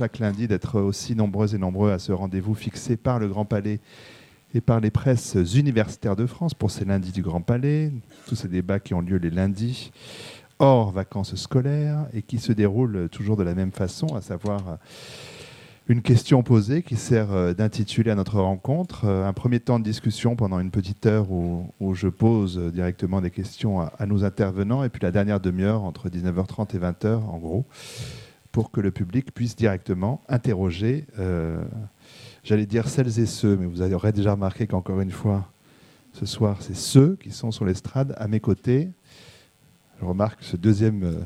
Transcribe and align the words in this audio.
chaque 0.00 0.18
lundi 0.18 0.48
d'être 0.48 0.80
aussi 0.80 1.14
nombreux 1.14 1.54
et 1.54 1.58
nombreux 1.58 1.92
à 1.92 1.98
ce 1.98 2.10
rendez-vous 2.10 2.54
fixé 2.54 2.96
par 2.96 3.18
le 3.18 3.28
Grand 3.28 3.44
Palais 3.44 3.80
et 4.54 4.62
par 4.62 4.80
les 4.80 4.90
presses 4.90 5.36
universitaires 5.54 6.16
de 6.16 6.24
France 6.24 6.54
pour 6.54 6.70
ces 6.70 6.86
lundis 6.86 7.12
du 7.12 7.20
Grand 7.20 7.42
Palais, 7.42 7.92
tous 8.26 8.34
ces 8.34 8.48
débats 8.48 8.80
qui 8.80 8.94
ont 8.94 9.02
lieu 9.02 9.18
les 9.18 9.28
lundis 9.28 9.92
hors 10.58 10.90
vacances 10.90 11.34
scolaires 11.34 12.06
et 12.14 12.22
qui 12.22 12.38
se 12.38 12.50
déroulent 12.50 13.10
toujours 13.10 13.36
de 13.36 13.42
la 13.42 13.54
même 13.54 13.72
façon, 13.72 14.06
à 14.16 14.22
savoir 14.22 14.78
une 15.86 16.00
question 16.00 16.42
posée 16.42 16.82
qui 16.82 16.96
sert 16.96 17.54
d'intituler 17.54 18.10
à 18.10 18.14
notre 18.14 18.40
rencontre. 18.40 19.04
Un 19.04 19.34
premier 19.34 19.60
temps 19.60 19.78
de 19.78 19.84
discussion 19.84 20.34
pendant 20.34 20.60
une 20.60 20.70
petite 20.70 21.04
heure 21.04 21.30
où, 21.30 21.94
je 21.94 22.08
pose 22.08 22.56
directement 22.72 23.20
des 23.20 23.30
questions 23.30 23.82
à, 23.82 24.06
nos 24.06 24.24
intervenants, 24.24 24.82
et 24.82 24.88
puis 24.88 25.02
la 25.02 25.10
dernière 25.10 25.40
demi-heure 25.40 25.82
entre 25.82 26.08
19h30 26.08 26.74
et 26.74 26.78
20h, 26.78 27.16
en 27.16 27.36
gros, 27.36 27.66
pour 28.52 28.70
que 28.70 28.80
le 28.80 28.90
public 28.90 29.32
puisse 29.32 29.56
directement 29.56 30.22
interroger, 30.28 31.06
euh, 31.18 31.62
j'allais 32.42 32.66
dire 32.66 32.88
celles 32.88 33.18
et 33.20 33.26
ceux, 33.26 33.56
mais 33.56 33.66
vous 33.66 33.82
aurez 33.82 34.12
déjà 34.12 34.32
remarqué 34.32 34.66
qu'encore 34.66 35.00
une 35.00 35.10
fois, 35.10 35.50
ce 36.12 36.26
soir, 36.26 36.60
c'est 36.60 36.76
ceux 36.76 37.16
qui 37.22 37.30
sont 37.30 37.50
sur 37.52 37.64
l'estrade 37.64 38.14
à 38.18 38.26
mes 38.26 38.40
côtés. 38.40 38.90
Je 40.00 40.04
remarque 40.04 40.40
que 40.40 40.44
ce 40.44 40.56
deuxième 40.56 41.24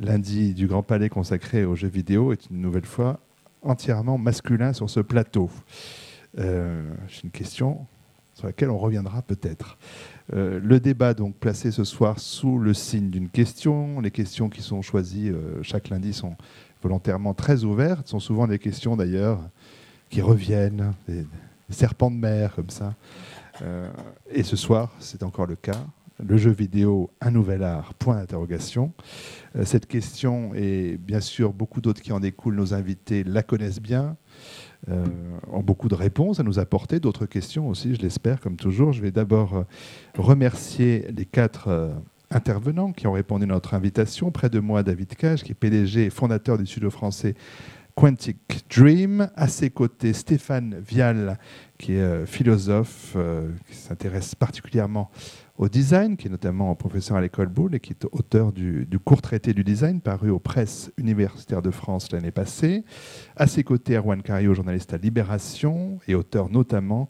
lundi 0.00 0.54
du 0.54 0.66
Grand 0.66 0.82
Palais 0.82 1.08
consacré 1.08 1.64
aux 1.64 1.74
jeux 1.74 1.88
vidéo 1.88 2.32
est 2.32 2.48
une 2.50 2.60
nouvelle 2.60 2.86
fois 2.86 3.20
entièrement 3.62 4.18
masculin 4.18 4.72
sur 4.72 4.88
ce 4.88 5.00
plateau 5.00 5.50
euh, 6.38 6.90
C'est 7.08 7.24
une 7.24 7.30
question 7.30 7.86
sur 8.34 8.46
laquelle 8.46 8.70
on 8.70 8.78
reviendra 8.78 9.22
peut-être. 9.22 9.78
Euh, 10.34 10.60
le 10.62 10.80
débat 10.80 11.14
donc 11.14 11.36
placé 11.36 11.70
ce 11.70 11.84
soir 11.84 12.20
sous 12.20 12.58
le 12.58 12.74
signe 12.74 13.10
d'une 13.10 13.28
question. 13.28 14.00
Les 14.00 14.10
questions 14.10 14.48
qui 14.48 14.62
sont 14.62 14.82
choisies 14.82 15.30
euh, 15.30 15.62
chaque 15.62 15.88
lundi 15.88 16.12
sont 16.12 16.36
volontairement 16.82 17.34
très 17.34 17.64
ouvertes. 17.64 18.08
Sont 18.08 18.20
souvent 18.20 18.46
des 18.46 18.58
questions 18.58 18.96
d'ailleurs 18.96 19.40
qui 20.10 20.20
reviennent, 20.20 20.92
des, 21.06 21.26
serpents 21.70 22.10
de 22.10 22.16
mer 22.16 22.54
comme 22.54 22.70
ça. 22.70 22.94
et 24.30 24.42
ce 24.42 24.56
soir, 24.56 24.90
c'est 25.00 25.22
encore 25.22 25.46
le 25.46 25.56
cas 25.56 25.84
le 26.24 26.36
jeu 26.36 26.50
vidéo, 26.50 27.10
un 27.20 27.30
nouvel 27.30 27.62
art, 27.62 27.94
point 27.94 28.16
d'interrogation. 28.16 28.92
Euh, 29.56 29.64
cette 29.64 29.86
question 29.86 30.52
et 30.54 30.96
bien 30.98 31.20
sûr 31.20 31.52
beaucoup 31.52 31.80
d'autres 31.80 32.02
qui 32.02 32.12
en 32.12 32.20
découlent, 32.20 32.56
nos 32.56 32.74
invités 32.74 33.24
la 33.24 33.42
connaissent 33.42 33.80
bien, 33.80 34.16
euh, 34.88 35.04
ont 35.50 35.62
beaucoup 35.62 35.88
de 35.88 35.94
réponses 35.94 36.40
à 36.40 36.42
nous 36.42 36.58
apporter, 36.58 37.00
d'autres 37.00 37.26
questions 37.26 37.68
aussi, 37.68 37.94
je 37.94 38.00
l'espère, 38.00 38.40
comme 38.40 38.56
toujours. 38.56 38.92
Je 38.92 39.02
vais 39.02 39.10
d'abord 39.10 39.54
euh, 39.56 39.62
remercier 40.16 41.06
les 41.16 41.24
quatre 41.24 41.92
intervenants 42.30 42.92
qui 42.92 43.06
ont 43.06 43.12
répondu 43.12 43.44
à 43.44 43.48
notre 43.48 43.74
invitation. 43.74 44.30
Près 44.30 44.50
de 44.50 44.60
moi, 44.60 44.82
David 44.82 45.14
Cage, 45.14 45.42
qui 45.42 45.52
est 45.52 45.54
PDG 45.54 46.06
et 46.06 46.10
fondateur 46.10 46.58
du 46.58 46.66
studio 46.66 46.90
français 46.90 47.34
Quantic 47.94 48.38
Dream. 48.70 49.28
À 49.34 49.48
ses 49.48 49.70
côtés, 49.70 50.12
Stéphane 50.12 50.76
Vial, 50.86 51.38
qui 51.78 51.94
est 51.94 52.26
philosophe, 52.26 53.16
qui 53.68 53.76
s'intéresse 53.76 54.34
particulièrement 54.34 55.10
au 55.58 55.68
design, 55.68 56.16
qui 56.16 56.28
est 56.28 56.30
notamment 56.30 56.72
professeur 56.76 57.16
à 57.16 57.20
l'école 57.20 57.48
Boulle 57.48 57.74
et 57.74 57.80
qui 57.80 57.90
est 57.90 58.06
auteur 58.12 58.52
du, 58.52 58.86
court 59.04 59.20
traité 59.20 59.52
du 59.52 59.64
design 59.64 60.00
paru 60.00 60.30
aux 60.30 60.38
presses 60.38 60.92
universitaires 60.96 61.62
de 61.62 61.72
France 61.72 62.12
l'année 62.12 62.30
passée. 62.30 62.84
À 63.36 63.48
ses 63.48 63.64
côtés, 63.64 63.96
Erwan 63.96 64.22
Cario, 64.22 64.54
journaliste 64.54 64.94
à 64.94 64.98
Libération 64.98 65.98
et 66.06 66.14
auteur 66.14 66.48
notamment 66.48 67.08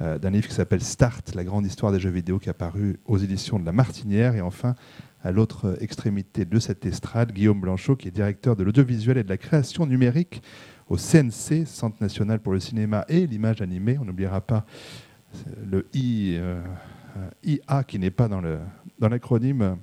euh, 0.00 0.18
d'un 0.18 0.30
livre 0.30 0.46
qui 0.46 0.54
s'appelle 0.54 0.82
Start, 0.82 1.34
la 1.34 1.42
grande 1.42 1.66
histoire 1.66 1.90
des 1.90 1.98
jeux 1.98 2.10
vidéo 2.10 2.38
qui 2.38 2.48
a 2.48 2.54
paru 2.54 3.00
aux 3.06 3.18
éditions 3.18 3.58
de 3.58 3.66
La 3.66 3.72
Martinière. 3.72 4.36
Et 4.36 4.40
enfin, 4.40 4.76
à 5.24 5.32
l'autre 5.32 5.76
extrémité 5.80 6.44
de 6.44 6.58
cette 6.60 6.86
estrade, 6.86 7.32
Guillaume 7.32 7.60
Blanchot, 7.60 7.96
qui 7.96 8.06
est 8.06 8.12
directeur 8.12 8.54
de 8.54 8.62
l'audiovisuel 8.62 9.18
et 9.18 9.24
de 9.24 9.28
la 9.28 9.36
création 9.36 9.84
numérique 9.84 10.42
au 10.88 10.96
CNC, 10.96 11.66
Centre 11.66 11.96
national 12.00 12.38
pour 12.38 12.52
le 12.52 12.60
cinéma 12.60 13.04
et 13.08 13.26
l'image 13.26 13.60
animée. 13.62 13.98
On 14.00 14.04
n'oubliera 14.04 14.40
pas 14.40 14.64
le 15.64 15.88
I. 15.92 16.36
Euh, 16.38 16.60
euh, 16.60 16.62
IA 17.44 17.84
qui 17.84 17.98
n'est 17.98 18.10
pas 18.10 18.28
dans 18.28 18.40
l'acronyme 19.08 19.76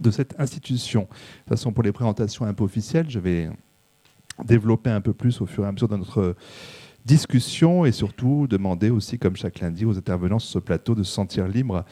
de 0.00 0.10
cette 0.10 0.34
institution. 0.38 1.02
De 1.02 1.06
toute 1.06 1.48
façon, 1.50 1.72
pour 1.72 1.82
les 1.82 1.92
présentations 1.92 2.44
un 2.44 2.54
peu 2.54 2.64
officielles, 2.64 3.08
je 3.08 3.18
vais 3.18 3.50
développer 4.44 4.90
un 4.90 5.00
peu 5.00 5.12
plus 5.12 5.40
au 5.40 5.46
fur 5.46 5.64
et 5.64 5.68
à 5.68 5.72
mesure 5.72 5.88
de 5.88 5.96
notre 5.96 6.34
discussion 7.04 7.84
et 7.84 7.92
surtout 7.92 8.46
demander 8.48 8.90
aussi, 8.90 9.18
comme 9.18 9.36
chaque 9.36 9.60
lundi, 9.60 9.84
aux 9.84 9.96
intervenants 9.96 10.38
sur 10.38 10.52
ce 10.52 10.58
plateau 10.58 10.94
de 10.94 11.02
se 11.02 11.12
sentir 11.12 11.46
libres, 11.46 11.84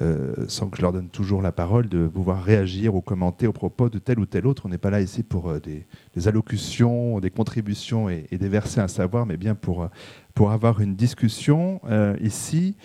euh, 0.00 0.32
sans 0.48 0.68
que 0.68 0.76
je 0.76 0.82
leur 0.82 0.92
donne 0.92 1.08
toujours 1.08 1.42
la 1.42 1.52
parole, 1.52 1.88
de 1.88 2.06
pouvoir 2.06 2.42
réagir 2.42 2.94
ou 2.94 3.00
commenter 3.00 3.46
aux 3.46 3.52
propos 3.52 3.90
de 3.90 3.98
tel 3.98 4.18
ou 4.20 4.26
tel 4.26 4.46
autre. 4.46 4.62
On 4.66 4.68
n'est 4.68 4.78
pas 4.78 4.90
là 4.90 5.00
ici 5.00 5.22
pour 5.22 5.50
euh, 5.50 5.60
des, 5.60 6.28
allocutions, 6.28 7.20
des 7.20 7.30
contributions 7.30 8.08
et, 8.08 8.26
déverser 8.32 8.80
un 8.80 8.88
savoir, 8.88 9.26
mais 9.26 9.36
bien 9.36 9.54
pour, 9.54 9.88
pour 10.34 10.52
avoir 10.52 10.80
une 10.80 10.94
discussion 10.94 11.80
ici. 12.20 12.76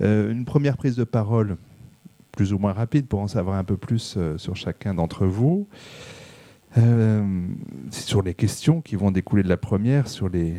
Euh, 0.00 0.30
une 0.30 0.44
première 0.44 0.76
prise 0.76 0.96
de 0.96 1.04
parole 1.04 1.56
plus 2.32 2.52
ou 2.52 2.58
moins 2.58 2.72
rapide 2.72 3.06
pour 3.06 3.20
en 3.20 3.28
savoir 3.28 3.56
un 3.56 3.64
peu 3.64 3.76
plus 3.76 4.14
euh, 4.16 4.36
sur 4.36 4.56
chacun 4.56 4.94
d'entre 4.94 5.26
vous. 5.26 5.68
Euh, 6.76 7.46
sur 7.90 8.22
les 8.22 8.34
questions 8.34 8.82
qui 8.82 8.96
vont 8.96 9.10
découler 9.10 9.42
de 9.42 9.48
la 9.48 9.56
première, 9.56 10.08
sur 10.08 10.28
les, 10.28 10.56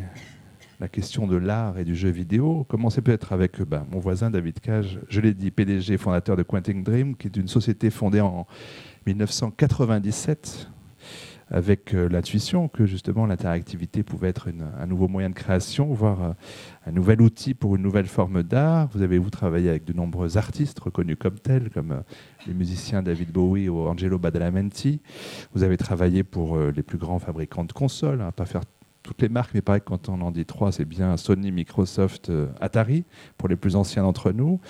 la 0.80 0.88
question 0.88 1.28
de 1.28 1.36
l'art 1.36 1.78
et 1.78 1.84
du 1.84 1.94
jeu 1.94 2.08
vidéo. 2.08 2.64
Commencer 2.68 3.00
peut-être 3.00 3.32
avec 3.32 3.62
ben, 3.62 3.86
mon 3.92 4.00
voisin 4.00 4.28
David 4.28 4.58
Cage, 4.58 4.98
je 5.08 5.20
l'ai 5.20 5.32
dit, 5.32 5.52
PDG, 5.52 5.96
fondateur 5.96 6.36
de 6.36 6.42
Quantic 6.42 6.82
Dream, 6.82 7.14
qui 7.16 7.28
est 7.28 7.36
une 7.36 7.46
société 7.46 7.90
fondée 7.90 8.20
en 8.20 8.48
1997 9.06 10.68
avec 11.50 11.94
euh, 11.94 12.08
l'intuition 12.08 12.68
que 12.68 12.86
justement 12.86 13.26
l'interactivité 13.26 14.02
pouvait 14.02 14.28
être 14.28 14.48
un 14.78 14.86
nouveau 14.86 15.08
moyen 15.08 15.30
de 15.30 15.34
création, 15.34 15.86
voire 15.92 16.22
euh, 16.22 16.32
un 16.86 16.92
nouvel 16.92 17.22
outil 17.22 17.54
pour 17.54 17.76
une 17.76 17.82
nouvelle 17.82 18.06
forme 18.06 18.42
d'art. 18.42 18.88
Vous 18.92 19.02
avez 19.02 19.18
vous 19.18 19.30
travaillé 19.30 19.70
avec 19.70 19.84
de 19.84 19.92
nombreux 19.92 20.36
artistes 20.36 20.78
reconnus 20.78 21.16
comme 21.18 21.38
tels, 21.38 21.70
comme 21.70 21.92
euh, 21.92 22.00
les 22.46 22.54
musiciens 22.54 23.02
David 23.02 23.32
Bowie 23.32 23.68
ou 23.68 23.86
Angelo 23.86 24.18
Badalamenti. 24.18 25.00
Vous 25.54 25.62
avez 25.62 25.76
travaillé 25.76 26.22
pour 26.22 26.58
les 26.58 26.82
plus 26.82 26.98
grands 26.98 27.18
fabricants 27.18 27.64
de 27.64 27.72
consoles, 27.72 28.20
hein, 28.20 28.32
pas 28.32 28.46
faire 28.46 28.62
toutes 29.08 29.22
les 29.22 29.30
marques, 29.30 29.52
mais 29.54 29.62
pareil, 29.62 29.80
quand 29.82 30.10
on 30.10 30.20
en 30.20 30.30
dit 30.30 30.44
trois, 30.44 30.70
c'est 30.70 30.84
bien 30.84 31.16
Sony, 31.16 31.50
Microsoft, 31.50 32.28
euh, 32.28 32.48
Atari, 32.60 33.04
pour 33.38 33.48
les 33.48 33.56
plus 33.56 33.74
anciens 33.74 34.02
d'entre 34.02 34.32
nous. 34.32 34.60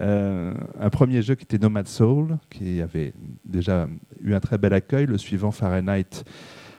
Euh, 0.00 0.52
un 0.78 0.90
premier 0.90 1.22
jeu 1.22 1.34
qui 1.34 1.44
était 1.44 1.56
Nomad 1.56 1.88
Soul, 1.88 2.36
qui 2.50 2.82
avait 2.82 3.14
déjà 3.46 3.88
eu 4.20 4.34
un 4.34 4.40
très 4.40 4.58
bel 4.58 4.74
accueil. 4.74 5.06
Le 5.06 5.16
suivant, 5.16 5.50
Fahrenheit, 5.50 6.24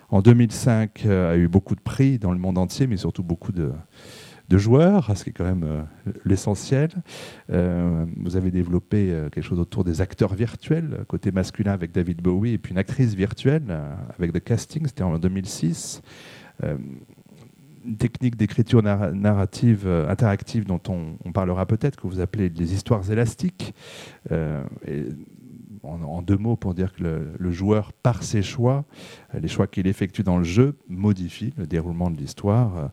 en 0.09 0.21
2005, 0.21 1.05
euh, 1.07 1.33
a 1.33 1.37
eu 1.37 1.47
beaucoup 1.47 1.73
de 1.73 1.81
prix 1.81 2.19
dans 2.19 2.31
le 2.31 2.37
monde 2.37 2.59
entier, 2.59 2.85
mais 2.85 2.97
surtout 2.97 3.23
beaucoup 3.23 3.51
de, 3.51 3.71
joueurs, 4.51 5.17
ce 5.17 5.23
qui 5.23 5.31
est 5.31 5.33
quand 5.33 5.43
même 5.43 5.87
l'essentiel. 6.23 6.91
vous 7.49 8.37
avez 8.37 8.51
développé 8.51 9.07
quelque 9.31 9.43
chose 9.43 9.59
autour 9.59 9.83
des 9.83 10.01
acteurs 10.01 10.35
virtuels, 10.35 11.03
côté 11.07 11.31
masculin 11.31 11.73
avec 11.73 11.91
David 11.91 12.21
Bowie, 12.21 12.53
et 12.53 12.57
puis 12.59 12.73
une 12.73 12.77
actrice 12.77 13.15
virtuelle 13.15 13.63
avec 14.17 14.31
The 14.31 14.39
Casting, 14.39 14.85
c'était 14.85 15.03
en 15.03 15.17
2006. 15.17 16.01
Euh, 16.63 16.77
une 17.85 17.95
technique 17.95 18.35
d'écriture 18.35 18.83
narrative 18.83 19.83
euh, 19.85 20.09
interactive 20.09 20.65
dont 20.65 20.81
on, 20.89 21.31
parlera 21.31 21.65
peut-être, 21.65 21.95
que 21.95 22.05
vous 22.05 22.19
appelez 22.19 22.49
les 22.49 22.73
histoires 22.73 23.09
élastiques. 23.09 23.73
Euh, 24.31 24.61
en, 25.83 26.21
deux 26.21 26.35
mots, 26.35 26.57
pour 26.57 26.73
dire 26.73 26.91
que 26.93 27.31
le, 27.39 27.51
joueur, 27.51 27.93
par 27.93 28.23
ses 28.23 28.41
choix, 28.41 28.83
les 29.33 29.47
choix 29.47 29.67
qu'il 29.67 29.87
effectue 29.87 30.21
dans 30.21 30.37
le 30.37 30.43
jeu, 30.43 30.77
modifie 30.89 31.53
le 31.55 31.65
déroulement 31.65 32.11
de 32.11 32.17
l'histoire. 32.17 32.91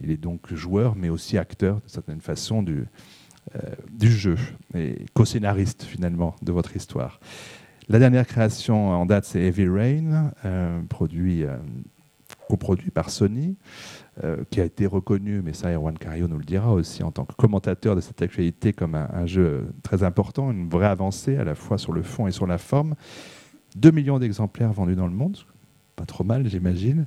il 0.00 0.10
est 0.10 0.16
donc 0.16 0.54
joueur, 0.54 0.96
mais 0.96 1.10
aussi 1.10 1.36
acteur, 1.36 1.82
de 1.82 1.90
certaine 1.90 2.22
façon, 2.22 2.62
du, 2.62 2.86
du 3.92 4.10
jeu, 4.10 4.36
et 4.74 5.04
co-scénariste 5.12 5.82
finalement 5.82 6.34
de 6.40 6.50
votre 6.50 6.74
histoire. 6.76 7.20
La 7.90 7.98
dernière 7.98 8.26
création 8.26 8.88
en 8.88 9.04
date, 9.04 9.26
c'est 9.26 9.40
Heavy 9.42 9.68
Rain, 9.68 10.32
produit 10.88 11.44
coproduit 12.50 12.90
par 12.90 13.10
Sony, 13.10 13.56
euh, 14.24 14.44
qui 14.50 14.60
a 14.60 14.64
été 14.64 14.86
reconnu, 14.86 15.40
mais 15.42 15.52
ça 15.52 15.72
Erwan 15.72 15.96
Cario 15.96 16.26
nous 16.28 16.38
le 16.38 16.44
dira 16.44 16.72
aussi, 16.72 17.02
en 17.02 17.12
tant 17.12 17.24
que 17.24 17.34
commentateur 17.34 17.94
de 17.94 18.00
cette 18.00 18.20
actualité 18.20 18.72
comme 18.72 18.94
un, 18.94 19.26
jeu 19.26 19.68
très 19.82 20.02
important, 20.02 20.50
une 20.50 20.68
vraie 20.68 20.88
avancée 20.88 21.36
à 21.36 21.44
la 21.44 21.54
fois 21.54 21.78
sur 21.78 21.92
le 21.92 22.02
fond 22.02 22.26
et 22.26 22.32
sur 22.32 22.46
la 22.46 22.58
forme. 22.58 22.94
2 23.76 23.92
millions 23.92 24.18
d'exemplaires 24.18 24.72
vendus 24.72 24.96
dans 24.96 25.06
le 25.06 25.12
monde, 25.12 25.36
pas 25.94 26.06
trop 26.06 26.24
mal, 26.24 26.48
j'imagine. 26.48 27.06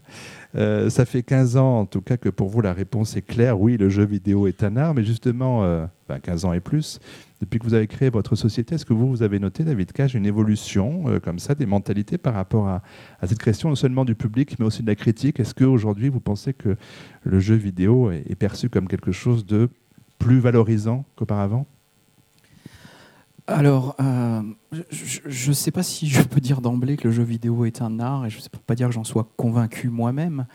Euh, 0.56 0.90
ça 0.90 1.04
fait 1.04 1.24
15 1.24 1.58
ans, 1.58 1.80
en 1.82 1.86
tout 1.86 2.02
cas, 2.02 2.16
que 2.16 2.30
pour 2.30 2.48
vous, 2.48 2.62
la 2.62 2.74
réponse 2.74 3.18
est 3.18 3.22
claire. 3.22 3.60
Oui, 3.60 3.76
le 3.76 3.90
jeu 3.90 4.06
vidéo 4.06 4.48
est 4.48 4.64
un 4.64 4.78
art, 4.78 4.94
mais 4.94 5.04
justement, 5.04 5.88
15 6.08 6.46
euh, 6.46 6.48
ans 6.48 6.54
et 6.54 6.62
plus, 6.62 7.00
depuis 7.44 7.60
que 7.60 7.66
vous 7.66 7.74
avez 7.74 7.88
créé 7.88 8.10
votre 8.10 8.36
société, 8.36 8.76
est-ce 8.76 8.86
que 8.86 8.94
vous, 8.94 9.10
vous 9.10 9.22
avez 9.22 9.38
noté, 9.38 9.66
David 9.66 9.92
Cage, 9.92 10.16
une 10.16 10.26
évolution 10.26 11.04
euh, 11.08 11.20
comme 11.20 11.40
ça 11.40 11.56
des 11.56 11.66
mentalités 11.66 12.18
par 12.18 12.34
rapport 12.34 12.70
à, 12.70 12.82
cette 13.28 13.44
question, 13.44 13.68
non 13.68 13.76
seulement 13.76 14.06
du 14.06 14.16
public, 14.16 14.58
mais 14.60 14.66
aussi 14.66 14.82
de 14.82 14.88
la 14.88 14.96
critique? 14.96 15.42
Est-ce 15.42 15.54
qu'aujourd'hui, 15.54 16.08
vous 16.08 16.22
pensez 16.22 16.54
que 16.54 16.78
le 17.24 17.40
jeu 17.40 17.56
vidéo 17.56 18.12
est, 18.12 18.36
perçu 18.36 18.70
comme 18.70 18.88
quelque 18.88 19.12
chose 19.12 19.46
de 19.46 19.70
plus 20.20 20.40
valorisant 20.40 21.04
qu'auparavant? 21.18 21.68
Alors, 23.46 23.98
euh, 24.00 24.42
je 24.90 25.50
ne 25.50 25.54
sais 25.54 25.72
pas 25.72 25.84
si 25.84 26.08
je 26.08 26.22
peux 26.22 26.40
dire 26.40 26.62
d'emblée 26.62 26.96
que 26.96 27.10
le 27.10 27.14
jeu 27.14 27.24
vidéo 27.24 27.66
est 27.66 27.82
un 27.82 28.00
art, 28.00 28.26
et 28.26 28.30
je 28.30 28.38
ne 28.38 28.44
peux 28.44 28.58
pas 28.66 28.76
dire 28.76 28.88
que 28.88 28.94
j'en 28.94 29.04
sois 29.04 29.28
convaincu 29.36 29.90
moi-même. 29.90 30.46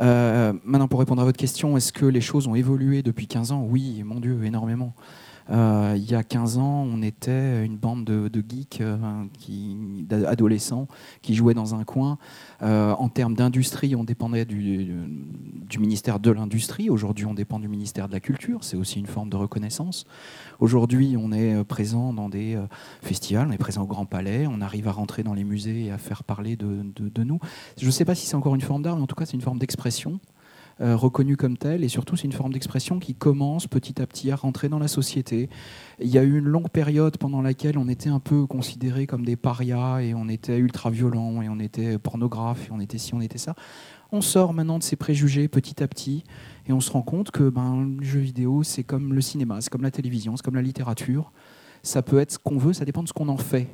Euh, 0.00 0.54
maintenant, 0.64 0.88
pour 0.88 1.00
répondre 1.00 1.20
à 1.20 1.24
votre 1.26 1.36
question, 1.36 1.76
est-ce 1.76 1.92
que 1.92 2.06
les 2.06 2.22
choses 2.22 2.48
ont 2.48 2.54
évolué 2.54 3.02
depuis 3.02 3.26
15 3.26 3.52
ans? 3.52 3.66
Oui, 3.68 4.02
mon 4.04 4.20
Dieu, 4.20 4.42
énormément. 4.42 4.94
Euh, 5.50 5.94
il 5.96 6.10
y 6.10 6.14
a 6.14 6.22
15 6.22 6.58
ans, 6.58 6.86
on 6.90 7.02
était 7.02 7.64
une 7.64 7.76
bande 7.76 8.04
de, 8.04 8.44
geeks, 8.48 8.80
euh, 8.80 8.96
qui, 9.38 9.76
d'adolescents, 10.08 10.88
qui 11.22 11.34
jouaient 11.34 11.54
dans 11.54 11.74
un 11.74 11.84
coin. 11.84 12.18
Euh, 12.62 12.92
en 12.92 13.08
termes 13.08 13.34
d'industrie, 13.34 13.94
on 13.94 14.04
dépendait 14.04 14.44
du, 14.44 14.94
ministère 15.78 16.20
de 16.20 16.30
l'Industrie. 16.30 16.88
Aujourd'hui, 16.88 17.26
on 17.26 17.34
dépend 17.34 17.58
du 17.58 17.68
ministère 17.68 18.08
de 18.08 18.12
la 18.12 18.20
Culture. 18.20 18.64
C'est 18.64 18.76
aussi 18.76 19.00
une 19.00 19.06
forme 19.06 19.28
de 19.28 19.36
reconnaissance. 19.36 20.06
Aujourd'hui, 20.60 21.16
on 21.18 21.32
est 21.32 21.62
présent 21.64 22.12
dans 22.12 22.28
des 22.28 22.58
festivals, 23.02 23.48
on 23.48 23.52
est 23.52 23.58
présent 23.58 23.82
au 23.82 23.86
Grand 23.86 24.06
Palais, 24.06 24.46
on 24.46 24.60
arrive 24.60 24.88
à 24.88 24.92
rentrer 24.92 25.22
dans 25.24 25.34
les 25.34 25.44
musées 25.44 25.86
et 25.86 25.90
à 25.90 25.98
faire 25.98 26.22
parler 26.22 26.56
de, 26.56 26.84
de 26.96 27.24
nous. 27.24 27.40
Je 27.78 27.86
ne 27.86 27.90
sais 27.90 28.04
pas 28.04 28.14
si 28.14 28.26
c'est 28.26 28.36
encore 28.36 28.54
une 28.54 28.60
forme 28.60 28.82
d'art, 28.82 28.96
mais 28.96 29.02
en 29.02 29.06
tout 29.06 29.16
cas, 29.16 29.26
c'est 29.26 29.34
une 29.34 29.42
forme 29.42 29.58
d'expression. 29.58 30.20
Euh, 30.80 30.96
reconnue 30.96 31.36
comme 31.36 31.56
telle, 31.56 31.84
et 31.84 31.88
surtout 31.88 32.16
c'est 32.16 32.24
une 32.24 32.32
forme 32.32 32.52
d'expression 32.52 32.98
qui 32.98 33.14
commence 33.14 33.68
petit 33.68 34.02
à 34.02 34.08
petit 34.08 34.32
à 34.32 34.36
rentrer 34.36 34.68
dans 34.68 34.80
la 34.80 34.88
société. 34.88 35.48
Il 36.00 36.08
y 36.08 36.18
a 36.18 36.24
eu 36.24 36.36
une 36.36 36.46
longue 36.46 36.68
période 36.68 37.16
pendant 37.16 37.42
laquelle 37.42 37.78
on 37.78 37.86
était 37.86 38.08
un 38.08 38.18
peu 38.18 38.44
considérés 38.46 39.06
comme 39.06 39.24
des 39.24 39.36
parias, 39.36 40.00
et 40.00 40.14
on 40.14 40.28
était 40.28 40.58
ultra 40.58 40.90
violents, 40.90 41.42
et 41.42 41.48
on 41.48 41.60
était 41.60 41.96
pornographe, 41.98 42.66
et 42.68 42.72
on 42.72 42.80
était 42.80 42.98
ci, 42.98 43.14
on 43.14 43.20
était 43.20 43.38
ça. 43.38 43.54
On 44.10 44.20
sort 44.20 44.52
maintenant 44.52 44.80
de 44.80 44.82
ces 44.82 44.96
préjugés 44.96 45.46
petit 45.46 45.80
à 45.80 45.86
petit, 45.86 46.24
et 46.66 46.72
on 46.72 46.80
se 46.80 46.90
rend 46.90 47.02
compte 47.02 47.30
que 47.30 47.48
ben, 47.48 47.96
le 48.00 48.04
jeu 48.04 48.18
vidéo, 48.18 48.64
c'est 48.64 48.82
comme 48.82 49.14
le 49.14 49.20
cinéma, 49.20 49.60
c'est 49.60 49.70
comme 49.70 49.82
la 49.82 49.92
télévision, 49.92 50.36
c'est 50.36 50.42
comme 50.42 50.56
la 50.56 50.62
littérature. 50.62 51.30
Ça 51.84 52.02
peut 52.02 52.18
être 52.18 52.32
ce 52.32 52.38
qu'on 52.38 52.58
veut, 52.58 52.72
ça 52.72 52.84
dépend 52.84 53.04
de 53.04 53.08
ce 53.08 53.12
qu'on 53.12 53.28
en 53.28 53.36
fait. 53.36 53.68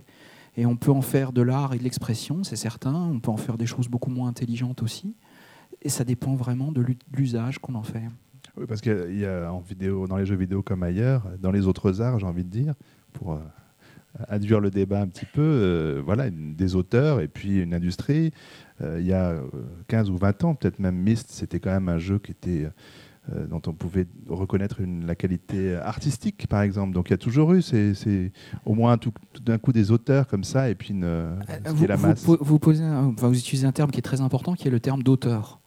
Et 0.58 0.66
on 0.66 0.76
peut 0.76 0.92
en 0.92 1.00
faire 1.00 1.32
de 1.32 1.40
l'art 1.40 1.72
et 1.72 1.78
de 1.78 1.84
l'expression, 1.84 2.44
c'est 2.44 2.56
certain. 2.56 3.08
On 3.10 3.20
peut 3.20 3.30
en 3.30 3.38
faire 3.38 3.56
des 3.56 3.66
choses 3.66 3.88
beaucoup 3.88 4.10
moins 4.10 4.28
intelligentes 4.28 4.82
aussi 4.82 5.14
et 5.82 5.88
ça 5.88 6.04
dépend 6.04 6.34
vraiment 6.34 6.72
de 6.72 6.84
l'usage 7.12 7.58
qu'on 7.58 7.74
en 7.74 7.82
fait. 7.82 8.02
Oui, 8.56 8.66
parce 8.66 8.80
qu'il 8.80 9.18
y 9.18 9.24
a 9.24 9.52
en 9.52 9.60
vidéo, 9.60 10.06
dans 10.06 10.16
les 10.16 10.26
jeux 10.26 10.36
vidéo 10.36 10.62
comme 10.62 10.82
ailleurs, 10.82 11.26
dans 11.40 11.50
les 11.50 11.66
autres 11.66 12.02
arts, 12.02 12.18
j'ai 12.18 12.26
envie 12.26 12.44
de 12.44 12.50
dire, 12.50 12.74
pour 13.12 13.32
euh, 13.34 13.38
le 14.60 14.70
débat 14.70 15.00
un 15.00 15.06
petit 15.06 15.26
peu, 15.26 15.40
euh, 15.40 16.02
voilà, 16.04 16.30
des 16.30 16.74
auteurs 16.74 17.20
et 17.20 17.28
puis 17.28 17.60
une 17.60 17.74
industrie. 17.74 18.32
Euh, 18.82 18.98
il 19.00 19.06
y 19.06 19.12
a 19.12 19.36
15 19.88 20.08
euh, 20.08 20.12
ou 20.12 20.16
20 20.16 20.44
ans, 20.44 20.54
peut-être 20.54 20.78
même 20.78 20.96
Myst, 20.96 21.30
c'était 21.30 21.60
quand 21.60 21.70
même 21.70 21.88
un 21.88 21.98
jeu 21.98 22.18
qui 22.18 22.32
était 22.32 22.68
dont 23.48 23.62
on 23.68 23.74
pouvait 23.74 24.08
reconnaître 24.28 24.80
une, 24.80 25.06
la 25.06 25.14
qualité 25.14 25.76
artistique, 25.76 26.48
par 26.48 26.62
exemple. 26.62 26.92
Donc 26.92 27.10
il 27.10 27.12
y 27.12 27.14
a 27.14 27.18
toujours 27.18 27.52
eu, 27.52 27.62
c'est 27.62 28.32
au 28.64 28.74
moins 28.74 28.98
tout, 28.98 29.12
d'un 29.44 29.56
coup 29.58 29.72
des 29.72 29.92
auteurs 29.92 30.26
comme 30.26 30.42
ça, 30.42 30.68
et 30.68 30.74
puis 30.74 30.88
une, 30.88 31.38
vous, 31.66 31.86
la 31.86 31.96
masse. 31.96 32.24
Vous, 32.24 32.38
vous, 32.40 32.58
posez 32.58 32.82
vous 33.18 33.38
utilisez 33.38 33.68
un 33.68 33.72
terme 33.72 33.92
qui 33.92 33.98
est 33.98 34.02
très 34.02 34.20
important, 34.20 34.54
qui 34.54 34.66
est 34.66 34.70
le 34.70 34.80
terme 34.80 35.04
d'auteur. 35.04 35.59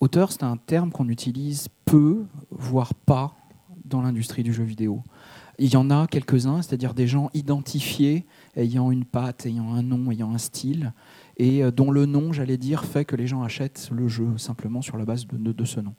Auteur, 0.00 0.30
c'est 0.30 0.44
un 0.44 0.56
terme 0.56 0.92
qu'on 0.92 1.08
utilise 1.08 1.68
peu, 1.84 2.24
voire 2.50 2.94
pas, 2.94 3.34
dans 3.84 4.00
l'industrie 4.00 4.44
du 4.44 4.52
jeu 4.52 4.62
vidéo. 4.62 5.02
Il 5.58 5.72
y 5.72 5.76
en 5.76 5.90
a 5.90 6.06
quelques-uns, 6.06 6.62
c'est-à-dire 6.62 6.94
des 6.94 7.08
gens 7.08 7.30
identifiés, 7.34 8.26
ayant 8.54 8.92
une 8.92 9.04
patte, 9.04 9.46
ayant 9.46 9.74
un 9.74 9.82
nom, 9.82 10.12
ayant 10.12 10.32
un 10.32 10.38
style, 10.38 10.92
et 11.36 11.64
euh, 11.64 11.72
dont 11.72 11.90
le 11.90 12.06
nom, 12.06 12.32
j'allais 12.32 12.58
dire, 12.58 12.84
fait 12.84 13.04
que 13.04 13.16
les 13.16 13.26
gens 13.26 13.42
achètent 13.42 13.90
le 13.92 14.06
jeu 14.06 14.38
simplement 14.38 14.82
sur 14.82 14.98
la 14.98 15.04
base 15.04 15.26
de, 15.26 15.64
ce 15.64 15.80
nom. 15.80 15.94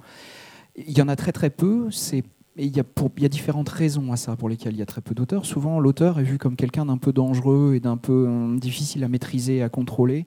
Il 0.77 0.97
y 0.97 1.01
en 1.01 1.09
a 1.09 1.17
très 1.17 1.33
très 1.33 1.49
peu, 1.49 1.91
c'est 1.91 2.23
il 2.55 2.75
y, 2.75 2.79
a 2.79 2.83
a 2.83 3.29
différentes 3.29 3.69
raisons 3.69 4.11
à 4.11 4.17
ça 4.17 4.35
pour 4.35 4.49
lesquelles 4.49 4.73
il 4.73 4.79
y 4.79 4.81
a 4.81 4.85
très 4.85 4.99
peu 4.99 5.15
d'auteurs. 5.15 5.45
Souvent, 5.45 5.79
l'auteur 5.79 6.19
est 6.19 6.23
vu 6.23 6.37
comme 6.37 6.57
quelqu'un 6.57 6.85
d'un 6.85 6.97
peu 6.97 7.13
dangereux 7.13 7.73
et 7.75 7.79
d'un 7.79 7.95
peu 7.95 8.27
euh, 8.27 8.57
difficile 8.57 9.03
à 9.05 9.07
maîtriser, 9.07 9.61
à 9.61 9.69
contrôler. 9.69 10.25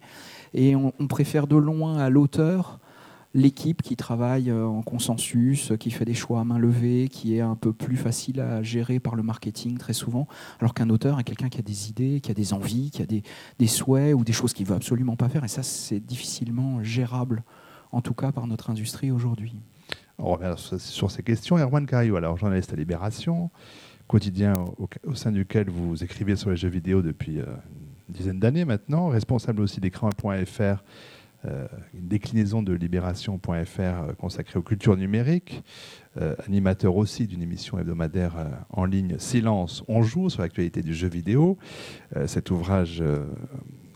Et 0.54 0.74
on 0.76 0.92
préfère 1.08 1.46
de 1.46 1.56
loin 1.56 1.98
à 1.98 2.10
l'auteur 2.10 2.80
l'équipe 3.34 3.82
qui 3.82 3.96
travaille 3.96 4.50
euh, 4.50 4.66
en 4.66 4.82
consensus, 4.82 5.72
qui 5.78 5.90
fait 5.90 6.04
des 6.04 6.14
choix 6.14 6.40
à 6.40 6.44
main 6.44 6.58
levée, 6.58 7.08
qui 7.08 7.36
est 7.36 7.40
un 7.40 7.54
peu 7.54 7.72
plus 7.72 7.96
facile 7.96 8.40
à 8.40 8.62
gérer 8.62 9.00
par 9.00 9.14
le 9.14 9.22
marketing 9.22 9.78
très 9.78 9.92
souvent, 9.92 10.26
alors 10.60 10.74
qu'un 10.74 10.90
auteur 10.90 11.18
est 11.18 11.24
quelqu'un 11.24 11.48
qui 11.48 11.58
a 11.58 11.62
des 11.62 11.88
idées, 11.88 12.20
qui 12.20 12.30
a 12.30 12.34
des 12.34 12.52
envies, 12.52 12.90
qui 12.90 13.02
a 13.02 13.06
des, 13.06 13.66
souhaits 13.66 14.14
ou 14.14 14.24
des 14.24 14.32
choses 14.32 14.52
qu'il 14.52 14.66
veut 14.66 14.76
absolument 14.76 15.16
pas 15.16 15.28
faire. 15.28 15.44
Et 15.44 15.48
ça, 15.48 15.62
c'est 15.62 16.00
difficilement 16.00 16.82
gérable, 16.82 17.42
en 17.90 18.00
tout 18.00 18.14
cas 18.14 18.32
par 18.32 18.46
notre 18.46 18.70
industrie 18.70 19.10
aujourd'hui. 19.10 19.54
On 20.18 20.32
revient 20.32 20.54
sur 20.56 21.10
ces 21.10 21.22
questions. 21.22 21.56
Erwan 21.56 21.86
Caillou, 21.86 22.16
alors 22.16 22.36
journaliste 22.36 22.72
à 22.72 22.76
Libération, 22.76 23.50
quotidien 24.06 24.52
au, 24.78 25.14
sein 25.14 25.32
duquel 25.32 25.70
vous 25.70 26.04
écrivez 26.04 26.36
sur 26.36 26.50
les 26.50 26.56
jeux 26.56 26.68
vidéo 26.68 27.02
depuis 27.02 27.40
euh, 27.40 27.46
une 28.08 28.14
dizaine 28.14 28.38
d'années 28.38 28.64
maintenant, 28.64 29.08
responsable 29.08 29.62
aussi 29.62 29.80
d'écran.fr 29.80 30.82
une 31.44 32.08
déclinaison 32.08 32.62
de 32.62 32.72
libération.fr 32.72 33.80
euh, 33.80 34.12
consacrée 34.18 34.58
aux 34.58 34.62
cultures 34.62 34.96
numériques, 34.96 35.62
euh, 36.20 36.34
animateur 36.46 36.96
aussi 36.96 37.26
d'une 37.26 37.42
émission 37.42 37.78
hebdomadaire 37.78 38.34
en 38.70 38.84
ligne 38.84 39.16
Silence, 39.18 39.82
on 39.88 40.02
joue 40.02 40.30
sur 40.30 40.42
l'actualité 40.42 40.82
du 40.82 40.94
jeu 40.94 41.08
vidéo. 41.08 41.58
cet 42.26 42.50
ouvrage 42.50 43.02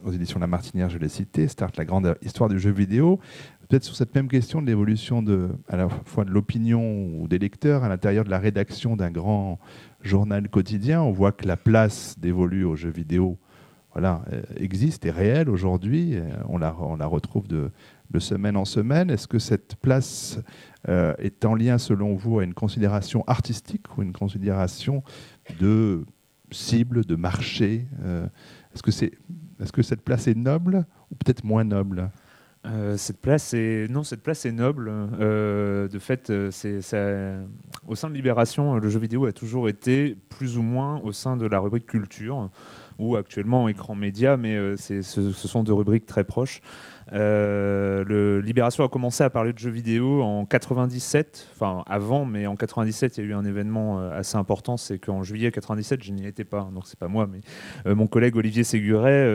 aux 0.05 0.13
éditions 0.13 0.39
La 0.39 0.47
Martinière, 0.47 0.89
je 0.89 0.99
l'ai 0.99 1.09
cité, 1.09 1.49
start 1.49 1.77
la 1.77 1.85
grande 1.85 2.17
histoire 2.23 2.49
du 2.49 2.59
jeu 2.59 2.71
vidéo. 2.71 3.21
Peut-être 3.69 3.83
sur 3.83 3.97
cette 3.97 4.15
même 4.15 4.29
question 4.29 4.63
de 4.63 4.67
l'évolution 4.67 5.25
à 5.69 5.77
la 5.77 5.89
fois 5.89 6.25
de 6.25 6.31
l'opinion 6.31 7.09
ou 7.19 7.27
des 7.27 7.39
lecteurs 7.39 7.83
à 7.83 7.89
l'intérieur 7.89 8.25
de 8.25 8.31
la 8.31 8.39
rédaction 8.39 8.97
d'un 8.97 9.11
grand 9.11 9.59
journal 10.03 10.49
quotidien, 10.49 11.03
on 11.03 11.11
voit 11.11 11.33
que 11.33 11.47
la 11.47 11.57
place 11.57 12.17
dévolue 12.19 12.65
aux 12.65 12.77
jeux 12.77 12.91
vidéo 12.91 13.39
voilà, 13.97 14.21
euh, 14.31 14.43
existe, 14.57 15.07
est 15.07 15.11
réelle 15.11 15.49
aujourd'hui. 15.49 16.19
On 16.51 16.59
la, 16.59 16.77
on 16.79 16.97
la 16.97 17.07
retrouve 17.07 17.49
de, 17.49 17.71
semaine 18.19 18.55
en 18.59 18.67
semaine. 18.67 19.09
Est-ce 19.09 19.27
que 19.27 19.39
cette 19.39 19.77
place 19.77 20.39
euh, 20.87 21.15
est 21.19 21.47
en 21.47 21.55
lien, 21.55 21.79
selon 21.79 22.15
vous, 22.15 22.39
à 22.39 22.45
une 22.45 22.53
considération 22.53 23.25
artistique 23.27 23.97
ou 23.97 24.03
une 24.03 24.13
considération 24.13 25.03
de 25.61 26.05
cible, 26.51 27.07
de 27.07 27.17
marché 27.17 27.87
euh, 28.03 28.27
Est-ce 28.75 28.83
que, 28.83 28.91
c'est, 28.91 29.13
est-ce 29.63 29.73
que 29.73 29.83
cette 29.83 30.03
place 30.03 30.29
est 30.29 30.37
noble 30.37 30.85
ou 31.11 31.15
peut-être 31.15 31.45
moins 31.45 31.65
noble? 31.65 32.11
Cette 32.97 33.21
place 33.21 33.55
est 33.55 33.87
non, 33.89 34.03
cette 34.03 34.25
place 34.25 34.45
est 34.45 34.51
noble. 34.51 34.91
de 35.21 35.99
fait, 36.01 36.33
c'est 36.51 36.81
au 37.87 37.95
sein 37.95 38.11
de 38.11 38.15
Libération, 38.15 38.75
le 38.75 38.89
jeu 38.89 38.99
vidéo 38.99 39.25
a 39.27 39.33
toujours 39.33 39.69
été 39.69 40.17
plus 40.29 40.59
ou 40.59 40.63
moins 40.63 41.01
au 41.05 41.13
sein 41.13 41.37
de 41.37 41.47
la 41.47 41.61
rubrique 41.61 41.87
culture 41.87 42.51
ou 42.99 43.17
actuellement 43.17 43.69
écran 43.69 43.95
média, 43.95 44.37
mais 44.37 44.57
euh, 44.57 44.77
ce, 44.77 45.03
sont 45.03 45.63
deux 45.63 45.73
rubriques 45.73 46.07
très 46.07 46.25
proches. 46.25 46.61
Euh, 47.13 48.43
Libération 48.43 48.83
a 48.83 48.89
commencé 48.89 49.23
à 49.23 49.31
parler 49.31 49.53
de 49.53 49.59
jeux 49.59 49.71
vidéo 49.71 50.23
en 50.23 50.45
97, 50.45 51.51
enfin 51.55 51.85
avant, 51.87 52.25
mais 52.25 52.49
en 52.49 52.57
97 52.57 53.19
il 53.19 53.25
y 53.25 53.27
a 53.27 53.31
eu 53.31 53.35
un 53.35 53.45
événement 53.45 54.01
euh, 54.01 54.19
assez 54.19 54.37
important, 54.37 54.77
c'est 54.77 54.99
qu'en 54.99 55.23
juillet 55.23 55.53
97 55.53 56.03
je 56.03 56.11
n'y 56.11 56.27
étais 56.27 56.43
pas, 56.43 56.69
donc 56.75 56.89
c'est 56.89 56.99
pas 56.99 57.07
moi, 57.07 57.29
mais 57.31 57.95
mon 57.95 58.09
collègue 58.09 58.35
Olivier 58.37 58.65
Séguret 58.65 59.29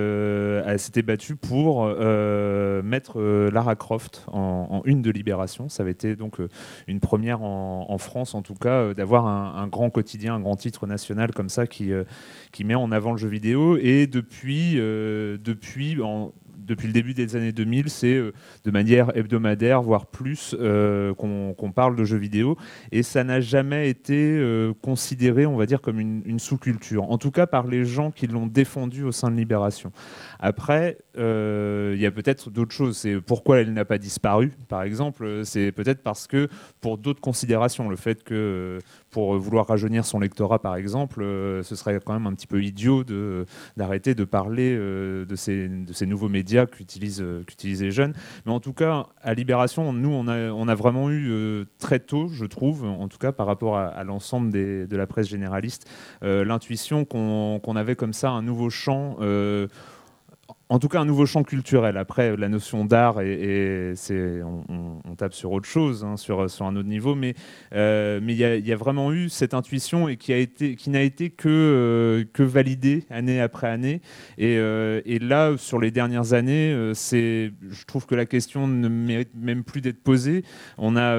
s'était 0.78 1.02
battu 1.02 1.38
pour 1.38 1.86
mettre 1.86 3.22
Lara 3.22 3.76
Croft 3.76 4.26
en, 4.28 4.82
une 4.86 5.02
de 5.02 5.12
Libération. 5.12 5.70
Ça 5.70 5.84
avait 5.84 5.94
été 5.94 6.16
donc 6.16 6.40
une 6.88 7.00
première 7.00 7.42
en, 7.42 7.98
France 8.00 8.36
en 8.36 8.42
tout 8.42 8.56
cas 8.56 8.94
d'avoir 8.94 9.28
un, 9.28 9.68
grand 9.68 9.90
quotidien, 9.90 10.36
un 10.36 10.40
grand 10.40 10.56
titre 10.58 10.88
national 10.88 11.32
comme 11.34 11.50
ça 11.50 11.68
qui 11.68 11.94
met 12.66 12.76
en 12.76 12.92
avant 12.92 13.12
le 13.12 13.18
jeu 13.18 13.30
vidéo 13.30 13.51
et 13.80 14.08
depuis, 14.08 14.76
depuis 14.76 16.02
en, 16.02 16.34
depuis 16.72 16.88
le 16.88 16.94
début 16.94 17.14
des 17.14 17.36
années 17.36 17.52
2000, 17.52 17.90
c'est 17.90 18.14
euh, 18.16 18.32
de 18.64 18.72
manière 18.72 19.16
hebdomadaire, 19.16 19.82
voire 19.82 20.06
plus, 20.06 20.56
euh, 20.60 21.14
qu'on 21.14 21.72
parle 21.72 21.96
de 21.96 22.04
jeux 22.04 22.18
vidéo. 22.18 22.58
Et 22.92 23.04
ça 23.04 23.24
n'a 23.24 23.42
jamais 23.42 23.90
été 23.90 24.16
euh, 24.16 24.74
considéré, 24.82 25.46
on 25.46 25.58
va 25.58 25.66
dire, 25.66 25.82
comme 25.82 26.00
une, 26.00 26.40
sous-culture. 26.40 27.12
En 27.12 27.18
tout 27.18 27.32
cas, 27.32 27.46
par 27.46 27.68
les 27.68 27.86
gens 27.86 28.10
qui 28.12 28.26
l'ont 28.26 28.48
défendu 28.48 29.04
au 29.04 29.12
sein 29.12 29.30
de 29.30 29.36
Libération. 29.36 29.92
Après, 30.40 30.98
il 31.16 32.00
y 32.00 32.06
a 32.06 32.12
peut-être 32.12 32.50
d'autres 32.50 32.74
choses. 32.74 32.98
C'est 32.98 33.20
pourquoi 33.22 33.60
elle 33.60 33.74
n'a 33.74 33.86
pas 33.86 33.98
disparu, 33.98 34.52
par 34.68 34.84
exemple. 34.84 35.42
C'est 35.44 35.72
peut-être 35.72 36.04
parce 36.04 36.28
que, 36.28 36.48
pour 36.80 36.98
d'autres 36.98 37.22
considérations, 37.22 37.90
le 37.90 37.96
fait 37.96 38.24
que 38.24 38.80
pour 39.10 39.38
vouloir 39.38 39.68
rajeunir 39.68 40.06
son 40.06 40.20
lectorat, 40.20 40.60
par 40.60 40.76
exemple, 40.76 41.22
euh, 41.22 41.64
ce 41.64 41.76
serait 41.76 42.00
quand 42.04 42.14
même 42.14 42.28
un 42.28 42.34
petit 42.34 42.48
peu 42.48 42.64
idiot 42.64 43.04
d'arrêter 43.78 44.16
de, 44.16 44.24
parler 44.24 44.76
euh, 44.78 45.26
de, 45.26 45.36
ces, 45.36 46.06
nouveaux 46.06 46.30
médias 46.30 46.66
qu'utilisent 46.66 47.22
euh, 47.22 47.44
les 47.64 47.92
jeunes. 47.92 48.14
Mais 48.46 48.52
en 48.52 48.60
tout 48.60 48.74
cas, 48.74 49.08
à 49.22 49.34
Libération, 49.34 49.92
nous, 49.94 50.10
on 50.10 50.28
a 50.68 50.76
vraiment 50.76 51.12
eu 51.12 51.66
très 51.80 52.00
tôt, 52.00 52.28
je 52.30 52.46
trouve, 52.46 52.86
en 52.86 53.08
tout 53.08 53.18
cas 53.18 53.32
par 53.32 53.48
rapport 53.48 53.78
à, 53.78 54.04
l'ensemble 54.04 54.52
de 54.52 54.96
la 54.96 55.08
presse 55.08 55.28
généraliste, 55.28 55.90
l'intuition 56.22 57.06
qu'on 57.06 57.76
avait 57.76 57.96
comme 57.96 58.14
ça 58.14 58.30
un 58.30 58.42
nouveau 58.42 58.70
champ 58.70 59.18
en 60.72 60.80
tout 60.80 60.88
cas 60.88 61.02
un 61.02 61.06
nouveau 61.06 61.26
champ 61.26 61.44
culturel. 61.44 61.98
Après, 61.98 62.38
la 62.38 62.48
notion 62.48 62.86
d'art, 62.86 63.18
on, 63.18 65.16
tape 65.18 65.34
sur 65.34 65.52
autre 65.52 65.68
chose, 65.68 66.06
hein, 66.06 66.16
sur, 66.16 66.40
un 66.40 66.76
autre 66.78 66.88
niveau, 66.88 67.14
mais 67.14 67.36
euh, 67.74 68.22
il 68.24 68.36
y, 68.38 68.72
a 68.72 68.76
vraiment 68.78 69.12
eu 69.12 69.28
cette 69.28 69.54
intuition 69.54 70.08
et 70.08 70.16
qui 70.16 70.32
n'a 70.32 71.02
été 71.02 71.30
que 71.30 71.50
euh, 71.50 72.24
que 72.32 72.42
validée 72.42 73.04
année 73.10 73.42
après 73.42 73.68
année. 73.68 74.02
Et, 74.38 74.56
euh, 74.58 75.02
là, 75.20 75.58
sur 75.58 75.78
les 75.78 75.92
dernières 75.92 76.32
années, 76.32 76.72
je 76.72 77.86
trouve 77.86 78.06
que 78.06 78.16
la 78.16 78.26
question 78.26 78.66
ne 78.66 78.88
mérite 78.88 79.32
même 79.36 79.66
plus 79.66 79.82
d'être 79.82 80.02
posée. 80.02 80.46
On 80.78 80.96
a 80.96 81.18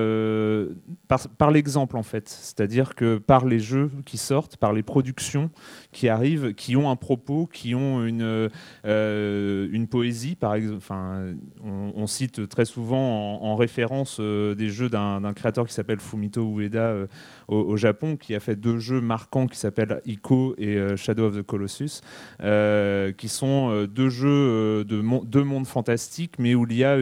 par, 1.08 1.28
par 1.28 1.50
l'exemple 1.50 1.98
en 1.98 2.02
fait, 2.02 2.26
c'est-à-dire 2.30 2.94
que 2.94 3.18
par 3.18 3.44
les 3.44 3.58
jeux 3.58 3.90
qui 4.06 4.16
sortent, 4.16 4.56
par 4.56 4.72
les 4.72 4.82
productions 4.82 5.50
qui 5.92 6.08
arrivent, 6.08 6.54
qui 6.54 6.74
ont 6.74 6.90
un 6.90 6.96
propos, 6.96 7.46
qui 7.46 7.74
ont 7.74 8.04
une 8.04 8.50
euh, 8.86 9.68
une 9.70 9.86
poésie, 9.86 10.34
par 10.34 10.54
exemple. 10.54 10.78
Enfin, 10.78 11.26
on, 11.62 12.06
cite 12.06 12.48
très 12.48 12.64
souvent 12.64 13.42
en, 13.42 13.54
référence 13.56 14.18
euh, 14.20 14.54
des 14.54 14.70
jeux 14.70 14.88
d'un 14.88 15.32
créateur 15.34 15.66
qui 15.66 15.74
s'appelle 15.74 16.00
Fumito 16.00 16.42
Ueda 16.58 16.80
euh, 16.80 17.06
au, 17.48 17.76
Japon, 17.76 18.16
qui 18.16 18.34
a 18.34 18.40
fait 18.40 18.56
deux 18.56 18.78
jeux 18.78 19.00
marquants 19.00 19.46
qui 19.46 19.58
s'appellent 19.58 20.00
Ico 20.06 20.54
et 20.58 20.96
Shadow 20.96 21.26
of 21.26 21.36
the 21.36 21.42
Colossus, 21.42 22.00
qui 22.40 23.28
sont 23.28 23.86
deux 23.86 24.08
jeux 24.08 24.84
de 24.84 25.24
deux 25.26 25.44
mondes 25.44 25.66
fantastiques, 25.66 26.38
mais 26.38 26.54
où 26.54 26.66
il 26.68 26.76
y 26.76 26.84
a 26.84 26.98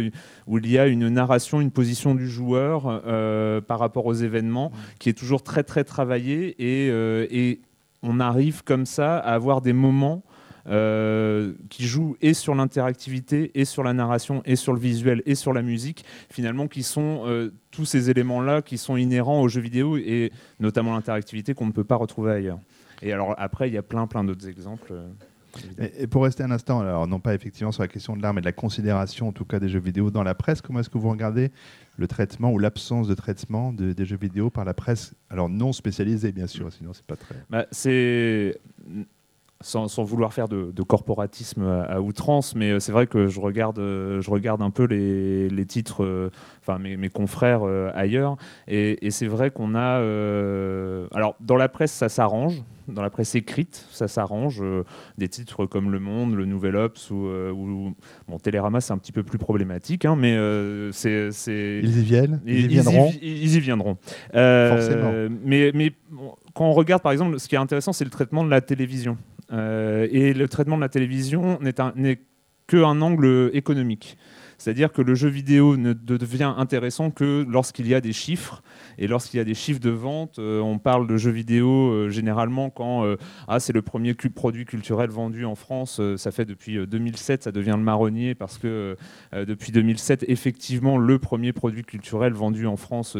où 0.47 0.59
il 0.59 0.70
y 0.70 0.78
a 0.78 0.87
une 0.87 1.09
narration, 1.09 1.61
une 1.61 1.70
position 1.70 2.14
du 2.14 2.28
joueur 2.28 3.02
par 3.62 3.78
rapport 3.78 4.06
aux 4.06 4.14
événements, 4.14 4.73
qui 4.99 5.09
est 5.09 5.18
toujours 5.18 5.42
très 5.42 5.62
très 5.62 5.85
travaillée 5.85 6.56
et, 6.59 6.88
et 7.30 7.61
on 8.02 8.21
arrive 8.21 8.64
comme 8.64 8.87
ça 8.87 9.19
à 9.19 9.35
avoir 9.35 9.61
des 9.61 9.73
moments 9.73 10.23
euh, 10.69 11.54
qui 11.71 11.87
joue 11.87 12.16
et 12.21 12.35
sur 12.35 12.54
l'interactivité, 12.54 13.50
et 13.54 13.64
sur 13.64 13.83
la 13.83 13.95
narration, 13.95 14.42
et 14.45 14.57
sur 14.57 14.75
le 14.75 14.78
visuel, 14.78 15.23
et 15.25 15.35
sur 15.35 15.52
la 15.54 15.62
musique, 15.62 16.04
finalement, 16.30 16.69
qui 16.69 16.83
sont 16.83 17.23
euh, 17.25 17.50
tous 17.71 17.87
ces 17.87 18.11
éléments-là 18.11 18.61
qui 18.61 18.76
sont 18.76 18.97
inhérents 18.97 19.40
aux 19.40 19.49
jeux 19.49 19.62
vidéo, 19.62 19.97
et 19.97 20.30
notamment 20.61 20.95
l'interactivité 20.95 21.54
qu'on 21.54 21.66
ne 21.66 21.73
peut 21.73 21.85
pas 21.85 21.97
retrouver 21.97 22.33
ailleurs. 22.33 22.59
Et 23.00 23.12
alors 23.12 23.35
après, 23.38 23.69
il 23.69 23.75
y 23.75 23.78
a 23.78 23.83
plein, 23.83 24.07
plein 24.07 24.23
d'autres 24.23 24.49
exemples. 24.49 24.92
Euh, 24.92 25.09
et, 25.99 26.07
pour 26.07 26.25
rester 26.25 26.42
un 26.42 26.50
instant, 26.50 26.80
alors 26.80 27.07
non 27.07 27.21
pas 27.21 27.35
effectivement 27.35 27.73
sur 27.73 27.83
la 27.83 27.88
question 27.88 28.14
de 28.16 28.23
l'art, 28.23 28.35
mais 28.35 28.40
de 28.42 28.47
la 28.47 28.52
considération 28.52 29.28
en 29.28 29.33
tout 29.33 29.45
cas 29.45 29.59
des 29.59 29.69
jeux 29.69 29.80
vidéo 29.80 30.11
dans 30.11 30.23
la 30.23 30.35
presse, 30.35 30.61
comment 30.61 30.80
est-ce 30.80 30.90
que 30.90 30.99
vous 30.99 31.11
regardez 31.11 31.50
le 32.00 32.09
traitement 32.09 32.50
ou 32.50 32.59
l'absence 32.59 33.07
de 33.07 33.14
traitement 33.14 33.73
des 33.75 34.04
jeux 34.07 34.16
vidéo 34.16 34.49
par 34.49 34.64
la 34.64 34.73
presse 34.73 35.12
Alors 35.28 35.50
non 35.50 35.73
spécialisée 35.73 36.33
bien 36.33 36.47
sûr, 36.47 36.73
sinon 36.73 36.92
c'est 36.95 37.04
pas 37.04 37.16
très. 37.16 37.37
Bah, 37.50 37.66
sans, 39.62 40.02
vouloir 40.02 40.33
faire 40.33 40.49
de, 40.49 40.83
corporatisme 40.83 41.62
à, 41.88 42.00
outrance, 42.00 42.55
mais 42.55 42.71
euh, 42.71 42.81
c'est 42.81 42.93
vrai 42.93 43.07
que 43.07 43.29
je 43.29 43.40
regarde, 43.40 43.79
euh, 43.79 44.21
je 44.21 44.31
regarde 44.31 44.62
un 44.62 44.71
peu 44.71 44.85
les, 44.85 45.67
titres, 45.67 46.02
euh, 46.02 46.31
enfin 46.62 46.79
mes, 46.79 47.09
confrères 47.09 47.62
ailleurs, 47.95 48.37
et, 48.67 49.11
c'est 49.11 49.26
vrai 49.26 49.50
qu'on 49.50 49.75
a, 49.75 49.97
alors 51.12 51.37
dans 51.40 51.57
la 51.57 51.69
presse 51.69 51.93
ça 51.93 52.09
s'arrange, 52.09 52.62
dans 52.88 53.02
la 53.02 53.11
presse 53.11 53.35
écrite 53.35 53.87
ça 53.90 54.09
s'arrange, 54.09 54.62
des 55.19 55.29
titres 55.29 55.67
comme 55.67 55.90
Le 55.90 56.00
Monde, 56.00 56.35
Le 56.35 56.47
Nouvel 56.47 56.76
Ops 56.76 57.11
ou, 57.11 57.95
bon 58.29 58.38
Télérama 58.38 58.81
c'est 58.81 58.93
un 58.93 58.99
petit 58.99 59.12
peu 59.12 59.23
plus 59.23 59.38
problématique, 59.38 60.05
hein, 60.07 60.17
mais 60.17 60.37
c'est, 60.93 61.31
ils 61.83 61.99
y 61.99 62.02
viennent, 62.02 62.40
ils, 62.47 62.64
y 62.64 62.69
viendront, 62.69 63.12
ils, 63.21 63.57
y 63.57 63.61
viendront, 63.61 63.99
forcément. 64.33 65.29
Mais, 65.45 65.71
mais 65.75 65.93
quand 66.61 66.67
on 66.67 66.75
regarde 66.75 67.00
par 67.00 67.12
exemple, 67.12 67.40
ce 67.40 67.49
qui 67.49 67.55
est 67.55 67.59
intéressant 67.59 67.95
c'est 67.95 68.05
le 68.05 68.11
traitement 68.11 68.45
de 68.45 68.50
la 68.50 68.61
télévision. 68.61 69.17
Euh, 69.50 70.07
et 70.11 70.35
le 70.35 70.47
traitement 70.47 70.76
de 70.76 70.83
la 70.83 70.90
télévision 70.90 71.59
n'est 71.62 72.21
qu'un 72.67 73.00
angle 73.00 73.50
économique. 73.55 74.19
C'est-à-dire 74.61 74.93
que 74.93 75.00
le 75.00 75.14
jeu 75.14 75.31
vidéo 75.31 75.79
ne 75.79 75.95
devient 75.95 76.52
intéressant 76.59 77.11
que 77.11 77.47
lorsqu'il 77.49 77.88
y 77.88 77.95
a 77.95 78.02
des 78.02 78.12
chiffres. 78.12 78.62
Et 78.99 79.07
lorsqu'il 79.07 79.38
y 79.38 79.40
a 79.40 79.45
des 79.45 79.55
chiffres 79.55 79.81
de 79.81 79.88
vente, 79.88 80.38
euh, 80.38 80.61
on 80.61 80.79
parle 80.79 81.07
de 81.07 81.17
jeux 81.17 81.31
vidéo 81.31 81.90
euh, 81.90 82.11
généralement 82.11 82.69
quand 82.69 83.17
ah, 83.49 83.59
c'est 83.59 83.73
le 83.73 83.81
premier 83.81 84.12
produit 84.12 84.67
culturel 84.67 85.09
vendu 85.09 85.47
en 85.47 85.55
France. 85.55 85.99
ça 86.17 86.31
fait 86.31 86.45
depuis 86.45 86.87
2007, 86.87 87.45
ça 87.45 87.52
devient 87.52 87.75
le 87.76 87.83
marronnier 87.83 88.35
parce 88.35 88.59
que 88.59 88.97
depuis 89.33 89.73
2007, 89.73 90.26
effectivement, 90.29 90.99
le 90.99 91.19
premier 91.19 91.55
produit 91.55 91.83
culturel 91.83 92.35
vendu 92.35 92.67
en 92.67 92.76
France, 92.76 93.17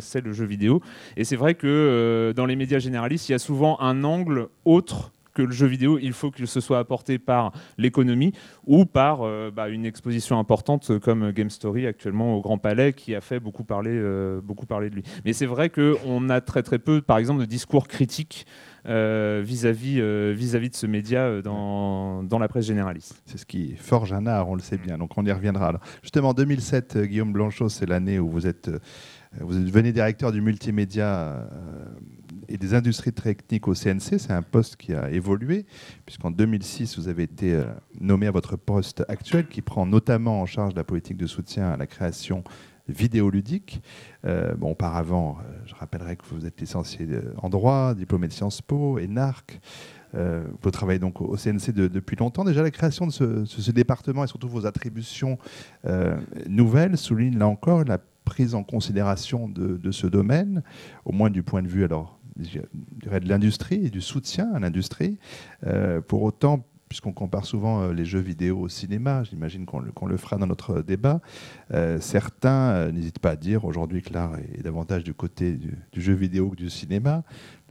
c'est 0.00 0.24
le 0.24 0.32
jeu 0.32 0.46
vidéo. 0.46 0.80
Et 1.18 1.24
c'est 1.24 1.36
vrai 1.36 1.54
que 1.54 2.32
dans 2.34 2.46
les 2.46 2.56
médias 2.56 2.78
généralistes, 2.78 3.28
il 3.28 3.32
y 3.32 3.34
a 3.34 3.38
souvent 3.38 3.78
un 3.80 4.02
angle 4.04 4.48
autre 4.64 5.12
que 5.40 5.46
le 5.46 5.52
jeu 5.52 5.66
vidéo, 5.66 5.98
il 5.98 6.12
faut 6.12 6.30
qu'il 6.30 6.46
se 6.46 6.60
soit 6.60 6.78
apporté 6.78 7.18
par 7.18 7.52
l'économie 7.78 8.32
ou 8.66 8.84
par 8.84 9.22
euh, 9.22 9.50
bah, 9.50 9.68
une 9.68 9.86
exposition 9.86 10.38
importante 10.38 10.98
comme 10.98 11.32
Game 11.32 11.48
Story 11.48 11.86
actuellement 11.86 12.36
au 12.36 12.42
Grand 12.42 12.58
Palais 12.58 12.92
qui 12.92 13.14
a 13.14 13.22
fait 13.22 13.40
beaucoup 13.40 13.64
parler, 13.64 13.92
euh, 13.94 14.40
beaucoup 14.42 14.66
parler 14.66 14.90
de 14.90 14.96
lui. 14.96 15.02
Mais 15.24 15.32
c'est 15.32 15.46
vrai 15.46 15.70
qu'on 15.70 16.28
a 16.28 16.40
très 16.42 16.62
très 16.62 16.78
peu, 16.78 17.00
par 17.00 17.16
exemple, 17.16 17.40
de 17.40 17.46
discours 17.46 17.88
critiques 17.88 18.46
euh, 18.86 19.42
vis-à-vis 19.44 20.00
vis-à-vis 20.32 20.70
de 20.70 20.74
ce 20.74 20.86
média 20.86 21.40
dans, 21.42 22.22
dans 22.22 22.38
la 22.38 22.48
presse 22.48 22.66
généraliste. 22.66 23.22
C'est 23.24 23.38
ce 23.38 23.46
qui 23.46 23.76
forge 23.76 24.12
un 24.12 24.26
art, 24.26 24.48
on 24.48 24.54
le 24.54 24.60
sait 24.60 24.78
bien, 24.78 24.98
donc 24.98 25.16
on 25.16 25.24
y 25.24 25.32
reviendra. 25.32 25.80
Justement, 26.02 26.34
2007, 26.34 26.98
Guillaume 26.98 27.32
Blanchot, 27.32 27.68
c'est 27.68 27.86
l'année 27.86 28.18
où 28.18 28.28
vous 28.28 28.46
êtes, 28.46 28.70
vous 29.38 29.70
directeur 29.70 30.32
du 30.32 30.40
multimédia 30.40 31.46
et 32.50 32.58
des 32.58 32.74
industries 32.74 33.12
techniques 33.12 33.68
au 33.68 33.74
CNC. 33.74 34.18
C'est 34.18 34.32
un 34.32 34.42
poste 34.42 34.76
qui 34.76 34.92
a 34.92 35.10
évolué, 35.10 35.64
puisqu'en 36.04 36.30
2006, 36.30 36.98
vous 36.98 37.08
avez 37.08 37.22
été 37.22 37.54
euh, 37.54 37.64
nommé 38.00 38.26
à 38.26 38.30
votre 38.30 38.56
poste 38.56 39.04
actuel, 39.08 39.46
qui 39.46 39.62
prend 39.62 39.86
notamment 39.86 40.40
en 40.40 40.46
charge 40.46 40.74
la 40.74 40.84
politique 40.84 41.16
de 41.16 41.26
soutien 41.26 41.70
à 41.70 41.76
la 41.76 41.86
création 41.86 42.42
vidéoludique. 42.88 43.82
Euh, 44.26 44.54
bon, 44.56 44.72
auparavant, 44.72 45.38
euh, 45.38 45.58
je 45.64 45.74
rappellerai 45.76 46.16
que 46.16 46.24
vous 46.32 46.44
êtes 46.44 46.60
licencié 46.60 47.06
en 47.40 47.48
droit, 47.48 47.94
diplômé 47.94 48.26
de 48.26 48.32
Sciences 48.32 48.60
Po 48.60 48.98
et 48.98 49.06
NARC. 49.06 49.60
vous 50.12 50.70
travaillez 50.72 50.98
donc 50.98 51.20
au 51.20 51.36
CNC 51.36 51.70
depuis 51.72 52.16
longtemps. 52.16 52.42
Déjà, 52.42 52.64
la 52.64 52.72
création 52.72 53.06
de 53.06 53.12
ce, 53.12 53.70
département 53.70 54.24
et 54.24 54.26
surtout 54.26 54.48
vos 54.48 54.66
attributions 54.66 55.38
nouvelles 56.48 56.96
soulignent 56.96 57.38
là 57.38 57.46
encore 57.46 57.84
la 57.84 57.98
prise 58.24 58.56
en 58.56 58.64
considération 58.64 59.48
de, 59.48 59.76
de, 59.76 59.90
ce 59.92 60.08
domaine, 60.08 60.64
au 61.04 61.12
moins 61.12 61.30
du 61.30 61.44
point 61.44 61.62
de 61.62 61.68
vue 61.68 61.84
alors 61.84 62.19
de 62.40 63.28
l'industrie 63.28 63.86
et 63.86 63.90
du 63.90 64.00
soutien 64.00 64.52
à 64.54 64.58
l'industrie. 64.58 65.18
Euh, 65.66 66.00
pour 66.00 66.22
autant, 66.22 66.66
puisqu'on 66.88 67.12
compare 67.12 67.44
souvent 67.44 67.82
euh, 67.82 67.92
les 67.92 68.04
jeux 68.04 68.20
vidéo 68.20 68.60
au 68.60 68.68
cinéma, 68.68 69.22
j'imagine 69.24 69.66
qu'on 69.66 70.06
le, 70.06 70.16
fera 70.16 70.36
dans 70.36 70.46
notre 70.46 70.82
débat, 70.82 71.20
euh, 71.72 71.98
certains 72.00 72.90
n'hésitent 72.90 73.20
pas 73.20 73.30
à 73.30 73.36
dire 73.36 73.64
aujourd'hui 73.64 74.02
que 74.02 74.12
l'art 74.12 74.36
est 74.38 74.62
davantage 74.62 75.04
du 75.04 75.14
côté 75.14 75.52
du, 75.52 75.76
jeu 75.92 76.14
vidéo 76.14 76.50
que 76.50 76.56
du 76.56 76.70
cinéma. 76.70 77.22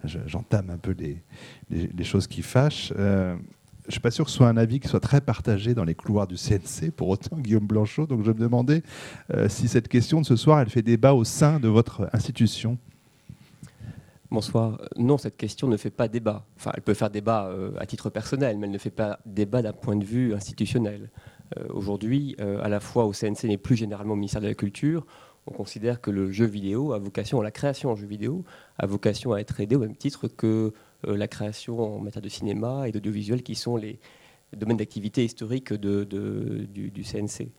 J'entame 0.05 0.69
un 0.69 0.77
peu 0.77 0.95
les, 0.97 2.03
choses 2.05 2.25
qui 2.25 2.41
fâchent. 2.41 2.93
je 2.95 3.33
ne 3.33 3.91
suis 3.91 3.99
pas 3.99 4.11
sûr 4.11 4.23
que 4.23 4.31
ce 4.31 4.37
soit 4.37 4.47
un 4.47 4.55
avis 4.55 4.79
qui 4.79 4.87
soit 4.87 5.01
très 5.01 5.19
partagé 5.19 5.73
dans 5.73 5.83
les 5.83 5.93
couloirs 5.93 6.25
du 6.25 6.35
CNC, 6.35 6.91
pour 6.95 7.09
autant, 7.09 7.35
Guillaume 7.39 7.67
Blanchot. 7.67 8.07
Donc 8.07 8.23
je 8.23 8.31
me 8.31 8.39
demandais 8.39 8.81
si 9.49 9.67
cette 9.67 9.89
question 9.89 10.21
de 10.21 10.25
ce 10.25 10.37
soir, 10.37 10.61
elle 10.61 10.69
fait 10.69 10.81
débat 10.81 11.13
au 11.13 11.25
sein 11.25 11.59
de 11.59 11.67
votre 11.67 12.09
institution. 12.13 12.77
Bonsoir. 14.31 14.79
Non, 14.95 15.17
cette 15.17 15.37
question 15.37 15.67
ne 15.67 15.75
fait 15.75 15.89
pas 15.89 16.07
débat. 16.07 16.45
Enfin, 16.55 16.71
elle 16.75 16.83
peut 16.83 16.93
faire 16.93 17.09
débat 17.09 17.47
euh, 17.47 17.71
à 17.79 17.87
titre 17.87 18.11
personnel, 18.11 18.59
mais 18.59 18.67
elle 18.67 18.73
ne 18.73 18.77
fait 18.77 18.91
pas 18.91 19.19
débat 19.25 19.63
d'un 19.63 19.73
point 19.73 19.95
de 19.95 20.05
vue 20.05 20.35
institutionnel. 20.35 21.09
Euh, 21.57 21.65
aujourd'hui, 21.69 22.35
euh, 22.39 22.61
à 22.61 22.69
la 22.69 22.79
fois 22.79 23.05
au 23.05 23.11
CNC, 23.11 23.45
mais 23.45 23.57
plus 23.57 23.75
généralement 23.75 24.13
au 24.13 24.17
ministère 24.17 24.41
de 24.41 24.47
la 24.47 24.53
Culture, 24.53 25.07
on 25.47 25.51
considère 25.51 25.99
que 25.99 26.11
le 26.11 26.31
jeu 26.31 26.45
vidéo 26.45 26.93
a 26.93 26.99
vocation, 26.99 27.41
la 27.41 27.49
création 27.49 27.89
en 27.89 27.95
jeu 27.95 28.05
vidéo, 28.05 28.43
a 28.77 28.85
vocation 28.85 29.33
à 29.33 29.39
être 29.39 29.59
aidée 29.61 29.75
au 29.75 29.79
même 29.79 29.95
titre 29.95 30.27
que 30.27 30.73
la 31.03 31.27
création 31.27 31.79
en 31.79 31.99
matière 31.99 32.21
de 32.21 32.29
cinéma 32.29 32.87
et 32.87 32.91
d'audiovisuel, 32.91 33.41
qui 33.41 33.55
sont 33.55 33.77
les 33.77 33.99
domaines 34.55 34.77
d'activité 34.77 35.25
historiques 35.25 35.73
du, 35.73 36.05
du, 36.67 37.03
CNC. 37.03 37.49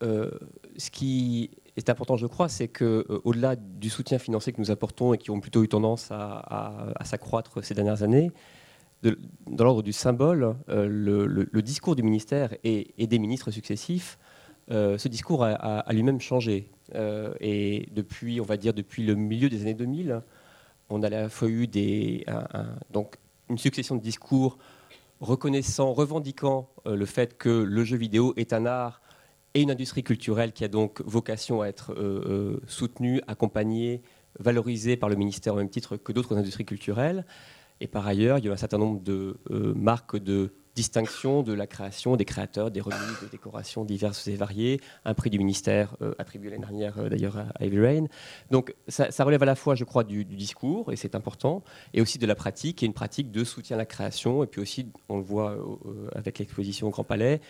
ce 0.00 0.90
qui 0.90 1.50
est 1.78 1.90
important, 1.90 2.16
je 2.16 2.26
crois, 2.26 2.48
c'est 2.48 2.68
que 2.68 3.06
euh, 3.08 3.20
au-delà 3.24 3.56
du 3.56 3.88
soutien 3.88 4.18
financier 4.18 4.52
que 4.52 4.60
nous 4.60 4.70
apportons 4.70 5.14
et 5.14 5.18
qui 5.18 5.30
ont 5.30 5.40
plutôt 5.40 5.62
eu 5.62 5.68
tendance 5.68 6.08
à, 6.10 6.92
s'accroître 7.04 7.64
ces 7.64 7.74
dernières 7.74 8.02
années, 8.02 8.30
dans 9.02 9.64
l'ordre 9.64 9.82
du 9.82 9.92
symbole, 9.92 10.56
euh, 10.68 10.88
le, 10.88 11.62
discours 11.62 11.94
du 11.94 12.02
ministère 12.02 12.54
et, 12.64 13.06
des 13.06 13.18
ministres 13.18 13.50
successifs, 13.50 14.18
euh, 14.70 14.98
ce 14.98 15.08
discours 15.08 15.44
a, 15.44 15.92
lui-même 15.92 16.20
changé. 16.20 16.70
et 17.40 17.88
depuis, 17.92 18.40
on 18.40 18.44
va 18.44 18.56
dire, 18.56 18.74
depuis 18.74 19.04
le 19.04 19.14
milieu 19.14 19.48
des 19.48 19.62
années 19.62 19.74
2000, 19.74 20.22
on 20.90 21.02
a 21.02 21.06
à 21.06 21.10
la 21.10 21.28
fois 21.28 21.48
eu 21.48 21.66
des, 21.66 22.26
donc 22.90 23.16
une 23.48 23.58
succession 23.58 23.94
de 23.94 24.02
discours 24.02 24.58
reconnaissant, 25.20 25.92
revendiquant 25.92 26.68
le 26.84 27.06
fait 27.06 27.38
que 27.38 27.48
le 27.48 27.84
jeu 27.84 27.96
vidéo 27.96 28.34
est 28.36 28.52
un 28.52 28.66
art 28.66 29.00
et 29.58 29.62
une 29.62 29.72
industrie 29.72 30.04
culturelle 30.04 30.52
qui 30.52 30.64
a 30.64 30.68
donc 30.68 31.02
vocation 31.04 31.62
à 31.62 31.66
être 31.66 31.92
euh, 31.92 32.22
euh, 32.26 32.60
soutenue, 32.68 33.20
accompagnée, 33.26 34.02
valorisée 34.38 34.96
par 34.96 35.08
le 35.08 35.16
ministère 35.16 35.54
au 35.54 35.56
même 35.56 35.68
titre 35.68 35.96
que 35.96 36.12
d'autres 36.12 36.36
industries 36.36 36.64
culturelles. 36.64 37.26
Et 37.80 37.88
par 37.88 38.06
ailleurs, 38.06 38.38
il 38.38 38.44
y 38.44 38.48
a 38.48 38.52
un 38.52 38.56
certain 38.56 38.78
nombre 38.78 39.02
de 39.02 39.36
euh, 39.50 39.74
marques 39.74 40.16
de 40.16 40.52
distinction 40.76 41.42
de 41.42 41.52
la 41.52 41.66
création 41.66 42.14
des 42.14 42.24
créateurs, 42.24 42.70
des 42.70 42.80
remises 42.80 43.20
de 43.20 43.26
décorations 43.26 43.84
diverses 43.84 44.28
et 44.28 44.36
variées, 44.36 44.80
un 45.04 45.12
prix 45.12 45.28
du 45.28 45.36
ministère 45.36 45.96
attribué 46.20 46.50
l'année 46.50 46.66
dernière 46.66 47.10
d'ailleurs 47.10 47.36
à 47.36 47.64
Ivy 47.64 47.80
Rain. 47.80 48.04
Donc 48.52 48.76
ça, 48.86 49.24
relève 49.24 49.42
à 49.42 49.46
la 49.46 49.56
fois, 49.56 49.74
je 49.74 49.82
crois, 49.82 50.04
du, 50.04 50.24
discours, 50.24 50.92
et 50.92 50.96
c'est 50.96 51.16
important, 51.16 51.64
et 51.94 52.00
aussi 52.00 52.18
de 52.18 52.26
la 52.26 52.36
pratique, 52.36 52.84
et 52.84 52.86
une 52.86 52.92
pratique 52.92 53.32
de 53.32 53.42
soutien 53.42 53.74
à 53.74 53.78
la 53.78 53.86
création, 53.86 54.44
et 54.44 54.46
puis 54.46 54.60
aussi, 54.60 54.92
on 55.08 55.16
le 55.16 55.24
voit 55.24 55.56
avec 56.14 56.38
l'exposition 56.38 56.86
au 56.86 56.90
Grand 56.90 57.02
Palais, 57.02 57.40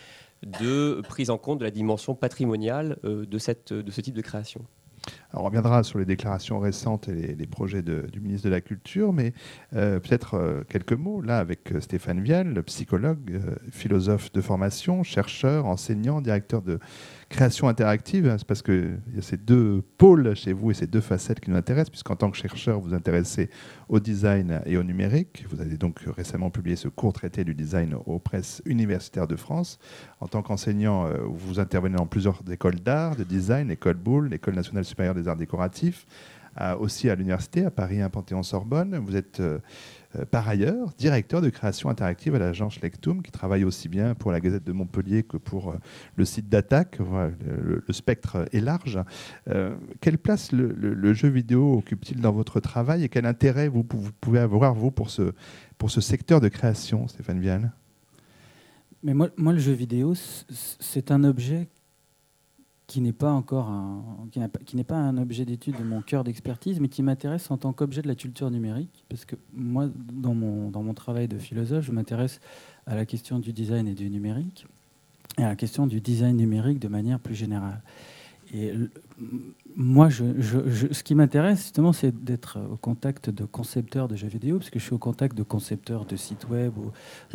de 0.42 1.00
prise 1.08 1.30
en 1.30 1.38
compte 1.38 1.58
de 1.58 1.64
la 1.64 1.70
dimension 1.70 2.14
patrimoniale 2.14 2.98
de, 3.02 3.38
cette, 3.38 3.72
de 3.72 3.90
ce 3.90 4.00
type 4.00 4.14
de 4.14 4.22
création 4.22 4.64
on 5.34 5.42
reviendra 5.42 5.82
sur 5.82 5.98
les 5.98 6.06
déclarations 6.06 6.58
récentes 6.58 7.08
et 7.08 7.34
les, 7.34 7.46
projets 7.46 7.82
du 7.82 8.20
ministre 8.20 8.48
de 8.48 8.52
la 8.52 8.60
Culture, 8.60 9.12
mais 9.12 9.32
euh, 9.74 10.00
peut-être 10.00 10.34
euh, 10.34 10.62
quelques 10.68 10.92
mots 10.92 11.20
là 11.20 11.38
avec 11.38 11.72
euh, 11.72 11.80
Stéphane 11.80 12.20
Vial, 12.20 12.62
psychologue, 12.64 13.40
philosophe 13.70 14.32
de 14.32 14.40
formation, 14.40 15.02
chercheur, 15.02 15.66
enseignant, 15.66 16.20
directeur 16.20 16.62
de 16.62 16.78
création 17.28 17.68
interactive, 17.68 18.34
c'est 18.38 18.46
parce 18.46 18.62
qu'il 18.62 18.98
y 19.14 19.18
a 19.18 19.22
ces 19.22 19.36
deux 19.36 19.82
pôles 19.98 20.34
chez 20.34 20.54
vous 20.54 20.70
et 20.70 20.74
ces 20.74 20.86
deux 20.86 21.02
facettes 21.02 21.40
qui 21.40 21.50
nous 21.50 21.56
intéressent, 21.56 21.90
puisqu'en 21.90 22.16
tant 22.16 22.30
que 22.30 22.38
chercheur, 22.38 22.80
vous 22.80 22.88
vous 22.88 22.94
intéressez 22.94 23.50
au 23.90 24.00
design 24.00 24.62
et 24.64 24.78
au 24.78 24.82
numérique. 24.82 25.44
Vous 25.50 25.60
avez 25.60 25.76
donc 25.76 26.00
récemment 26.16 26.48
publié 26.50 26.76
ce 26.76 26.88
court 26.88 27.12
traité 27.12 27.44
du 27.44 27.54
design 27.54 27.96
aux 28.06 28.18
presses 28.18 28.62
universitaires 28.64 29.26
de 29.26 29.36
France. 29.36 29.78
En 30.20 30.26
tant 30.26 30.40
qu'enseignant, 30.40 31.06
vous 31.26 31.60
intervenez 31.60 31.96
dans 31.96 32.06
plusieurs 32.06 32.40
écoles 32.50 32.80
d'art, 32.80 33.14
de 33.14 33.24
design, 33.24 33.68
l'école 33.68 33.96
Boulle, 33.96 34.28
l'école 34.28 34.54
nationale 34.54 34.86
supérieure 34.86 35.14
des 35.18 35.28
arts 35.28 35.36
décoratifs, 35.36 36.06
aussi 36.80 37.08
à 37.08 37.14
l'université, 37.14 37.64
à 37.64 37.70
Paris, 37.70 38.02
à 38.02 38.08
Panthéon-Sorbonne. 38.08 38.98
Vous 38.98 39.16
êtes 39.16 39.40
euh, 39.40 39.58
euh, 40.16 40.24
par 40.24 40.48
ailleurs, 40.48 40.92
directeur 40.96 41.42
de 41.42 41.50
création 41.50 41.90
interactive 41.90 42.34
à 42.34 42.38
l'agence 42.38 42.80
Lectum, 42.80 43.22
qui 43.22 43.30
travaille 43.30 43.64
aussi 43.64 43.88
bien 43.88 44.14
pour 44.14 44.32
la 44.32 44.40
Gazette 44.40 44.64
de 44.64 44.72
Montpellier 44.72 45.22
que 45.22 45.36
pour 45.36 45.70
euh, 45.70 45.74
le 46.16 46.24
site 46.24 46.48
d'attaque. 46.48 46.98
le, 46.98 47.82
spectre 47.90 48.46
est 48.52 48.60
large. 48.60 48.98
Quelle 50.00 50.18
place 50.18 50.52
le, 50.52 51.14
jeu 51.14 51.28
vidéo 51.28 51.78
occupe-t-il 51.78 52.20
dans 52.20 52.32
votre 52.32 52.60
travail 52.60 53.04
et 53.04 53.08
quel 53.08 53.26
intérêt 53.26 53.68
vous, 53.68 53.82
pouvez 53.84 54.38
avoir, 54.38 54.74
vous, 54.74 54.90
pour 54.90 55.10
ce, 55.10 55.32
pour 55.78 55.90
ce 55.90 56.00
secteur 56.00 56.40
de 56.40 56.48
création, 56.48 57.08
Stéphane 57.08 57.40
Vial? 57.40 57.72
Mais 59.02 59.14
moi, 59.14 59.28
moi, 59.36 59.52
le 59.52 59.58
jeu 59.58 59.72
vidéo, 59.72 60.14
c'est 60.48 61.10
un 61.10 61.24
objet 61.24 61.68
qui 62.88 63.02
n'est 63.02 63.12
pas 63.12 63.30
encore 63.30 63.68
un, 63.68 64.02
qui 64.64 64.74
n'est 64.74 64.82
pas 64.82 64.96
un 64.96 65.18
objet 65.18 65.44
d'étude 65.44 65.76
de 65.78 65.84
mon 65.84 66.00
cœur 66.00 66.24
d'expertise, 66.24 66.80
mais 66.80 66.88
qui 66.88 67.02
m'intéresse 67.02 67.50
en 67.50 67.58
tant 67.58 67.74
qu'objet 67.74 68.00
de 68.00 68.08
la 68.08 68.14
culture 68.14 68.50
numérique, 68.50 69.04
parce 69.10 69.26
que 69.26 69.36
moi, 69.52 69.90
dans 70.10 70.34
mon, 70.34 70.70
dans 70.70 70.82
mon 70.82 70.94
travail 70.94 71.28
de 71.28 71.38
philosophe, 71.38 71.84
je 71.84 71.92
m'intéresse 71.92 72.40
à 72.86 72.94
la 72.94 73.04
question 73.04 73.40
du 73.40 73.52
design 73.52 73.86
et 73.86 73.94
du 73.94 74.08
numérique, 74.08 74.66
et 75.36 75.44
à 75.44 75.48
la 75.48 75.54
question 75.54 75.86
du 75.86 76.00
design 76.00 76.38
numérique 76.38 76.78
de 76.78 76.88
manière 76.88 77.20
plus 77.20 77.34
générale. 77.34 77.82
Et 78.54 78.72
moi, 79.76 80.08
ce 80.10 81.02
qui 81.02 81.14
m'intéresse 81.14 81.64
justement, 81.64 81.92
c'est 81.92 82.24
d'être 82.24 82.58
au 82.72 82.76
contact 82.76 83.28
de 83.28 83.44
concepteurs 83.44 84.08
de 84.08 84.16
jeux 84.16 84.28
vidéo, 84.28 84.56
parce 84.56 84.70
que 84.70 84.78
je 84.78 84.84
suis 84.84 84.94
au 84.94 84.98
contact 84.98 85.36
de 85.36 85.42
concepteurs 85.42 86.06
de 86.06 86.16
sites 86.16 86.48
web, 86.48 86.72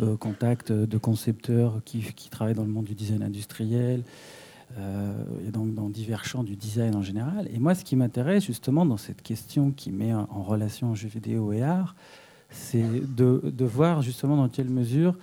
au 0.00 0.16
contact 0.16 0.72
de 0.72 0.98
concepteurs 0.98 1.80
qui, 1.84 2.00
qui 2.00 2.28
travaillent 2.28 2.54
dans 2.54 2.64
le 2.64 2.72
monde 2.72 2.86
du 2.86 2.96
design 2.96 3.22
industriel, 3.22 4.02
et 4.76 5.50
donc 5.50 5.74
dans 5.74 5.88
divers 5.88 6.24
champs 6.24 6.42
du 6.42 6.56
design 6.56 6.94
en 6.96 7.02
général. 7.02 7.48
Et 7.52 7.58
moi, 7.58 7.74
ce 7.74 7.84
qui 7.84 7.96
m'intéresse 7.96 8.44
justement 8.44 8.84
dans 8.84 8.96
cette 8.96 9.22
question 9.22 9.70
qui 9.70 9.92
met 9.92 10.12
en 10.12 10.42
relation 10.42 10.94
jeux 10.94 11.08
vidéo 11.08 11.52
et 11.52 11.62
art, 11.62 11.94
c'est 12.54 13.14
de, 13.14 13.40
de, 13.44 13.64
voir 13.64 14.02
justement 14.02 14.36
dans 14.36 14.48
quelle 14.48 14.70
mesure 14.70 15.16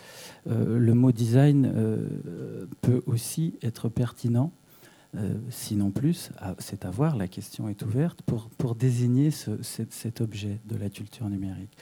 euh, 0.49 0.77
le 0.77 0.93
mot 0.93 1.11
design 1.11 1.71
euh, 1.73 2.67
peut 2.81 3.01
aussi 3.07 3.55
être 3.63 3.89
pertinent, 3.89 4.51
sinon 5.49 5.91
plus, 5.91 6.31
c'est 6.59 6.85
à 6.85 6.89
voir, 6.89 7.17
la 7.17 7.27
question 7.27 7.67
est 7.67 7.81
ouverte, 7.83 8.21
pour, 8.21 8.75
désigner 8.75 9.31
ce, 9.31 9.51
cet 9.61 10.21
objet 10.21 10.59
de 10.65 10.77
la 10.77 10.89
culture 10.89 11.29
numérique. 11.29 11.75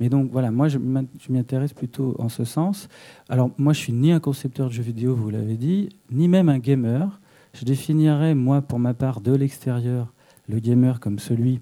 Mais 0.00 0.08
donc 0.08 0.30
voilà, 0.30 0.50
moi 0.50 0.68
je 0.68 0.78
m'y 0.78 1.38
intéresse 1.38 1.72
plutôt 1.72 2.14
en 2.18 2.28
ce 2.28 2.44
sens. 2.44 2.88
Alors 3.28 3.50
moi 3.58 3.72
je 3.72 3.80
suis 3.80 3.92
ni 3.92 4.12
un 4.12 4.20
concepteur 4.20 4.68
de 4.68 4.72
jeux 4.72 4.82
vidéo, 4.82 5.14
vous 5.14 5.30
l'avez 5.30 5.56
dit, 5.56 5.88
ni 6.10 6.28
même 6.28 6.48
un 6.48 6.58
gamer. 6.58 7.20
Je 7.52 7.64
définirais 7.64 8.34
moi 8.34 8.62
pour 8.62 8.78
ma 8.78 8.94
part 8.94 9.20
de 9.20 9.34
l'extérieur 9.34 10.12
le 10.48 10.60
gamer 10.60 11.00
comme 11.00 11.18
celui 11.18 11.60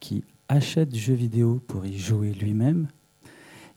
qui 0.00 0.24
achète 0.48 0.90
des 0.90 0.98
jeux 0.98 1.14
vidéo 1.14 1.60
pour 1.66 1.86
y 1.86 1.96
jouer 1.96 2.32
lui-même. 2.32 2.88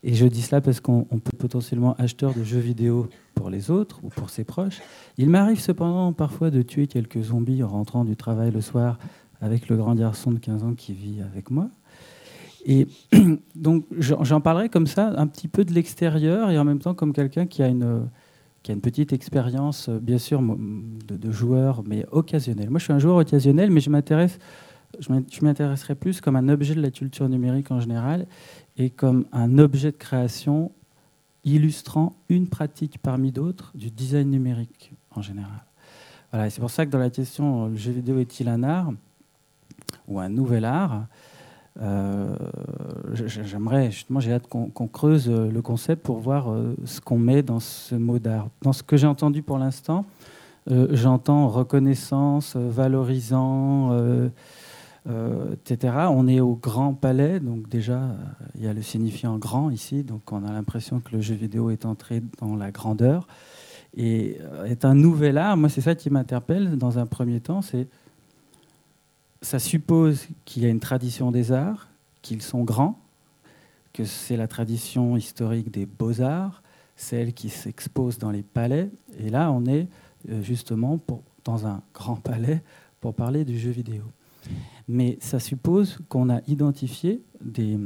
Et 0.02 0.14
je 0.14 0.26
dis 0.26 0.42
cela 0.42 0.62
parce 0.62 0.80
qu'on 0.80 1.04
peut 1.04 1.38
potentiellement 1.38 1.94
acheteur 1.96 2.34
de 2.34 2.44
jeux 2.44 2.60
vidéo 2.60 3.10
pour 3.40 3.50
les 3.50 3.72
autres 3.72 4.02
ou 4.04 4.10
pour 4.10 4.30
ses 4.30 4.44
proches. 4.44 4.82
Il 5.18 5.30
m'arrive 5.30 5.62
cependant 5.62 6.12
parfois 6.12 6.52
de 6.52 6.62
tuer 6.62 6.88
quelques 6.88 7.22
zombies 7.22 7.64
en 7.64 7.70
rentrant 7.70 8.04
du 8.04 8.18
travail 8.18 8.52
le 8.52 8.60
soir 8.60 9.00
avec 9.40 9.70
le 9.70 9.78
grand 9.78 9.96
garçon 9.96 10.32
de 10.32 10.40
15 10.40 10.66
ans 10.66 10.74
qui 10.74 10.92
vit 10.92 11.22
avec 11.22 11.50
moi. 11.50 11.70
Et 12.66 12.86
donc 13.56 13.86
j'en 13.98 14.42
parlerai 14.42 14.68
comme 14.68 14.88
ça, 14.88 15.14
un 15.16 15.26
petit 15.26 15.48
peu 15.48 15.64
de 15.64 15.74
l'extérieur 15.74 16.52
et 16.52 16.60
en 16.60 16.66
même 16.66 16.80
temps 16.80 16.94
comme 16.94 17.14
quelqu'un 17.14 17.46
qui 17.46 17.64
a 17.64 17.70
une, 17.70 18.10
qui 18.62 18.72
a 18.72 18.74
une 18.74 18.82
petite 18.82 19.14
expérience, 19.14 19.88
bien 19.88 20.18
sûr, 20.18 20.42
de, 20.42 21.16
de, 21.16 21.32
joueur, 21.32 21.84
mais 21.88 22.06
occasionnel. 22.12 22.70
Moi, 22.70 22.80
je 22.80 22.84
suis 22.84 22.94
un 22.94 23.00
joueur 23.00 23.16
occasionnel, 23.16 23.72
mais 23.72 23.80
je 23.80 23.90
m'intéresse, 23.90 24.38
je 25.00 25.46
m'intéresserai 25.46 25.96
plus 25.96 26.20
comme 26.20 26.36
un 26.36 26.50
objet 26.50 26.76
de 26.76 26.82
la 26.82 26.92
culture 26.92 27.30
numérique 27.30 27.72
en 27.72 27.80
général 27.80 28.28
et 28.76 28.90
comme 28.90 29.28
un 29.32 29.60
objet 29.60 29.92
de 29.92 29.98
création 29.98 30.74
illustrant 31.44 32.16
une 32.30 32.48
pratique 32.48 32.98
parmi 33.02 33.32
d'autres 33.32 33.72
du 33.76 33.92
design 33.92 34.30
numérique 34.30 34.94
en 35.12 35.22
général. 35.22 35.64
Voilà, 36.32 36.50
c'est 36.50 36.62
pour 36.62 36.70
ça 36.70 36.86
que 36.86 36.92
dans 36.92 37.00
la 37.00 37.10
question 37.10 37.68
le 37.68 37.76
jeu 37.76 37.92
vidéo 37.92 38.20
est-il 38.20 38.48
un 38.50 38.64
art 38.64 38.92
ou 40.08 40.20
un 40.20 40.30
nouvel 40.30 40.66
art 40.66 41.06
euh, 41.82 42.36
j'aimerais 43.14 43.92
justement, 43.92 44.20
j'ai 44.20 44.34
hâte 44.34 44.48
qu'on 44.48 44.88
creuse 44.88 45.30
euh, 45.30 45.50
le 45.50 45.62
concept 45.62 46.04
pour 46.04 46.20
voir 46.20 46.52
euh, 46.52 46.76
ce 46.84 47.00
qu'on 47.00 47.18
met 47.18 47.42
dans 47.42 47.62
ce 47.62 47.96
mot 47.96 48.20
d'art. 48.20 48.50
Dans 48.62 48.74
ce 48.74 48.84
que 48.84 48.98
j'ai 48.98 49.08
entendu 49.08 49.42
pour 49.44 49.58
l'instant, 49.58 50.06
j'entends 50.92 51.48
reconnaissance, 51.48 52.56
valorisant, 52.56 53.92
etc. 55.08 55.94
On 56.10 56.28
est 56.28 56.40
au 56.40 56.56
Grand 56.56 56.94
Palais, 56.94 57.40
donc 57.40 57.68
déjà, 57.68 58.16
il 58.56 58.64
y 58.64 58.68
a 58.68 58.74
le 58.74 58.82
signifiant 58.82 59.38
grand 59.38 59.70
ici, 59.70 60.04
donc 60.04 60.32
on 60.32 60.44
a 60.46 60.52
l'impression 60.52 61.00
que 61.00 61.16
le 61.16 61.22
jeu 61.22 61.36
vidéo 61.36 61.72
est 61.72 61.86
entré 61.86 62.22
dans 62.40 62.56
la 62.56 62.72
grandeur 62.72 63.28
et 63.98 64.38
est 64.66 64.86
un 64.86 64.94
nouvel 64.94 65.38
art. 65.38 65.58
Moi, 65.58 65.70
c'est 65.70 65.82
ça 65.82 65.96
qui 65.96 66.10
m'interpelle 66.10 66.78
dans 66.78 67.00
un 67.00 67.06
premier 67.06 67.40
temps, 67.40 67.62
c'est 67.62 67.88
ça 69.42 69.60
suppose 69.60 70.28
qu'il 70.46 70.64
y 70.64 70.66
a 70.66 70.70
une 70.70 70.80
tradition 70.80 71.32
des 71.32 71.52
arts, 71.52 71.88
qu'ils 72.22 72.42
sont 72.42 72.64
grands, 72.64 73.00
que 73.94 74.06
c'est 74.06 74.38
la 74.38 74.48
tradition 74.48 75.16
historique 75.18 75.72
des 75.72 75.86
beaux-arts, 75.86 76.62
celle 76.96 77.34
qui 77.34 77.50
s'expose 77.50 78.18
dans 78.18 78.32
les 78.32 78.44
palais. 78.44 78.90
Et 79.18 79.30
là, 79.30 79.52
on 79.52 79.66
est 79.66 79.88
euh, 80.30 80.42
justement 80.44 81.00
dans 81.46 81.66
un 81.66 81.82
grand 81.94 82.18
palais 82.18 82.62
pour 83.00 83.14
parler 83.14 83.46
du 83.46 83.58
jeu 83.58 83.72
vidéo. 83.72 84.04
Mais 84.90 85.20
ça 85.22 85.40
suppose 85.40 86.00
qu'on 86.10 86.32
a 86.32 86.42
identifié 86.48 87.22
des, 87.42 87.78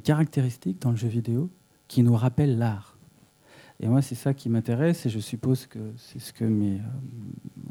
caractéristiques 0.00 0.80
dans 0.80 0.90
le 0.90 0.96
jeu 0.96 1.08
vidéo 1.08 1.50
qui 1.86 2.02
nous 2.02 2.14
rappellent 2.14 2.56
l'art. 2.56 2.96
Et 3.78 3.88
moi, 3.88 4.00
c'est 4.00 4.14
ça 4.14 4.32
qui 4.32 4.48
m'intéresse, 4.48 5.04
et 5.04 5.10
je 5.10 5.18
suppose 5.18 5.66
que 5.66 5.78
c'est 5.98 6.18
ce 6.18 6.32
que 6.32 6.44
mes, 6.44 6.80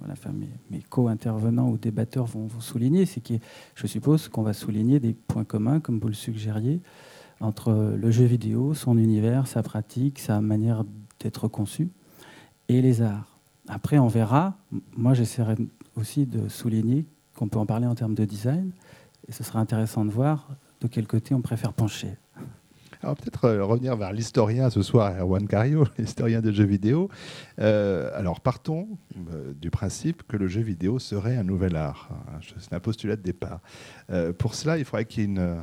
euh, 0.08 0.32
mes, 0.70 0.82
co-intervenants 0.84 1.70
ou 1.70 1.78
débatteurs 1.80 2.26
vont, 2.26 2.48
souligner, 2.60 3.08
c'est 3.08 3.22
que 3.22 3.34
je 3.74 3.88
suppose 3.88 4.28
qu'on 4.28 4.44
va 4.44 4.54
souligner 4.54 5.00
des 5.00 5.14
points 5.14 5.46
communs, 5.46 5.80
comme 5.80 6.00
vous 6.00 6.10
le 6.10 6.14
suggériez, 6.14 6.80
entre 7.40 7.96
le 7.98 8.12
jeu 8.12 8.26
vidéo, 8.26 8.76
son 8.76 9.00
univers, 9.00 9.48
sa 9.48 9.64
pratique, 9.64 10.20
sa 10.20 10.42
manière 10.42 10.84
d'être 11.20 11.48
conçu, 11.48 11.90
et 12.68 12.84
les 12.84 13.02
arts. 13.02 13.40
Après, 13.68 13.98
on 13.98 14.08
verra. 14.08 14.58
Moi, 14.96 15.16
j'essaierai 15.16 15.56
aussi 15.96 16.28
de 16.28 16.50
souligner 16.50 17.08
qu'on 17.42 17.48
peut 17.48 17.58
en 17.58 17.66
parler 17.66 17.88
en 17.88 17.96
termes 17.96 18.14
de 18.14 18.24
design, 18.24 18.72
et 19.28 19.32
ce 19.32 19.44
sera 19.44 19.60
intéressant 19.60 20.06
de 20.06 20.12
voir 20.12 20.48
de 20.80 20.86
quel 20.88 21.08
côté 21.08 21.34
on 21.34 21.42
préfère 21.42 21.74
pencher. 21.74 22.16
Alors 23.02 23.16
peut-être 23.16 23.46
euh, 23.46 23.66
revenir 23.66 23.98
vers 23.98 24.14
l'historien 24.14 24.70
ce 24.70 24.84
soir, 24.84 25.18
Erwan 25.20 25.48
Cario, 25.48 25.88
l'historien 25.98 26.42
de 26.42 26.52
jeux 26.52 26.66
vidéo. 26.66 27.10
Euh, 27.58 28.12
alors 28.14 28.42
partons 28.42 28.90
euh, 29.34 29.54
du 29.60 29.72
principe 29.72 30.22
que 30.28 30.38
le 30.38 30.46
jeu 30.48 30.62
vidéo 30.62 31.00
serait 31.00 31.36
un 31.36 31.44
nouvel 31.44 31.76
art. 31.78 32.10
C'est 32.60 32.74
un 32.74 32.80
postulat 32.80 33.16
de 33.16 33.24
départ. 33.24 33.60
pour 34.38 34.54
cela, 34.54 34.78
il 34.78 34.86
faudrait 34.86 35.06
qu'il 35.06 35.24
y 35.24 35.40
ait 35.40 35.58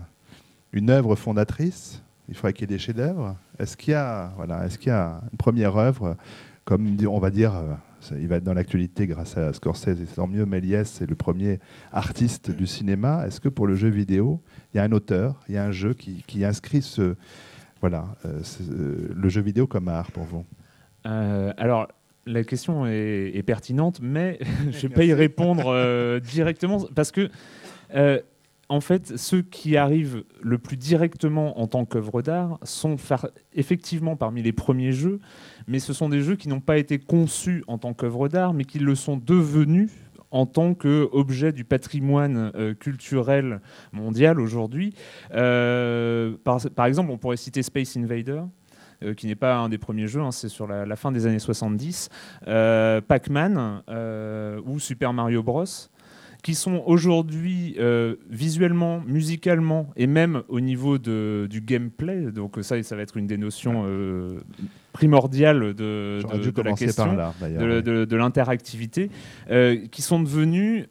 une, 0.72 0.90
œuvre 0.90 1.14
fondatrice, 1.14 2.02
il 2.28 2.34
faudrait 2.34 2.54
qu'il 2.54 2.62
y 2.62 2.74
ait 2.74 2.76
des 2.76 2.82
chefs-d'œuvre. 2.82 3.36
Est-ce 3.60 3.76
qu'il 3.76 3.94
y, 3.94 4.34
voilà, 4.34 4.66
est 4.66 4.84
y 4.84 4.90
a 4.90 5.20
une 5.30 5.38
première 5.38 5.76
œuvre, 5.76 6.16
comme 6.64 6.96
on 7.06 7.20
va 7.20 7.30
dire, 7.30 7.52
il 8.12 8.28
va 8.28 8.36
être 8.36 8.44
dans 8.44 8.54
l'actualité 8.54 9.06
grâce 9.06 9.36
à 9.36 9.52
Scorsese, 9.52 10.00
et 10.00 10.06
tant 10.06 10.26
mieux, 10.26 10.46
Méliès 10.46 11.00
est 11.00 11.06
le 11.06 11.14
premier 11.14 11.58
artiste 11.92 12.50
du 12.50 12.66
cinéma. 12.66 13.26
Est-ce 13.26 13.40
que 13.40 13.48
pour 13.48 13.66
le 13.66 13.74
jeu 13.74 13.88
vidéo, 13.88 14.40
il 14.72 14.78
y 14.78 14.80
a 14.80 14.84
un 14.84 14.92
auteur, 14.92 15.40
il 15.48 15.54
y 15.54 15.58
a 15.58 15.64
un 15.64 15.72
jeu 15.72 15.94
qui, 15.94 16.44
inscrit 16.44 16.82
ce, 16.82 17.16
Voilà, 17.80 18.16
le 18.24 19.28
jeu 19.28 19.40
vidéo 19.40 19.66
comme 19.66 19.88
art 19.88 20.10
pour 20.12 20.24
vous? 20.24 20.44
alors, 21.04 21.88
la 22.26 22.44
question 22.44 22.86
est, 22.86 23.42
pertinente, 23.46 24.00
mais 24.02 24.38
je 24.70 24.76
ne 24.76 24.82
vais 24.82 24.94
pas 24.94 25.04
y 25.04 25.14
répondre 25.14 26.20
directement 26.20 26.86
parce 26.94 27.10
que 27.10 27.30
en 28.68 28.80
fait, 28.80 29.16
ceux 29.16 29.42
qui 29.42 29.76
arrivent 29.76 30.24
le 30.42 30.58
plus 30.58 30.76
directement 30.76 31.60
en 31.60 31.66
tant 31.66 31.84
qu'œuvre 31.86 32.20
d'art 32.20 32.58
sont 32.62 32.96
effectivement 33.54 34.14
parmi 34.14 34.42
les 34.42 34.52
premiers 34.52 34.92
jeux, 34.92 35.20
mais 35.66 35.78
ce 35.78 35.92
sont 35.92 36.08
des 36.08 36.20
jeux 36.20 36.36
qui 36.36 36.48
n'ont 36.48 36.60
pas 36.60 36.76
été 36.76 36.98
conçus 36.98 37.64
en 37.66 37.78
tant 37.78 37.94
qu'œuvre 37.94 38.28
d'art, 38.28 38.52
mais 38.52 38.64
qui 38.64 38.78
le 38.78 38.94
sont 38.94 39.16
devenus 39.16 39.90
en 40.30 40.44
tant 40.44 40.74
qu'objet 40.74 41.52
du 41.52 41.64
patrimoine 41.64 42.52
euh, 42.54 42.74
culturel 42.74 43.60
mondial 43.92 44.40
aujourd'hui. 44.40 44.94
Euh, 45.32 46.36
par, 46.44 46.86
exemple, 46.86 47.10
on 47.10 47.16
pourrait 47.16 47.38
citer 47.38 47.62
Space 47.62 47.96
Invader. 47.96 48.42
Euh, 49.04 49.14
qui 49.14 49.28
n'est 49.28 49.36
pas 49.36 49.56
un 49.58 49.68
des 49.68 49.78
premiers 49.78 50.08
jeux, 50.08 50.22
hein, 50.22 50.32
c'est 50.32 50.48
sur 50.48 50.66
la, 50.66 50.96
fin 50.96 51.12
des 51.12 51.24
années 51.24 51.38
70, 51.38 52.08
Pac-Man 52.44 53.82
ou 54.66 54.80
Super 54.80 55.12
Mario 55.12 55.44
Bros 55.44 55.64
qui 56.42 56.54
sont 56.54 56.82
aujourd'hui 56.86 57.74
euh, 57.78 58.16
visuellement, 58.30 59.02
musicalement 59.06 59.90
et 59.96 60.06
même 60.06 60.42
au 60.48 60.60
niveau 60.60 60.98
de, 60.98 61.46
du 61.50 61.60
gameplay. 61.60 62.30
Donc 62.30 62.58
ça, 62.62 62.82
ça 62.82 62.96
va 62.96 63.02
être 63.02 63.16
une 63.16 63.26
des 63.26 63.36
notions 63.36 63.84
euh, 63.86 64.38
primordiales 64.92 65.74
de, 65.74 66.22
de, 66.22 66.62
la 66.62 66.72
question, 66.72 67.16
de, 67.40 68.16
l'interactivité, 68.16 69.10
euh, 69.50 69.86
qui 69.90 70.02
sont 70.02 70.20
devenus 70.20 70.86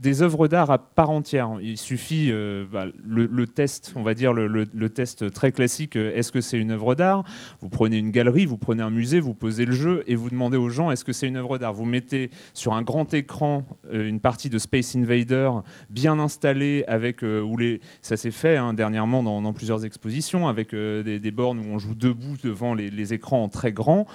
des 0.00 0.22
œuvres 0.22 0.48
d'art 0.48 0.70
à 0.70 0.78
part 0.78 1.10
entière. 1.10 1.50
Il 1.60 1.76
suffit 1.76 2.28
euh, 2.30 2.64
bah, 2.70 2.86
le, 3.04 3.46
test, 3.46 3.92
on 3.96 4.02
va 4.02 4.14
dire 4.14 4.32
le, 4.32 4.88
test 4.88 5.30
très 5.32 5.52
classique. 5.52 5.96
Euh, 5.96 6.14
est-ce 6.14 6.32
que 6.32 6.40
c'est 6.40 6.58
une 6.58 6.70
œuvre 6.70 6.94
d'art? 6.94 7.24
Vous 7.60 7.68
prenez 7.68 7.98
une 7.98 8.10
galerie, 8.10 8.46
vous 8.46 8.58
prenez 8.58 8.82
un 8.82 8.90
musée, 8.90 9.20
vous 9.20 9.34
posez 9.34 9.64
le 9.64 9.72
jeu 9.72 10.04
et 10.06 10.14
vous 10.14 10.30
demandez 10.30 10.56
aux 10.56 10.68
gens 10.68 10.90
est-ce 10.90 11.04
que 11.04 11.12
c'est 11.12 11.26
une 11.26 11.36
œuvre 11.36 11.58
d'art? 11.58 11.72
Vous 11.72 11.84
mettez 11.84 12.30
sur 12.54 12.74
un 12.74 12.82
grand 12.82 13.12
écran 13.12 13.64
euh, 13.92 14.08
une 14.08 14.20
partie 14.20 14.50
de 14.50 14.58
Space 14.58 14.94
Invader 14.96 15.50
bien 15.90 16.18
installée 16.18 16.84
avec 16.86 17.22
où 17.22 17.56
les 17.56 17.80
ça 18.02 18.16
s'est 18.16 18.30
fait 18.30 18.56
hein, 18.56 18.74
dernièrement 18.74 19.22
dans, 19.22 19.52
plusieurs 19.52 19.84
expositions 19.84 20.46
avec 20.46 20.74
des, 20.74 21.30
bornes 21.30 21.58
où 21.58 21.64
on 21.64 21.78
joue 21.78 21.94
debout 21.94 22.36
devant 22.42 22.74
les, 22.74 23.12
écrans 23.12 23.42
en 23.42 23.48
très 23.48 23.72
grand. 23.72 24.06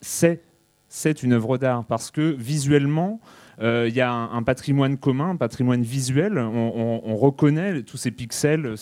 C'est 0.00 0.42
c'est 0.88 1.22
une 1.22 1.32
œuvre 1.32 1.56
d'art 1.56 1.84
parce 1.86 2.10
que 2.10 2.36
visuellement 2.38 3.20
il 3.60 3.94
y 3.94 4.00
a 4.00 4.12
un, 4.12 4.42
patrimoine 4.42 4.96
commun, 4.96 5.30
un 5.30 5.36
patrimoine 5.36 5.82
visuel. 5.82 6.38
On, 6.38 7.16
reconnaît 7.16 7.82
tous 7.82 7.96
ces 7.96 8.10
pixels. 8.10 8.74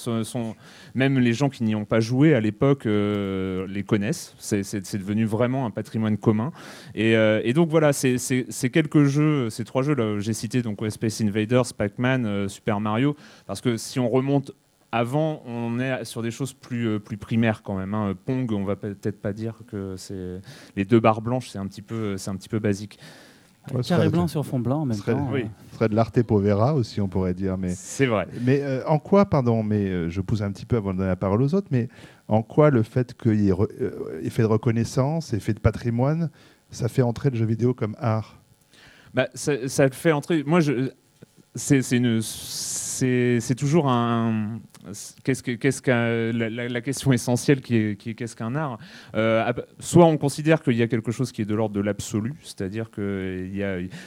Même 0.95 1.19
les 1.19 1.33
gens 1.33 1.49
qui 1.49 1.65
n'y 1.65 1.75
ont 1.75 1.85
pas 1.85 2.01
joué 2.01 2.35
à 2.35 2.41
l'époque 2.41 2.87
euh, 2.87 3.67
les 3.69 3.83
connaissent. 3.83 4.35
C'est 4.39 4.99
devenu 4.99 5.25
vraiment 5.25 5.67
un 5.67 5.71
patrimoine 5.71 6.17
commun. 6.17 6.53
Et, 6.95 7.17
euh, 7.17 7.53
donc 7.53 7.69
voilà, 7.69 7.93
c'est 7.93 8.71
quelques 8.71 9.05
jeux, 9.05 9.51
ces 9.51 9.65
trois 9.65 9.83
jeux 9.83 9.95
là, 9.95 10.19
j'ai 10.19 10.33
cité 10.33 10.63
donc 10.63 10.81
Space 10.89 11.21
Invaders, 11.21 11.75
Pac-Man, 11.77 12.49
Super 12.49 12.81
Mario, 12.81 13.17
parce 13.47 13.61
que 13.61 13.77
si 13.77 13.99
on 13.99 14.09
remonte 14.09 14.53
avant, 14.93 15.43
on 15.47 15.79
est 15.79 16.05
sur 16.05 16.23
des 16.23 16.31
choses 16.31 16.53
plus, 16.53 16.99
plus 17.01 17.17
primaires 17.17 17.63
quand 17.63 17.77
même. 17.77 17.95
Hein. 17.95 18.15
Pong, 18.25 18.51
on 18.53 18.65
va 18.65 18.77
peut-être 18.77 19.21
pas 19.21 19.33
dire 19.33 19.55
que 19.69 19.95
c'est 19.97 20.41
les 20.77 20.85
deux 20.85 21.01
barres 21.01 21.23
blanches, 21.23 21.49
c'est 21.51 21.59
un 21.59 21.67
petit 21.67 21.83
peu, 21.83 22.17
c'est 22.17 22.31
un 22.31 22.37
petit 22.37 22.49
peu 22.49 22.59
basique. 22.59 22.99
Ouais, 23.75 23.83
Carré 23.83 24.09
blanc 24.09 24.27
sur 24.27 24.45
fond 24.45 24.59
blanc 24.59 24.83
en 24.83 24.87
même 24.87 24.97
serait, 24.97 25.13
temps. 25.13 25.29
Oui. 25.33 25.45
Ce 25.71 25.77
serait 25.77 25.89
de 25.89 25.95
l'arte 25.95 26.23
povera 26.23 26.75
aussi, 26.75 27.01
on 27.01 27.09
pourrait 27.09 27.35
dire. 27.35 27.57
Mais 27.57 27.71
c'est 27.75 28.07
vrai. 28.07 28.27
Mais 28.43 28.61
euh, 28.63 28.83
en 28.87 28.99
quoi, 28.99 29.27
pardon, 29.27 29.63
mais 29.63 29.87
euh, 29.87 30.09
je 30.09 30.21
pousse 30.21 30.43
un 30.43 30.51
petit 30.53 30.67
peu 30.67 30.77
avant 30.77 30.93
de 30.93 30.99
donner 30.99 31.09
la 31.09 31.17
parole 31.17 31.43
aux 31.43 31.55
autres, 31.55 31.69
mais 31.71 31.89
en 32.29 32.43
quoi 32.43 32.71
le 32.71 32.83
fait 32.83 33.15
qu'il 33.15 33.41
y 33.41 33.49
ait 33.49 33.53
euh, 33.53 34.21
effet 34.23 34.43
de 34.43 34.49
reconnaissance, 34.49 35.33
effet 35.33 35.55
de 35.55 35.61
patrimoine, 35.61 36.31
ça 36.71 36.89
fait 36.89 37.03
entrer 37.03 37.31
le 37.31 37.37
jeu 37.37 37.47
vidéo 37.47 37.75
comme 37.75 37.97
art? 37.99 38.41
Bah, 39.15 39.29
ça, 39.35 39.69
ça 39.69 39.89
fait 39.91 40.13
entrer. 40.13 40.45
Moi, 40.45 40.61
je, 40.61 40.91
c'est 41.55 41.91
une 41.91 42.21
c'est 42.23 43.55
toujours 43.57 43.89
un. 43.89 44.61
Qu'est-ce 45.25 45.43
que, 45.83 46.33
la, 46.33 46.81
question 46.81 47.13
essentielle 47.13 47.61
qui 47.61 47.77
est, 47.77 48.15
qu'est-ce 48.15 48.35
qu'un 48.35 48.55
art? 48.55 48.79
Euh, 49.15 49.53
Soit 49.79 50.07
on 50.07 50.17
considère 50.17 50.63
qu'il 50.63 50.77
y 50.77 50.83
a 50.83 50.89
quelque 50.89 51.13
chose 51.13 51.33
qui 51.33 51.43
est 51.43 51.45
de 51.45 51.55
l'ordre 51.55 51.75
de 51.75 51.81
l'absolu, 51.81 52.35
c'est-à-dire 52.43 52.91
que 52.91 53.49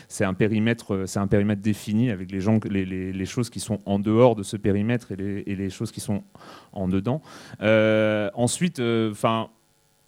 c'est 0.08 0.26
un 0.26 0.34
périmètre, 0.34 1.06
défini 1.56 2.10
avec 2.10 2.32
les, 2.32 3.26
choses 3.26 3.50
qui 3.50 3.60
sont 3.60 3.80
en 3.86 4.00
dehors 4.00 4.36
de 4.36 4.44
ce 4.44 4.58
périmètre 4.58 5.12
et 5.12 5.56
les, 5.56 5.70
choses 5.70 5.92
qui 5.92 6.00
sont 6.00 6.24
en 6.72 6.88
dedans. 6.88 7.22
Euh, 7.62 8.30
ensuite, 8.34 8.80
euh, 8.80 9.12
enfin 9.12 9.50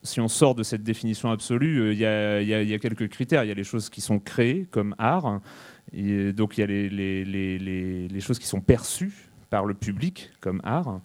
si 0.03 0.21
on 0.21 0.27
sort 0.27 0.53
de 0.53 0.61
cette 0.61 0.83
définition 0.83 1.31
absolue, 1.31 1.91
il 1.93 1.97
y, 1.97 2.05
a, 2.05 2.79
quelques 2.79 3.09
critères. 3.09 3.43
Il 3.43 3.47
y 3.47 3.51
a 3.51 3.55
les 3.55 3.63
choses 3.63 3.89
qui 3.89 4.01
sont 4.01 4.19
créées 4.19 4.67
comme 4.69 4.93
art, 4.99 5.41
donc 5.93 6.57
il 6.57 6.59
y 6.59 6.63
a 6.63 6.67
les, 6.67 8.19
choses 8.19 8.37
qui 8.37 8.47
sont 8.47 8.61
perçues 8.61 9.24
par 9.49 9.65
le 9.65 9.73
public 9.73 10.31
comme 10.41 10.61
art. 10.63 11.01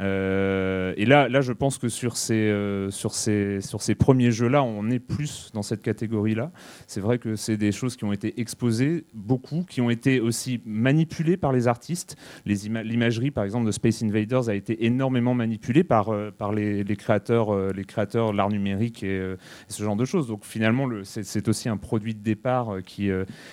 Euh, 0.00 0.94
et 0.96 1.04
là, 1.04 1.28
là, 1.28 1.40
je 1.40 1.52
pense 1.52 1.78
que 1.78 1.88
sur 1.88 2.16
ces, 2.16 2.34
euh, 2.34 2.90
sur 2.90 3.14
ces, 3.14 3.60
sur 3.60 3.82
ces 3.82 3.94
premiers 3.94 4.30
jeux-là, 4.30 4.62
on 4.62 4.88
est 4.90 4.98
plus 4.98 5.50
dans 5.52 5.62
cette 5.62 5.82
catégorie-là. 5.82 6.50
C'est 6.86 7.00
vrai 7.00 7.18
que 7.18 7.36
c'est 7.36 7.56
des 7.56 7.72
choses 7.72 7.96
qui 7.96 8.04
ont 8.04 8.12
été 8.12 8.40
exposées 8.40 9.04
beaucoup, 9.14 9.64
qui 9.68 9.80
ont 9.80 9.90
été 9.90 10.20
aussi 10.20 10.60
manipulées 10.64 11.36
par 11.36 11.52
les 11.52 11.68
artistes. 11.68 12.16
L'imagerie, 12.46 13.30
par 13.30 13.44
exemple, 13.44 13.66
de 13.66 13.72
Space 13.72 14.02
Invaders 14.02 14.48
a 14.48 14.54
été 14.54 14.84
énormément 14.84 15.34
manipulée 15.34 15.84
par, 15.84 16.08
euh, 16.08 16.30
par 16.30 16.52
les, 16.52 16.84
créateurs, 16.96 17.72
les 17.72 17.84
créateurs, 17.84 18.32
l'art 18.32 18.50
numérique 18.50 19.02
et, 19.02 19.36
ce 19.68 19.82
genre 19.82 19.96
de 19.96 20.04
choses. 20.04 20.26
Donc 20.26 20.44
finalement, 20.44 20.88
c'est 21.04 21.48
aussi 21.48 21.68
un 21.68 21.76
produit 21.76 22.14
de 22.14 22.22
départ 22.22 22.78
qui, 22.84 23.10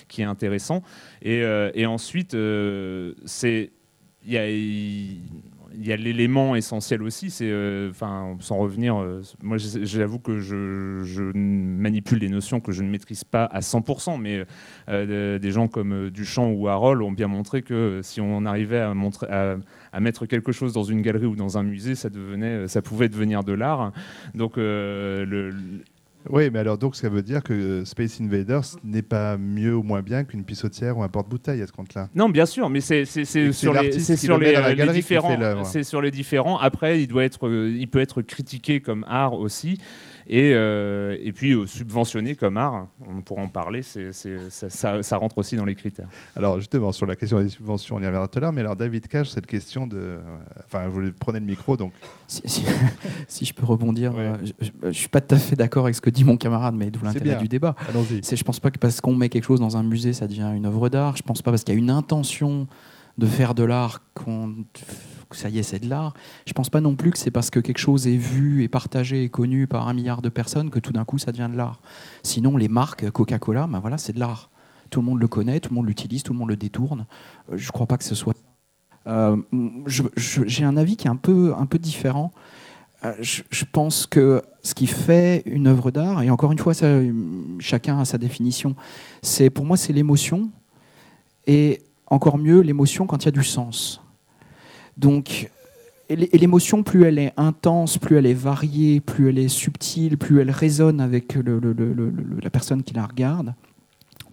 qui 0.08 0.22
est 0.22 0.26
intéressant. 0.26 0.84
Et, 1.22 1.42
et 1.74 1.86
ensuite, 1.86 2.36
c'est 3.26 3.72
il 4.26 5.88
y 5.88 5.94
a 5.94 5.96
l'élément 5.96 6.56
essentiel 6.56 7.02
aussi, 7.04 7.30
c'est, 7.30 7.50
euh, 7.50 7.90
enfin, 7.90 8.36
sans 8.40 8.58
revenir, 8.58 8.98
euh, 8.98 9.22
moi 9.42 9.58
j'avoue 9.58 10.20
que 10.20 10.40
je, 10.40 11.32
manipule 11.34 12.20
des 12.20 12.30
notions 12.30 12.60
que 12.60 12.72
je 12.72 12.84
ne 12.84 12.90
maîtrise 12.90 13.24
pas 13.24 13.46
à 13.46 13.62
100%, 13.62 14.20
mais 14.20 14.44
euh, 14.90 15.40
des 15.40 15.52
gens 15.52 15.68
comme 15.68 16.10
Duchamp 16.10 16.52
ou 16.52 16.68
Harold 16.68 17.02
ont 17.02 17.12
bien 17.12 17.28
montré 17.28 17.62
que 17.62 18.02
si 18.04 18.20
on 18.20 18.46
arrivait 18.46 18.82
à, 18.82 20.00
mettre 20.00 20.26
quelque 20.26 20.52
chose 20.52 20.74
dans 20.74 20.84
une 20.84 21.02
galerie 21.02 21.26
ou 21.26 21.36
dans 21.36 21.58
un 21.58 21.64
musée, 21.64 21.96
ça, 21.96 22.10
devenait, 22.10 22.68
ça 22.68 22.82
pouvait 22.82 23.10
devenir 23.10 23.44
de 23.44 23.54
l'art. 23.54 23.92
Donc 24.36 24.58
le, 24.58 25.52
oui, 26.30 26.50
mais 26.52 26.60
alors 26.60 26.78
donc 26.78 26.96
ça 26.96 27.08
veut 27.08 27.22
dire 27.22 27.42
que 27.44 27.84
Space 27.86 28.20
Invaders 28.20 28.66
n'est 28.84 29.02
pas 29.02 29.38
mieux 29.38 29.76
ou 29.76 29.84
moins 29.84 30.02
bien 30.02 30.24
qu'une 30.24 30.44
pissotière 30.44 30.98
ou 30.98 31.04
un 31.04 31.08
porte-bouteille 31.08 31.62
à 31.62 31.68
ce 31.68 31.72
compte-là? 31.72 32.10
Non, 32.14 32.30
bien 32.30 32.46
sûr, 32.46 32.70
mais 32.70 32.82
c'est 32.82 33.06
sur 33.06 33.74
les, 33.74 34.00
sur 34.18 34.38
les, 34.38 34.76
les 34.76 34.88
différents. 34.92 35.64
C'est 35.64 35.84
sur 35.84 36.02
les 36.02 36.12
différents. 36.12 36.58
Après, 36.58 37.02
il 37.02 37.08
doit 37.08 37.24
être, 37.24 37.48
euh, 37.48 37.70
il 37.70 37.88
peut 37.88 38.00
être 38.02 38.22
critiqué 38.22 38.82
comme 38.82 39.06
art 39.08 39.34
aussi 39.34 39.78
et, 40.32 40.52
euh, 40.54 41.18
et 41.20 41.32
puis 41.32 41.54
euh, 41.54 41.66
subventionné 41.66 42.36
comme 42.36 42.58
art, 42.58 42.88
on 43.08 43.22
pourra 43.22 43.42
en 43.42 43.48
parler, 43.48 43.82
c'est, 43.82 44.12
ça, 44.12 45.02
ça, 45.02 45.18
rentre 45.18 45.40
aussi 45.40 45.56
dans 45.56 45.66
les 45.66 45.74
critères. 45.74 46.08
Alors 46.36 46.60
justement, 46.60 46.92
sur 46.92 47.08
la 47.08 47.16
question 47.16 47.42
des 47.42 47.50
subventions, 47.50 47.96
on 47.96 48.00
y 48.00 48.06
reviendra 48.06 48.28
tout 48.28 48.38
à 48.38 48.42
l'heure, 48.42 48.54
mais 48.54 48.62
alors 48.62 48.76
David 48.76 49.08
Cage, 49.08 49.32
cette 49.32 49.48
question 49.48 49.88
de... 49.88 50.20
Enfin, 50.66 50.88
vous 50.88 51.02
prenez 51.20 51.40
le 51.40 51.48
micro, 51.48 51.76
donc... 51.76 51.94
Si, 52.28 52.64
je 53.44 53.54
peux 53.54 53.66
rebondir, 53.66 54.14
euh, 54.16 54.36
je 54.62 54.88
ne 54.88 54.92
suis 54.92 55.10
pas 55.10 55.20
tout 55.20 55.34
à 55.34 55.40
fait 55.40 55.56
d'accord 55.56 55.86
avec 55.86 55.96
ce 55.96 56.02
que 56.02 56.12
dit 56.12 56.24
mon 56.24 56.38
camarade, 56.38 56.76
mais 56.76 56.92
d'où 56.92 57.04
l'intérêt 57.04 57.38
du 57.38 57.48
débat. 57.48 57.76
Allons-y. 57.90 58.20
C'est, 58.22 58.36
je 58.36 58.44
pense 58.44 58.60
pas 58.60 58.70
que 58.70 58.78
parce 58.78 59.02
qu'on 59.02 59.16
met 59.16 59.30
quelque 59.30 59.46
chose 59.46 59.60
dans 59.60 59.78
un 59.78 59.84
musée, 59.84 60.14
ça 60.14 60.28
devient 60.28 60.52
une 60.56 60.68
œuvre 60.68 60.90
d'art. 60.90 61.18
Je 61.18 61.24
pense 61.24 61.42
pas 61.42 61.50
parce 61.50 61.64
qu'il 61.64 61.74
y 61.74 61.78
a 61.78 61.80
une 61.80 61.90
intention 61.90 62.68
de 63.18 63.26
faire 63.26 63.54
de 63.56 63.64
l'art 63.64 64.02
qu'on 64.14 64.56
ça 65.36 65.50
y 65.50 65.60
est, 65.60 65.64
c'est 65.64 65.80
de 65.80 65.90
l'art. 65.90 66.14
Je 66.46 66.54
pense 66.54 66.70
pas 66.70 66.82
non 66.82 66.96
plus 66.96 67.12
que 67.12 67.18
c'est 67.18 67.32
parce 67.32 67.50
que 67.50 67.60
quelque 67.60 67.78
chose 67.78 68.08
est 68.08 68.18
vu 68.18 68.64
et 68.64 68.68
partagé 68.68 69.24
et 69.24 69.30
connu 69.30 69.68
par 69.68 69.88
un 69.88 69.94
milliard 69.94 70.22
de 70.22 70.30
personnes 70.30 70.70
que 70.70 70.80
tout 70.80 70.92
d'un 70.92 71.06
coup 71.06 71.18
ça 71.18 71.32
devient 71.32 71.50
de 71.52 71.58
l'art. 71.58 71.82
Sinon, 72.24 72.58
les 72.58 72.68
marques 72.68 73.10
Coca-Cola, 73.12 73.68
ben 73.68 73.80
voilà, 73.80 73.98
c'est 73.98 74.14
de 74.14 74.20
l'art. 74.20 74.50
Tout 74.90 75.02
le 75.02 75.06
monde 75.06 75.20
le 75.20 75.28
connaît, 75.28 75.60
tout 75.60 75.70
le 75.70 75.76
monde 75.76 75.88
l'utilise, 75.88 76.24
tout 76.24 76.34
le 76.34 76.40
monde 76.40 76.50
le 76.50 76.58
détourne. 76.58 77.06
Euh, 77.52 77.58
je 77.58 77.72
crois 77.72 77.86
pas 77.86 77.98
que 77.98 78.04
ce 78.04 78.16
soit. 78.16 78.36
Euh, 79.08 79.38
j'ai 80.18 80.64
un 80.64 80.78
avis 80.78 80.98
qui 80.98 81.08
est 81.08 81.12
un 81.12 81.16
peu, 81.16 81.54
un 81.58 81.66
peu 81.66 81.78
différent. 81.78 82.32
Euh, 83.06 83.14
je, 83.22 83.64
pense 83.72 84.08
que 84.08 84.42
ce 84.62 84.74
qui 84.74 84.88
fait 84.88 85.44
une 85.46 85.68
œuvre 85.68 85.90
d'art, 85.90 86.22
et 86.22 86.30
encore 86.30 86.52
une 86.52 86.58
fois, 86.58 86.74
chacun 87.60 88.00
a 88.00 88.06
sa 88.06 88.18
définition, 88.18 88.76
c'est 89.22 89.50
pour 89.50 89.64
moi 89.64 89.78
c'est 89.78 89.94
l'émotion, 89.94 90.50
et 91.48 91.82
encore 92.10 92.38
mieux 92.38 92.62
l'émotion 92.62 93.06
quand 93.06 93.24
il 93.24 93.26
y 93.26 93.30
a 93.30 93.32
du 93.32 93.44
sens. 93.44 94.02
Donc, 94.98 95.50
et 96.10 96.38
l'émotion, 96.38 96.82
plus 96.82 97.04
elle 97.04 97.20
est 97.20 97.34
intense, 97.38 98.00
plus 98.00 98.18
elle 98.18 98.26
est 98.26 98.34
variée, 98.34 99.00
plus 99.00 99.30
elle 99.30 99.38
est 99.38 99.48
subtile, 99.48 100.18
plus 100.18 100.42
elle 100.42 100.50
résonne 100.50 101.02
avec 101.02 101.36
la 101.36 102.50
personne 102.50 102.82
qui 102.82 102.96
la 102.96 103.06
regarde, 103.06 103.54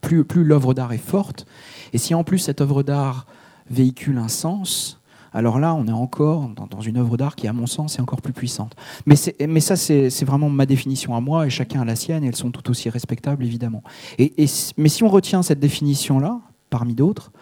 plus, 0.00 0.44
l'œuvre 0.44 0.72
d'art 0.72 0.92
est 0.92 0.98
forte. 0.98 1.46
Et 1.92 1.98
si 1.98 2.14
en 2.14 2.24
plus 2.24 2.38
cette 2.38 2.60
œuvre 2.60 2.82
d'art 2.82 3.26
véhicule 3.68 4.18
un 4.18 4.28
sens, 4.28 5.00
alors 5.32 5.58
là, 5.58 5.74
on 5.74 5.86
est 5.86 5.92
encore 5.92 6.48
dans, 6.48 6.80
une 6.80 6.96
œuvre 6.96 7.18
d'art 7.18 7.36
qui, 7.36 7.46
à 7.46 7.52
mon 7.52 7.66
sens, 7.66 7.98
est 7.98 8.00
encore 8.00 8.22
plus 8.22 8.32
puissante. 8.32 8.74
Mais, 9.04 9.16
ça, 9.16 9.76
c'est 9.76 10.24
vraiment 10.24 10.48
ma 10.48 10.64
définition 10.64 11.14
à 11.14 11.20
moi, 11.20 11.46
et 11.46 11.50
chacun 11.50 11.82
a 11.82 11.84
la 11.84 11.96
sienne, 11.96 12.24
et 12.24 12.28
elles 12.28 12.36
sont 12.36 12.50
tout 12.50 12.70
aussi 12.70 12.88
respectables, 12.88 13.44
évidemment. 13.44 13.82
Mais 14.18 14.88
si 14.88 15.04
on 15.04 15.08
retient 15.08 15.42
cette 15.42 15.60
définition-là, 15.60 16.40
parmi 16.70 16.94
d'autres, 16.94 17.32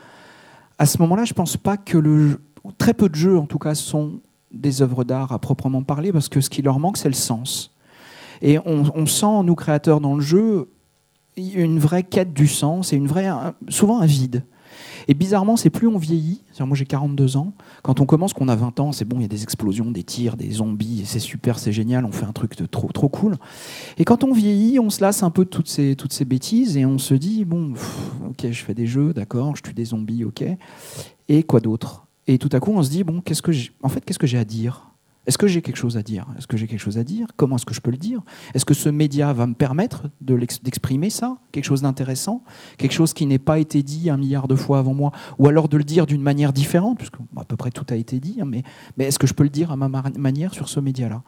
à 0.78 0.86
ce 0.86 0.98
moment-là, 0.98 1.24
je 1.24 1.32
ne 1.32 1.36
pense 1.36 1.56
pas 1.56 1.76
que 1.76 1.98
le, 1.98 2.40
très 2.78 2.94
peu 2.94 3.08
de 3.08 3.14
jeux, 3.14 3.38
en 3.38 3.46
tout 3.46 3.58
cas, 3.58 3.74
sont 3.74 4.20
des 4.52 4.82
œuvres 4.82 5.04
d'art 5.04 5.32
à 5.32 5.38
proprement 5.38 5.82
parler, 5.82 6.12
parce 6.12 6.28
que 6.28 6.40
ce 6.40 6.50
qui 6.50 6.62
leur 6.62 6.78
manque, 6.78 6.96
c'est 6.96 7.08
le 7.08 7.14
sens. 7.14 7.74
Et 8.42 8.58
on, 8.64 9.06
sent, 9.06 9.42
nous 9.44 9.54
créateurs 9.54 10.00
dans 10.00 10.14
le 10.14 10.20
jeu, 10.20 10.68
une 11.36 11.78
vraie 11.78 12.02
quête 12.02 12.32
du 12.32 12.46
sens 12.46 12.92
et 12.92 12.96
une 12.96 13.06
vraie, 13.06 13.28
souvent 13.68 14.00
un 14.00 14.06
vide. 14.06 14.44
Et 15.08 15.14
bizarrement, 15.14 15.56
c'est 15.56 15.70
plus 15.70 15.86
on 15.86 15.98
vieillit, 15.98 16.42
moi 16.60 16.76
j'ai 16.76 16.86
42 16.86 17.36
ans, 17.36 17.52
quand 17.82 18.00
on 18.00 18.06
commence 18.06 18.32
qu'on 18.32 18.48
a 18.48 18.56
20 18.56 18.80
ans, 18.80 18.92
c'est 18.92 19.04
bon, 19.04 19.18
il 19.18 19.22
y 19.22 19.24
a 19.26 19.28
des 19.28 19.42
explosions, 19.42 19.90
des 19.90 20.02
tirs, 20.02 20.36
des 20.36 20.50
zombies, 20.50 21.02
c'est 21.04 21.18
super, 21.18 21.58
c'est 21.58 21.72
génial, 21.72 22.04
on 22.04 22.12
fait 22.12 22.26
un 22.26 22.32
truc 22.32 22.56
de 22.56 22.66
trop, 22.66 22.90
trop 22.92 23.08
cool. 23.08 23.36
Et 23.98 24.04
quand 24.04 24.24
on 24.24 24.32
vieillit, 24.32 24.78
on 24.78 24.90
se 24.90 25.00
lasse 25.00 25.22
un 25.22 25.30
peu 25.30 25.44
de 25.44 25.50
toutes 25.50 25.68
ces, 25.68 25.96
toutes 25.96 26.12
ces 26.12 26.24
bêtises 26.24 26.76
et 26.76 26.86
on 26.86 26.98
se 26.98 27.14
dit, 27.14 27.44
bon, 27.44 27.74
ok, 28.28 28.50
je 28.50 28.64
fais 28.64 28.74
des 28.74 28.86
jeux, 28.86 29.12
d'accord, 29.12 29.56
je 29.56 29.62
tue 29.62 29.74
des 29.74 29.86
zombies, 29.86 30.24
ok. 30.24 30.44
Et 31.28 31.42
quoi 31.42 31.60
d'autre? 31.60 32.06
Et 32.26 32.38
tout 32.38 32.50
à 32.52 32.60
coup, 32.60 32.72
on 32.72 32.82
se 32.82 32.90
dit, 32.90 33.04
bon, 33.04 33.20
qu'est-ce 33.20 33.42
que 33.42 33.52
en 33.82 33.88
fait, 33.88 34.02
qu'est-ce 34.04 34.18
que 34.18 34.26
j'ai 34.26 34.38
à 34.38 34.44
dire? 34.44 34.93
Est-ce 35.26 35.38
que 35.38 35.46
j'ai 35.46 35.62
quelque 35.62 35.76
chose 35.76 35.96
à 35.96 36.02
dire? 36.02 36.26
Est-ce 36.36 36.46
que 36.46 36.56
j'ai 36.56 36.66
quelque 36.66 36.80
chose 36.80 36.98
à 36.98 37.04
dire? 37.04 37.28
Comment 37.36 37.56
est-ce 37.56 37.64
que 37.64 37.72
je 37.72 37.80
peux 37.80 37.90
le 37.90 37.96
dire? 37.96 38.20
Est-ce 38.52 38.64
que 38.64 38.74
ce 38.74 38.90
média 38.90 39.32
va 39.32 39.46
me 39.46 39.54
permettre 39.54 40.08
d'exprimer 40.20 41.08
ça? 41.08 41.38
Quelque 41.50 41.64
chose 41.64 41.82
d'intéressant? 41.82 42.44
Quelque 42.76 42.92
chose 42.92 43.14
qui 43.14 43.24
n'ait 43.24 43.38
pas 43.38 43.58
été 43.58 43.82
dit 43.82 44.10
un 44.10 44.18
milliard 44.18 44.48
de 44.48 44.54
fois 44.54 44.78
avant 44.78 44.92
moi? 44.92 45.12
Ou 45.38 45.48
alors 45.48 45.68
de 45.68 45.78
le 45.78 45.84
dire 45.84 46.04
d'une 46.04 46.20
manière 46.20 46.52
différente? 46.52 46.98
Puisque 46.98 47.16
à 47.36 47.44
peu 47.44 47.56
près 47.56 47.70
tout 47.70 47.86
a 47.88 47.96
été 47.96 48.20
dit, 48.20 48.38
hein, 48.40 48.44
mais, 48.44 48.64
est-ce 48.98 49.18
que 49.18 49.26
je 49.26 49.32
peux 49.32 49.44
le 49.44 49.50
dire 49.50 49.72
à 49.72 49.76
ma 49.76 49.88
manière 49.88 50.52
sur 50.52 50.68
ce 50.68 50.78
média-là? 50.78 51.22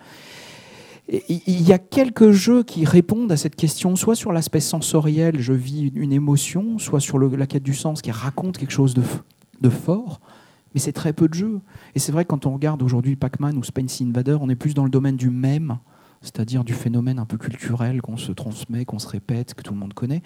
Il 1.29 1.63
y 1.63 1.73
a 1.73 1.79
quelques 1.79 2.33
jeux 2.33 2.65
qui 2.65 2.85
répondent 2.85 3.31
à 3.31 3.37
cette 3.37 3.55
question, 3.55 3.95
soit 3.97 4.17
sur 4.17 4.33
l'aspect 4.33 4.61
sensoriel, 4.61 5.41
je 5.41 5.53
vis 5.53 5.93
une 5.95 6.13
émotion, 6.13 6.79
soit 6.79 7.01
sur 7.01 7.19
la 7.19 7.47
quête 7.47 7.63
du 7.63 7.75
sens 7.75 8.03
qui 8.03 8.11
raconte 8.11 8.59
quelque 8.59 8.73
chose 8.73 8.95
de 8.95 9.71
fort 9.71 10.21
mais 10.77 10.81
c'est 10.81 10.93
très 10.93 11.15
peu 11.15 11.27
de 11.27 11.33
jeux. 11.33 11.61
Et 11.95 11.99
c'est 11.99 12.13
vrai 12.13 12.27
quand 12.27 12.45
on 12.45 12.53
regarde 12.53 12.83
aujourd'hui 12.83 13.17
Pac-Man 13.17 13.57
ou 13.57 13.65
Space 13.65 14.03
Invader, 14.03 14.37
on 14.43 14.51
est 14.51 14.57
plus 14.57 14.75
dans 14.75 14.85
le 14.85 14.91
domaine 14.91 15.17
du 15.17 15.31
même, 15.31 15.79
c'est-à-dire 16.21 16.65
du 16.65 16.75
phénomène 16.75 17.19
un 17.19 17.25
peu 17.25 17.39
culturel 17.39 18.03
qu'on 18.03 18.19
se 18.19 18.31
transmet, 18.31 18.85
qu'on 18.85 18.99
se 18.99 19.09
répète, 19.09 19.55
que 19.55 19.63
tout 19.63 19.73
le 19.73 19.81
monde 19.81 19.95
connaît, 19.95 20.23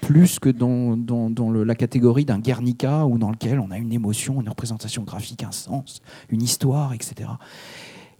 plus 0.00 0.38
que 0.38 0.48
dans, 0.48 0.96
la 1.52 1.74
catégorie 1.74 2.24
d'un 2.24 2.38
Guernica 2.38 3.04
ou 3.04 3.18
dans 3.18 3.30
lequel 3.30 3.60
on 3.60 3.70
a 3.70 3.76
une 3.76 3.92
émotion, 3.92 4.40
une 4.40 4.48
représentation 4.48 5.02
graphique, 5.02 5.44
un 5.44 5.52
sens, 5.52 6.00
une 6.30 6.40
histoire, 6.40 6.94
etc. 6.94 7.28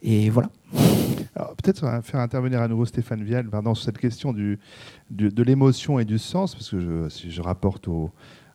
Et 0.03 0.29
voilà. 0.29 0.51
Peut-être 1.57 2.03
faire 2.03 2.21
intervenir 2.21 2.61
à 2.61 2.69
nouveau 2.69 2.85
Stéphane 2.85 3.23
Vial 3.23 3.49
pardon, 3.49 3.75
sur 3.75 3.87
cette 3.87 3.99
question 3.99 4.35
du, 4.35 4.59
de 5.09 5.43
l'émotion 5.43 5.99
et 5.99 6.05
du 6.05 6.19
sens, 6.19 6.55
parce 6.55 6.69
que 6.69 7.09
si 7.09 7.31
je 7.31 7.41
rapporte 7.41 7.89
au, 7.89 8.11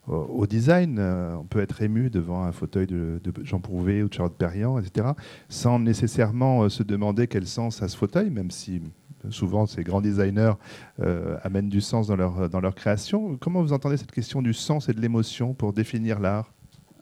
au 0.07 0.47
design. 0.47 0.97
Euh, 0.99 1.35
on 1.35 1.43
peut 1.43 1.59
être 1.59 1.81
ému 1.81 2.09
devant 2.09 2.43
un 2.43 2.51
fauteuil 2.51 2.87
de, 2.87 3.19
Jean 3.43 3.59
Prouvé 3.59 4.03
ou 4.03 4.09
de 4.09 4.13
Charlotte 4.13 4.37
Perriand, 4.37 4.79
etc., 4.79 5.09
sans 5.49 5.79
nécessairement 5.79 6.63
euh, 6.63 6.69
se 6.69 6.83
demander 6.83 7.27
quel 7.27 7.45
sens 7.45 7.81
a 7.81 7.87
ce 7.87 7.97
fauteuil, 7.97 8.29
même 8.29 8.51
si 8.51 8.81
souvent 9.29 9.65
ces 9.65 9.83
grands 9.83 10.01
designers 10.01 10.53
euh, 11.01 11.37
amènent 11.43 11.69
du 11.69 11.81
sens 11.81 12.07
dans 12.07 12.15
leur, 12.15 12.49
dans 12.49 12.61
leur 12.61 12.75
création. 12.75 13.37
Comment 13.37 13.61
vous 13.61 13.73
entendez 13.73 13.97
cette 13.97 14.11
question 14.11 14.41
du 14.41 14.53
sens 14.53 14.89
et 14.89 14.93
de 14.93 15.01
l'émotion 15.01 15.53
pour 15.53 15.73
définir 15.73 16.19
l'art? 16.19 16.53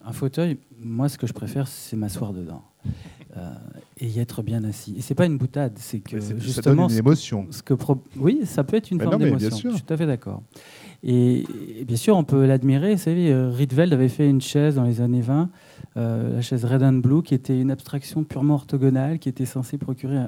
Un 0.04 0.12
fauteuil, 0.12 0.58
moi 0.80 1.08
ce 1.08 1.18
que 1.18 1.26
je 1.26 1.32
préfère, 1.32 1.68
c'est 1.68 1.96
m'asseoir 1.96 2.32
dedans. 2.32 2.62
et 3.98 4.06
y 4.06 4.18
être 4.18 4.42
bien 4.42 4.64
assis. 4.64 4.94
Et 4.96 5.00
c'est 5.00 5.14
pas 5.14 5.26
une 5.26 5.36
boutade, 5.36 5.74
c'est 5.76 6.00
que 6.00 6.18
justement, 6.38 6.88
ça 6.88 6.94
une 6.94 6.98
émotion. 6.98 7.46
Ce 7.50 7.62
que, 7.62 7.74
oui, 8.16 8.40
ça 8.44 8.64
peut 8.64 8.76
être 8.76 8.90
une 8.90 9.00
forme 9.00 9.18
d'émotion. 9.18 9.50
Je 9.50 9.76
suis 9.76 9.82
tout 9.82 9.92
à 9.92 9.96
fait 9.96 10.06
d'accord. 10.06 10.42
Et, 11.02 11.44
bien 11.86 11.96
sûr, 11.96 12.16
on 12.16 12.24
peut 12.24 12.46
l'admirer. 12.46 12.94
Vous 12.94 13.02
savez, 13.02 13.32
euh, 13.32 13.50
Rietveld 13.50 13.92
avait 13.92 14.08
fait 14.08 14.28
une 14.28 14.40
chaise 14.40 14.76
dans 14.76 14.84
les 14.84 15.00
années 15.00 15.20
20, 15.20 15.50
euh, 15.96 16.34
la 16.34 16.42
chaise 16.42 16.64
Red 16.64 16.82
and 16.82 16.94
Blue, 16.94 17.22
qui 17.22 17.34
était 17.34 17.58
une 17.58 17.70
abstraction 17.70 18.24
purement 18.24 18.54
orthogonale, 18.54 19.18
qui 19.18 19.28
était 19.28 19.46
censée 19.46 19.78
procurer 19.78 20.26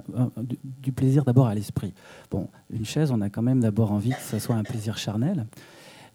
du, 0.82 0.92
plaisir 0.92 1.24
d'abord 1.24 1.46
à 1.46 1.54
l'esprit. 1.54 1.94
Bon, 2.30 2.48
une 2.70 2.84
chaise, 2.84 3.10
on 3.10 3.20
a 3.20 3.30
quand 3.30 3.42
même 3.42 3.60
d'abord 3.60 3.92
envie 3.92 4.10
que 4.10 4.20
ça 4.20 4.40
soit 4.40 4.56
un 4.56 4.62
plaisir 4.62 4.98
charnel. 4.98 5.46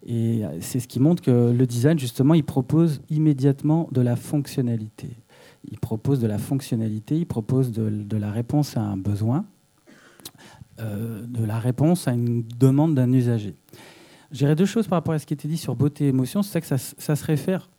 Et 0.06 0.44
euh, 0.44 0.58
c'est 0.60 0.80
ce 0.80 0.88
qui 0.88 1.00
montre 1.00 1.22
que 1.22 1.52
le 1.52 1.66
design, 1.66 1.98
justement, 1.98 2.34
il 2.34 2.44
propose 2.44 3.00
immédiatement 3.10 3.88
de 3.92 4.00
la 4.00 4.16
fonctionnalité. 4.16 5.10
Il 5.70 5.78
propose 5.78 6.20
de 6.20 6.26
la 6.26 6.38
fonctionnalité, 6.38 7.16
il 7.16 7.26
propose 7.26 7.72
de, 7.72 8.16
la 8.16 8.30
réponse 8.30 8.76
à 8.76 8.82
un 8.82 8.98
besoin, 8.98 9.46
de 10.78 11.44
la 11.44 11.58
réponse 11.58 12.06
à 12.06 12.12
une 12.12 12.44
demande 12.58 12.94
d'un 12.94 13.10
usager. 13.12 13.54
J'irai 14.34 14.56
deux 14.56 14.66
choses 14.66 14.88
par 14.88 14.96
rapport 14.96 15.14
à 15.14 15.20
ce 15.20 15.26
qui 15.26 15.32
était 15.32 15.46
dit 15.46 15.56
sur 15.56 15.76
beauté 15.76 16.06
et 16.06 16.08
émotion. 16.08 16.42
C'est 16.42 16.52
ça 16.52 16.60
que 16.60 16.66
ça, 16.66 17.16
se 17.16 17.24
réfère. 17.24 17.70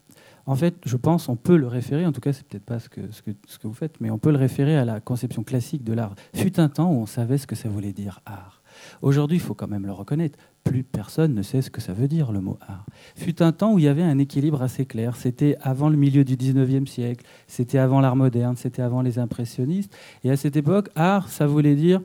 En 0.46 0.56
fait, 0.56 0.76
je 0.86 0.96
pense, 0.96 1.28
on 1.28 1.36
peut 1.36 1.58
le 1.58 1.68
référer, 1.68 2.06
en 2.06 2.14
tout 2.14 2.22
cas, 2.22 2.32
c'est 2.32 2.46
peut-être 2.48 2.64
pas 2.64 2.80
ce 2.80 2.88
que, 2.88 3.02
ce, 3.12 3.22
que, 3.22 3.32
ce 3.46 3.60
que 3.60 3.68
vous 3.68 3.74
faites, 3.74 4.00
mais 4.00 4.10
on 4.10 4.18
peut 4.18 4.32
le 4.32 4.38
référer 4.38 4.78
à 4.78 4.86
la 4.86 5.02
conception 5.02 5.44
classique 5.44 5.84
de 5.84 5.92
l'art. 5.92 6.16
Fut 6.34 6.60
un 6.60 6.70
temps 6.70 6.92
où 6.92 7.02
on 7.02 7.06
savait 7.08 7.38
ce 7.38 7.46
que 7.46 7.56
ça 7.56 7.68
voulait 7.68 7.92
dire 7.92 8.22
art. 8.26 8.62
Aujourd'hui, 9.02 9.38
il 9.38 9.42
faut 9.42 9.54
quand 9.54 9.68
même 9.68 9.86
le 9.86 9.92
reconnaître, 9.92 10.38
plus 10.64 10.84
personne 10.84 11.34
ne 11.34 11.42
sait 11.42 11.62
ce 11.62 11.70
que 11.70 11.82
ça 11.82 11.94
veut 11.94 12.08
dire 12.08 12.32
le 12.32 12.40
mot 12.40 12.58
art. 12.62 12.86
Fut 13.16 13.42
un 13.42 13.52
temps 13.52 13.74
où 13.74 13.80
il 13.80 13.86
y 13.86 13.88
avait 13.88 14.04
un 14.04 14.18
équilibre 14.18 14.62
assez 14.62 14.86
clair. 14.86 15.16
C'était 15.18 15.58
avant 15.62 15.90
le 15.90 15.98
milieu 15.98 16.24
du 16.24 16.36
19e 16.36 16.86
siècle, 16.86 17.26
c'était 17.48 17.80
avant 17.80 18.00
l'art 18.00 18.16
moderne, 18.16 18.56
c'était 18.56 18.82
avant 18.82 19.02
les 19.02 19.20
impressionnistes. 19.20 19.94
Et 20.24 20.32
à 20.32 20.38
cette 20.38 20.56
époque, 20.56 20.90
art, 20.96 21.28
ça 21.30 21.48
voulait 21.48 21.76
dire 21.76 22.02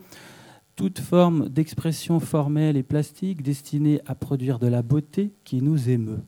toute 0.81 1.01
forme 1.01 1.51
d'expression 1.51 2.21
formelle 2.21 2.79
et 2.79 2.83
plastique 2.83 3.43
destinée 3.43 4.01
à 4.07 4.15
produire 4.15 4.59
de 4.59 4.67
la 4.67 4.81
beauté 4.81 5.35
qui 5.45 5.61
nous 5.61 5.91
émeut. 5.91 6.23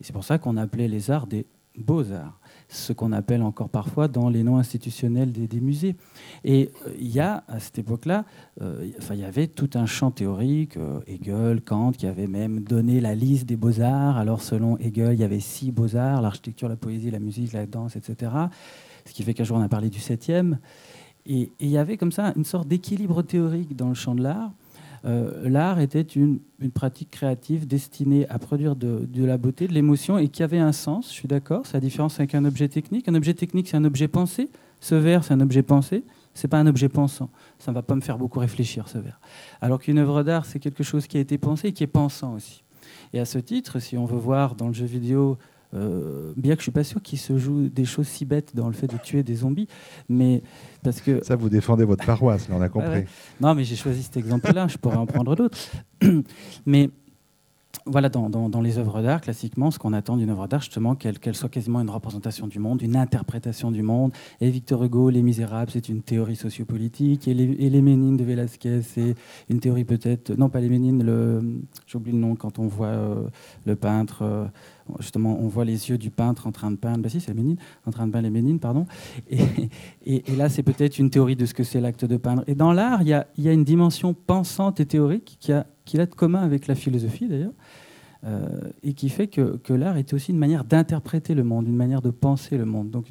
Et 0.00 0.04
c'est 0.04 0.14
pour 0.14 0.24
ça 0.24 0.38
qu'on 0.38 0.56
appelait 0.56 0.88
les 0.88 1.10
arts 1.10 1.26
des 1.26 1.44
beaux-arts, 1.76 2.40
ce 2.70 2.94
qu'on 2.94 3.12
appelle 3.12 3.42
encore 3.42 3.68
parfois 3.68 4.08
dans 4.08 4.30
les 4.30 4.42
noms 4.42 4.56
institutionnels 4.56 5.32
des, 5.32 5.60
musées. 5.60 5.96
Et 6.44 6.70
euh, 6.86 6.94
il 6.98 7.08
y 7.08 7.20
a, 7.20 7.44
à 7.46 7.60
cette 7.60 7.78
époque-là, 7.78 8.24
euh, 8.62 8.90
il 9.10 9.18
y 9.18 9.24
avait 9.24 9.48
tout 9.48 9.68
un 9.74 9.84
champ 9.84 10.10
théorique, 10.10 10.78
euh, 10.78 11.00
Hegel, 11.06 11.60
Kant, 11.60 11.92
qui 11.92 12.06
avait 12.06 12.26
même 12.26 12.60
donné 12.60 13.02
la 13.02 13.14
liste 13.14 13.44
des 13.44 13.56
beaux-arts. 13.56 14.16
Alors 14.16 14.40
selon 14.40 14.78
Hegel, 14.78 15.12
il 15.12 15.20
y 15.20 15.24
avait 15.24 15.40
six 15.40 15.72
beaux-arts, 15.72 16.22
l'architecture, 16.22 16.70
la 16.70 16.76
poésie, 16.76 17.10
la 17.10 17.20
musique, 17.20 17.52
la 17.52 17.66
danse, 17.66 17.96
etc. 17.96 18.32
Ce 19.04 19.12
qui 19.12 19.24
fait 19.24 19.34
qu'un 19.34 19.44
jour 19.44 19.58
on 19.58 19.62
a 19.62 19.68
parlé 19.68 19.90
du 19.90 20.00
septième. 20.00 20.58
Et 21.26 21.50
il 21.60 21.68
y 21.68 21.78
avait 21.78 21.96
comme 21.96 22.12
ça 22.12 22.32
une 22.36 22.44
sorte 22.44 22.68
d'équilibre 22.68 23.22
théorique 23.22 23.76
dans 23.76 23.88
le 23.88 23.94
champ 23.94 24.14
de 24.14 24.22
l'art. 24.22 24.52
Euh, 25.06 25.48
l'art 25.48 25.80
était 25.80 26.02
une, 26.02 26.40
pratique 26.74 27.10
créative 27.10 27.66
destinée 27.66 28.28
à 28.28 28.38
produire 28.38 28.76
de, 28.76 29.06
la 29.24 29.38
beauté, 29.38 29.66
de 29.66 29.72
l'émotion 29.72 30.18
et 30.18 30.28
qui 30.28 30.42
avait 30.42 30.58
un 30.58 30.72
sens, 30.72 31.08
je 31.08 31.14
suis 31.14 31.28
d'accord, 31.28 31.64
c'est 31.64 31.74
la 31.74 31.80
différence 31.80 32.18
avec 32.20 32.34
un 32.34 32.44
objet 32.44 32.68
technique. 32.68 33.08
Un 33.08 33.14
objet 33.14 33.34
technique, 33.34 33.68
c'est 33.68 33.76
un 33.76 33.84
objet 33.84 34.08
pensé. 34.08 34.50
Ce 34.80 34.94
verre, 34.94 35.24
c'est 35.24 35.34
un 35.34 35.40
objet 35.40 35.62
pensé. 35.62 36.04
C'est 36.34 36.48
pas 36.48 36.58
un 36.58 36.66
objet 36.66 36.88
pensant. 36.88 37.28
Ça 37.58 37.70
ne 37.70 37.74
va 37.74 37.82
pas 37.82 37.94
me 37.94 38.00
faire 38.00 38.18
beaucoup 38.18 38.38
réfléchir, 38.38 38.88
ce 38.88 38.98
verre. 38.98 39.20
Alors 39.60 39.80
qu'une 39.80 39.98
œuvre 39.98 40.22
d'art, 40.22 40.46
c'est 40.46 40.58
quelque 40.58 40.82
chose 40.82 41.06
qui 41.06 41.16
a 41.16 41.20
été 41.20 41.38
pensé 41.38 41.68
et 41.68 41.72
qui 41.72 41.82
est 41.82 41.88
pensant 41.88 42.34
aussi. 42.34 42.62
Et 43.12 43.20
à 43.20 43.24
ce 43.24 43.38
titre, 43.38 43.78
si 43.80 43.96
on 43.96 44.04
veut 44.04 44.18
voir 44.18 44.54
dans 44.54 44.68
le 44.68 44.74
jeu 44.74 44.86
vidéo 44.86 45.38
euh, 45.74 46.32
bien 46.36 46.54
que 46.54 46.60
je 46.60 46.64
suis 46.64 46.72
pas 46.72 46.84
sûr 46.84 47.00
qu'il 47.00 47.18
se 47.18 47.38
joue 47.38 47.68
des 47.68 47.84
choses 47.84 48.08
si 48.08 48.24
bêtes 48.24 48.54
dans 48.56 48.66
le 48.66 48.72
fait 48.72 48.86
de 48.88 48.96
tuer 48.96 49.22
des 49.22 49.36
zombies, 49.36 49.68
mais 50.08 50.42
parce 50.82 51.00
que 51.00 51.22
ça 51.24 51.36
vous 51.36 51.48
défendez 51.48 51.84
votre 51.84 52.04
paroisse, 52.04 52.48
là, 52.48 52.56
on 52.58 52.62
a 52.62 52.68
compris. 52.68 53.04
Non, 53.40 53.54
mais 53.54 53.64
j'ai 53.64 53.76
choisi 53.76 54.02
cet 54.02 54.16
exemple-là. 54.16 54.68
je 54.68 54.78
pourrais 54.78 54.96
en 54.96 55.06
prendre 55.06 55.36
d'autres, 55.36 55.58
mais 56.66 56.90
voilà, 57.86 58.08
dans, 58.08 58.60
les 58.60 58.78
œuvres 58.78 59.00
d'art, 59.00 59.20
classiquement, 59.20 59.70
ce 59.70 59.78
qu'on 59.78 59.92
attend 59.92 60.16
d'une 60.16 60.30
œuvre 60.30 60.46
d'art, 60.46 60.60
justement, 60.60 60.94
qu'elle 60.94 61.34
soit 61.34 61.48
quasiment 61.48 61.80
une 61.80 61.90
représentation 61.90 62.46
du 62.46 62.58
monde, 62.58 62.82
une 62.82 62.96
interprétation 62.96 63.70
du 63.70 63.82
monde. 63.82 64.12
Et 64.40 64.50
Victor 64.50 64.84
Hugo, 64.84 65.08
Les 65.10 65.22
Misérables, 65.22 65.70
c'est 65.70 65.88
une 65.88 66.02
théorie 66.02 66.36
sociopolitique. 66.36 67.26
Et 67.26 67.34
les, 67.34 67.44
et 67.44 67.70
les 67.70 67.80
Ménines 67.82 68.16
de 68.16 68.24
Velázquez, 68.24 68.82
c'est 68.82 69.14
une 69.48 69.60
théorie 69.60 69.84
peut-être. 69.84 70.36
Non, 70.36 70.48
pas 70.48 70.60
les 70.60 70.68
Ménines, 70.68 71.62
j'oublie 71.86 72.12
le 72.12 72.18
nom, 72.18 72.36
quand 72.36 72.58
on 72.58 72.66
voit 72.66 72.88
euh, 72.88 73.28
le 73.64 73.76
peintre. 73.76 74.22
Euh, 74.22 74.46
justement, 74.98 75.38
on 75.40 75.48
voit 75.48 75.64
les 75.64 75.88
yeux 75.90 75.98
du 75.98 76.10
peintre 76.10 76.46
en 76.46 76.52
train 76.52 76.70
de 76.70 76.76
peindre. 76.76 76.98
Bah 76.98 77.08
si, 77.08 77.20
c'est 77.20 77.34
Ménine, 77.34 77.56
en 77.86 77.92
train 77.92 78.06
de 78.06 78.12
peindre 78.12 78.24
les 78.24 78.30
Ménines, 78.30 78.58
pardon. 78.58 78.86
Et, 79.30 79.40
et, 80.04 80.36
là, 80.36 80.48
c'est 80.48 80.62
peut-être 80.62 80.98
une 80.98 81.10
théorie 81.10 81.36
de 81.36 81.46
ce 81.46 81.54
que 81.54 81.62
c'est 81.62 81.80
l'acte 81.80 82.04
de 82.04 82.16
peindre. 82.16 82.42
Et 82.46 82.54
dans 82.54 82.72
l'art, 82.72 83.02
il 83.02 83.08
y 83.08 83.42
y 83.42 83.48
a, 83.48 83.52
une 83.52 83.64
dimension 83.64 84.14
pensante 84.14 84.80
et 84.80 84.86
théorique 84.86 85.36
qui 85.40 85.52
a, 85.52 85.66
qui 85.90 86.00
a 86.00 86.06
de 86.06 86.14
commun 86.14 86.42
avec 86.42 86.68
la 86.68 86.76
philosophie, 86.76 87.26
d'ailleurs. 87.26 87.52
Euh, 88.22 88.60
et 88.82 88.92
qui 88.92 89.08
fait 89.08 89.28
que, 89.28 89.56
que 89.56 89.72
l'art 89.72 89.96
est 89.96 90.12
aussi 90.12 90.30
une 90.30 90.38
manière 90.38 90.64
d'interpréter 90.64 91.34
le 91.34 91.42
monde, 91.42 91.66
une 91.66 91.76
manière 91.76 92.02
de 92.02 92.10
penser 92.10 92.58
le 92.58 92.66
monde, 92.66 92.90
donc 92.90 93.06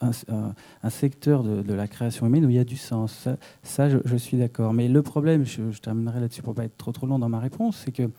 un, 0.00 0.90
secteur 0.90 1.44
de, 1.44 1.72
la 1.72 1.86
création 1.86 2.26
humaine 2.26 2.44
où 2.44 2.50
il 2.50 2.56
y 2.56 2.58
a 2.58 2.64
du 2.64 2.76
sens. 2.76 3.28
Ça, 3.62 3.88
je, 3.88 4.16
suis 4.16 4.36
d'accord. 4.36 4.74
Mais 4.74 4.88
le 4.88 5.02
problème, 5.02 5.44
je, 5.44 5.70
je 5.70 5.80
terminerai 5.80 6.20
là-dessus 6.20 6.42
pour 6.42 6.52
ne 6.52 6.56
pas 6.56 6.64
être 6.64 6.76
trop 6.76 6.92
trop 6.92 7.06
long 7.06 7.18
dans 7.18 7.28
ma 7.28 7.38
réponse, 7.38 7.82
c'est 7.84 7.92
que 7.92 8.10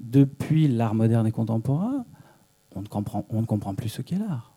depuis 0.00 0.66
l'art 0.66 0.94
moderne 0.94 1.26
et 1.26 1.32
contemporain, 1.32 2.06
on 2.74 2.82
ne 2.82 2.88
comprend, 2.88 3.26
on 3.28 3.42
ne 3.42 3.46
comprend 3.46 3.74
plus 3.74 3.90
ce 3.90 4.02
qu'est 4.02 4.18
l'art. 4.18 4.56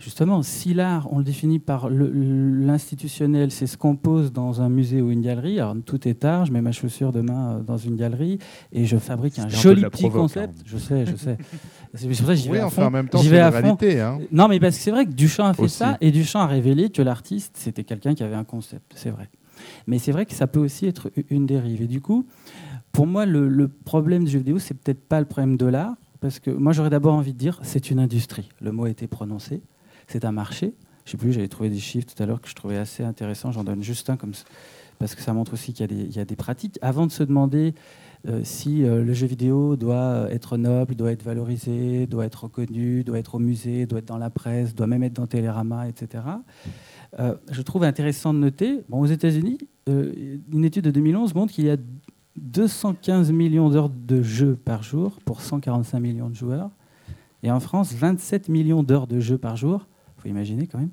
Justement, 0.00 0.42
si 0.42 0.72
l'art, 0.72 1.12
on 1.12 1.18
le 1.18 1.24
définit 1.24 1.58
par 1.58 1.90
l'institutionnel, 1.90 3.50
c'est 3.50 3.66
ce 3.66 3.76
qu'on 3.76 3.96
pose 3.96 4.32
dans 4.32 4.62
un 4.62 4.70
musée 4.70 5.02
ou 5.02 5.10
une 5.10 5.20
galerie. 5.20 5.60
Alors 5.60 5.76
tout 5.84 6.08
est 6.08 6.24
art, 6.24 6.46
je 6.46 6.52
mets 6.52 6.62
ma 6.62 6.72
chaussure 6.72 7.12
demain 7.12 7.56
euh, 7.58 7.60
dans 7.60 7.76
une 7.76 7.96
galerie 7.96 8.38
et 8.72 8.86
je 8.86 8.96
fabrique 8.96 9.38
un 9.38 9.50
joli 9.50 9.82
petit 9.82 10.08
concept. 10.08 10.54
Hein. 10.58 10.62
Je 10.64 10.78
sais, 10.78 11.04
je 11.04 11.16
sais. 11.16 11.36
C'est 11.94 12.06
pour 12.06 12.16
ça 12.16 12.24
que 12.24 12.34
j'y 12.34 12.48
oui, 12.48 12.54
vais 12.54 12.60
à 12.60 12.66
enfin, 12.66 12.82
fond. 12.82 12.88
en 12.88 12.90
même 12.90 13.08
temps, 13.08 13.18
c'est 13.18 13.30
la 13.30 13.48
à 13.48 13.50
réalité. 13.50 14.00
Hein. 14.00 14.20
Non, 14.32 14.46
mais 14.48 14.58
parce 14.60 14.76
que 14.76 14.82
c'est 14.82 14.92
vrai 14.92 15.04
que 15.06 15.10
Duchamp 15.10 15.46
a 15.46 15.54
fait 15.54 15.62
Aussi. 15.64 15.76
ça 15.76 15.98
et 16.00 16.12
Duchamp 16.12 16.38
a 16.40 16.46
révélé 16.46 16.88
que 16.88 17.02
l'artiste, 17.02 17.56
c'était 17.58 17.82
quelqu'un 17.82 18.14
qui 18.14 18.22
avait 18.22 18.36
un 18.36 18.44
concept. 18.44 18.92
C'est 18.94 19.10
vrai. 19.10 19.28
Mais 19.88 19.98
c'est 19.98 20.12
vrai 20.12 20.24
que 20.24 20.32
ça 20.32 20.46
peut 20.46 20.60
aussi 20.60 20.86
être 20.86 21.10
une 21.30 21.46
dérive. 21.46 21.82
Et 21.82 21.88
du 21.88 22.00
coup, 22.00 22.26
pour 22.92 23.08
moi, 23.08 23.26
le, 23.26 23.48
le 23.48 23.66
problème 23.66 24.24
du 24.24 24.30
jeu 24.30 24.38
vidéo, 24.38 24.60
c'est 24.60 24.74
peut-être 24.74 25.00
pas 25.00 25.18
le 25.18 25.26
problème 25.26 25.56
de 25.56 25.66
l'art, 25.66 25.96
parce 26.20 26.38
que 26.38 26.50
moi, 26.50 26.72
j'aurais 26.72 26.90
d'abord 26.90 27.14
envie 27.14 27.32
de 27.32 27.38
dire, 27.38 27.58
c'est 27.62 27.90
une 27.90 27.98
industrie. 27.98 28.48
Le 28.60 28.70
mot 28.70 28.84
a 28.84 28.90
été 28.90 29.08
prononcé. 29.08 29.60
C'est 30.10 30.24
un 30.24 30.32
marché. 30.32 30.74
Je 31.04 31.12
sais 31.12 31.16
plus, 31.16 31.32
j'avais 31.32 31.46
trouvé 31.46 31.70
des 31.70 31.78
chiffres 31.78 32.06
tout 32.12 32.20
à 32.20 32.26
l'heure 32.26 32.40
que 32.40 32.48
je 32.48 32.54
trouvais 32.56 32.76
assez 32.76 33.04
intéressants. 33.04 33.52
J'en 33.52 33.62
donne 33.62 33.82
juste 33.82 34.10
un 34.10 34.16
comme 34.16 34.32
parce 34.98 35.14
que 35.14 35.22
ça 35.22 35.32
montre 35.32 35.54
aussi 35.54 35.72
qu'il 35.72 35.86
y, 36.14 36.18
a 36.18 36.24
des- 36.24 36.36
pratiques. 36.36 36.78
Avant 36.82 37.06
de 37.06 37.12
se 37.12 37.22
demander 37.22 37.74
euh, 38.28 38.40
si 38.42 38.84
euh, 38.84 39.04
le 39.04 39.14
jeu 39.14 39.28
vidéo 39.28 39.76
doit 39.76 40.26
être 40.30 40.56
noble, 40.56 40.96
doit 40.96 41.12
être 41.12 41.22
valorisé, 41.22 42.08
doit 42.08 42.26
être 42.26 42.44
reconnu, 42.44 43.04
doit 43.04 43.18
être 43.18 43.36
au 43.36 43.38
musée, 43.38 43.86
doit 43.86 44.00
être 44.00 44.08
dans 44.08 44.18
la 44.18 44.30
presse, 44.30 44.74
doit 44.74 44.88
même 44.88 45.04
être 45.04 45.14
dans 45.14 45.28
Télérama, 45.28 45.88
etc. 45.88 46.24
Euh, 47.18 47.34
je 47.50 47.62
trouve 47.62 47.84
intéressant 47.84 48.34
de 48.34 48.40
noter, 48.40 48.82
bon, 48.88 49.00
aux 49.00 49.06
États-Unis, 49.06 49.58
une 49.86 50.64
étude 50.64 50.84
de 50.84 50.90
2011 50.90 51.34
montre 51.34 51.52
qu'il 51.52 51.64
y 51.64 51.70
a 51.70 51.76
215 52.36 53.32
millions 53.32 53.70
d'heures 53.70 53.90
de 53.90 54.22
jeu 54.22 54.56
par 54.56 54.82
jour 54.82 55.18
pour 55.24 55.40
145 55.40 55.98
millions 56.00 56.28
de 56.28 56.34
joueurs. 56.34 56.70
Et 57.42 57.50
en 57.50 57.60
France, 57.60 57.94
27 57.94 58.48
millions 58.48 58.82
d'heures 58.82 59.06
de 59.06 59.18
jeu 59.18 59.38
par 59.38 59.56
jour. 59.56 59.86
Faut 60.20 60.28
imaginer 60.28 60.66
quand 60.66 60.78
même. 60.78 60.90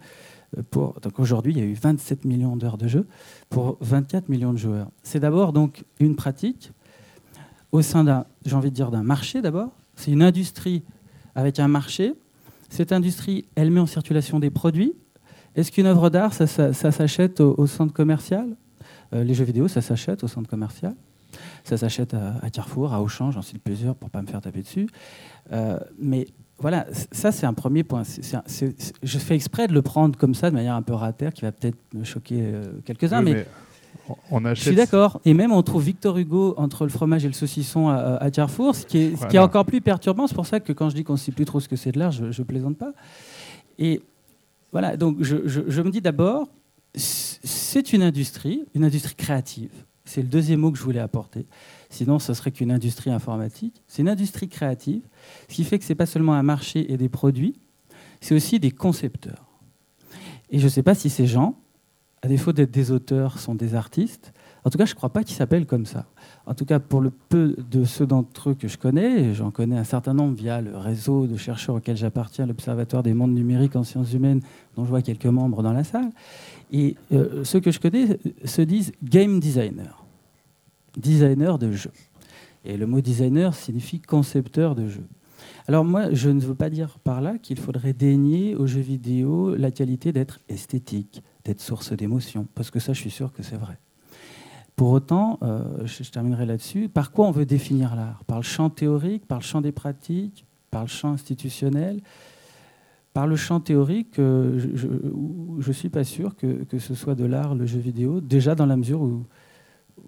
Euh, 0.58 0.62
Pour, 0.70 1.00
donc 1.02 1.20
aujourd'hui, 1.20 1.54
il 1.54 1.60
y 1.60 1.62
a 1.62 1.66
eu 1.66 1.74
27 1.74 2.26
millions 2.26 2.56
d'heures 2.56 2.78
de 2.78 2.88
jeu 2.88 3.08
pour 3.50 3.78
24 3.82 4.30
millions 4.30 4.54
de 4.54 4.58
joueurs. 4.58 4.90
C'est 5.04 5.20
d'abord 5.20 5.54
donc 5.54 5.84
une 6.00 6.16
pratique 6.16 6.72
au 7.72 7.82
sein 7.82 8.04
d'un, 8.04 8.26
j'ai 8.46 8.56
envie 8.56 8.70
de 8.70 8.76
dire, 8.76 8.92
d'un 8.92 9.04
marché 9.04 9.42
d'abord. 9.42 9.72
C'est 9.96 10.12
une 10.12 10.24
industrie 10.24 10.84
avec 11.36 11.60
un 11.60 11.68
marché. 11.68 12.14
Cette 12.70 12.92
industrie, 12.92 13.46
elle 13.56 13.72
met 13.72 13.80
en 13.80 13.86
circulation 13.86 14.40
des 14.40 14.50
produits. 14.50 14.94
Est-ce 15.56 15.72
qu'une 15.72 15.88
œuvre 15.88 16.10
d'art, 16.10 16.34
ça, 16.34 16.48
s'achète 16.48 17.42
au, 17.42 17.68
centre 17.68 17.94
commercial? 17.94 18.56
Euh, 19.14 19.24
Les 19.24 19.34
jeux 19.34 19.44
vidéo, 19.46 19.68
ça 19.68 19.82
s'achète 19.82 20.24
au 20.24 20.28
centre 20.28 20.50
commercial. 20.50 20.96
Ça 21.64 21.78
s'achète 21.78 22.14
à, 22.14 22.36
à 22.42 22.50
Carrefour, 22.50 22.94
à 22.94 23.02
Auchan, 23.02 23.32
j'en 23.32 23.42
cite 23.42 23.62
plusieurs 23.62 23.96
pour 23.96 24.10
pas 24.10 24.22
me 24.22 24.28
faire 24.28 24.42
taper 24.42 24.62
dessus. 24.62 24.88
Euh, 25.52 25.80
mais 26.00 26.28
voilà, 26.60 26.88
ça 27.12 27.32
c'est 27.32 27.46
un 27.46 27.54
premier 27.54 27.84
point. 27.84 28.04
Je 29.04 29.18
fais 29.20 29.36
exprès 29.36 29.68
de 29.68 29.74
le 29.74 29.82
prendre 29.82 30.18
comme 30.18 30.34
ça, 30.34 30.50
de 30.50 30.56
manière 30.56 30.74
un 30.76 30.82
peu 30.82 30.94
ratère, 30.94 31.34
qui 31.34 31.42
va 31.42 31.52
peut-être 31.52 31.78
me 31.94 32.04
choquer 32.04 32.40
euh, 32.42 32.64
quelques-uns. 32.86 33.20
Oui, 33.24 33.32
mais 33.32 33.34
mais 33.34 33.46
on- 34.10 34.38
on 34.38 34.40
je 34.42 34.48
achète. 34.48 34.64
suis 34.68 34.76
d'accord. 34.76 35.20
Et 35.26 35.34
même, 35.34 35.52
on 35.52 35.62
trouve 35.64 35.84
Victor 35.84 36.18
Hugo 36.18 36.56
entre 36.58 36.84
le 36.86 36.90
fromage 36.90 37.26
et 37.26 37.28
le 37.28 37.34
saucisson 37.34 37.90
à, 37.90 38.16
à 38.16 38.32
Carrefour, 38.32 38.74
ce 38.76 38.86
qui, 38.86 38.98
est, 38.98 39.12
ce 39.12 39.18
qui 39.18 39.24
est 39.26 39.30
Voilà. 39.32 39.44
encore 39.46 39.66
plus 39.66 39.82
perturbant. 39.82 40.28
C'est 40.28 40.36
pour 40.36 40.46
ça 40.48 40.60
que 40.60 40.74
quand 40.74 40.90
je 40.90 40.96
dis 40.96 41.04
qu'on 41.04 41.14
ne 41.14 41.18
sait 41.18 41.32
plus 41.32 41.46
trop 41.46 41.60
ce 41.60 41.68
que 41.68 41.76
c'est 41.76 41.92
de 41.92 42.00
l'art, 42.00 42.12
je 42.12 42.26
ne 42.26 42.44
plaisante 42.48 42.78
pas. 42.78 42.94
Et 43.80 44.02
voilà, 44.72 44.98
donc 44.98 45.18
je, 45.22 45.48
je- 45.48 45.62
je 45.68 45.82
me 45.82 45.92
dis 45.92 46.02
d'abord, 46.02 46.48
c'est 46.96 47.94
une 47.94 48.02
industrie, 48.02 48.64
une 48.74 48.84
industrie 48.84 49.16
créative. 49.16 49.72
C'est 50.06 50.22
le 50.22 50.28
deuxième 50.28 50.62
mot 50.62 50.72
que 50.72 50.78
je 50.78 50.84
voulais 50.84 51.00
apporter. 51.02 51.46
Sinon, 51.90 52.20
ce 52.20 52.34
serait 52.34 52.52
qu'une 52.52 52.72
industrie 52.72 53.12
informatique. 53.12 53.82
C'est 53.88 54.02
une 54.02 54.10
industrie 54.10 54.50
créative, 54.50 55.02
ce 55.50 55.56
qui 55.56 55.64
fait 55.64 55.80
que 55.80 55.86
ce 55.86 55.90
n'est 55.92 55.96
pas 55.96 56.06
seulement 56.06 56.34
un 56.34 56.44
marché 56.44 56.92
et 56.92 56.98
des 56.98 57.10
produits, 57.10 57.60
c'est 58.22 58.36
aussi 58.36 58.60
des 58.60 58.72
concepteurs. 58.72 59.46
Et 60.50 60.60
je 60.60 60.66
ne 60.66 60.70
sais 60.70 60.84
pas 60.84 60.96
si 60.96 61.10
ces 61.10 61.28
gens, 61.28 61.56
à 62.22 62.28
défaut 62.28 62.54
d'être 62.54 62.72
des 62.72 62.92
auteurs, 62.92 63.40
sont 63.40 63.56
des 63.56 63.76
artistes. 63.76 64.34
En 64.64 64.70
tout 64.70 64.78
cas, 64.78 64.86
je 64.86 64.92
ne 64.92 64.96
crois 64.96 65.10
pas 65.10 65.24
qu'ils 65.24 65.36
s'appellent 65.36 65.66
comme 65.66 65.86
ça. 65.86 66.08
En 66.46 66.54
tout 66.54 66.66
cas, 66.66 66.80
pour 66.80 67.00
le 67.00 67.10
peu 67.10 67.56
de 67.70 67.86
ceux 67.86 68.06
d'entre 68.06 68.50
eux 68.50 68.54
que 68.54 68.68
je 68.68 68.78
connais, 68.78 69.34
j'en 69.34 69.52
connais 69.52 69.78
un 69.78 69.84
certain 69.84 70.14
nombre 70.14 70.36
via 70.36 70.62
le 70.62 70.76
réseau 70.78 71.28
de 71.28 71.38
chercheurs 71.38 71.76
auquel 71.76 71.96
j'appartiens, 71.96 72.46
l'Observatoire 72.46 73.04
des 73.04 73.14
mondes 73.14 73.34
numériques 73.34 73.76
en 73.76 73.84
sciences 73.84 74.14
humaines, 74.14 74.42
dont 74.76 74.84
je 74.84 74.90
vois 74.90 75.02
quelques 75.02 75.26
membres 75.26 75.64
dans 75.64 75.74
la 75.74 75.84
salle. 75.84 76.12
Et 76.72 76.96
euh, 77.14 77.44
ceux 77.44 77.60
que 77.60 77.72
je 77.72 77.80
connais 77.80 78.20
se 78.44 78.62
disent 78.62 78.92
game 79.04 79.40
designer, 79.40 80.04
designer 80.98 81.58
de 81.58 81.72
jeux. 81.72 81.94
Et 82.66 82.76
le 82.76 82.86
mot 82.86 83.00
designer 83.00 83.54
signifie 83.56 84.02
concepteur 84.02 84.76
de 84.76 84.88
jeux. 84.88 85.08
Alors 85.68 85.86
moi, 85.86 86.14
je 86.14 86.30
ne 86.30 86.42
veux 86.42 86.56
pas 86.56 86.70
dire 86.70 86.98
par 87.00 87.22
là 87.22 87.38
qu'il 87.38 87.60
faudrait 87.60 87.94
dénier 87.94 88.56
aux 88.56 88.68
jeux 88.68 88.82
vidéo 88.82 89.56
la 89.56 89.72
qualité 89.72 90.12
d'être 90.12 90.40
esthétique, 90.50 91.22
d'être 91.46 91.62
source 91.62 91.94
d'émotion, 91.94 92.48
parce 92.56 92.72
que 92.72 92.80
ça, 92.80 92.94
je 92.94 93.00
suis 93.00 93.12
sûr 93.12 93.32
que 93.32 93.44
c'est 93.44 93.58
vrai. 93.58 93.78
Pour 94.76 94.92
autant, 94.92 95.40
euh, 95.42 95.64
je, 95.86 96.04
je 96.04 96.12
terminerai 96.12 96.46
là-dessus, 96.46 96.90
par 96.90 97.12
quoi 97.12 97.28
on 97.28 97.32
veut 97.32 97.46
définir 97.46 97.96
l'art? 97.96 98.24
Par 98.26 98.38
le 98.38 98.44
champ 98.44 98.70
théorique, 98.70 99.26
par 99.26 99.40
le 99.40 99.44
champ 99.44 99.62
des 99.62 99.72
pratiques, 99.72 100.46
par 100.72 100.84
le 100.84 100.88
champ 100.88 101.12
institutionnel? 101.12 102.02
Par 103.14 103.26
le 103.26 103.36
champ 103.36 103.60
théorique, 103.60 104.20
euh, 104.20 104.60
je 104.76 105.68
ne 105.68 105.74
suis 105.74 105.90
pas 105.90 106.04
sûr 106.04 106.36
que, 106.36 106.64
que 106.66 106.78
ce 106.78 106.94
soit 106.94 107.16
de 107.16 107.26
l'art, 107.26 107.56
le 107.56 107.66
jeu 107.66 107.80
vidéo, 107.80 108.22
déjà 108.22 108.54
dans 108.54 108.68
la 108.68 108.78
mesure 108.78 109.02
où, 109.02 109.26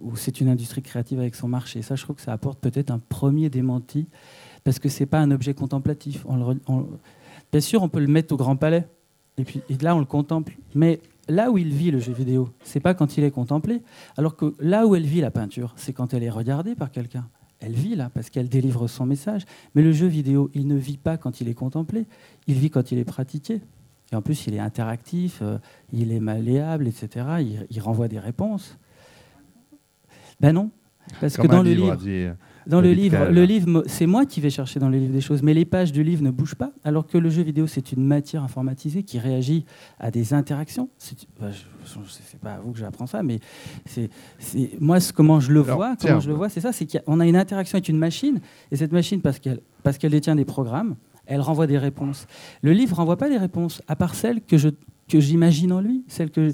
où 0.02 0.16
c'est 0.16 0.42
une 0.42 0.50
industrie 0.50 0.82
créative 0.82 1.20
avec 1.20 1.36
son 1.36 1.48
marché. 1.48 1.82
Ça, 1.82 1.96
je 1.96 2.04
trouve 2.04 2.16
que 2.16 2.22
ça 2.22 2.34
apporte 2.34 2.60
peut-être 2.60 2.92
un 2.92 3.00
premier 3.00 3.50
démenti, 3.50 4.08
parce 4.64 4.80
que 4.80 4.90
ce 4.90 5.02
n'est 5.02 5.08
pas 5.08 5.20
un 5.20 5.32
objet 5.32 5.54
contemplatif. 5.54 6.26
Bien 7.52 7.62
sûr, 7.62 7.84
on 7.84 7.90
peut 7.90 8.00
le 8.00 8.08
mettre 8.08 8.34
au 8.34 8.38
Grand 8.38 8.56
Palais, 8.56 8.88
et 9.38 9.44
puis 9.44 9.62
là, 9.82 9.96
on 9.96 10.00
le 10.00 10.06
contemple. 10.06 10.58
Mais 10.76 11.00
là 11.28 11.52
où 11.52 11.58
il 11.58 11.74
vit, 11.74 11.92
le 11.92 12.00
jeu 12.00 12.14
vidéo, 12.14 12.50
c'est 12.64 12.80
pas 12.80 12.94
quand 12.94 13.18
il 13.18 13.24
est 13.24 13.32
contemplé, 13.32 13.82
alors 14.18 14.36
que 14.36 14.56
là 14.60 14.86
où 14.86 14.96
elle 14.96 15.06
vit, 15.06 15.22
la 15.22 15.32
peinture, 15.32 15.74
c'est 15.78 15.94
quand 15.94 16.14
elle 16.14 16.24
est 16.24 16.30
regardée 16.30 16.76
par 16.76 16.92
quelqu'un. 16.92 17.28
Elle 17.60 17.74
vit 17.74 17.96
là, 17.96 18.10
parce 18.14 18.30
qu'elle 18.30 18.48
délivre 18.48 18.88
son 18.88 19.06
message. 19.06 19.46
Mais 19.76 19.82
le 19.82 19.92
jeu 19.92 20.08
vidéo, 20.08 20.50
il 20.54 20.68
ne 20.68 20.76
vit 20.76 20.98
pas 20.98 21.18
quand 21.18 21.42
il 21.42 21.50
est 21.50 21.54
contemplé, 21.54 22.06
il 22.48 22.56
vit 22.56 22.70
quand 22.70 22.92
il 22.92 23.00
est 23.00 23.06
pratiqué. 23.06 23.62
Et 24.12 24.16
en 24.16 24.22
plus, 24.22 24.48
il 24.48 24.56
est 24.56 24.60
interactif, 24.60 25.40
euh, 25.42 25.58
il 25.92 26.12
est 26.12 26.20
malléable, 26.20 26.88
etc. 26.88 27.26
Il 27.70 27.82
renvoie 27.82 28.08
des 28.08 28.18
réponses. 28.18 28.78
Ben 30.40 30.54
non, 30.54 30.70
parce 31.20 31.36
Comme 31.38 31.48
que 31.48 31.52
dans 31.52 31.64
le 31.64 31.74
livre, 31.74 31.98
dans 32.68 32.82
le 32.82 32.92
livre, 32.94 33.30
le 33.30 33.84
c'est 33.88 34.06
moi 34.06 34.26
qui 34.26 34.42
vais 34.42 34.50
chercher 34.52 34.80
dans 34.80 34.90
le 34.90 34.98
livre 34.98 35.12
des 35.12 35.22
choses, 35.22 35.42
mais 35.42 35.54
les 35.54 35.66
pages 35.66 35.92
du 35.92 36.04
livre 36.04 36.22
ne 36.24 36.30
bougent 36.30 36.56
pas, 36.56 36.72
alors 36.84 37.08
que 37.08 37.18
le 37.18 37.30
jeu 37.30 37.42
vidéo, 37.42 37.66
c'est 37.68 37.92
une 37.92 38.06
matière 38.06 38.44
informatisée 38.44 39.04
qui 39.04 39.18
réagit 39.18 39.66
à 40.00 40.12
des 40.12 40.34
interactions. 40.34 40.88
Bah, 41.40 41.48
je- 41.52 41.58
je- 41.86 42.00
c'est 42.10 42.40
pas 42.40 42.54
à 42.54 42.60
vous 42.60 42.72
que 42.72 42.78
j'apprends 42.80 43.08
ça, 43.08 43.24
mais 43.24 43.40
c'est 43.86 44.10
moi 44.80 45.00
ce- 45.00 45.12
comment 45.12 45.40
je 45.40 45.52
le 45.52 45.62
Alors, 45.64 45.78
vois, 45.78 45.96
comment 46.00 46.20
je 46.20 46.30
le 46.30 46.36
vois, 46.36 46.50
c'est 46.50 46.62
ça, 46.62 46.72
c'est 46.72 46.86
qu'on 46.86 47.20
a 47.20 47.26
une 47.28 47.36
interaction 47.38 47.78
avec 47.78 47.90
une 47.90 47.98
machine, 47.98 48.40
et 48.72 48.76
cette 48.76 48.92
machine 48.92 49.22
parce 49.22 49.40
qu'elle 49.40 49.60
parce 49.84 49.98
qu'elle 49.98 50.12
détient 50.12 50.36
des 50.36 50.46
programmes, 50.46 50.96
elle 51.26 51.42
renvoie 51.42 51.66
des 51.68 51.78
réponses. 51.78 52.28
Le 52.62 52.72
livre 52.74 52.96
renvoie 52.98 53.18
pas 53.18 53.30
des 53.30 53.38
réponses, 53.38 53.82
à 53.88 53.96
part 53.96 54.14
celles 54.16 54.42
que 54.42 54.58
je 54.58 54.70
que 55.08 55.20
j'imagine 55.20 55.72
en 55.74 55.82
lui, 55.82 56.04
celles 56.08 56.30
que 56.30 56.52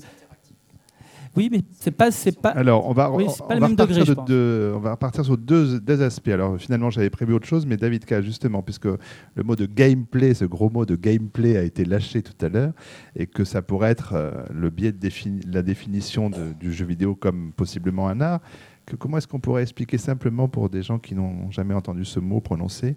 oui, 1.35 1.49
mais 1.51 1.61
c'est 1.79 1.91
pas 1.91 2.11
c'est 2.11 2.39
pas 2.39 2.49
Alors, 2.49 2.87
on 2.87 2.93
va, 2.93 3.11
Oui, 3.11 3.25
on- 3.27 3.29
c'est 3.29 3.39
pas 3.39 3.45
on 3.51 3.53
le 3.55 3.59
va 3.59 3.67
degré, 3.69 4.03
de 4.03 4.15
deux- 4.25 4.73
on 4.75 4.79
va 4.79 4.91
repartir 4.91 5.23
sur 5.25 5.37
deux, 5.37 5.79
deux 5.79 6.01
aspects. 6.01 6.27
Alors, 6.29 6.57
finalement, 6.59 6.89
j'avais 6.89 7.09
prévu 7.09 7.33
autre 7.33 7.47
chose, 7.47 7.65
mais 7.65 7.77
David 7.77 8.05
K, 8.05 8.21
justement, 8.21 8.61
puisque 8.61 8.85
le 8.85 9.43
mot 9.43 9.55
de 9.55 9.65
gameplay, 9.65 10.33
ce 10.33 10.45
gros 10.45 10.69
mot 10.69 10.85
de 10.85 10.95
gameplay 10.95 11.57
a 11.57 11.63
été 11.63 11.85
lâché 11.85 12.21
tout 12.21 12.45
à 12.45 12.49
l'heure, 12.49 12.73
et 13.15 13.27
que 13.27 13.43
ça 13.43 13.61
pourrait 13.61 13.91
être 13.91 14.13
euh, 14.13 14.31
le 14.53 14.69
biais 14.69 14.91
de 14.91 14.97
défini- 14.99 15.41
la 15.51 15.61
définition 15.61 16.29
de- 16.29 16.53
du 16.59 16.71
jeu 16.73 16.85
vidéo 16.85 17.15
comme 17.15 17.51
possiblement 17.53 18.07
un 18.07 18.21
art, 18.21 18.39
que, 18.85 18.95
comment 18.95 19.17
est-ce 19.17 19.27
qu'on 19.27 19.39
pourrait 19.39 19.63
expliquer 19.63 19.97
simplement 19.97 20.47
pour 20.47 20.69
des 20.69 20.83
gens 20.83 20.99
qui 20.99 21.15
n'ont 21.15 21.49
jamais 21.51 21.73
entendu 21.73 22.05
ce 22.05 22.19
mot 22.19 22.39
prononcé 22.39 22.95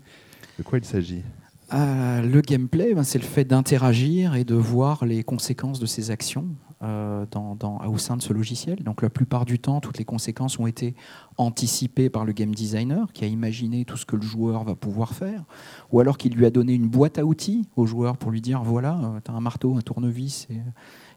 de 0.59 0.63
quoi 0.63 0.79
il 0.79 0.85
s'agit? 0.85 1.23
Euh, 1.75 2.23
le 2.23 2.41
gameplay, 2.41 2.95
ben, 2.95 3.03
c'est 3.03 3.19
le 3.19 3.25
fait 3.25 3.45
d'interagir 3.45 4.35
et 4.37 4.45
de 4.45 4.55
voir 4.55 5.05
les 5.05 5.23
conséquences 5.23 5.79
de 5.81 5.87
ses 5.87 6.11
actions 6.11 6.47
dans- 6.81 7.81
au 7.89 7.99
sein 7.99 8.17
de 8.17 8.23
ce 8.23 8.33
logiciel. 8.33 8.83
Donc 8.85 9.03
la 9.03 9.11
plupart 9.11 9.45
du 9.45 9.59
temps, 9.59 9.81
toutes 9.81 9.99
les 9.99 10.05
conséquences 10.05 10.59
ont 10.59 10.67
été 10.67 10.95
anticipées 11.37 12.11
par 12.11 12.25
le 12.25 12.33
game 12.33 12.55
designer 12.55 13.13
qui 13.13 13.25
a 13.25 13.29
imaginé 13.29 13.85
tout 13.85 13.97
ce 13.97 14.07
que 14.07 14.17
le 14.17 14.23
joueur 14.23 14.65
va 14.65 14.75
pouvoir 14.75 15.15
faire, 15.15 15.45
ou 15.91 16.01
alors 16.01 16.19
qui 16.19 16.31
lui 16.31 16.47
a 16.47 16.51
donné 16.51 16.75
une 16.75 16.89
boîte 16.89 17.19
à 17.19 17.25
outils 17.25 17.69
au 17.77 17.87
joueur 17.87 18.17
pour 18.17 18.31
lui 18.31 18.41
dire 18.41 18.63
voilà, 18.63 19.21
tu 19.25 19.31
as 19.31 19.35
un 19.35 19.41
marteau, 19.41 19.77
un 19.77 19.81
tournevis 19.81 20.47
et, 20.51 20.61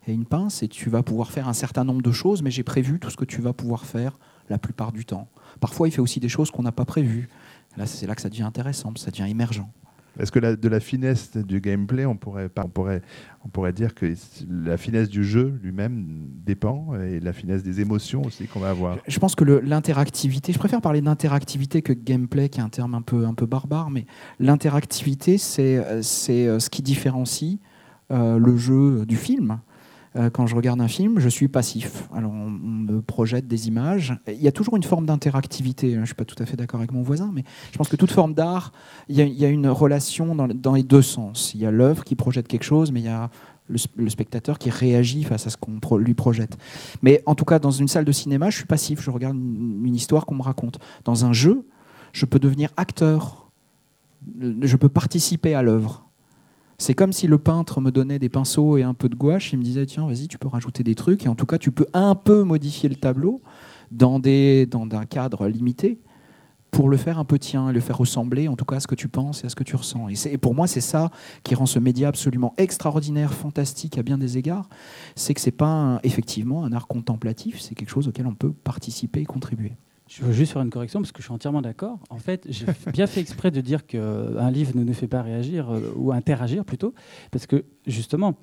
et 0.08 0.13
une 0.13 0.26
pince, 0.26 0.63
et 0.63 0.67
tu 0.67 0.89
vas 0.89 1.04
pouvoir 1.04 1.32
faire 1.32 1.47
un 1.47 1.54
certain 1.54 1.84
nombre 1.84 2.02
de 2.02 2.12
choses, 2.12 2.41
mais 2.41 2.52
j'ai 2.52 2.63
prévu 2.63 3.00
tout 3.00 3.10
ce 3.10 3.17
que 3.17 3.25
tu 3.25 3.42
vas 3.42 3.54
pouvoir 3.54 3.86
faire 3.86 4.17
la 4.50 4.58
plupart 4.58 4.92
du 4.92 5.06
temps. 5.06 5.27
Parfois, 5.60 5.88
il 5.88 5.92
fait 5.92 6.02
aussi 6.02 6.19
des 6.19 6.29
choses 6.29 6.50
qu'on 6.52 6.63
n'a 6.63 6.71
pas 6.71 6.86
prévues. 6.86 7.29
Là, 7.77 7.86
c'est 7.86 8.08
là 8.08 8.15
que 8.15 8.21
ça 8.21 8.29
devient 8.29 8.44
intéressant, 8.44 8.92
ça 8.96 9.12
devient 9.12 9.29
émergent. 9.29 9.67
Est-ce 10.20 10.32
que 10.32 10.40
de 10.40 10.70
la 10.70 10.80
finesse 10.80 11.38
du 11.38 11.62
gameplay, 11.62 12.06
on 12.06 12.16
pourrait, 12.18 12.50
dire 13.74 13.96
que 13.96 14.14
la 14.50 14.78
finesse 14.78 15.10
du 15.10 15.24
jeu 15.24 15.58
lui-même 15.64 16.06
dépend, 16.46 16.96
et 16.96 17.20
la 17.20 17.34
finesse 17.34 17.64
des 17.64 17.80
émotions 17.80 18.22
aussi 18.24 18.48
qu'on 18.48 18.60
va 18.60 18.72
avoir? 18.72 18.98
Je 19.08 19.20
pense 19.20 19.36
que 19.36 19.44
l'interactivité, 19.44 20.52
je 20.52 20.60
préfère 20.60 20.82
parler 20.82 21.02
d'interactivité 21.02 21.82
que 21.82 21.94
gameplay, 21.94 22.50
qui 22.50 22.60
est 22.60 22.64
un 22.64 22.70
terme 22.70 22.94
un 22.94 23.02
peu, 23.02 23.26
barbare, 23.46 23.90
mais 23.90 24.06
l'interactivité, 24.40 25.38
c'est 25.38 25.78
euh, 25.78 26.02
euh, 26.30 26.60
ce 26.60 26.70
qui 26.70 26.82
différencie 26.82 27.60
le 28.10 28.58
jeu 28.58 29.06
du 29.06 29.16
film. 29.16 29.60
Quand 30.34 30.46
je 30.46 30.56
regarde 30.56 30.82
un 30.82 30.88
film, 30.88 31.20
je 31.20 31.30
suis 31.30 31.48
passif. 31.48 32.10
Alors 32.14 32.32
on, 32.32 32.50
me 32.50 33.02
projette 33.02 33.48
des 33.48 33.68
images. 33.68 34.18
Il 34.28 34.42
y 34.42 34.48
a 34.48 34.52
toujours 34.52 34.76
une 34.76 34.84
forme 34.84 35.06
d'interactivité. 35.06 35.94
Je 35.94 36.00
ne 36.00 36.06
suis 36.06 36.16
pas 36.16 36.26
tout 36.26 36.42
à 36.44 36.46
fait 36.46 36.58
d'accord 36.58 36.80
avec 36.80 36.92
mon 36.92 37.02
voisin, 37.02 37.32
mais 37.34 37.44
je 37.72 37.78
pense 37.78 37.88
que 37.88 37.96
toute 37.96 38.12
forme 38.12 38.34
d'art, 38.34 38.74
il, 39.08 39.18
y, 39.18 39.46
a 39.46 39.48
une 39.48 39.68
relation 39.68 40.36
dans, 40.36 40.48
dans 40.48 40.74
les 40.74 40.84
deux 40.84 41.02
sens. 41.02 41.54
Il 41.54 41.62
y 41.62 41.66
a 41.66 41.72
l'œuvre 41.72 42.04
qui 42.04 42.16
projette 42.16 42.48
quelque 42.48 42.64
chose, 42.64 42.92
mais 42.92 43.00
il 43.00 43.06
y 43.06 43.10
a 43.10 43.30
le, 43.96 44.10
spectateur 44.10 44.60
qui 44.60 44.70
réagit 44.70 45.24
face 45.24 45.48
à 45.48 45.50
ce 45.50 45.58
qu'on 45.58 45.98
lui 45.98 46.14
projette. 46.14 46.58
Mais 47.02 47.22
en 47.26 47.36
tout 47.36 47.46
cas, 47.46 47.60
dans 47.60 47.72
une 47.72 47.88
salle 47.88 48.06
de 48.06 48.12
cinéma, 48.12 48.50
je 48.50 48.58
suis 48.58 48.66
passif, 48.66 49.02
je 49.02 49.12
regarde 49.12 49.36
une, 49.36 49.96
histoire 49.96 50.26
qu'on 50.26 50.36
me 50.36 50.42
raconte. 50.42 50.80
Dans 51.06 51.26
un 51.26 51.34
jeu, 51.34 51.68
je 52.14 52.26
peux 52.26 52.40
devenir 52.40 52.70
acteur, 52.78 53.50
je 54.40 54.76
peux 54.76 54.90
participer 54.90 55.56
à 55.56 55.62
l'œuvre. 55.62 56.10
C'est 56.82 56.96
comme 56.96 57.13
si 57.13 57.27
le 57.27 57.38
peintre 57.38 57.79
me 57.79 57.92
donnait 57.92 58.17
des 58.17 58.27
pinceaux 58.27 58.75
et 58.75 58.82
un 58.82 58.96
peu 58.96 59.08
de 59.08 59.13
gouache, 59.13 59.54
il 59.54 59.60
me 59.60 59.63
disait 59.63 59.86
tiens, 59.86 60.08
vas-y, 60.08 60.27
tu 60.27 60.40
peux 60.40 60.48
rajouter 60.48 60.82
des 60.82 60.96
trucs, 60.96 61.27
et 61.27 61.29
en 61.29 61.36
tout 61.36 61.46
cas, 61.46 61.60
tu 61.60 61.71
peux 61.71 61.86
un 61.94 62.15
peu 62.15 62.42
modifier 62.42 62.90
le 62.90 62.96
tableau 62.96 63.40
dans, 63.92 64.19
un 64.19 65.06
cadre 65.06 65.48
limité 65.48 66.00
pour 66.71 66.90
le 66.90 66.98
faire 66.98 67.19
un 67.19 67.23
peu 67.23 67.38
tien 67.38 67.71
le 67.71 67.79
faire 67.82 68.00
ressembler 68.00 68.48
en 68.48 68.56
tout 68.56 68.65
cas 68.65 68.77
à 68.77 68.79
ce 68.79 68.88
que 68.88 68.96
tu 68.96 69.10
penses 69.10 69.44
et 69.44 69.46
à 69.46 69.50
ce 69.50 69.56
que 69.56 69.63
tu 69.63 69.75
ressens. 69.75 70.08
Et, 70.25 70.40
pour 70.40 70.56
moi, 70.56 70.65
c'est 70.65 70.82
ça 70.82 71.12
qui 71.44 71.54
rend 71.54 71.67
ce 71.67 71.77
média 71.77 72.08
absolument 72.08 72.56
extraordinaire, 72.58 73.32
fantastique 73.32 74.00
à 74.00 74.02
bien 74.02 74.17
des 74.17 74.40
égards. 74.40 74.67
C'est 75.15 75.36
que 75.36 75.42
c'est 75.42 75.52
pas 75.52 76.00
effectivement 76.02 76.63
un 76.65 76.73
art 76.73 76.88
contemplatif, 76.88 77.62
c'est 77.62 77.75
quelque 77.75 77.92
chose 77.92 78.08
auquel 78.08 78.25
on 78.25 78.34
peut 78.34 78.54
participer 78.54 79.21
et 79.21 79.25
contribuer. 79.25 79.73
Je 80.12 80.26
veux 80.26 80.34
juste 80.34 80.52
faire 80.52 80.62
une 80.62 80.70
correction 80.70 81.00
parce 81.00 81.14
que 81.14 81.22
je 81.22 81.28
suis 81.28 81.34
entièrement 81.34 81.62
d'accord. 81.62 81.98
En 82.10 82.18
fait, 82.18 82.46
j'ai 82.50 82.66
bien 82.92 83.08
fait 83.08 83.22
exprès 83.22 83.50
de 83.50 83.62
dire 83.62 83.86
qu'un 83.86 84.52
livre 84.52 84.74
ne 84.76 84.84
nous 84.84 84.94
fait 84.94 85.08
pas 85.08 85.22
réagir 85.22 85.72
euh, 85.72 85.94
ou 85.96 86.12
interagir 86.12 86.66
plutôt, 86.66 86.94
parce 87.32 87.48
que 87.48 87.64
justement, 87.88 88.36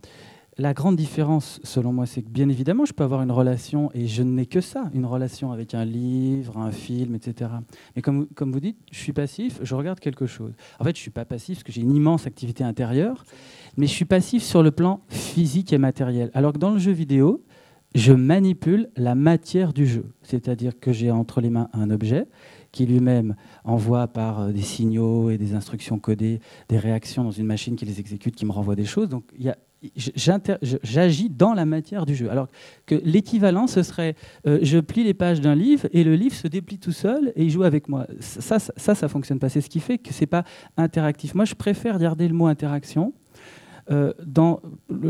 la 0.56 0.72
grande 0.72 0.96
différence, 0.96 1.60
selon 1.64 1.92
moi, 1.92 2.06
c'est 2.06 2.22
que 2.22 2.30
bien 2.30 2.48
évidemment, 2.48 2.86
je 2.86 2.94
peux 2.94 3.04
avoir 3.04 3.20
une 3.20 3.30
relation, 3.30 3.90
et 3.92 4.06
je 4.06 4.22
n'ai 4.22 4.46
que 4.46 4.62
ça, 4.62 4.90
une 4.94 5.04
relation 5.04 5.52
avec 5.52 5.74
un 5.74 5.84
livre, 5.84 6.56
un 6.56 6.72
film, 6.72 7.14
etc. 7.14 7.50
Mais 7.94 8.00
comme, 8.00 8.28
comme 8.28 8.50
vous 8.50 8.60
dites, 8.60 8.78
je 8.90 8.98
suis 8.98 9.12
passif, 9.12 9.60
je 9.62 9.74
regarde 9.74 10.00
quelque 10.00 10.24
chose. 10.24 10.54
En 10.80 10.84
fait, 10.84 10.96
je 10.96 11.00
ne 11.00 11.02
suis 11.02 11.10
pas 11.10 11.26
passif 11.26 11.58
parce 11.58 11.64
que 11.64 11.72
j'ai 11.72 11.82
une 11.82 11.94
immense 11.94 12.26
activité 12.26 12.64
intérieure, 12.64 13.26
mais 13.76 13.86
je 13.86 13.92
suis 13.92 14.06
passif 14.06 14.42
sur 14.42 14.62
le 14.62 14.70
plan 14.70 15.02
physique 15.08 15.74
et 15.74 15.78
matériel. 15.78 16.30
Alors 16.32 16.54
que 16.54 16.58
dans 16.58 16.70
le 16.70 16.78
jeu 16.78 16.92
vidéo, 16.92 17.44
je 17.94 18.12
manipule 18.12 18.90
la 18.96 19.14
matière 19.14 19.72
du 19.72 19.86
jeu. 19.86 20.06
C'est-à-dire 20.22 20.78
que 20.78 20.92
j'ai 20.92 21.10
entre 21.10 21.40
les 21.40 21.50
mains 21.50 21.68
un 21.72 21.90
objet 21.90 22.26
qui 22.70 22.86
lui-même 22.86 23.34
envoie 23.64 24.08
par 24.08 24.40
euh, 24.40 24.52
des 24.52 24.62
signaux 24.62 25.30
et 25.30 25.38
des 25.38 25.54
instructions 25.54 25.98
codées 25.98 26.40
des 26.68 26.78
réactions 26.78 27.24
dans 27.24 27.30
une 27.30 27.46
machine 27.46 27.76
qui 27.76 27.86
les 27.86 27.98
exécute, 27.98 28.36
qui 28.36 28.44
me 28.44 28.52
renvoie 28.52 28.76
des 28.76 28.84
choses. 28.84 29.08
Donc 29.08 29.24
il 29.36 29.44
y 29.44 29.48
a 29.48 29.56
j'agis 30.82 31.30
dans 31.30 31.54
la 31.54 31.64
matière 31.64 32.04
du 32.04 32.14
jeu. 32.14 32.30
Alors 32.30 32.48
que 32.86 32.96
l'équivalent, 33.04 33.66
ce 33.66 33.82
serait 33.82 34.16
euh, 34.46 34.58
je 34.62 34.78
plie 34.78 35.04
les 35.04 35.14
pages 35.14 35.40
d'un 35.40 35.54
livre 35.54 35.88
et 35.92 36.04
le 36.04 36.16
livre 36.16 36.34
se 36.34 36.48
déplie 36.48 36.78
tout 36.78 36.92
seul 36.92 37.32
et 37.36 37.44
il 37.44 37.50
joue 37.50 37.62
avec 37.62 37.88
moi. 37.88 38.06
Ça, 38.20 38.58
ça, 38.58 38.94
ça, 38.94 39.08
fonctionne 39.08 39.38
pas. 39.38 39.48
C'est 39.48 39.60
ce 39.60 39.70
qui 39.70 39.80
fait 39.80 39.98
que 39.98 40.12
c'est 40.12 40.26
pas 40.26 40.44
interactif. 40.76 41.34
Moi, 41.34 41.44
je 41.44 41.54
préfère 41.54 41.98
garder 41.98 42.26
le 42.26 42.34
mot 42.34 42.46
interaction 42.46 43.12
euh, 43.90 44.12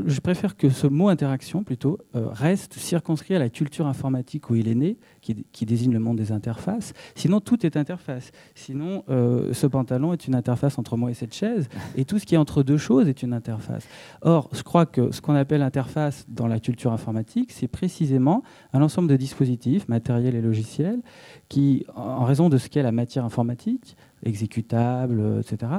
je 0.07 0.21
préfère 0.21 0.57
que 0.57 0.71
ce 0.71 0.87
mot 0.87 1.09
interaction 1.09 1.65
plutôt 1.65 1.99
euh, 2.15 2.29
reste 2.31 2.75
circonscrit 2.75 3.35
à 3.35 3.39
la 3.39 3.49
culture 3.49 3.87
informatique 3.87 4.51
où 4.51 4.55
il 4.55 4.69
est 4.69 4.75
né, 4.75 4.99
qui, 5.21 5.67
désigne 5.67 5.93
le 5.93 5.99
monde 5.99 6.17
des 6.17 6.33
interfaces. 6.33 6.93
Sinon, 7.15 7.41
tout 7.41 7.67
est 7.67 7.77
interface. 7.77 8.31
Sinon, 8.55 9.05
euh, 9.11 9.53
ce 9.53 9.67
pantalon 9.67 10.13
est 10.13 10.27
une 10.27 10.35
interface 10.35 10.79
entre 10.79 10.97
moi 10.97 11.11
et 11.11 11.15
cette 11.15 11.35
chaise, 11.35 11.69
et 11.97 12.05
tout 12.05 12.19
ce 12.19 12.27
qui 12.27 12.35
est 12.35 12.39
entre 12.39 12.63
deux 12.63 12.79
choses 12.79 13.09
est 13.09 13.23
une 13.23 13.33
interface. 13.33 13.87
Or, 14.23 14.49
je 14.53 14.63
crois 14.63 14.87
que 14.87 15.11
ce 15.13 15.21
qu'on 15.21 15.35
appelle 15.35 15.63
interface 15.63 16.25
dans 16.29 16.47
la 16.47 16.61
culture 16.61 16.93
informatique, 16.93 17.53
c'est 17.53 17.69
précisément 17.69 18.43
un 18.73 18.83
ensemble 18.83 19.09
de 19.09 19.17
dispositifs, 19.17 19.89
matériels 19.89 20.35
et 20.35 20.43
logiciels, 20.43 21.01
qui, 21.49 21.85
en 21.95 22.25
raison 22.25 22.49
de 22.49 22.59
ce 22.59 22.69
qu'est 22.69 22.83
la 22.83 22.93
matière 22.93 23.25
informatique, 23.25 23.97
exécutable, 24.25 25.41
etc., 25.41 25.73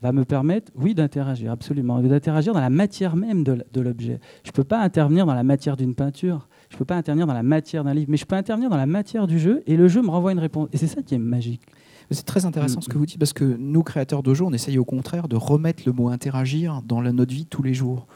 va 0.00 0.12
me 0.12 0.24
permettre, 0.24 0.72
oui, 0.76 0.94
d'interagir, 0.94 1.52
absolument, 1.52 2.00
d'interagir 2.00 2.52
dans 2.52 2.60
la 2.60 2.70
matière 2.70 3.16
même 3.16 3.44
de 3.44 3.80
l'objet. 3.80 4.20
Je 4.44 4.50
ne 4.50 4.52
peux 4.52 4.64
pas 4.64 4.80
intervenir 4.80 5.26
dans 5.26 5.34
la 5.34 5.42
matière 5.42 5.76
d'une 5.76 5.94
peinture, 5.94 6.48
je 6.70 6.76
ne 6.76 6.78
peux 6.78 6.84
pas 6.84 6.96
intervenir 6.96 7.26
dans 7.26 7.34
la 7.34 7.42
matière 7.42 7.84
d'un 7.84 7.94
livre, 7.94 8.10
mais 8.10 8.16
je 8.16 8.24
peux 8.24 8.36
intervenir 8.36 8.70
dans 8.70 8.76
la 8.76 8.86
matière 8.86 9.26
du 9.26 9.38
jeu, 9.38 9.62
et 9.66 9.76
le 9.76 9.88
jeu 9.88 10.02
me 10.02 10.08
renvoie 10.08 10.32
une 10.32 10.38
réponse. 10.38 10.68
Et 10.72 10.78
c'est 10.78 10.86
ça 10.86 11.02
qui 11.02 11.14
est 11.14 11.18
magique. 11.18 11.62
C'est 12.10 12.26
très 12.26 12.44
intéressant 12.44 12.80
ce 12.80 12.88
que 12.88 12.98
vous 12.98 13.06
dites, 13.06 13.18
parce 13.18 13.32
que 13.32 13.44
nous, 13.44 13.82
créateurs 13.82 14.22
de 14.22 14.34
jeux, 14.34 14.44
on 14.44 14.52
essaye 14.52 14.78
au 14.78 14.84
contraire 14.84 15.28
de 15.28 15.36
remettre 15.36 15.82
le 15.86 15.92
mot 15.92 16.08
interagir 16.08 16.82
dans 16.82 17.00
la, 17.00 17.12
notre 17.12 17.32
vie 17.32 17.46
tous 17.46 17.62
les 17.62 17.74
jours. 17.74 18.06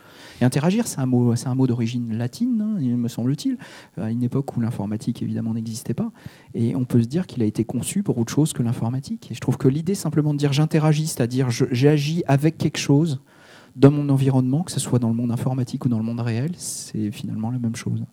Et 0.41 0.45
interagir, 0.45 0.87
c'est 0.87 0.99
un 0.99 1.07
mot, 1.07 1.67
d'origine 1.67 2.17
latine, 2.17 2.61
hein, 2.61 2.97
me 2.97 3.09
semble-t-il, 3.09 3.57
à 3.97 4.11
une 4.11 4.23
époque 4.23 4.57
où 4.57 4.61
l'informatique 4.61 5.23
évidemment 5.23 5.55
n'existait 5.55 5.95
pas. 5.95 6.11
Et 6.55 6.77
on 6.77 6.85
peut 6.85 7.03
se 7.03 7.09
dire 7.09 7.27
qu'il 7.27 7.43
a 7.43 7.47
été 7.47 7.65
conçu 7.65 8.03
pour 8.03 8.19
autre 8.19 8.33
chose 8.33 8.53
que 8.53 8.63
l'informatique. 8.63 9.31
Et 9.31 9.35
je 9.35 9.41
trouve 9.41 9.57
que 9.57 9.69
l'idée 9.69 9.95
simplement 9.95 10.35
de 10.35 10.39
dire 10.39 10.53
j'interagis, 10.53 11.07
c'est-à-dire 11.07 11.51
j'agis 11.51 12.23
avec 12.27 12.59
quelque 12.59 12.79
chose 12.79 13.21
dans 13.77 13.91
mon 13.91 14.09
environnement, 14.09 14.63
que 14.63 14.73
ce 14.73 14.81
soit 14.81 14.99
dans 14.99 15.09
le 15.09 15.15
monde 15.15 15.31
informatique 15.31 15.85
ou 15.85 15.89
dans 15.89 15.99
le 15.99 16.05
monde 16.05 16.21
réel, 16.21 16.53
c'est 16.57 17.11
finalement 17.11 17.51
la 17.51 17.59
même 17.59 17.77
chose. 17.77 18.05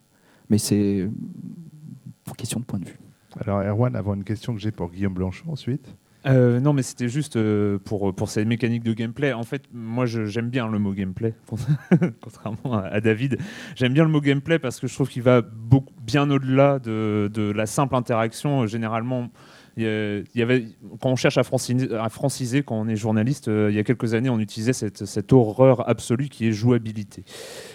Mais 0.50 0.58
c'est 0.58 0.98
une 0.98 2.34
question 2.36 2.60
de 2.60 2.64
point 2.64 2.78
de 2.78 2.84
vue. 2.84 2.98
Alors 3.40 3.60
Erwan, 3.62 3.96
avant 3.96 4.14
une 4.14 4.24
question 4.24 4.54
que 4.54 4.60
j'ai 4.60 4.70
pour 4.70 4.90
Guillaume 4.90 5.14
Blanchot 5.14 5.50
ensuite. 5.50 5.94
Euh, 6.26 6.58
non, 6.60 6.72
mais 6.72 6.82
c'était 6.82 7.08
juste 7.08 7.36
euh, 7.36 7.78
pour, 7.78 8.14
pour 8.14 8.30
cette 8.30 8.46
mécanique 8.46 8.82
de 8.82 8.92
gameplay. 8.94 9.32
En 9.32 9.42
fait, 9.42 9.64
moi, 9.72 10.06
j'aime 10.06 10.48
bien 10.48 10.68
le 10.68 10.78
mot 10.78 10.92
gameplay, 10.92 11.34
contrairement 12.20 12.82
à, 12.82 13.00
David. 13.00 13.38
J'aime 13.76 13.92
bien 13.92 14.04
le 14.04 14.10
mot 14.10 14.20
gameplay 14.20 14.58
parce 14.58 14.80
que 14.80 14.86
je 14.86 14.94
trouve 14.94 15.08
qu'il 15.08 15.22
va 15.22 15.42
beaucoup, 15.42 15.92
bien 16.00 16.30
au-delà 16.30 16.78
de, 16.78 17.30
de, 17.32 17.50
la 17.50 17.66
simple 17.66 17.94
interaction. 17.94 18.66
Généralement, 18.66 19.30
il 19.76 20.24
y 20.34 20.42
avait, 20.42 20.66
quand 21.00 21.10
on 21.10 21.16
cherche 21.16 21.38
à 21.38 21.42
franciser, 21.42 22.62
quand 22.62 22.76
on 22.76 22.88
est 22.88 22.96
journaliste, 22.96 23.48
euh, 23.48 23.70
il 23.70 23.76
y 23.76 23.78
a 23.78 23.84
quelques 23.84 24.14
années, 24.14 24.30
on 24.30 24.38
utilisait 24.38 24.72
cette, 24.72 25.04
cette 25.04 25.32
horreur 25.32 25.88
absolue 25.88 26.28
qui 26.28 26.46
est 26.46 26.52
jouabilité. 26.52 27.24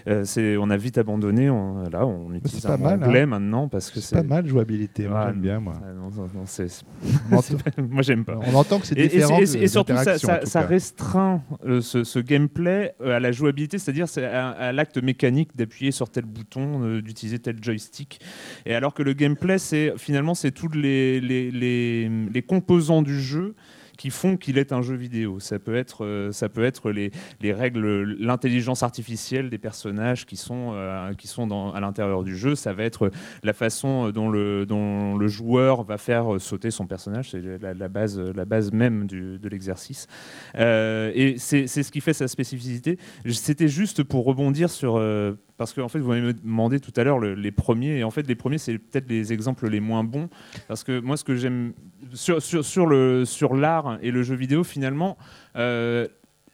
Euh, 0.07 0.23
c'est, 0.23 0.55
on 0.57 0.69
a 0.69 0.77
vite 0.77 0.97
abandonné. 0.97 1.49
On, 1.49 1.89
là, 1.89 2.05
on 2.05 2.33
utilise 2.33 2.65
un 2.65 2.77
mal, 2.77 3.03
anglais 3.03 3.21
hein. 3.21 3.25
maintenant 3.25 3.67
parce 3.67 3.91
que 3.91 3.99
c'est 3.99 4.15
pas 4.15 4.23
mal 4.23 4.47
jouabilité. 4.47 5.07
Moi, 5.07 5.25
j'aime 5.27 5.41
bien 5.41 5.59
moi. 5.59 5.73
moi, 7.29 8.01
j'aime 8.01 8.23
pas. 8.23 8.39
On 8.45 8.55
entend 8.55 8.79
que 8.79 8.87
c'est 8.87 8.95
différent. 8.95 9.39
Et, 9.39 9.67
surtout, 9.67 9.93
ça, 9.95 10.61
restreint 10.61 11.41
euh, 11.65 11.81
ce, 11.81 12.19
gameplay 12.19 12.93
à 13.03 13.19
la 13.19 13.31
jouabilité, 13.31 13.77
c'est-à-dire 13.77 14.07
à, 14.17 14.51
à 14.51 14.71
l'acte 14.71 15.01
mécanique 15.01 15.55
d'appuyer 15.55 15.91
sur 15.91 16.09
tel 16.09 16.25
bouton, 16.25 16.99
d'utiliser 16.99 17.39
tel 17.39 17.61
joystick. 17.61 18.19
Et 18.65 18.73
alors 18.75 18.93
que 18.93 19.03
le 19.03 19.13
gameplay, 19.13 19.57
c'est 19.57 19.93
finalement, 19.97 20.35
c'est 20.35 20.51
les, 20.75 21.21
les, 21.21 21.51
les 21.51 21.88
les, 21.89 22.41
composants 22.41 23.01
du 23.01 23.19
jeu 23.19 23.55
qui 23.97 24.11
font 24.11 24.37
qu'il 24.37 24.57
est 24.57 24.71
un 24.71 24.81
jeu 24.81 24.95
vidéo. 24.95 25.41
Ça 25.41 25.59
peut 25.59 25.75
être, 25.75 26.05
euh, 26.05 26.31
ça 26.31 26.47
peut 26.47 26.63
être 26.63 26.89
les, 26.89 27.11
les 27.41 27.51
règles, 27.51 28.03
l'intelligence 28.17 28.81
artificielle 28.81 29.49
des 29.49 29.57
personnages 29.57 30.25
qui 30.25 30.37
sont, 30.37 30.71
euh, 30.73 31.13
qui 31.15 31.27
sont 31.27 31.73
à 31.73 31.79
l'intérieur 31.81 32.23
du 32.23 32.37
jeu. 32.37 32.55
Ça 32.55 32.71
va 32.71 32.83
être 32.83 33.11
la 33.43 33.51
façon 33.51 34.09
dont 34.11 34.29
le, 34.29 35.27
joueur 35.27 35.83
va 35.83 35.97
faire 35.97 36.39
sauter 36.39 36.71
son 36.71 36.87
personnage. 36.87 37.31
C'est 37.31 37.41
la, 37.61 37.89
base, 37.89 38.17
la 38.17 38.45
base 38.45 38.71
même 38.71 39.05
de 39.05 39.49
l'exercice. 39.49 40.07
Euh, 40.55 41.11
et 41.13 41.37
c'est 41.37 41.67
ce 41.67 41.91
qui 41.91 41.99
fait 41.99 42.13
sa 42.13 42.29
spécificité. 42.29 42.97
C'était 43.29 43.67
juste 43.67 44.03
pour 44.03 44.23
rebondir 44.25 44.69
sur 44.69 44.97
parce 45.59 45.73
que 45.73 45.81
en 45.81 45.89
fait, 45.89 45.99
vous 45.99 46.09
m'avez 46.09 46.33
demandé 46.33 46.79
tout 46.79 46.93
à 46.95 47.03
l'heure 47.03 47.19
les 47.19 47.51
premiers, 47.51 47.97
et 47.97 48.03
en 48.05 48.11
fait, 48.11 48.25
les 48.25 48.35
premiers, 48.35 48.57
c'est 48.57 48.77
peut-être 48.77 49.09
les 49.09 49.33
exemples 49.33 49.67
les 49.67 49.81
moins 49.81 50.05
bons, 50.05 50.29
parce 50.69 50.85
que 50.85 51.01
moi, 51.01 51.17
ce 51.17 51.25
que 51.25 51.35
j'aime 51.35 51.73
sur, 52.13 52.87
l'art 53.55 53.99
et 54.01 54.11
le 54.11 54.23
jeu 54.23 54.35
vidéo, 54.35 54.63
finalement, 54.63 55.17
euh, 55.57 56.07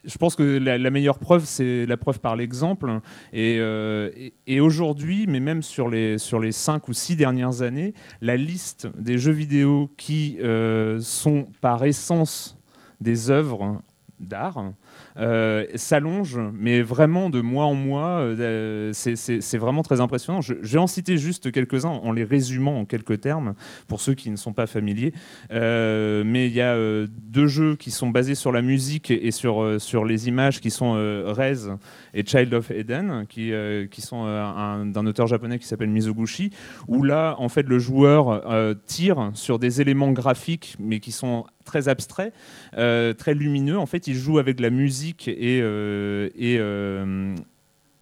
je 0.04 0.18
pense 0.18 0.34
que 0.34 0.42
la, 0.42 0.90
meilleure 0.90 1.20
preuve, 1.20 1.44
c'est 1.44 1.86
la 1.86 1.96
preuve 1.96 2.18
par 2.18 2.34
l'exemple. 2.34 3.00
Euh, 3.34 4.10
et, 4.16 4.34
et, 4.48 4.60
aujourd'hui, 4.60 5.26
mais 5.28 5.40
même 5.40 5.62
sur 5.62 5.88
les, 5.88 6.18
sur 6.18 6.42
cinq 6.52 6.88
ou 6.88 6.92
six 6.92 7.14
dernières 7.14 7.62
années, 7.62 7.94
la 8.20 8.36
liste 8.36 8.88
des 8.98 9.18
jeux 9.18 9.32
vidéo 9.32 9.88
qui 9.96 10.38
euh, 10.40 10.98
sont 11.00 11.46
par 11.60 11.84
essence 11.84 12.58
des 13.00 13.30
œuvres 13.30 13.82
d'art 14.18 14.72
euh, 15.18 15.64
s'allonge, 15.74 16.38
mais 16.52 16.82
vraiment 16.82 17.30
de 17.30 17.40
mois 17.40 17.64
en 17.64 17.74
mois. 17.74 18.20
Euh, 18.20 18.90
c'est 18.92 19.58
vraiment 19.58 19.82
très 19.82 20.00
impressionnant. 20.00 20.40
Je, 20.40 20.54
vais 20.54 20.78
en 20.78 20.86
citer 20.86 21.16
juste 21.16 21.50
quelques-uns 21.50 21.88
en 21.88 22.12
les 22.12 22.24
résumant 22.24 22.80
en 22.80 22.84
quelques 22.84 23.20
termes 23.20 23.54
pour 23.88 24.00
ceux 24.00 24.14
qui 24.14 24.30
ne 24.30 24.36
sont 24.36 24.52
pas 24.52 24.66
familiers. 24.66 25.12
Euh, 25.52 26.22
mais 26.24 26.48
il 26.48 26.52
y 26.52 26.60
a 26.60 26.76
deux 27.08 27.46
jeux 27.46 27.76
qui 27.76 27.90
sont 27.90 28.10
basés 28.10 28.34
sur 28.34 28.52
la 28.52 28.62
musique 28.62 29.10
et 29.10 29.30
sur, 29.30 29.80
sur 29.80 30.04
les 30.04 30.28
images 30.28 30.60
qui 30.60 30.70
sont 30.70 30.92
Rez 30.92 31.70
et 32.14 32.24
Child 32.24 32.52
of 32.54 32.70
Eden, 32.70 33.26
qui, 33.28 33.52
qui 33.90 34.00
sont 34.00 34.24
d'un 34.24 35.06
auteur 35.06 35.26
japonais 35.26 35.58
qui 35.58 35.66
s'appelle 35.66 35.90
Mizoguchi, 35.90 36.50
où 36.88 37.02
là, 37.02 37.36
en 37.38 37.48
fait, 37.48 37.68
le 37.68 37.78
joueur 37.78 38.42
tire 38.86 39.30
sur 39.34 39.58
des 39.58 39.80
éléments 39.80 40.12
graphiques, 40.12 40.76
mais 40.78 41.00
qui 41.00 41.12
sont 41.12 41.46
très 41.66 41.88
abstraits, 41.88 42.32
très 42.72 43.34
lumineux. 43.34 43.78
En 43.78 43.86
fait, 43.86 44.06
il 44.06 44.14
joue 44.14 44.38
avec 44.38 44.60
la 44.60 44.70
musique 44.70 45.28
et, 45.28 45.60
euh, 45.62 46.30
euh, 46.40 47.36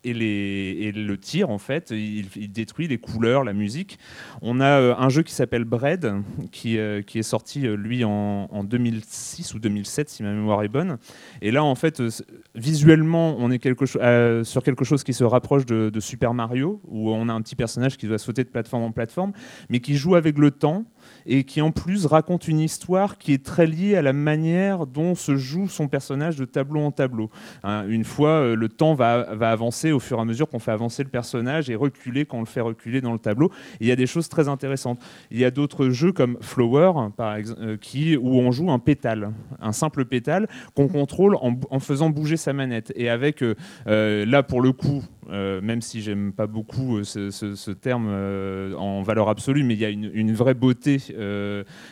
et, 0.04 0.12
les, 0.12 0.76
et 0.80 0.92
le 0.92 1.16
tir, 1.16 1.50
en 1.50 1.58
fait, 1.58 1.90
il, 1.90 2.52
détruit 2.52 2.86
les 2.86 2.98
couleurs, 2.98 3.42
la 3.42 3.52
musique. 3.52 3.98
On 4.42 4.60
a 4.60 4.80
euh, 4.80 4.94
un 4.96 5.08
jeu 5.08 5.22
qui 5.22 5.32
s'appelle 5.32 5.64
Bread, 5.64 6.12
qui, 6.52 6.78
euh, 6.78 7.02
qui 7.02 7.18
est 7.18 7.22
sorti, 7.22 7.66
euh, 7.66 7.74
lui, 7.76 8.04
en, 8.04 8.48
en 8.50 8.64
2006 8.64 9.54
ou 9.54 9.58
2007, 9.58 10.10
si 10.10 10.22
ma 10.22 10.32
mémoire 10.32 10.62
est 10.62 10.68
bonne. 10.68 10.98
Et 11.40 11.50
là, 11.50 11.64
en 11.64 11.74
fait, 11.74 12.00
euh, 12.00 12.10
visuellement, 12.54 13.36
on 13.38 13.50
est 13.50 13.58
quelque 13.58 13.84
euh, 13.96 14.44
sur 14.44 14.62
quelque 14.62 14.84
chose 14.84 15.02
qui 15.02 15.14
se 15.14 15.24
rapproche 15.24 15.66
de 15.66 16.00
Super 16.00 16.34
Mario, 16.34 16.80
où 16.86 17.10
on 17.10 17.28
a 17.28 17.32
un 17.32 17.40
petit 17.40 17.56
personnage 17.56 17.96
qui 17.96 18.06
doit 18.06 18.18
sauter 18.18 18.44
de 18.44 18.50
plateforme 18.50 18.82
en 18.82 18.92
plateforme, 18.92 19.32
mais 19.70 19.80
qui 19.80 19.96
joue 19.96 20.14
avec 20.14 20.38
le 20.38 20.50
temps 20.50 20.84
et 21.26 21.44
qui 21.44 21.60
en 21.60 21.70
plus 21.70 22.06
raconte 22.06 22.48
une 22.48 22.60
histoire 22.60 23.18
qui 23.18 23.32
est 23.32 23.44
très 23.44 23.66
liée 23.66 23.96
à 23.96 24.02
la 24.02 24.12
manière 24.12 24.86
dont 24.86 25.14
se 25.14 25.36
joue 25.36 25.68
son 25.68 25.88
personnage 25.88 26.36
de 26.36 26.44
tableau 26.44 26.80
en 26.80 26.90
tableau. 26.90 27.30
Hein, 27.62 27.84
une 27.88 28.04
fois, 28.04 28.30
euh, 28.30 28.56
le 28.56 28.68
temps 28.68 28.94
va, 28.94 29.34
va 29.34 29.50
avancer 29.50 29.92
au 29.92 30.00
fur 30.00 30.18
et 30.18 30.20
à 30.20 30.24
mesure 30.24 30.48
qu'on 30.48 30.58
fait 30.58 30.72
avancer 30.72 31.02
le 31.02 31.08
personnage 31.08 31.70
et 31.70 31.74
reculer 31.74 32.24
quand 32.24 32.38
on 32.38 32.40
le 32.40 32.46
fait 32.46 32.60
reculer 32.60 33.00
dans 33.00 33.12
le 33.12 33.18
tableau. 33.18 33.50
Il 33.80 33.86
y 33.86 33.92
a 33.92 33.96
des 33.96 34.06
choses 34.06 34.28
très 34.28 34.48
intéressantes. 34.48 35.00
Il 35.30 35.38
y 35.38 35.44
a 35.44 35.50
d'autres 35.50 35.90
jeux 35.90 36.12
comme 36.12 36.38
Flower, 36.40 36.92
par 37.16 37.36
exemple, 37.36 37.78
qui, 37.78 38.16
où 38.16 38.38
on 38.38 38.52
joue 38.52 38.70
un 38.70 38.78
pétale, 38.78 39.32
un 39.60 39.72
simple 39.72 40.04
pétale 40.04 40.48
qu'on 40.74 40.88
contrôle 40.88 41.36
en, 41.40 41.80
faisant 41.80 42.10
bouger 42.10 42.36
sa 42.36 42.52
manette. 42.52 42.92
Et 42.96 43.08
avec, 43.08 43.42
euh, 43.42 43.54
euh, 43.86 44.24
là 44.26 44.42
pour 44.42 44.60
le 44.60 44.72
coup, 44.72 45.02
euh, 45.30 45.60
même 45.60 45.80
si 45.80 46.02
j'aime 46.02 46.32
pas 46.32 46.46
beaucoup 46.46 46.98
euh, 46.98 47.04
ce, 47.04 47.70
terme 47.70 48.06
euh, 48.08 48.74
en 48.74 49.02
valeur 49.02 49.28
absolue, 49.28 49.62
mais 49.62 49.74
il 49.74 49.80
y 49.80 49.84
a 49.84 49.90
une, 49.90 50.32
vraie 50.32 50.54
beauté, 50.54 50.98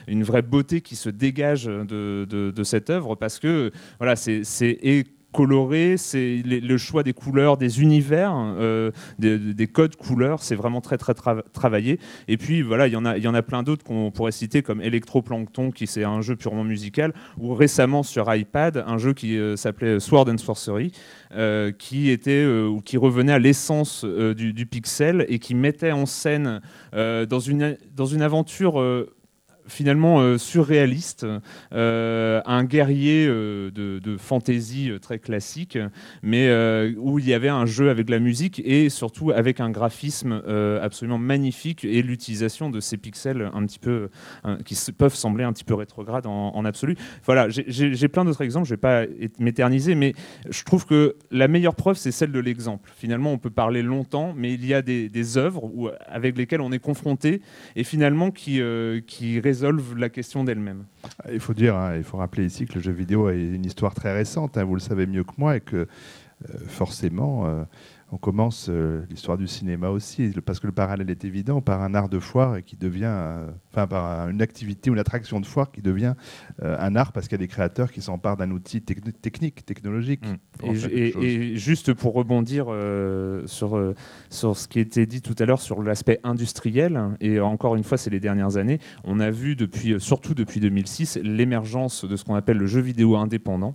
une 0.08 0.22
vraie 0.22 0.42
beauté 0.42 0.80
qui 0.80 0.96
se 0.96 1.08
dégage 1.08 1.64
de, 1.64 2.26
de- 2.28 2.62
cette 2.64 2.90
œuvre 2.90 3.16
parce 3.16 3.38
que 3.38 3.72
voilà, 3.98 4.16
c'est 4.16 4.42
coloré, 5.32 5.96
c'est 5.96 6.42
le 6.44 6.76
choix 6.76 7.02
des 7.02 7.12
couleurs, 7.12 7.56
des 7.56 7.80
univers, 7.80 8.32
euh, 8.36 8.90
des, 9.18 9.38
des 9.38 9.66
codes 9.66 9.96
couleurs, 9.96 10.42
c'est 10.42 10.54
vraiment 10.54 10.80
très 10.80 10.98
très 10.98 11.14
tra- 11.14 11.42
travaillé. 11.52 11.98
Et 12.28 12.36
puis 12.36 12.62
voilà, 12.62 12.86
il 12.86 12.92
y 12.92 12.96
en 12.96 13.04
a, 13.04 13.16
il 13.16 13.24
y 13.24 13.28
en 13.28 13.34
a 13.34 13.42
plein 13.42 13.62
d'autres 13.62 13.84
qu'on 13.84 14.10
pourrait 14.10 14.32
citer 14.32 14.62
comme 14.62 14.80
Electroplankton, 14.80 15.70
qui 15.70 15.86
c'est 15.86 16.04
un 16.04 16.20
jeu 16.20 16.36
purement 16.36 16.64
musical, 16.64 17.12
ou 17.38 17.54
récemment 17.54 18.02
sur 18.02 18.32
iPad, 18.32 18.84
un 18.86 18.98
jeu 18.98 19.14
qui 19.14 19.38
euh, 19.38 19.56
s'appelait 19.56 19.98
Sword 20.00 20.28
and 20.28 20.38
Sorcery, 20.38 20.92
euh, 21.34 21.72
qui 21.72 22.10
était 22.10 22.46
ou 22.46 22.80
qui 22.80 22.96
revenait 22.96 23.32
à 23.32 23.38
l'essence 23.38 24.04
du, 24.04 24.52
du 24.52 24.66
pixel 24.66 25.24
et 25.28 25.38
qui 25.38 25.54
mettait 25.54 25.92
en 25.92 26.06
scène 26.06 26.60
dans 26.92 27.40
une 27.40 27.76
dans 27.96 28.06
une 28.06 28.22
aventure 28.22 28.78
finalement 29.66 30.20
euh, 30.20 30.38
surréaliste, 30.38 31.26
euh, 31.72 32.40
un 32.44 32.64
guerrier 32.64 33.26
euh, 33.28 33.70
de, 33.70 34.16
fantasy 34.16 34.90
très 35.00 35.18
classique, 35.18 35.78
mais 36.22 36.48
où 36.96 37.18
il 37.18 37.26
y 37.26 37.34
avait 37.34 37.48
un 37.48 37.66
jeu 37.66 37.88
avec 37.88 38.10
la 38.10 38.18
musique 38.18 38.60
et 38.64 38.88
surtout 38.88 39.30
avec 39.30 39.58
un 39.60 39.70
graphisme 39.70 40.42
absolument 40.82 41.18
magnifique 41.18 41.84
et 41.84 42.02
l'utilisation 42.02 42.70
de 42.70 42.78
ces 42.80 42.96
pixels 42.96 43.50
un 43.54 43.64
petit 43.64 43.78
peu 43.78 44.08
qui 44.64 44.76
peuvent 44.92 45.14
sembler 45.14 45.44
un 45.44 45.52
petit 45.52 45.64
peu 45.64 45.74
rétrogrades 45.74 46.26
en, 46.26 46.54
en 46.54 46.64
absolu. 46.64 46.96
Voilà, 47.24 47.48
j'ai- 47.48 48.08
plein 48.08 48.24
d'autres 48.24 48.42
exemples, 48.42 48.66
je 48.66 48.74
ne 48.74 48.76
vais 48.76 48.80
pas 48.80 49.04
m'éterniser, 49.38 49.94
mais 49.94 50.12
je 50.50 50.62
trouve 50.64 50.86
que 50.86 51.16
la 51.30 51.48
meilleure 51.48 51.74
preuve, 51.74 51.96
c'est 51.96 52.12
celle 52.12 52.32
de 52.32 52.40
l'exemple. 52.40 52.90
Finalement, 52.94 53.32
on 53.32 53.38
peut 53.38 53.50
parler 53.50 53.82
longtemps, 53.82 54.34
mais 54.36 54.52
il 54.52 54.66
y 54.66 54.74
a 54.74 54.82
des, 54.82 55.38
œuvres 55.38 55.70
avec 56.06 56.36
lesquelles 56.36 56.60
on 56.60 56.72
est 56.72 56.78
confronté 56.78 57.40
et 57.76 57.84
finalement 57.84 58.30
qui, 58.30 58.60
qui 59.06 59.40
résolvent 59.52 59.96
la 59.98 60.08
question 60.08 60.44
d'elle-même. 60.44 60.84
Il 61.30 61.40
faut 61.40 61.52
dire, 61.52 61.76
hein, 61.76 61.96
il 61.96 62.04
faut 62.04 62.16
rappeler 62.16 62.46
ici 62.46 62.66
que 62.66 62.74
le 62.74 62.80
jeu 62.80 62.92
vidéo 62.92 63.26
a 63.26 63.34
une 63.34 63.66
histoire 63.66 63.94
très 63.94 64.12
récente, 64.14 64.56
hein, 64.56 64.64
vous 64.64 64.74
le 64.74 64.80
savez 64.80 65.06
mieux 65.06 65.24
que 65.24 65.34
moi, 65.36 65.56
et 65.56 65.60
que 65.60 65.76
euh, 65.76 66.58
forcément, 66.68 67.46
euh, 67.46 67.64
on 68.14 68.18
commence 68.18 68.66
euh, 68.68 69.02
l'histoire 69.08 69.38
du 69.38 69.46
cinéma 69.46 69.88
aussi, 69.88 70.30
parce 70.44 70.60
que 70.60 70.66
le 70.66 70.72
parallèle 70.72 71.08
est 71.08 71.24
évident, 71.24 71.62
par 71.62 71.80
un 71.82 71.94
art 71.94 72.10
de 72.10 72.18
foire 72.18 72.56
et 72.56 72.62
qui 72.62 72.76
devient, 72.76 73.04
euh, 73.06 73.48
enfin 73.70 73.86
par 73.86 74.04
un- 74.04 74.30
une 74.30 74.42
activité 74.42 74.90
ou 74.90 74.92
une 74.92 74.98
attraction 74.98 75.40
de 75.40 75.46
foire 75.46 75.72
qui 75.72 75.80
devient 75.80 76.12
euh, 76.62 76.76
un 76.78 76.94
art 76.94 77.12
parce 77.12 77.26
qu'il 77.26 77.36
y 77.38 77.40
a 77.40 77.44
des 77.44 77.48
créateurs 77.48 77.90
qui 77.90 78.02
s'emparent 78.02 78.36
d'un 78.36 78.50
outil 78.50 78.78
techni- 78.80 79.12
technique, 79.12 79.64
technologique. 79.64 80.22
en 80.62 80.74
Et, 81.22 81.56
juste 81.56 81.94
pour 81.94 82.12
rebondir 82.12 82.66
sur, 83.46 83.94
sur 84.30 84.56
ce 84.56 84.68
qui 84.68 84.78
était 84.80 85.06
dit 85.06 85.22
tout 85.22 85.34
à 85.38 85.46
l'heure 85.46 85.60
sur 85.62 85.82
l'aspect 85.82 86.20
industriel, 86.22 87.00
et 87.20 87.40
encore 87.40 87.76
une 87.76 87.82
fois, 87.84 87.96
c'est 87.96 88.10
les 88.10 88.20
dernières 88.20 88.58
années, 88.58 88.78
on 89.04 89.20
a 89.20 89.30
vu 89.30 89.56
depuis, 89.56 89.98
surtout 89.98 90.34
depuis 90.34 90.60
2006, 90.60 91.18
l'émergence 91.22 92.04
de 92.04 92.14
ce 92.16 92.24
qu'on 92.24 92.34
appelle 92.34 92.58
le 92.58 92.66
jeu 92.66 92.80
vidéo 92.82 93.16
indépendant, 93.16 93.74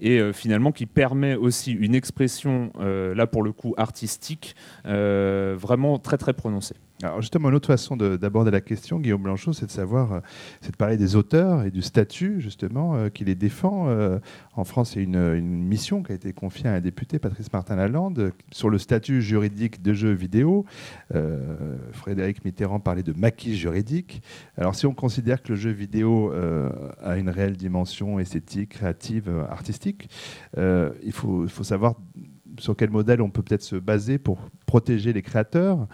et 0.00 0.18
euh, 0.18 0.32
finalement 0.32 0.72
qui 0.72 0.86
permet 0.86 1.34
aussi 1.34 1.72
une 1.72 1.94
expression, 1.94 2.72
euh, 2.80 3.14
là 3.14 3.26
pour 3.26 3.42
le 3.42 3.52
coup 3.52 3.74
artistique, 3.76 4.54
euh, 4.86 5.56
vraiment 5.58 5.98
très 5.98 6.18
très 6.18 6.32
prononcée. 6.32 6.76
Alors 7.04 7.20
justement, 7.20 7.50
une 7.50 7.54
autre 7.54 7.66
façon 7.66 7.98
de- 7.98 8.16
d'aborder 8.16 8.50
la 8.50 8.62
question, 8.62 8.98
Guillaume 8.98 9.22
Blanchot, 9.22 9.52
c'est 9.52 9.66
de 9.66 9.70
savoir, 9.70 10.12
euh, 10.12 10.20
c'est 10.62 10.70
de 10.70 10.76
parler 10.76 10.96
des 10.96 11.16
auteurs 11.16 11.62
et 11.64 11.70
du 11.70 11.82
statut 11.82 12.40
justement 12.40 12.94
euh, 12.94 13.10
qui 13.10 13.26
les 13.26 13.34
défend. 13.34 13.88
Euh, 13.88 14.18
en 14.54 14.64
France, 14.64 14.94
il 14.96 15.00
y 15.00 15.16
a 15.16 15.34
une, 15.34 15.44
mission 15.44 16.02
qui 16.02 16.12
a 16.12 16.14
été 16.14 16.32
confiée 16.32 16.66
à 16.66 16.72
un 16.72 16.80
député, 16.80 17.18
Patrice 17.18 17.52
Martin-Lalande, 17.52 18.32
sur 18.52 18.70
le 18.70 18.78
statut 18.78 19.20
juridique 19.20 19.82
de 19.82 19.92
jeux 19.92 20.12
vidéo. 20.12 20.64
Euh, 21.14 21.76
Frédéric 21.92 22.42
Mitterrand 22.42 22.80
parlait 22.80 23.02
de 23.02 23.12
maquis 23.12 23.54
juridique. 23.54 24.22
Alors 24.56 24.74
si 24.74 24.86
on 24.86 24.94
considère 24.94 25.42
que 25.42 25.50
le 25.50 25.56
jeu 25.56 25.70
vidéo 25.70 26.32
a 27.02 27.16
une 27.16 27.28
réelle 27.28 27.56
dimension 27.56 28.18
esthétique, 28.18 28.70
créative, 28.70 29.30
artistique, 29.50 30.08
il 30.56 31.12
faut 31.12 31.48
savoir 31.48 31.96
sur 32.58 32.76
quel 32.76 32.90
modèle 32.90 33.20
on 33.22 33.30
peut 33.30 33.42
peut-être 33.42 33.62
se 33.62 33.76
baser 33.76 34.18
pour 34.18 34.38
protéger 34.66 35.12
les 35.12 35.22
créateurs. 35.22 35.86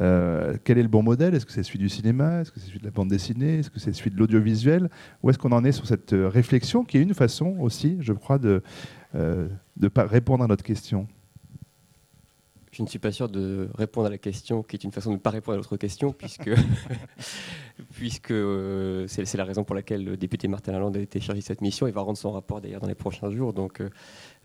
Euh, 0.00 0.56
quel 0.64 0.78
est 0.78 0.82
le 0.82 0.88
bon 0.88 1.02
modèle? 1.02 1.34
Est-ce 1.34 1.46
que 1.46 1.52
c'est 1.52 1.62
celui 1.62 1.78
du 1.78 1.88
cinéma? 1.88 2.40
Est-ce 2.40 2.52
que 2.52 2.60
c'est 2.60 2.66
celui 2.66 2.80
de 2.80 2.84
la 2.84 2.90
bande 2.90 3.08
dessinée? 3.08 3.58
Est-ce 3.58 3.70
que 3.70 3.78
c'est 3.78 3.92
celui 3.92 4.10
de 4.10 4.16
l'audiovisuel? 4.16 4.90
Où 5.22 5.30
est-ce 5.30 5.38
qu'on 5.38 5.52
en 5.52 5.64
est 5.64 5.72
sur 5.72 5.86
cette 5.86 6.12
euh, 6.12 6.28
réflexion 6.28 6.84
qui 6.84 6.98
est 6.98 7.02
une 7.02 7.14
façon 7.14 7.56
aussi, 7.60 7.98
je 8.00 8.12
crois, 8.12 8.38
de, 8.38 8.62
euh, 9.14 9.48
de 9.76 9.88
pas 9.88 10.06
répondre 10.06 10.44
à 10.44 10.46
notre 10.46 10.64
question? 10.64 11.06
Je 12.76 12.82
ne 12.82 12.88
suis 12.88 12.98
pas 12.98 13.10
sûr 13.10 13.30
de 13.30 13.70
répondre 13.74 14.08
à 14.08 14.10
la 14.10 14.18
question, 14.18 14.62
qui 14.62 14.76
est 14.76 14.84
une 14.84 14.92
façon 14.92 15.08
de 15.08 15.14
ne 15.14 15.20
pas 15.20 15.30
répondre 15.30 15.54
à 15.54 15.56
l'autre 15.56 15.78
question, 15.78 16.12
puisque, 16.12 16.50
puisque 17.94 18.32
euh, 18.32 19.06
c'est 19.06 19.34
la 19.34 19.46
raison 19.46 19.64
pour 19.64 19.74
laquelle 19.74 20.04
le 20.04 20.18
député 20.18 20.46
Martin 20.46 20.72
Lalande 20.72 20.98
a 20.98 21.00
été 21.00 21.18
chargé 21.18 21.40
de 21.40 21.46
cette 21.46 21.62
mission. 21.62 21.86
Il 21.86 21.94
va 21.94 22.02
rendre 22.02 22.18
son 22.18 22.32
rapport 22.32 22.60
d'ailleurs 22.60 22.82
dans 22.82 22.86
les 22.86 22.94
prochains 22.94 23.30
jours, 23.30 23.54
donc 23.54 23.80
euh, 23.80 23.88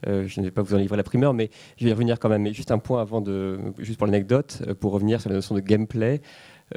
euh, 0.08 0.28
je 0.28 0.40
ne 0.40 0.46
vais 0.46 0.52
pas 0.52 0.62
vous 0.62 0.74
en 0.74 0.78
livrer 0.78 0.98
la 0.98 1.04
primeur, 1.04 1.34
mais 1.34 1.50
je 1.78 1.84
vais 1.86 1.90
y 1.92 1.94
revenir 1.94 2.20
quand 2.20 2.30
même. 2.30 2.42
Mais 2.44 2.54
juste 2.54 2.72
un 2.72 2.80
point 2.80 3.02
avant 3.02 3.22
de, 3.22 3.60
juste 3.80 3.98
pour 3.98 4.08
l'anecdote, 4.08 4.62
euh, 4.68 4.74
pour 4.76 4.92
revenir 4.94 5.22
sur 5.22 5.30
la 5.30 5.36
notion 5.36 5.56
de 5.56 5.60
gameplay. 5.62 6.22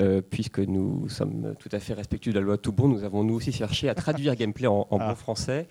euh, 0.01 0.21
puisque 0.29 0.59
nous 0.59 1.09
sommes 1.09 1.55
tout 1.61 1.69
à 1.71 1.79
fait 1.79 1.95
respectueux 1.95 2.33
de 2.33 2.39
la 2.41 2.45
loi 2.45 2.59
tout 2.59 2.73
bon, 2.73 2.89
nous 2.89 3.05
avons 3.05 3.23
nous 3.23 3.35
aussi 3.35 3.53
cherché 3.53 3.89
à 3.89 3.95
traduire 3.95 4.35
gameplay 4.35 4.67
en, 4.67 4.89
en 4.91 4.99
Ah. 4.99 5.11
bon 5.11 5.15
français. 5.15 5.69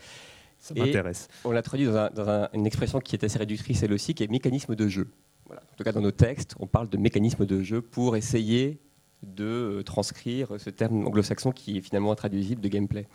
Ça 0.60 0.74
m'intéresse. 0.74 1.28
On 1.43 1.51
l'a 1.51 1.62
traduit 1.62 1.86
dans, 1.88 1.97
un- 1.97 2.10
dans 2.10 2.30
un- 2.30 2.47
une 2.54 2.66
expression 2.66 3.01
qui 3.01 3.18
est 3.18 3.26
assez 3.26 3.38
réductrice 3.38 3.84
elle 3.84 3.91
aussi, 3.91 4.14
qui 4.14 4.24
est 4.24 4.32
mécanisme 4.32 4.76
de 4.76 4.88
jeu. 4.88 5.10
Voilà. 5.45 5.62
En 5.62 5.76
tout 5.76 5.84
cas, 5.84 5.91
dans 5.91 5.99
nos 5.99 6.12
textes, 6.12 6.56
on 6.62 6.68
parle 6.68 6.88
de 6.88 6.95
mécanisme 6.97 7.45
de 7.45 7.62
jeu 7.64 7.82
pour 7.82 8.16
essayer 8.16 8.80
de 9.24 9.82
transcrire 9.86 10.47
ce 10.58 10.70
terme 10.70 11.06
anglo-saxon 11.06 11.51
qui 11.51 11.80
est 11.80 11.82
finalement 11.82 12.14
intraduisible 12.14 12.62
de 12.62 12.70
gameplay. 12.70 13.08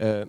Euh, 0.00 0.24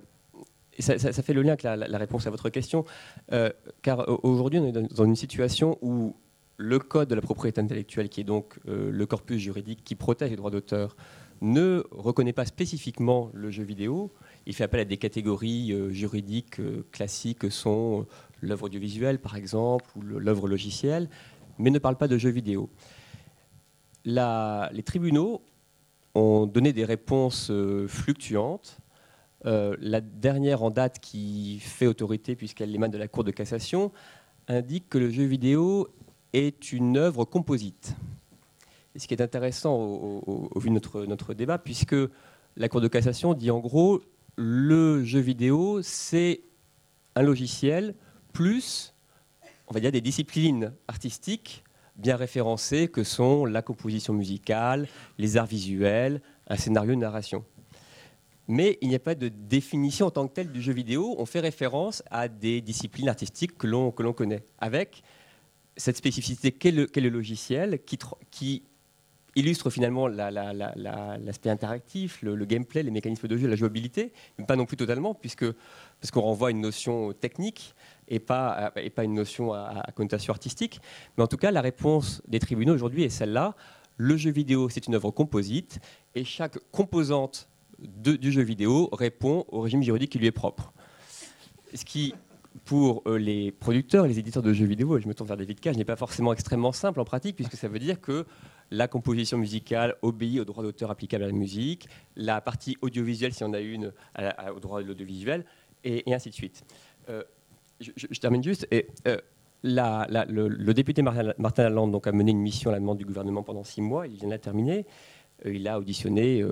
ça, 0.80 0.98
ça- 0.98 1.24
fait 1.24 1.34
le 1.34 1.42
lien 1.42 1.54
avec 1.54 1.64
la, 1.64 1.98
réponse 1.98 2.28
à 2.28 2.30
votre 2.30 2.50
question, 2.50 2.86
euh, 3.32 3.50
car 3.82 4.08
au- 4.10 4.20
aujourd'hui, 4.24 4.60
on 4.60 4.68
est 4.68 4.72
dans, 4.72 5.06
une 5.06 5.16
situation 5.16 5.78
où 5.82 6.16
le 6.58 6.80
code 6.80 7.10
de 7.10 7.16
la 7.16 7.22
propriété 7.22 7.62
intellectuelle, 7.62 8.10
qui 8.10 8.22
est 8.22 8.26
donc 8.26 8.60
euh, 8.68 8.90
le 8.92 9.06
corpus 9.06 9.40
juridique 9.40 9.84
qui 9.84 9.96
protège 9.96 10.30
les 10.30 10.36
droits 10.36 10.52
d'auteur, 10.52 10.96
ne 11.42 11.84
reconnaît 11.92 12.34
pas 12.34 12.46
spécifiquement 12.46 13.30
le 13.34 13.52
jeu 13.52 13.64
vidéo. 13.64 14.12
Il 14.46 14.54
fait 14.54 14.64
appel 14.64 14.80
à 14.80 14.86
des 14.86 14.98
catégories 14.98 15.74
euh, 15.74 15.90
juridiques 15.92 16.62
classiques 16.92 17.40
que 17.40 17.50
sont 17.50 18.06
l'œuvre 18.42 18.66
audiovisuelle, 18.66 19.20
par 19.20 19.36
exemple, 19.36 19.86
ou 19.98 20.02
l'œuvre 20.02 20.48
logicielle, 20.48 21.10
mais 21.58 21.70
ne 21.70 21.80
parle 21.80 21.98
pas 21.98 22.08
de 22.08 22.18
jeux 22.18 22.30
vidéo. 22.30 22.70
Les 24.06 24.84
tribunaux 24.86 25.42
ont 26.14 26.46
donné 26.46 26.74
des 26.74 26.86
réponses 26.86 27.52
fluctuantes. 27.88 28.78
Euh, 29.46 29.76
la 29.80 30.02
dernière 30.02 30.64
en 30.64 30.72
date 30.72 31.00
qui 31.00 31.60
fait 31.60 31.86
autorité, 31.86 32.36
puisqu'elle 32.36 32.74
émane 32.74 32.92
de 32.92 32.98
la 32.98 33.08
Cour 33.08 33.24
de 33.24 33.32
cassation, 33.32 33.92
indique 34.48 34.90
que 34.90 34.98
le 34.98 35.10
jeu 35.10 35.24
vidéo 35.24 35.88
est 36.34 36.72
une 36.72 36.98
œuvre 36.98 37.26
composite. 37.26 37.96
Ce 38.96 39.08
qui 39.08 39.14
est 39.14 39.22
intéressant 39.22 39.76
au, 39.76 40.60
vu 40.60 40.70
de 40.70 41.06
notre, 41.06 41.34
débat, 41.34 41.60
puisque 41.60 41.96
la 42.56 42.70
Cour 42.70 42.82
de 42.82 42.88
cassation 42.88 43.34
dit 43.34 43.52
en 43.52 43.60
gros, 43.60 44.02
le 44.36 45.04
jeu 45.04 45.20
vidéo, 45.20 45.82
c'est 45.84 46.42
un 47.16 47.22
logiciel 47.22 47.94
plus, 48.34 48.96
on 49.68 49.74
va 49.74 49.80
dire, 49.80 49.92
des 49.92 50.02
disciplines 50.02 50.74
artistiques 50.88 51.64
bien 51.98 52.16
référencées 52.16 52.88
que 52.88 53.04
sont 53.04 53.46
la 53.46 53.62
composition 53.62 54.14
musicale, 54.14 54.88
les 55.18 55.38
arts 55.38 55.46
visuels, 55.46 56.22
un 56.48 56.58
scénario, 56.58 56.94
une 56.94 57.00
narration. 57.02 57.46
Mais 58.48 58.78
il 58.82 58.90
n'y 58.90 58.96
a 58.96 59.00
pas 59.00 59.16
de 59.16 59.28
définition 59.28 60.08
en 60.08 60.12
tant 60.12 60.28
que 60.28 60.34
telle 60.34 60.52
du 60.52 60.62
jeu 60.62 60.74
vidéo. 60.74 61.16
On 61.18 61.26
fait 61.26 61.40
référence 61.40 62.04
à 62.12 62.28
des 62.28 62.62
disciplines 62.62 63.10
artistiques 63.10 63.58
que 63.58 63.68
l'on 63.68 63.92
que 63.92 64.04
l'on 64.04 64.14
connaît, 64.14 64.44
avec 64.60 65.04
cette 65.78 65.98
spécificité 65.98 66.52
qu'est 66.52 66.72
le, 66.72 66.88
le, 66.96 67.10
logiciel 67.10 67.84
qui, 67.84 67.98
qui 68.32 68.64
illustre 69.36 69.70
finalement 69.70 70.08
l'aspect 70.08 71.50
interactif, 71.50 72.22
le, 72.22 72.46
gameplay, 72.46 72.84
les 72.84 72.92
mécanismes 72.92 73.28
de 73.28 73.38
jeu, 73.38 73.48
la 73.48 73.56
jouabilité, 73.56 74.14
mais 74.38 74.46
pas 74.46 74.56
non 74.56 74.66
plus 74.66 74.78
totalement, 74.78 75.14
puisque 75.14 75.46
parce 76.00 76.12
qu'on 76.12 76.22
renvoie 76.22 76.50
à 76.50 76.52
une 76.52 76.62
notion 76.62 77.12
technique 77.14 77.76
et 78.08 78.20
pas, 78.20 78.72
et 78.78 78.90
pas 78.90 79.04
une 79.04 79.14
notion 79.14 79.54
à, 79.54 79.86
connotation 79.94 80.32
artistique. 80.32 80.80
Mais 81.18 81.24
en 81.24 81.28
tout 81.28 81.38
cas, 81.38 81.52
la 81.52 81.62
réponse 81.62 82.22
des 82.28 82.40
tribunaux 82.40 82.74
aujourd'hui 82.74 83.04
est 83.04 83.10
celle-là. 83.10 83.56
Le 83.98 84.18
jeu 84.18 84.32
vidéo, 84.32 84.70
c'est 84.70 84.88
une 84.88 84.96
œuvre 84.96 85.12
composite, 85.12 85.80
et 86.16 86.24
chaque 86.24 86.58
composante 86.72 87.50
du 87.80 88.32
jeu 88.32 88.42
vidéo 88.42 88.90
répond 88.92 89.46
au 89.50 89.62
régime 89.62 89.84
juridique 89.84 90.12
qui 90.12 90.20
lui 90.20 90.28
est 90.28 90.32
propre. 90.32 90.74
Ce 91.74 91.84
qui, 91.84 92.14
pour 92.64 93.04
euh, 93.06 93.18
les 93.18 93.52
producteurs, 93.52 94.08
les 94.08 94.18
éditeurs 94.18 94.44
de 94.44 94.54
jeux 94.54 94.66
vidéo, 94.66 94.98
et 94.98 95.02
je 95.02 95.08
me 95.08 95.14
tourne 95.14 95.28
vers 95.28 95.38
David 95.38 95.60
Cage, 95.60 95.78
n'est 95.78 95.86
pas 95.86 95.96
forcément 95.96 96.32
extrêmement 96.32 96.72
simple 96.72 97.00
en 97.00 97.06
pratique, 97.06 97.36
puisque 97.36 97.56
ça 97.56 97.68
veut 97.68 97.80
dire 97.80 98.00
que 98.00 98.26
la 98.72 98.88
composition 98.88 99.38
musicale 99.38 99.96
obéit 100.02 100.40
aux 100.40 100.46
droits 100.46 100.64
d'auteur 100.64 100.90
applicables 100.90 101.24
à 101.24 101.28
la 101.28 101.34
musique, 101.34 101.88
la 102.16 102.42
partie 102.42 102.78
audiovisuelle, 102.82 103.34
si 103.34 103.44
on 103.44 103.54
a 103.54 103.60
une, 103.60 103.92
au 104.56 104.60
droit 104.60 104.82
de 104.82 104.88
l'audiovisuel, 104.88 105.46
et, 105.84 106.04
ainsi 106.14 106.30
de 106.30 106.36
suite. 106.36 106.64
Euh, 107.10 107.24
je, 107.80 108.20
termine 108.20 108.44
juste. 108.44 108.68
Et, 108.72 108.88
euh, 109.08 109.18
le, 109.64 110.74
député 110.74 111.02
Martin, 111.02 111.64
Lalande 111.64 111.92
donc, 111.92 112.08
a 112.08 112.12
mené 112.12 112.32
une 112.32 112.40
mission 112.40 112.70
à 112.70 112.74
la 112.74 112.80
demande 112.80 112.98
du 112.98 113.06
gouvernement 113.06 113.44
pendant 113.44 113.64
six 113.64 113.82
mois. 113.82 114.08
Il 114.08 114.16
vient 114.16 114.28
de 114.28 114.34
la 114.34 114.40
terminer. 114.40 114.86
Euh, 115.46 115.54
il 115.54 115.68
a 115.68 115.80
auditionné 115.80 116.44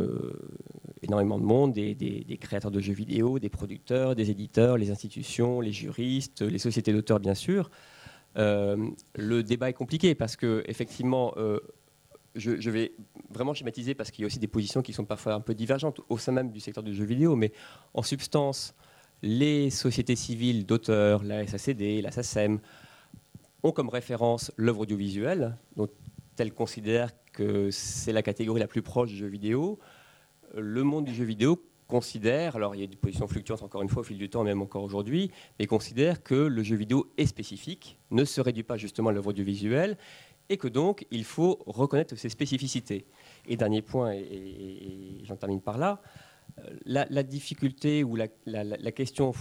énormément 1.01 1.38
de 1.38 1.43
monde, 1.43 1.73
des, 1.73 2.38
créateurs 2.41 2.71
de 2.71 2.79
jeux 2.79 2.93
vidéo, 2.93 3.39
des 3.39 3.49
producteurs, 3.49 4.15
des 4.15 4.31
éditeurs, 4.31 4.77
les 4.77 4.91
institutions, 4.91 5.61
les 5.61 5.71
juristes, 5.71 6.41
les 6.41 6.59
sociétés 6.59 6.91
d'auteurs, 6.93 7.19
bien 7.19 7.36
sûr. 7.36 7.69
le 8.36 9.41
débat 9.41 9.69
est 9.69 9.73
compliqué 9.73 10.15
parce 10.15 10.36
que, 10.36 10.63
effectivement, 10.67 11.34
je, 12.36 12.69
vais 12.69 12.93
vraiment 13.29 13.53
schématiser 13.53 13.93
parce 13.95 14.11
qu'il 14.11 14.23
y 14.23 14.25
a 14.25 14.27
aussi 14.27 14.39
des 14.39 14.47
positions 14.47 14.81
qui 14.81 14.93
sont 14.93 15.05
parfois 15.05 15.34
un 15.34 15.41
peu 15.41 15.53
divergentes 15.53 16.01
au 16.09 16.17
sein 16.17 16.31
même 16.31 16.51
du 16.51 16.59
secteur 16.59 16.84
du 16.84 16.93
jeu 16.93 17.05
vidéo, 17.05 17.36
mais 17.36 17.51
en 17.93 18.01
substance, 18.01 18.75
les 19.21 19.69
sociétés 19.69 20.15
civiles 20.15 20.65
d'auteurs, 20.65 21.23
la 21.23 21.45
SACD, 21.45 22.01
la 22.01 22.11
SACEM, 22.11 22.59
ont 23.63 23.71
comme 23.71 23.89
référence 23.89 24.51
l'œuvre 24.57 24.81
audiovisuelle, 24.81 25.57
dont 25.75 25.89
elles 26.38 26.53
considèrent 26.53 27.11
que 27.34 27.69
c'est 27.71 28.13
la 28.13 28.21
catégorie 28.21 28.59
la 28.59 28.67
plus 28.67 28.81
proche 28.81 29.09
du 29.09 29.17
jeu 29.17 29.27
vidéo. 29.27 29.79
Le 30.55 30.84
monde 30.84 31.05
du 31.05 31.13
jeu 31.13 31.25
vidéo 31.25 31.61
considère, 31.88 32.55
alors 32.55 32.75
il 32.75 32.81
y 32.81 32.84
a 32.84 32.88
des 32.88 32.95
positions 32.95 33.27
fluctuantes 33.27 33.61
encore 33.61 33.81
une 33.81 33.89
fois 33.89 34.01
au 34.01 34.03
fil 34.03 34.17
du 34.17 34.29
temps, 34.29 34.43
même 34.43 34.61
encore 34.61 34.84
aujourd'hui, 34.84 35.31
mais 35.59 35.67
considère 35.67 36.23
que 36.23 36.36
le 36.36 36.63
jeu 36.63 36.75
vidéo 36.75 37.11
est 37.17 37.25
spécifique, 37.25 37.97
ne 38.11 38.25
se 38.25 38.41
réduit 38.41 38.63
pas 38.63 38.77
justement 38.77 39.09
à 39.09 39.11
l'œuvre 39.11 39.29
audiovisuelle, 39.29 39.97
et 40.49 40.57
que 40.57 40.67
donc 40.67 41.05
il 41.11 41.23
faut 41.23 41.59
reconnaître 41.65 42.15
ses 42.15 42.29
spécificités. 42.29 43.05
Et 43.47 43.57
dernier 43.57 43.81
point, 43.81 44.13
et, 44.13 45.21
j'en 45.23 45.36
termine 45.36 45.61
par 45.61 45.77
là, 45.77 46.01
euh, 46.59 46.77
la, 46.86 47.23
difficulté 47.23 48.03
ou 48.03 48.15
la, 48.15 48.27
question 48.91 49.34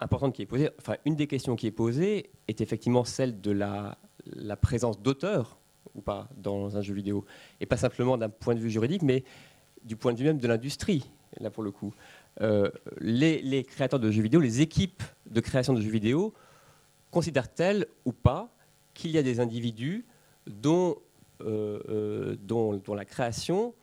importante 0.00 0.34
qui 0.34 0.42
est 0.42 0.46
posée, 0.46 0.70
enfin 0.78 0.96
une 1.04 1.16
des 1.16 1.26
questions 1.26 1.56
qui 1.56 1.66
est 1.66 1.72
posée 1.72 2.30
est 2.48 2.60
effectivement 2.60 3.04
celle 3.04 3.40
de 3.40 3.50
la, 3.50 3.98
présence 4.60 5.00
d'auteurs 5.00 5.58
ou 5.94 6.00
pas 6.00 6.28
dans 6.36 6.76
un 6.76 6.82
jeu 6.82 6.94
vidéo, 6.94 7.24
et 7.60 7.66
pas 7.66 7.76
simplement 7.76 8.16
d'un 8.16 8.28
point 8.28 8.54
de 8.54 8.60
vue 8.60 8.70
juridique, 8.70 9.02
mais 9.02 9.24
du 9.84 9.96
point 9.96 10.12
de 10.12 10.18
vue 10.18 10.24
même 10.24 10.38
de 10.38 10.48
l'industrie, 10.48 11.10
là 11.40 11.50
pour 11.50 11.62
le 11.62 11.70
coup. 11.70 11.94
Euh, 12.40 12.70
les, 13.00 13.40
les, 13.42 13.62
créateurs 13.62 14.00
de 14.00 14.10
jeux 14.10 14.22
vidéo, 14.22 14.40
les 14.40 14.60
équipes 14.60 15.02
de 15.30 15.40
création 15.40 15.72
de 15.72 15.80
jeux 15.80 15.90
vidéo, 15.90 16.34
considèrent-elles 17.10 17.86
ou 18.04 18.12
pas 18.12 18.52
qu'il 18.92 19.10
y 19.12 19.18
a 19.18 19.22
des 19.22 19.38
individus 19.38 20.04
dont, 20.46 20.96
euh, 21.42 21.78
euh, 21.88 22.36
dont, 22.40 22.76
dont, 22.76 22.94
la 22.94 23.04
création 23.04 23.74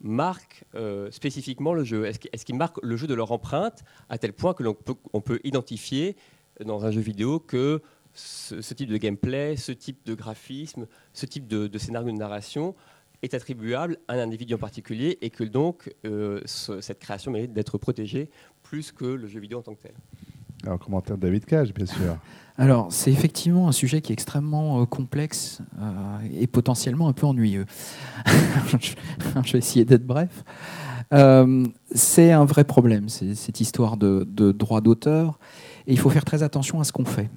marque 0.00 0.64
spécifiquement 1.10 1.74
le 1.74 1.84
jeu? 1.84 2.06
Est-ce 2.06 2.44
qu'ils 2.44 2.56
marquent 2.56 2.82
le 2.82 2.96
jeu 2.96 3.06
de 3.06 3.14
leur 3.14 3.32
empreinte 3.32 3.82
à 4.08 4.16
tel 4.16 4.32
point 4.32 4.54
que 4.54 4.62
l'on 4.62 4.74
peut, 4.74 4.94
on 5.12 5.20
peut 5.20 5.40
identifier 5.44 6.16
dans 6.64 6.86
un 6.86 6.90
jeu 6.90 7.00
vidéo 7.00 7.40
que 7.40 7.82
ce, 8.18 8.74
type 8.74 8.88
de 8.88 8.96
gameplay, 8.96 9.56
ce 9.56 9.72
type 9.72 10.04
de 10.04 10.14
graphisme, 10.14 10.86
ce 11.12 11.26
type 11.26 11.46
de, 11.46 11.78
scénario 11.78 12.12
de 12.12 12.18
narration 12.18 12.74
est 13.22 13.34
attribuable 13.34 13.98
à 14.06 14.14
un 14.14 14.18
individu 14.18 14.54
en 14.54 14.58
particulier 14.58 15.18
et 15.22 15.30
que 15.30 15.42
donc 15.42 15.92
cette 16.46 17.00
création 17.00 17.32
mérite 17.32 17.52
d'être 17.52 17.76
protégée 17.76 18.30
plus 18.62 18.92
que 18.92 19.04
le 19.04 19.26
jeu 19.26 19.40
vidéo 19.40 19.58
en 19.58 19.62
tant 19.62 19.74
que 19.74 19.82
tel 19.82 19.94
Alors, 20.64 20.78
commentaire 20.78 21.16
de 21.16 21.22
David 21.22 21.44
Cage, 21.46 21.72
bien 21.72 21.86
sûr. 21.86 22.16
Alors, 22.58 22.88
c'est 22.92 23.12
effectivement 23.12 23.68
un 23.68 23.72
sujet 23.72 24.00
qui 24.00 24.12
est 24.12 24.14
extrêmement 24.14 24.82
euh, 24.82 24.84
complexe 24.84 25.60
euh, 25.80 26.18
et 26.34 26.48
potentiellement 26.48 27.08
un 27.08 27.12
peu 27.12 27.24
ennuyeux. 27.24 27.66
je 29.44 29.52
vais 29.52 29.58
essayer 29.58 29.84
d'être 29.84 30.04
bref. 30.04 30.44
Euh, 31.14 31.64
c'est 31.92 32.32
un 32.32 32.44
vrai 32.44 32.64
problème, 32.64 33.08
cette 33.08 33.60
histoire 33.60 33.96
de, 33.96 34.24
droit 34.52 34.80
d'auteur, 34.80 35.38
et 35.86 35.92
il 35.92 35.98
faut 35.98 36.10
faire 36.10 36.24
très 36.24 36.42
attention 36.42 36.80
à 36.80 36.84
ce 36.84 36.92
qu'on 36.92 37.04
fait. 37.04 37.30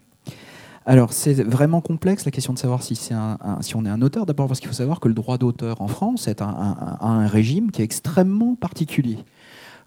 Alors, 0.85 1.13
c'est 1.13 1.43
vraiment 1.43 1.79
complexe 1.79 2.25
la 2.25 2.31
question 2.31 2.53
de 2.53 2.59
savoir 2.59 2.81
si, 2.81 3.11
on 3.13 3.85
est 3.85 3.89
un 3.89 4.01
auteur, 4.01 4.25
d'abord 4.25 4.47
parce 4.47 4.59
qu'il 4.59 4.67
faut 4.67 4.75
savoir 4.75 4.99
que 4.99 5.07
le 5.07 5.13
droit 5.13 5.37
d'auteur 5.37 5.81
en 5.81 5.87
France 5.87 6.27
est 6.27 6.41
un 6.41 7.27
régime 7.27 7.71
qui 7.71 7.81
est 7.81 7.85
extrêmement 7.85 8.55
particulier. 8.55 9.19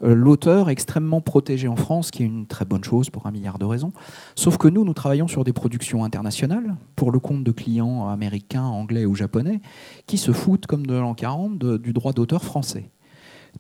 Euh, 0.03 0.15
l'auteur 0.15 0.69
est 0.69 0.73
extrêmement 0.73 1.21
protégé 1.21 1.69
en 1.69 1.77
France, 1.77 2.11
qui 2.11 2.23
est 2.23 2.27
une 2.27 2.47
très 2.47 2.65
bonne 2.65 2.85
chose 2.85 3.11
pour 3.11 3.27
un 3.27 3.31
milliard 3.31 3.59
de 3.59 3.65
raisons. 3.65 3.93
Sauf 4.35 4.57
que 4.57 4.69
nous, 4.69 4.85
nous 4.85 4.95
travaillons 4.95 5.29
sur 5.29 5.45
des 5.45 5.53
productions 5.53 6.05
internationales 6.05 6.77
pour 6.97 7.13
le 7.13 7.19
compte 7.19 7.45
de 7.45 7.53
clients 7.53 8.09
américains, 8.09 8.65
anglais 8.65 9.07
ou 9.07 9.15
japonais 9.15 9.61
qui 10.07 10.19
se 10.19 10.33
foutent, 10.33 10.67
comme 10.67 10.87
de 10.87 10.95
l'an 10.95 11.15
40, 11.15 11.59
du 11.59 11.93
droit 11.93 12.13
d'auteur 12.13 12.45
français. 12.45 12.91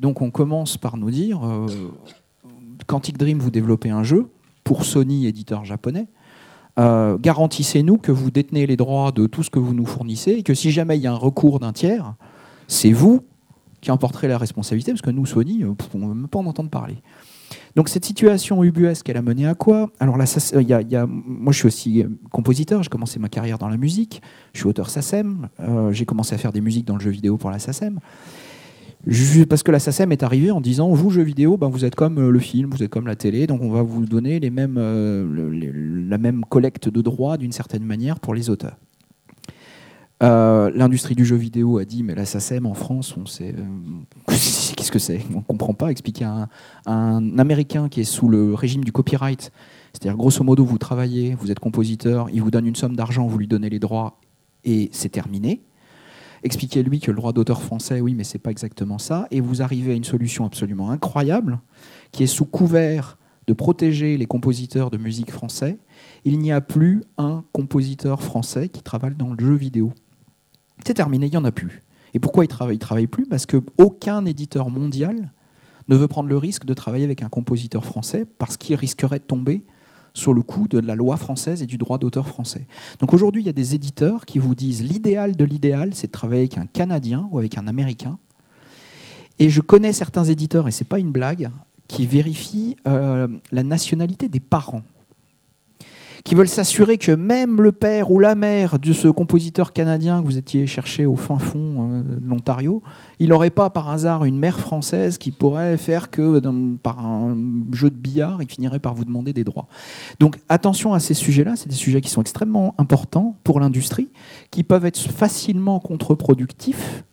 Donc 0.01 0.23
on 0.23 0.31
commence 0.31 0.77
par 0.77 0.97
nous 0.97 1.11
dire, 1.11 1.47
euh, 1.47 1.67
Quantic 2.87 3.17
Dream, 3.17 3.39
vous 3.39 3.51
développez 3.51 3.91
un 3.91 4.03
jeu 4.03 4.29
pour 4.65 4.85
Sony, 4.85 5.27
éditeur 5.27 5.65
japonais. 5.65 6.09
Euh, 6.79 7.17
garantissez-nous 7.19 7.99
que 7.99 8.11
vous 8.11 8.31
détenez 8.31 8.67
les 8.67 8.77
droits 8.77 9.13
de 9.13 9.27
tout 9.27 9.43
ce 9.43 9.51
que 9.51 9.59
vous 9.59 9.75
nous 9.75 9.87
fournissez 9.87 10.33
et 10.33 10.43
que 10.43 10.55
si 10.55 10.73
jamais 10.73 10.99
il 10.99 11.03
y 11.03 11.07
a 11.07 11.13
un 11.13 11.17
recours 11.17 11.61
d'un 11.61 11.73
tiers, 11.73 12.15
c'est 12.67 12.91
vous 12.91 13.23
qui 13.81 13.91
emporterait 13.91 14.29
la 14.29 14.39
responsabilité, 14.39 14.93
parce 14.93 15.03
que 15.03 15.11
nous, 15.11 15.27
Sony, 15.27 15.63
euh, 15.63 15.75
on 15.95 15.99
ne 15.99 16.09
veut 16.09 16.15
même 16.15 16.29
pas 16.29 16.39
en 16.39 16.47
entendre 16.47 16.71
parler. 16.71 16.97
Donc 17.77 17.89
cette 17.89 18.05
situation 18.05 18.65
ubuesque, 18.65 19.09
elle 19.09 19.19
a 19.19 19.23
mené 19.23 19.47
à 19.47 19.55
quoi? 19.55 19.91
Alors 20.01 20.17
là, 20.17 20.25
y 20.55 20.65
y 20.65 20.97
a, 20.97 21.07
moi 21.07 21.53
je 21.53 21.59
suis 21.59 21.67
aussi 21.67 22.03
euh, 22.03 22.09
compositeur, 22.31 22.83
j'ai 22.83 22.89
commencé 22.89 23.19
ma 23.19 23.29
carrière 23.29 23.59
dans 23.59 23.69
la 23.69 23.77
musique, 23.77 24.23
je 24.53 24.61
suis 24.61 24.69
auteur 24.69 24.91
SACEM, 24.91 25.49
j'ai 25.91 26.07
commencé 26.07 26.35
à 26.35 26.39
faire 26.39 26.53
des 26.53 26.61
musiques 26.61 26.87
dans 26.87 26.95
le 26.95 27.01
jeu 27.01 27.11
vidéo 27.11 27.37
pour 27.37 27.51
la 27.51 27.59
SACEM. 27.59 28.01
Parce 29.49 29.63
que 29.63 29.71
la 29.71 29.79
SACEM 29.79 30.13
est 30.13 30.23
arrivée 30.23 30.51
en 30.51 30.61
disant, 30.61 30.91
vous, 30.91 31.11
jeux 31.11 31.23
vidéo, 31.23 31.57
ben, 31.57 31.69
vous 31.69 31.85
êtes 31.85 31.95
comme 31.95 32.29
le 32.29 32.39
film, 32.39 32.71
vous 32.71 32.83
êtes 32.83 32.91
comme 32.91 33.07
la 33.07 33.17
télé, 33.17 33.47
donc 33.47 33.63
on 33.63 33.71
va 33.71 33.83
vous 33.83 34.07
donner 34.07 34.41
les 34.41 34.51
mêmes, 34.51 34.79
la 36.09 36.19
même 36.19 36.45
collecte 36.49 36.89
de 36.89 37.03
droits 37.03 37.37
d'une 37.37 37.53
certaine 37.53 37.85
manière 37.85 38.21
pour 38.21 38.35
les 38.35 38.51
auteurs. 38.51 38.77
Euh, 40.23 40.71
l'industrie 40.75 41.15
du 41.15 41.25
jeu 41.25 41.37
vidéo 41.37 41.79
a 41.79 41.85
dit, 41.85 42.03
mais 42.03 42.15
la 42.15 42.25
SACEM 42.25 42.67
en 42.67 42.75
France, 42.75 43.15
on 43.17 43.27
sait. 43.27 43.55
Euh, 43.59 44.03
qu'est-ce 44.29 44.93
que 44.93 44.99
c'est? 44.99 45.21
On 45.35 45.43
comprend 45.43 45.75
pas. 45.75 45.91
Expliquer 45.91 46.25
à 46.25 46.49
un, 46.87 47.39
Américain 47.39 47.89
qui 47.89 48.01
est 48.01 48.05
sous 48.05 48.29
le 48.29 48.55
régime 48.55 48.85
du 48.85 48.93
copyright, 48.93 49.53
c'est-à-dire 49.93 50.17
grosso 50.17 50.43
modo, 50.45 50.65
vous 50.65 50.79
travaillez, 50.79 51.35
vous 51.35 51.51
êtes 51.51 51.59
compositeur, 51.59 52.29
il 52.33 52.43
vous 52.43 52.51
donne 52.51 52.67
une 52.67 52.77
somme 52.77 52.97
d'argent, 52.97 53.27
vous 53.27 53.39
lui 53.39 53.49
donnez 53.49 53.69
les 53.69 53.79
droits 53.79 54.21
et 54.65 54.89
c'est 54.93 55.11
terminé. 55.11 55.63
Expliquez-lui 56.45 57.01
que 57.01 57.11
le 57.11 57.17
droit 57.17 57.33
d'auteur 57.33 57.63
français, 57.63 58.03
oui, 58.03 58.15
mais 58.15 58.23
c'est 58.23 58.39
pas 58.39 58.51
exactement 58.51 58.99
ça. 58.99 59.27
Et 59.31 59.41
vous 59.41 59.63
arrivez 59.63 59.93
à 59.93 59.95
une 59.95 60.05
solution 60.05 60.45
absolument 60.45 60.91
incroyable 60.91 61.59
qui 62.13 62.23
est 62.23 62.29
sous 62.29 62.45
couvert 62.45 63.17
de 63.47 63.55
protéger 63.55 64.19
les 64.19 64.27
compositeurs 64.27 64.91
de 64.91 64.99
musique 64.99 65.31
français. 65.31 65.79
Il 66.27 66.39
n'y 66.39 66.53
a 66.53 66.61
plus 66.61 67.03
un 67.17 67.45
compositeur 67.53 68.23
français 68.23 68.69
qui 68.69 68.83
travaille 68.83 69.15
dans 69.15 69.33
le 69.33 69.45
jeu 69.45 69.55
vidéo. 69.55 69.93
C'est 70.87 70.95
terminé, 70.95 71.27
il 71.27 71.31
n'y 71.31 71.37
en 71.39 71.45
a 71.45 71.53
plus. 71.53 71.83
Et 72.13 72.19
pourquoi 72.19 72.45
il 72.45 72.49
travaille, 72.49 72.79
travaille 72.79 73.07
plus? 73.07 73.27
Parce 73.27 73.47
qu'aucun 73.47 74.25
éditeur 74.27 74.69
mondial 74.69 75.33
ne 75.89 75.97
veut 75.97 76.09
prendre 76.09 76.29
le 76.29 76.37
risque 76.37 76.67
de 76.67 76.75
travailler 76.75 77.05
avec 77.05 77.23
un 77.23 77.29
compositeur 77.31 77.87
français 77.87 78.27
parce 78.39 78.59
qu'il 78.59 78.77
risquerait 78.77 79.19
de 79.19 79.25
tomber 79.25 79.65
sur 80.15 80.33
le 80.33 80.43
coup 80.43 80.69
de 80.69 80.79
la 80.79 80.95
loi 80.95 81.17
française 81.17 81.63
et 81.63 81.67
du 81.67 81.77
droit 81.77 81.99
d'auteur 81.99 82.29
français. 82.29 82.67
Donc 83.01 83.13
aujourd'hui, 83.13 83.43
il 83.43 83.47
y 83.47 83.51
a 83.51 83.53
des 83.53 83.75
éditeurs 83.75 84.25
qui 84.25 84.39
vous 84.39 84.55
disent 84.55 84.83
l'idéal 84.83 85.37
de 85.37 85.45
l'idéal, 85.45 85.91
c'est 85.93 86.07
de 86.07 86.13
travailler 86.13 86.43
avec 86.43 86.57
un 86.57 86.67
Canadien 86.67 87.29
ou 87.33 87.39
avec 87.39 87.59
un 87.59 87.67
Américain. 87.67 88.19
Et 89.41 89.51
je 89.51 89.61
connais 89.61 89.93
certains 89.93 90.25
éditeurs, 90.25 90.69
et 90.69 90.71
ce 90.71 90.85
n'est 90.85 90.89
pas 90.89 91.01
une 91.01 91.11
blague, 91.11 91.51
qui 91.89 92.07
vérifient 92.07 92.77
euh, 92.87 93.29
la 93.51 93.63
nationalité 93.63 94.29
des 94.29 94.41
parents 94.41 94.83
qui 96.25 96.35
veulent 96.35 96.49
s'assurer 96.49 96.97
que 96.97 97.13
même 97.13 97.61
le 97.61 97.71
père 97.71 98.11
ou 98.11 98.19
la 98.19 98.35
mère 98.35 98.79
de 98.79 98.95
ce 98.95 99.09
compositeur 99.09 99.75
canadien 99.75 100.23
que 100.23 100.27
vous 100.27 100.39
étiez 100.39 100.67
cherché 100.67 101.05
au 101.05 101.17
fin 101.17 101.39
fond 101.39 101.91
euh, 101.91 102.03
de 102.03 102.27
l'Ontario, 102.27 102.83
il 103.19 103.29
n'aurait 103.29 103.51
pas 103.51 103.69
par 103.69 103.91
hasard 103.91 104.25
une 104.25 104.39
mère 104.39 104.59
française 104.59 105.19
qui 105.19 105.31
pourrait 105.31 105.77
faire 105.77 106.11
que 106.11 106.41
par 106.83 107.05
un 107.05 107.37
jeu 107.73 107.91
de 107.91 107.97
billard, 107.97 108.43
il 108.43 108.49
finirait 108.49 108.79
par 108.79 108.95
vous 108.95 109.05
demander 109.05 109.35
des 109.35 109.45
droits. 109.45 109.69
Donc 110.19 110.39
attention 110.49 110.95
à 110.95 110.99
ces 110.99 111.13
sujets-là, 111.13 111.57
c'est 111.57 111.69
des 111.69 111.75
sujets 111.75 112.01
qui 112.01 112.09
sont 112.09 112.23
extrêmement 112.23 112.75
importants 112.79 113.37
pour 113.45 113.61
l'industrie, 113.61 114.09
qui 114.51 114.65
peuvent 114.65 114.87
être 114.87 114.99
facilement 114.99 115.79
contre-productifs 115.79 117.05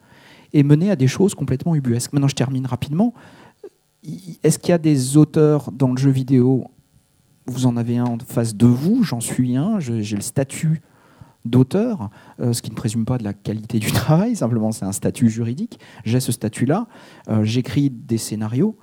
et 0.53 0.64
mener 0.64 0.89
à 0.89 0.95
des 0.95 1.07
choses 1.07 1.36
complètement 1.36 1.76
ubuesques. 1.76 2.14
Maintenant, 2.14 2.30
je 2.30 2.36
termine 2.36 2.66
rapidement. 2.66 3.14
Est-ce 4.43 4.57
qu'il 4.57 4.70
y 4.70 4.74
a 4.74 4.78
des 4.78 5.18
auteurs 5.18 5.70
dans 5.72 5.91
le 5.91 5.97
jeu 5.97 6.12
vidéo 6.12 6.68
Vous 7.48 7.66
en 7.66 7.78
avez 7.78 7.98
un 7.98 8.06
en 8.06 8.18
face 8.20 8.56
de 8.56 8.68
vous, 8.68 9.04
j'en 9.04 9.20
suis 9.20 9.56
un, 9.56 9.80
j'ai 9.80 10.16
le 10.16 10.22
statut 10.22 10.82
d'auteur, 11.46 12.10
euh, 12.39 12.54
ce 12.54 12.62
qui 12.62 12.70
ne 12.70 12.76
présume 12.76 13.06
pas 13.06 13.18
de 13.18 13.24
la 13.24 13.34
qualité 13.34 13.80
du 13.80 13.92
travail, 13.92 14.36
simplement 14.36 14.72
c'est 14.72 14.86
un 14.86 14.92
statut 14.92 15.30
juridique. 15.30 15.80
J'ai 16.06 16.20
ce 16.20 16.32
statut-là, 16.32 16.88
euh, 17.30 17.44
j'écris 17.44 17.89
des 17.89 18.18
scénarios. 18.18 18.78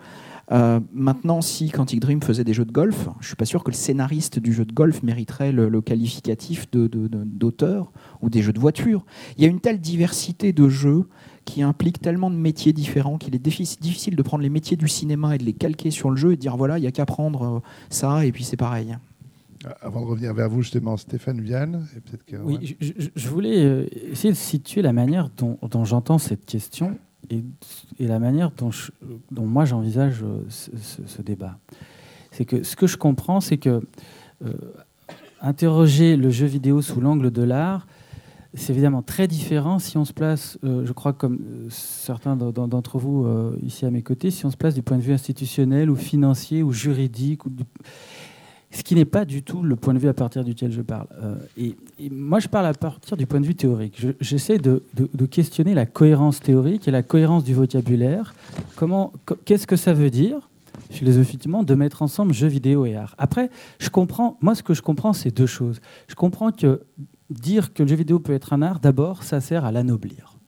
Euh, 0.50 0.80
maintenant, 0.92 1.42
si 1.42 1.70
Quantic 1.70 2.00
Dream 2.00 2.22
faisait 2.22 2.44
des 2.44 2.54
jeux 2.54 2.64
de 2.64 2.72
golf, 2.72 3.08
je 3.20 3.26
suis 3.26 3.36
pas 3.36 3.44
sûr 3.44 3.62
que 3.62 3.70
le 3.70 3.76
scénariste 3.76 4.38
du 4.38 4.52
jeu 4.52 4.64
de 4.64 4.72
golf 4.72 5.02
mériterait 5.02 5.52
le, 5.52 5.80
qualificatif 5.82 6.70
d'auteur 6.70 7.92
ou 8.22 8.30
des 8.30 8.40
jeux 8.40 8.54
de 8.54 8.58
voiture. 8.58 9.04
Il 9.36 9.44
y 9.44 9.46
a 9.46 9.50
une 9.50 9.60
telle 9.60 9.78
diversité 9.78 10.52
de 10.52 10.68
jeux 10.68 11.06
qui 11.48 11.62
implique 11.62 11.98
tellement 12.00 12.30
de 12.30 12.36
métiers 12.36 12.74
différents 12.74 13.16
qu'il 13.16 13.34
est 13.34 13.38
difficile 13.38 14.16
de 14.16 14.22
prendre 14.22 14.42
les 14.42 14.50
métiers 14.50 14.76
du 14.76 14.86
cinéma 14.86 15.34
et 15.34 15.38
de 15.38 15.44
les 15.44 15.54
calquer 15.54 15.90
sur 15.90 16.10
le 16.10 16.16
jeu 16.16 16.32
et 16.32 16.36
de 16.36 16.40
dire 16.40 16.58
voilà, 16.58 16.76
il 16.76 16.82
n'y 16.82 16.86
a 16.86 16.92
qu'à 16.92 17.06
prendre 17.06 17.42
euh, 17.42 17.60
ça 17.88 18.26
et 18.26 18.32
puis 18.32 18.44
c'est 18.44 18.58
pareil. 18.58 18.96
Euh, 19.64 19.70
avant 19.80 20.02
de 20.02 20.06
revenir 20.06 20.34
vers 20.34 20.50
vous, 20.50 20.60
justement, 20.60 20.98
Stéphane 20.98 21.40
Vianne. 21.40 21.86
oui, 22.44 22.76
je, 22.80 23.28
voulais 23.28 23.64
euh, 23.64 23.86
essayer 24.12 24.30
de 24.30 24.36
situer 24.36 24.82
la 24.82 24.92
manière 24.92 25.30
dont, 25.30 25.84
j'entends 25.84 26.18
cette 26.18 26.44
question 26.44 26.98
et, 27.30 27.42
la 27.98 28.18
manière 28.18 28.50
dont, 28.50 28.70
dont 29.30 29.46
moi 29.46 29.64
j'envisage 29.64 30.22
ce, 30.50 31.22
débat. 31.22 31.58
C'est 32.30 32.44
que 32.44 32.62
ce 32.62 32.76
que 32.76 32.86
je 32.86 32.98
comprends, 32.98 33.40
c'est 33.40 33.56
que 33.56 33.82
interroger 35.40 36.16
le 36.16 36.30
jeu 36.30 36.46
vidéo 36.46 36.82
sous 36.82 37.00
l'angle 37.00 37.30
de 37.30 37.42
l'art, 37.42 37.86
c'est 38.54 38.72
évidemment 38.72 39.02
très 39.02 39.28
différent 39.28 39.78
si 39.78 39.98
on 39.98 40.04
se 40.04 40.12
place, 40.12 40.58
euh, 40.64 40.86
je 40.86 40.92
crois 40.92 41.12
comme 41.12 41.34
euh, 41.36 41.66
certains 41.70 42.34
d'entre 42.36 42.98
vous 42.98 43.26
euh, 43.26 43.58
ici 43.62 43.84
à 43.84 43.90
mes 43.90 44.02
côtés, 44.02 44.30
si 44.30 44.46
on 44.46 44.50
se 44.50 44.56
place 44.56 44.74
du 44.74 44.82
point 44.82 44.96
de 44.96 45.02
vue 45.02 45.12
institutionnel 45.12 45.90
ou 45.90 45.96
financier 45.96 46.62
ou 46.62 46.72
juridique, 46.72 47.42
ce 48.70 48.82
qui 48.82 48.94
n'est 48.94 49.04
pas 49.04 49.26
du 49.26 49.42
tout 49.42 49.62
le 49.62 49.76
point 49.76 49.92
de 49.92 49.98
vue 49.98 50.08
à 50.08 50.14
partir 50.14 50.44
duquel 50.44 50.72
je 50.72 50.82
parle. 50.82 51.06
Et, 51.56 51.74
moi, 52.10 52.38
je 52.38 52.48
parle 52.48 52.66
à 52.66 52.74
partir 52.74 53.16
du 53.16 53.26
point 53.26 53.40
de 53.40 53.46
vue 53.46 53.54
théorique. 53.54 53.98
J'essaie 54.20 54.58
de, 54.58 54.82
questionner 55.30 55.72
la 55.72 55.86
cohérence 55.86 56.40
théorique 56.40 56.86
et 56.86 56.90
la 56.90 57.02
cohérence 57.02 57.44
du 57.44 57.54
vocabulaire. 57.54 58.34
Qu'est-ce 59.46 59.66
que 59.66 59.76
ça 59.76 59.92
veut 59.92 60.10
dire 60.10 60.50
philosophiquement, 60.90 61.64
de 61.64 61.74
mettre 61.74 62.02
ensemble 62.02 62.32
jeux 62.32 62.46
vidéo 62.46 62.86
et 62.86 62.94
art? 62.94 63.14
Après, 63.18 63.50
je 63.78 63.90
comprends, 63.90 64.38
moi 64.40 64.54
ce 64.54 64.62
que 64.62 64.74
je 64.74 64.82
comprends, 64.82 65.12
c'est 65.12 65.34
deux 65.34 65.46
choses. 65.46 65.80
Je 66.08 66.14
comprends 66.14 66.50
que 66.50 66.82
dire 67.30 67.72
que 67.72 67.82
le 67.82 67.88
jeu 67.88 67.96
vidéo 67.96 68.18
peut 68.18 68.32
être 68.32 68.52
un 68.52 68.62
art, 68.62 68.80
d'abord, 68.80 69.22
ça 69.22 69.40
sert 69.40 69.64
à 69.64 69.72
l'anoblir. 69.72 70.38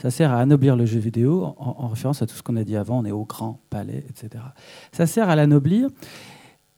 Ça 0.00 0.10
sert 0.10 0.32
à 0.32 0.38
anoblir 0.38 0.76
le 0.76 0.86
jeu 0.86 0.98
vidéo, 0.98 1.54
en, 1.56 1.88
référence 1.88 2.20
à 2.20 2.26
tout 2.26 2.34
ce 2.34 2.42
qu'on 2.42 2.56
a 2.56 2.64
dit 2.64 2.76
avant, 2.76 2.98
on 2.98 3.04
est 3.04 3.12
au 3.12 3.24
grand 3.24 3.60
palais, 3.70 4.04
etc. 4.08 4.42
Ça 4.92 5.06
sert 5.06 5.28
à 5.28 5.36
l'anoblir. 5.36 5.88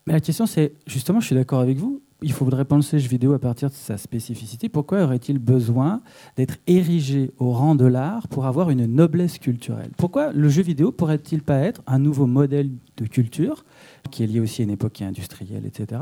Mais 0.06 0.12
la 0.12 0.20
question, 0.20 0.46
c'est, 0.46 0.74
justement, 0.86 1.20
je 1.20 1.26
suis 1.26 1.34
d'accord 1.34 1.60
avec 1.60 1.78
vous, 1.78 2.02
il 2.22 2.32
faudrait 2.32 2.64
penser 2.64 2.96
le 2.96 3.02
jeu 3.02 3.08
vidéo 3.08 3.32
à 3.34 3.38
partir 3.38 3.68
de 3.68 3.74
sa 3.74 3.98
spécificité. 3.98 4.68
Pourquoi 4.68 5.02
aurait-il 5.02 5.38
besoin 5.38 6.00
d'être 6.36 6.56
érigé 6.66 7.30
au 7.38 7.52
rang 7.52 7.74
de 7.74 7.84
l'art 7.84 8.28
pour 8.28 8.46
avoir 8.46 8.70
une 8.70 8.86
noblesse 8.86 9.38
culturelle? 9.38 9.90
Pourquoi 9.96 10.32
le 10.32 10.48
jeu 10.48 10.62
vidéo 10.62 10.92
pourrait-il 10.92 11.42
pas 11.42 11.58
être 11.58 11.82
un 11.86 11.98
nouveau 11.98 12.26
modèle 12.26 12.70
de 12.96 13.06
culture, 13.06 13.64
qui 14.10 14.22
est 14.22 14.26
lié 14.26 14.40
aussi 14.40 14.62
à 14.62 14.64
une 14.64 14.70
époque 14.70 15.02
industrielle, 15.02 15.66
etc. 15.66 16.00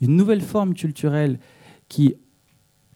Une 0.00 0.16
nouvelle 0.16 0.42
forme 0.42 0.74
culturelle 0.74 1.38
qui 1.88 2.14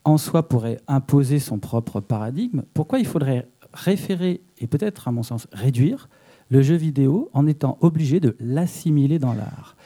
en 0.08 0.16
soi 0.16 0.48
pourrait 0.48 0.80
imposer 0.88 1.38
son 1.38 1.58
propre 1.58 2.00
paradigme, 2.00 2.62
pourquoi 2.72 2.98
il 2.98 3.06
faudrait 3.06 3.46
référer 3.74 4.40
et 4.58 4.66
peut-être, 4.66 5.06
à 5.06 5.12
mon 5.12 5.22
sens, 5.22 5.46
réduire 5.52 6.08
le 6.48 6.62
jeu 6.62 6.76
vidéo 6.76 7.28
en 7.34 7.46
étant 7.46 7.76
obligé 7.82 8.18
de 8.18 8.34
l'assimiler 8.40 9.18
dans 9.18 9.34
l'art? 9.34 9.76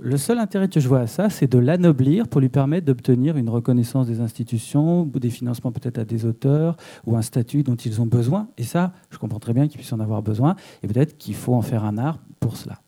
Le 0.00 0.16
seul 0.16 0.38
intérêt 0.38 0.68
que 0.68 0.80
je 0.80 0.88
vois 0.88 1.00
à 1.00 1.06
ça, 1.06 1.28
c'est 1.28 1.50
de 1.50 1.58
l'anoblir 1.58 2.26
pour 2.26 2.40
lui 2.40 2.48
permettre 2.48 2.86
d'obtenir 2.86 3.36
une 3.36 3.50
reconnaissance 3.50 4.06
des 4.06 4.20
institutions, 4.20 5.04
des 5.04 5.30
financements 5.30 5.72
peut-être 5.72 5.98
à 5.98 6.04
des 6.04 6.24
auteurs, 6.24 6.76
ou 7.04 7.16
un 7.16 7.22
statut 7.22 7.62
dont 7.62 7.76
ils 7.76 8.00
ont 8.00 8.06
besoin. 8.06 8.48
Et 8.56 8.62
ça, 8.62 8.94
je 9.10 9.18
comprends 9.18 9.40
très 9.40 9.52
bien 9.52 9.68
qu'ils 9.68 9.78
puissent 9.78 9.92
en 9.92 10.00
avoir 10.00 10.22
besoin, 10.22 10.56
et 10.82 10.88
peut-être 10.88 11.18
qu'il 11.18 11.34
faut 11.34 11.54
en 11.54 11.62
faire 11.62 11.84
un 11.84 11.98
art 11.98 12.18
pour 12.40 12.56
cela. 12.56 12.80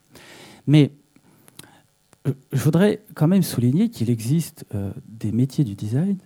Mais 0.66 0.90
je 2.52 2.62
voudrais 2.62 3.02
quand 3.14 3.28
même 3.28 3.42
souligner 3.42 3.90
qu'il 3.90 4.10
existe 4.10 4.66
euh, 4.74 4.90
des 5.06 5.32
métiers 5.32 5.64
du 5.64 5.74
design 5.74 6.16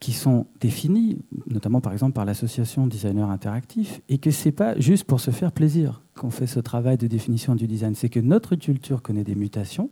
qui 0.00 0.12
sont 0.12 0.46
définis, 0.60 1.18
notamment 1.48 1.80
par 1.80 1.92
exemple 1.92 2.12
par 2.12 2.24
l'association 2.24 2.86
Designer 2.86 3.30
Interactif, 3.30 4.00
et 4.08 4.18
que 4.18 4.30
ce 4.30 4.46
n'est 4.48 4.52
pas 4.52 4.78
juste 4.78 5.04
pour 5.04 5.20
se 5.20 5.30
faire 5.30 5.52
plaisir 5.52 6.02
qu'on 6.16 6.30
fait 6.30 6.46
ce 6.46 6.60
travail 6.60 6.96
de 6.96 7.06
définition 7.06 7.54
du 7.54 7.66
design. 7.66 7.94
C'est 7.94 8.08
que 8.08 8.20
notre 8.20 8.54
culture 8.56 9.02
connaît 9.02 9.24
des 9.24 9.34
mutations, 9.34 9.90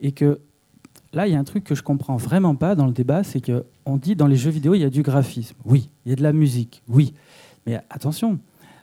et 0.00 0.12
que 0.12 0.40
là, 1.12 1.26
il 1.26 1.32
y 1.32 1.36
a 1.36 1.38
un 1.38 1.44
truc 1.44 1.64
que 1.64 1.74
je 1.74 1.82
comprends 1.82 2.16
vraiment 2.16 2.56
pas 2.56 2.74
dans 2.74 2.86
le 2.86 2.92
débat, 2.92 3.22
c'est 3.22 3.40
qu'on 3.40 3.96
dit 3.96 4.16
dans 4.16 4.26
les 4.26 4.36
jeux 4.36 4.50
vidéo, 4.50 4.74
il 4.74 4.80
y 4.80 4.84
a 4.84 4.90
du 4.90 5.02
graphisme. 5.02 5.56
Oui, 5.64 5.88
il 6.04 6.10
y 6.10 6.12
a 6.12 6.16
de 6.16 6.22
la 6.22 6.32
musique. 6.32 6.82
Oui. 6.88 7.14
Mais 7.66 7.80
attention, 7.90 8.38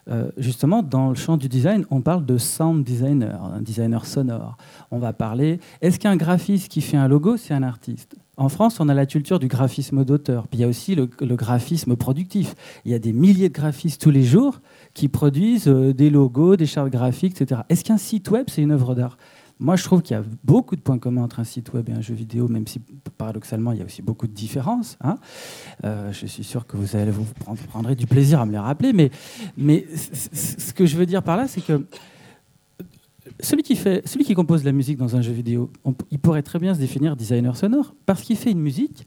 euh, 0.08 0.30
justement, 0.36 0.82
dans 0.82 1.10
le 1.10 1.14
champ 1.14 1.36
du 1.36 1.48
design, 1.48 1.86
on 1.90 2.00
parle 2.00 2.26
de 2.26 2.36
sound 2.36 2.84
designer, 2.84 3.42
un 3.42 3.62
designer 3.62 4.04
sonore. 4.04 4.56
On 4.90 4.98
va 4.98 5.12
parler, 5.12 5.60
est-ce 5.80 5.98
qu'un 5.98 6.16
graphiste 6.16 6.68
qui 6.68 6.80
fait 6.80 6.96
un 6.96 7.08
logo, 7.08 7.36
c'est 7.36 7.54
un 7.54 7.62
artiste? 7.62 8.16
En 8.36 8.48
France, 8.48 8.80
on 8.80 8.88
a 8.88 8.94
la 8.94 9.06
culture 9.06 9.38
du 9.38 9.48
graphisme 9.48 10.04
d'auteur. 10.04 10.48
Puis 10.48 10.58
il 10.58 10.62
y 10.62 10.64
a 10.64 10.68
aussi 10.68 10.94
le, 10.94 11.06
graphisme 11.06 11.96
productif. 11.96 12.54
Il 12.84 12.90
y 12.90 12.94
a 12.94 12.98
des 12.98 13.12
milliers 13.12 13.48
de 13.48 13.54
graphistes 13.54 14.00
tous 14.00 14.10
les 14.10 14.24
jours 14.24 14.60
qui 14.92 15.08
produisent 15.08 15.68
euh, 15.68 15.92
des 15.92 16.10
logos, 16.10 16.56
des 16.56 16.66
chartes 16.66 16.90
graphiques, 16.90 17.40
etc. 17.40 17.62
Est-ce 17.68 17.84
qu'un 17.84 17.98
site 17.98 18.30
web, 18.30 18.46
c'est 18.48 18.62
une 18.62 18.72
œuvre 18.72 18.94
d'art? 18.94 19.16
Moi, 19.60 19.76
je 19.76 19.84
trouve 19.84 20.02
qu'il 20.02 20.16
y 20.16 20.18
a 20.18 20.24
beaucoup 20.42 20.74
de 20.74 20.80
points 20.80 20.98
communs 20.98 21.22
entre 21.22 21.38
un 21.38 21.44
site 21.44 21.72
web 21.72 21.88
et 21.88 21.92
un 21.92 22.00
jeu 22.00 22.14
vidéo, 22.14 22.48
même 22.48 22.66
si 22.66 22.80
paradoxalement, 23.16 23.70
il 23.70 23.78
y 23.78 23.82
a 23.82 23.84
aussi 23.84 24.02
beaucoup 24.02 24.26
de 24.26 24.32
différences. 24.32 24.98
Hein. 25.00 25.16
Euh, 25.84 26.12
je 26.12 26.26
suis 26.26 26.42
sûr 26.42 26.66
que 26.66 26.76
vous, 26.76 26.86
vous 26.86 27.66
prendrez 27.68 27.94
du 27.94 28.06
plaisir 28.08 28.40
à 28.40 28.46
me 28.46 28.52
les 28.52 28.58
rappeler. 28.58 28.92
Mais 29.56 29.86
ce 29.94 30.72
que 30.72 30.86
je 30.86 30.96
veux 30.96 31.06
dire 31.06 31.22
par 31.22 31.36
là, 31.36 31.46
c'est 31.46 31.60
que 31.60 31.86
celui 33.40 33.62
qui, 33.62 33.76
fait, 33.76 34.06
celui 34.06 34.24
qui 34.24 34.34
compose 34.34 34.64
la 34.64 34.72
musique 34.72 34.96
dans 34.96 35.16
un 35.16 35.22
jeu 35.22 35.32
vidéo, 35.32 35.70
il 36.10 36.18
pourrait 36.18 36.42
très 36.42 36.58
bien 36.58 36.74
se 36.74 36.78
définir 36.78 37.16
designer 37.16 37.56
sonore 37.56 37.94
parce 38.06 38.22
qu'il 38.22 38.36
fait 38.36 38.50
une 38.50 38.60
musique 38.60 39.06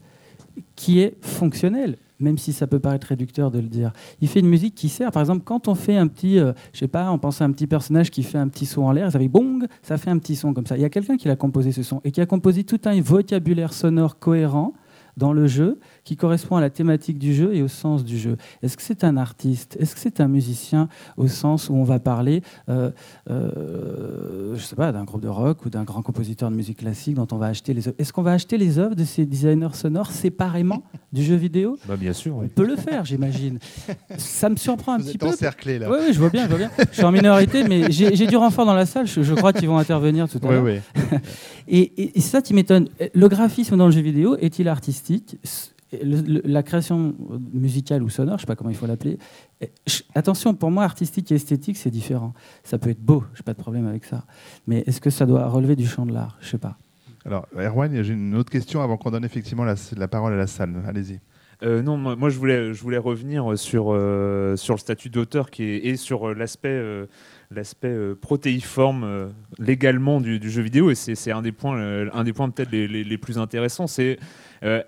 qui 0.76 1.00
est 1.00 1.16
fonctionnelle, 1.24 1.96
même 2.20 2.36
si 2.36 2.52
ça 2.52 2.66
peut 2.66 2.80
paraître 2.80 3.06
réducteur 3.06 3.50
de 3.50 3.58
le 3.58 3.68
dire. 3.68 3.92
Il 4.20 4.28
fait 4.28 4.40
une 4.40 4.48
musique 4.48 4.74
qui 4.74 4.88
sert, 4.88 5.12
par 5.12 5.22
exemple, 5.22 5.42
quand 5.44 5.68
on 5.68 5.74
fait 5.74 5.96
un 5.96 6.08
petit, 6.08 6.38
euh, 6.38 6.52
je 6.72 6.80
sais 6.80 6.88
pas, 6.88 7.10
on 7.10 7.18
pense 7.18 7.40
à 7.40 7.44
un 7.44 7.52
petit 7.52 7.66
personnage 7.66 8.10
qui 8.10 8.22
fait 8.22 8.38
un 8.38 8.48
petit 8.48 8.66
son 8.66 8.82
en 8.82 8.92
l'air, 8.92 9.10
ça 9.10 9.18
fait 9.18 9.28
bong, 9.28 9.66
ça 9.82 9.98
fait 9.98 10.10
un 10.10 10.18
petit 10.18 10.36
son 10.36 10.52
comme 10.52 10.66
ça. 10.66 10.76
Il 10.76 10.82
y 10.82 10.84
a 10.84 10.90
quelqu'un 10.90 11.16
qui 11.16 11.28
a 11.28 11.36
composé 11.36 11.72
ce 11.72 11.82
son 11.82 12.00
et 12.04 12.10
qui 12.10 12.20
a 12.20 12.26
composé 12.26 12.64
tout 12.64 12.80
un 12.84 13.00
vocabulaire 13.00 13.72
sonore 13.72 14.18
cohérent 14.18 14.74
dans 15.16 15.32
le 15.32 15.46
jeu 15.46 15.78
qui 16.08 16.16
correspond 16.16 16.56
à 16.56 16.62
la 16.62 16.70
thématique 16.70 17.18
du 17.18 17.34
jeu 17.34 17.54
et 17.54 17.60
au 17.62 17.68
sens 17.68 18.02
du 18.02 18.16
jeu. 18.16 18.38
Est-ce 18.62 18.78
que 18.78 18.82
c'est 18.82 19.04
un 19.04 19.18
artiste? 19.18 19.76
Est-ce 19.78 19.94
que 19.94 20.00
c'est 20.00 20.22
un 20.22 20.26
musicien 20.26 20.88
au 21.18 21.28
sens 21.28 21.68
où 21.68 21.74
on 21.74 21.84
va 21.84 21.98
parler, 21.98 22.40
euh, 22.70 22.90
euh, 23.30 24.54
je 24.56 24.62
sais 24.62 24.74
pas, 24.74 24.90
d'un 24.90 25.04
groupe 25.04 25.20
de 25.20 25.28
rock 25.28 25.66
ou 25.66 25.68
d'un 25.68 25.84
grand 25.84 26.00
compositeur 26.00 26.50
de 26.50 26.56
musique 26.56 26.78
classique 26.78 27.14
dont 27.14 27.28
on 27.30 27.36
va 27.36 27.48
acheter 27.48 27.74
les 27.74 27.88
œuvres? 27.88 27.96
Est-ce 27.98 28.14
qu'on 28.14 28.22
va 28.22 28.32
acheter 28.32 28.56
les 28.56 28.78
œuvres 28.78 28.94
de 28.94 29.04
ces 29.04 29.26
designers 29.26 29.74
sonores 29.74 30.10
séparément 30.10 30.82
du 31.12 31.22
jeu 31.22 31.34
vidéo? 31.34 31.78
Bah, 31.86 31.98
Bien 31.98 32.14
sûr. 32.14 32.36
On 32.36 32.48
peut 32.48 32.66
le 32.66 32.76
faire, 32.76 33.04
j'imagine. 33.04 33.58
Ça 34.16 34.48
me 34.48 34.56
surprend 34.56 34.94
un 34.94 34.98
Vous 34.98 35.04
petit 35.04 35.16
êtes 35.16 35.20
peu. 35.20 35.26
encerclé 35.28 35.78
là. 35.78 35.90
Oui, 35.90 35.98
oui, 36.06 36.14
je 36.14 36.18
vois 36.18 36.30
bien, 36.30 36.44
je 36.44 36.48
vois 36.48 36.58
bien. 36.58 36.70
Je 36.90 36.94
suis 36.94 37.04
en 37.04 37.12
minorité, 37.12 37.64
mais 37.64 37.92
j'ai 37.92 38.26
du 38.26 38.36
renfort 38.38 38.64
dans 38.64 38.72
la 38.72 38.86
salle. 38.86 39.06
Je, 39.06 39.34
crois 39.34 39.52
qu'ils 39.52 39.68
vont 39.68 39.76
intervenir 39.76 40.26
tout 40.26 40.40
à 40.42 40.50
l'heure. 40.52 40.64
Oui, 40.64 40.80
oui. 41.12 41.18
et, 41.68 42.16
et 42.16 42.20
ça 42.22 42.40
qui 42.40 42.54
m'étonne. 42.54 42.88
Le 43.12 43.28
graphisme 43.28 43.76
dans 43.76 43.84
le 43.84 43.92
jeu 43.92 44.00
vidéo 44.00 44.38
est-il 44.40 44.68
artistique? 44.68 45.36
La 45.92 46.62
création 46.62 47.14
musicale 47.52 48.02
ou 48.02 48.08
sonore, 48.08 48.32
je 48.32 48.36
ne 48.36 48.40
sais 48.40 48.46
pas 48.46 48.56
comment 48.56 48.70
il 48.70 48.76
faut 48.76 48.86
l'appeler. 48.86 49.18
Attention, 50.14 50.54
pour 50.54 50.70
moi, 50.70 50.84
artistique 50.84 51.32
et 51.32 51.36
esthétique, 51.36 51.76
c'est 51.76 51.90
différent. 51.90 52.34
Ça 52.64 52.78
peut 52.78 52.90
être 52.90 53.00
beau, 53.00 53.24
je 53.34 53.40
n'ai 53.40 53.44
pas 53.44 53.54
de 53.54 53.58
problème 53.58 53.86
avec 53.86 54.04
ça. 54.04 54.24
Mais 54.66 54.84
est-ce 54.86 55.00
que 55.00 55.10
ça 55.10 55.26
doit 55.26 55.46
relever 55.48 55.76
du 55.76 55.86
champ 55.86 56.06
de 56.06 56.12
l'art? 56.12 56.36
Je 56.40 56.46
ne 56.46 56.50
sais 56.52 56.58
pas. 56.58 56.76
Alors, 57.24 57.46
Erwan, 57.56 58.02
j'ai 58.02 58.12
une 58.12 58.34
autre 58.36 58.50
question 58.50 58.80
avant 58.82 58.96
qu'on 58.96 59.10
donne 59.10 59.24
effectivement 59.24 59.64
la, 59.64 60.08
parole 60.08 60.32
à 60.32 60.36
la 60.36 60.46
salle. 60.46 60.82
Allez-y. 60.86 61.20
Euh, 61.64 61.82
non, 61.82 61.96
moi, 61.96 62.14
moi, 62.14 62.30
je, 62.30 62.38
voulais, 62.38 62.72
je 62.72 62.80
voulais 62.80 62.98
revenir 62.98 63.58
sur, 63.58 63.86
euh, 63.88 64.54
sur 64.54 64.74
le 64.74 64.78
statut 64.78 65.10
d'auteur 65.10 65.50
qui 65.50 65.64
est, 65.64 65.86
et 65.86 65.96
sur 65.96 66.28
euh, 66.28 66.34
l'aspect 66.34 66.68
euh, 66.68 67.06
l'aspect 67.50 67.88
euh, 67.88 68.14
protéiforme 68.14 69.02
euh, 69.02 69.28
légalement 69.58 70.20
du, 70.20 70.38
du 70.38 70.50
jeu 70.50 70.62
vidéo. 70.62 70.90
Et 70.90 70.94
c'est 70.94 71.32
un 71.32 71.42
des 71.42 71.50
points, 71.50 71.76
euh, 71.78 72.08
un 72.12 72.22
des 72.22 72.32
points 72.32 72.48
peut-être 72.48 72.70
les, 72.70 72.86
les- 72.86 73.02
les 73.02 73.18
plus 73.18 73.38
intéressants. 73.38 73.88
C'est 73.88 74.20
euh, 74.62 74.82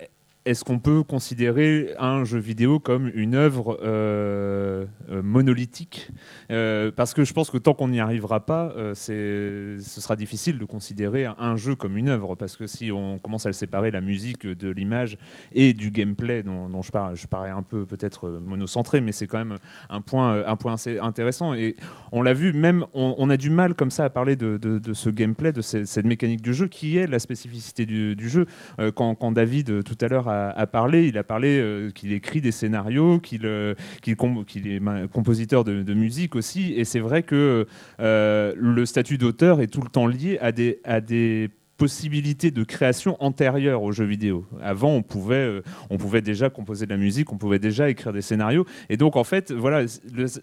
est-ce 0.45 0.63
qu'on 0.63 0.79
peut 0.79 1.03
considérer 1.03 1.93
un 1.99 2.23
jeu 2.23 2.39
vidéo 2.39 2.79
comme 2.79 3.11
une 3.13 3.35
œuvre 3.35 3.77
euh, 3.83 4.85
euh, 5.09 5.21
monolithique? 5.21 6.09
Euh, 6.51 6.91
Parce 6.91 7.13
que 7.13 7.23
je 7.23 7.33
pense 7.33 7.51
que 7.51 7.59
tant 7.59 7.75
qu'on 7.75 7.89
n'y 7.89 7.99
arrivera 7.99 8.43
pas, 8.45 8.73
ce 8.95 9.77
sera 9.79 10.15
difficile 10.15 10.57
de 10.57 10.65
considérer 10.65 11.25
un, 11.25 11.55
jeu 11.57 11.75
comme 11.75 11.95
une 11.95 12.09
œuvre. 12.09 12.35
Parce 12.35 12.57
que 12.57 12.65
si 12.65 12.91
on 12.91 13.19
commence 13.19 13.45
à 13.45 13.49
le 13.49 13.53
séparer, 13.53 13.91
la 13.91 14.01
musique 14.01 14.47
de 14.47 14.69
l'image 14.69 15.17
et 15.51 15.73
du 15.73 15.91
gameplay, 15.91 16.41
dont, 16.41 16.81
je, 16.81 16.91
parle, 16.91 17.15
je 17.15 17.27
parais 17.27 17.51
un 17.51 17.61
peu 17.61 17.85
peut-être 17.85 18.29
monocentré, 18.29 18.99
mais 18.99 19.11
c'est 19.11 19.27
quand 19.27 19.37
même 19.37 19.57
un 19.89 20.01
point, 20.01 20.43
assez 20.65 20.97
intéressant. 20.97 21.53
Et 21.53 21.75
on 22.11 22.23
l'a 22.23 22.33
vu, 22.33 22.53
même 22.53 22.85
on, 22.93 23.29
a 23.29 23.37
du 23.37 23.51
mal 23.51 23.75
comme 23.75 23.91
ça 23.91 24.05
à 24.05 24.09
parler 24.09 24.35
de, 24.35 24.81
ce 24.93 25.09
gameplay, 25.09 25.51
de 25.51 25.61
ce- 25.61 25.85
cette 25.85 26.05
mécanique 26.05 26.41
du 26.41 26.53
jeu, 26.53 26.67
qui 26.67 26.97
est 26.97 27.05
la 27.05 27.19
spécificité 27.19 27.85
du, 27.85 28.29
jeu. 28.29 28.47
Quand, 28.95 29.13
quand 29.13 29.31
David 29.31 29.83
tout 29.83 29.97
à 30.01 30.07
l'heure 30.07 30.30
a, 30.31 30.67
parlé, 30.67 31.07
il 31.07 31.17
a 31.17 31.23
parlé 31.23 31.59
euh, 31.59 31.91
qu'il 31.91 32.13
écrit 32.13 32.41
des 32.41 32.51
scénarios, 32.51 33.19
qu'il 33.19 33.45
euh, 33.45 33.75
est 34.05 34.15
compositeur 34.15 35.63
de, 35.63 35.93
musique 35.93 36.35
aussi. 36.35 36.73
Et 36.73 36.85
c'est 36.85 36.99
vrai 36.99 37.23
que 37.23 37.67
euh, 37.99 38.53
le 38.57 38.85
statut 38.85 39.17
d'auteur 39.17 39.61
est 39.61 39.67
tout 39.67 39.81
le 39.81 39.89
temps 39.89 40.07
lié 40.07 40.37
à 40.41 40.51
des, 40.51 40.79
à 40.83 41.01
des 41.01 41.49
possibilités 41.77 42.51
de 42.51 42.63
création 42.63 43.17
antérieures 43.19 43.81
aux 43.81 43.91
jeux 43.91 44.05
vidéo. 44.05 44.45
Avant, 44.61 44.91
on 44.91 45.01
pouvait, 45.01 46.21
déjà 46.21 46.49
composer 46.49 46.85
de 46.85 46.91
la 46.91 46.97
musique, 46.97 47.33
on 47.33 47.37
pouvait 47.37 47.59
déjà 47.59 47.89
écrire 47.89 48.13
des 48.13 48.21
scénarios. 48.21 48.65
Et 48.89 48.97
donc, 48.97 49.15
en 49.15 49.23
fait, 49.23 49.51
voilà, 49.51 49.85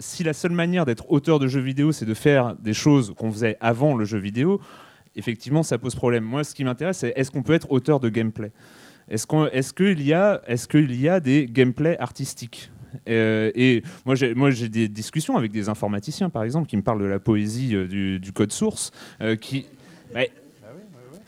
si 0.01 0.24
la 0.24 0.32
seule 0.32 0.51
manière 0.51 0.84
d'être 0.84 1.11
auteur 1.11 1.39
de 1.39 1.47
jeux 1.47 1.61
vidéo, 1.61 1.93
c'est 1.93 2.07
de 2.07 2.14
faire 2.14 2.57
des 2.57 2.74
choses 2.74 3.14
qu'on 3.16 3.30
faisait 3.30 3.57
avant 3.61 3.95
le 3.97 4.05
jeu 4.05 4.18
vidéo, 4.18 4.61
effectivement, 5.14 5.62
ça 5.62 5.78
pose 5.78 5.95
problème. 5.95 6.24
Moi, 6.24 6.45
ce 6.45 6.55
qui 6.55 6.64
m'intéresse, 6.64 6.99
c'est 6.99 7.12
est-ce 7.14 7.30
qu'on 7.30 7.43
peut 7.43 7.53
être 7.53 7.70
auteur 7.70 8.01
de 8.01 8.09
gameplay? 8.09 8.51
Est-ce 9.11 9.72
qu'il 9.72 10.02
y, 10.02 10.12
a- 10.12 10.42
est-ce 10.46 10.68
qu'il 10.68 10.94
y 11.00 11.09
a 11.09 11.20
des 11.20 11.46
gameplays 11.46 11.98
artistiques? 11.98 12.70
Euh, 13.09 13.50
et 13.54 13.82
moi 14.06 14.14
j'ai, 14.14 14.34
moi, 14.34 14.50
j'ai 14.50 14.68
des 14.68 14.88
discussions 14.88 15.36
avec 15.36 15.52
des 15.52 15.68
informaticiens, 15.68 16.30
par 16.30 16.42
exemple, 16.42 16.68
qui 16.68 16.76
me 16.76 16.82
parlent 16.82 17.00
de 17.00 17.06
la 17.06 17.18
poésie 17.18 17.74
euh, 17.74 17.86
du, 17.86 18.32
code 18.32 18.52
source, 18.52 18.92
euh, 19.20 19.36
qui... 19.36 19.66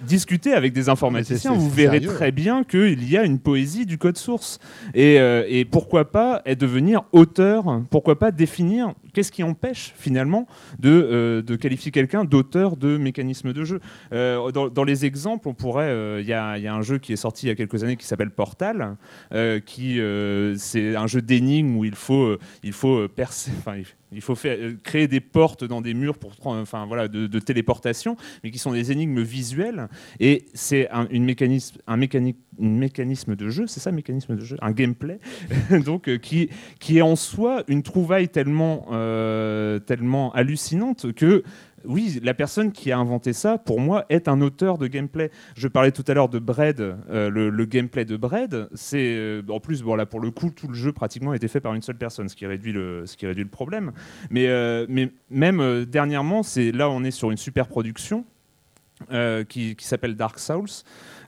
Discuter 0.06 0.52
avec 0.52 0.72
des 0.72 0.88
informaticiens, 0.88 1.52
vous 1.52 1.68
verrez 1.70 1.98
sérieux. 2.00 2.14
très 2.14 2.32
bien 2.32 2.64
qu'il 2.64 3.08
y 3.08 3.16
a 3.16 3.24
une 3.24 3.38
poésie 3.38 3.86
du 3.86 3.98
code 3.98 4.16
source. 4.16 4.58
Et, 4.94 5.20
euh, 5.20 5.44
et 5.48 5.64
pourquoi 5.64 6.10
pas 6.10 6.42
devenir 6.58 7.02
auteur? 7.12 7.82
Pourquoi 7.90 8.18
pas 8.18 8.30
définir 8.30 8.94
qu'est-ce 9.12 9.30
qui 9.32 9.42
empêche 9.42 9.92
finalement 9.96 10.46
de, 10.78 10.88
euh, 10.90 11.42
de 11.42 11.56
qualifier 11.56 11.90
quelqu'un 11.92 12.24
d'auteur 12.24 12.76
de 12.76 12.96
mécanismes 12.96 13.52
de 13.52 13.64
jeu? 13.64 13.80
Euh, 14.12 14.50
dans, 14.52 14.68
dans 14.68 14.84
les 14.84 15.04
exemples, 15.04 15.48
on 15.48 15.54
pourrait. 15.54 16.20
Il 16.20 16.26
y, 16.26 16.32
a, 16.32 16.56
il 16.56 16.64
y 16.64 16.66
a 16.68 16.74
un 16.74 16.82
jeu 16.82 16.98
qui 16.98 17.12
est 17.12 17.16
sorti 17.16 17.46
il 17.46 17.48
y 17.50 17.52
a 17.52 17.54
quelques 17.54 17.82
années 17.84 17.96
qui 17.96 18.06
s'appelle 18.06 18.30
Portal, 18.30 18.96
qui 19.66 20.00
c'est 20.56 20.96
un 20.96 21.06
jeu 21.06 21.22
d'énigmes 21.22 21.76
où 21.76 21.84
il 21.84 21.94
faut, 21.94 22.36
il 22.62 22.72
faut 22.72 23.06
percer. 23.08 23.50
Enfin, 23.58 23.76
il- 23.76 23.84
il 24.12 24.20
faut 24.20 24.36
euh, 24.44 24.74
créer 24.82 25.08
des 25.08 25.20
portes 25.20 25.64
dans 25.64 25.80
des 25.80 25.94
murs 25.94 26.18
pour, 26.18 26.32
enfin 26.44 26.86
voilà, 26.86 27.08
de, 27.08 27.38
téléportation, 27.38 28.16
mais 28.42 28.50
qui 28.50 28.58
sont 28.58 28.72
des 28.72 28.92
énigmes 28.92 29.22
visuelles. 29.22 29.88
Et 30.18 30.46
c'est 30.54 30.88
un, 30.90 31.06
mécanisme, 31.08 31.78
un 31.86 31.96
mécanisme 31.96 33.36
de 33.36 33.48
jeu, 33.48 33.66
c'est 33.66 33.80
ça, 33.80 33.92
mécanisme 33.92 34.36
de 34.36 34.44
jeu, 34.44 34.56
un 34.60 34.72
gameplay, 34.72 35.20
donc 35.84 36.08
euh, 36.08 36.18
qui, 36.18 36.50
qui 36.78 36.98
est 36.98 37.02
en 37.02 37.16
soi 37.16 37.64
une 37.68 37.82
trouvaille 37.82 38.28
tellement, 38.28 38.86
euh, 38.92 39.78
tellement 39.78 40.32
hallucinante 40.32 41.12
que 41.12 41.42
oui, 41.84 42.20
la 42.22 42.34
personne 42.34 42.72
qui 42.72 42.92
a 42.92 42.98
inventé 42.98 43.32
ça, 43.32 43.58
pour 43.58 43.80
moi, 43.80 44.04
est 44.08 44.28
un 44.28 44.40
auteur 44.40 44.78
de 44.78 44.86
gameplay. 44.86 45.30
Je 45.56 45.68
parlais 45.68 45.92
tout 45.92 46.04
à 46.06 46.14
l'heure 46.14 46.28
de 46.28 46.38
Braid, 46.38 46.80
euh, 46.80 47.30
le, 47.30 47.64
gameplay 47.64 48.04
de 48.04 48.16
Braid, 48.16 48.68
c'est 48.74 49.14
euh, 49.16 49.42
en 49.48 49.60
plus, 49.60 49.82
bon 49.82 49.96
pour 50.06 50.20
le 50.20 50.30
coup, 50.30 50.50
tout 50.50 50.68
le 50.68 50.74
jeu 50.74 50.92
pratiquement 50.92 51.32
a 51.32 51.36
été 51.36 51.48
fait 51.48 51.60
par 51.60 51.74
une 51.74 51.82
seule 51.82 51.98
personne, 51.98 52.28
ce 52.28 52.36
qui 52.36 52.46
réduit 52.46 52.72
le, 52.72 53.06
ce 53.06 53.16
qui 53.16 53.26
réduit 53.26 53.44
le 53.44 53.50
problème. 53.50 53.92
Mais, 54.30 54.46
euh, 54.48 54.86
mais 54.88 55.10
même 55.30 55.60
euh, 55.60 55.84
dernièrement, 55.84 56.42
c'est 56.42 56.72
là 56.72 56.88
on 56.90 57.04
est 57.04 57.10
sur 57.10 57.30
une 57.30 57.36
super 57.36 57.68
production. 57.68 58.24
Euh, 59.12 59.44
qui, 59.44 59.76
qui 59.76 59.84
s'appelle 59.86 60.14
Dark 60.14 60.38
Souls, 60.38 60.68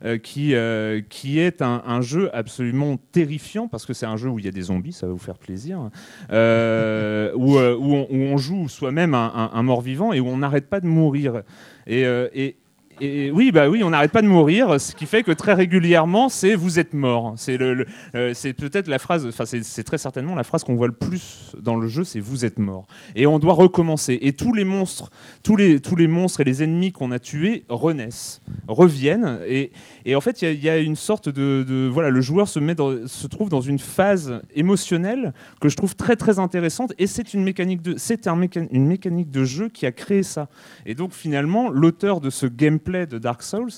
euh, 0.05 0.19
qui, 0.19 0.55
euh, 0.55 1.01
qui 1.09 1.39
est 1.39 1.63
un, 1.63 1.83
un 1.87 2.01
jeu 2.01 2.31
absolument 2.35 2.97
terrifiant 3.13 3.69
parce 3.69 3.87
que 3.87 3.93
c'est 3.93 4.07
un 4.07 4.17
jeu 4.17 4.29
où 4.29 4.39
il 4.39 4.45
y 4.45 4.49
a 4.49 4.53
des 4.53 4.63
zombies, 4.63 4.93
ça 4.93 5.07
va 5.07 5.13
vous 5.13 5.19
faire 5.19 5.39
plaisir, 5.39 5.79
où, 6.31 7.57
où, 7.59 7.95
on, 7.95 8.07
où 8.11 8.17
on 8.17 8.37
joue 8.37 8.69
soi-même 8.69 9.15
un, 9.15 9.33
un- 9.35 9.51
un 9.59 9.63
mort-vivant 9.63 10.13
et 10.13 10.21
où 10.21 10.29
on 10.29 10.39
n'arrête 10.39 10.69
pas 10.69 10.81
de 10.81 10.87
mourir. 10.87 11.43
Et, 11.87 12.03
et- 12.35 12.57
oui, 13.01 13.51
bah 13.53 13.69
oui, 13.69 13.83
on 13.83 13.91
n'arrête 13.91 14.13
pas 14.13 14.23
de 14.23 14.27
mourir, 14.27 14.81
ce 14.81 14.95
qui 14.95 15.07
fait 15.07 15.23
que 15.23 15.33
très 15.33 15.55
régulièrement, 15.55 16.29
c'est 16.29 16.55
vous 16.55 16.79
êtes 16.79 16.95
mort. 16.95 17.35
Euh, 17.49 18.35
c'est 18.35 18.53
peut-être 18.53 18.89
la 18.89 18.99
phrase, 18.99 19.27
enfin 19.27 19.45
c'est 19.47 19.83
très 19.83 19.99
certainement 19.99 20.35
la 20.35 20.45
phrase 20.45 20.63
qu'on 20.63 20.75
voit 20.75 20.87
le 20.87 20.93
plus 20.93 21.53
dans 21.61 21.77
le 21.77 21.89
jeu, 21.89 22.05
c'est 22.05 22.21
vous 22.21 22.45
êtes 22.45 22.59
mort. 22.59 22.87
Et 23.17 23.27
on 23.27 23.39
doit 23.39 23.55
recommencer. 23.55 24.19
Et 24.23 24.33
tous 24.33 24.53
les 24.53 24.65
monstres, 24.65 25.11
tous 25.43 25.57
les, 25.57 26.07
monstres 26.07 26.41
et 26.41 26.45
les 26.45 26.63
ennemis 26.63 26.93
qu'on 26.93 27.11
a 27.11 27.19
tués 27.19 27.65
renaissent, 27.69 28.41
reviennent. 28.69 29.39
Et, 29.47 29.73
en 30.15 30.21
fait, 30.21 30.43
il 30.43 30.63
y 30.63 30.69
a- 30.69 30.79
une 30.79 30.97
sorte 30.97 31.29
de, 31.29 31.89
voilà, 31.93 32.11
le 32.11 32.21
joueur 32.21 32.49
se 32.49 32.59
met, 32.59 32.75
se 33.07 33.27
trouve 33.27 33.49
dans 33.49 33.61
une 33.61 33.79
phase 33.79 34.41
émotionnelle 34.55 35.33
que 35.61 35.69
je 35.69 35.77
trouve 35.77 35.97
très 35.97 36.17
très 36.17 36.39
intéressante. 36.39 36.93
Et 36.99 37.07
c'est 37.07 37.35
une 37.35 37.43
mécanique 37.43 37.83
de, 37.83 37.95
c'est 37.97 38.27
un 38.27 38.43
une 38.73 38.87
mécanique 38.87 39.31
de 39.31 39.45
jeu 39.45 39.69
qui 39.69 39.87
a 39.87 39.93
créé 39.93 40.23
ça. 40.23 40.49
Et 40.87 40.95
donc 40.95 41.13
finalement, 41.13 41.71
l'auteur 41.71 42.21
de 42.21 42.31
ce 42.31 42.47
gameplay 42.47 42.82
de 42.83 43.19
Dark 43.19 43.43
Souls, 43.43 43.71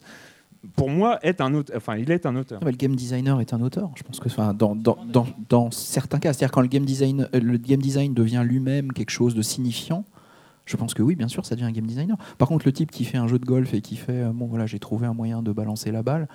pour 0.76 0.90
moi, 0.90 1.18
est 1.22 1.40
un 1.40 1.52
auteur. 1.55 1.76
Enfin, 1.76 1.96
il 1.96 2.11
est 2.11 2.26
un 2.26 2.36
auteur. 2.36 2.61
Le 2.64 2.70
game 2.72 2.96
designer 2.96 3.40
est 3.40 3.52
un 3.52 3.61
auteur. 3.61 3.90
Je 3.96 4.02
pense 4.02 4.20
que 4.20 4.28
enfin, 4.28 4.55
dans, 4.55 5.70
certains 5.70 6.18
cas, 6.18 6.32
c'est-à-dire 6.32 6.52
quand 6.52 6.62
le 6.62 6.68
game 6.68 6.84
design, 6.84 7.28
euh, 7.34 7.40
le 7.40 7.59
game 7.59 7.80
design 7.80 8.14
devient 8.14 8.42
lui-même 8.44 8.92
quelque 8.92 9.11
chose 9.11 9.34
de 9.34 9.42
signifiant. 9.42 10.05
Je 10.64 10.76
pense 10.76 10.94
que 10.94 11.02
oui, 11.02 11.14
bien 11.14 11.28
sûr, 11.28 11.44
ça 11.44 11.55
devient 11.55 11.66
un 11.66 11.72
game 11.72 11.86
designer. 11.86 12.16
Par 12.38 12.48
contre, 12.48 12.66
le 12.66 12.72
type 12.72 12.90
qui 12.90 13.05
fait 13.05 13.18
un 13.18 13.28
jeu 13.28 13.38
de 13.38 13.44
golf 13.44 13.74
et 13.74 13.82
qui 13.82 13.96
fait, 13.96 14.22
euh, 14.22 14.32
bon 14.32 14.46
voilà, 14.46 14.66
j'ai 14.66 14.78
trouvé 14.78 15.07
un 15.07 15.12
moyen 15.12 15.42
de 15.42 15.52
balancer 15.52 15.90
la 15.90 16.02
balle, 16.02 16.26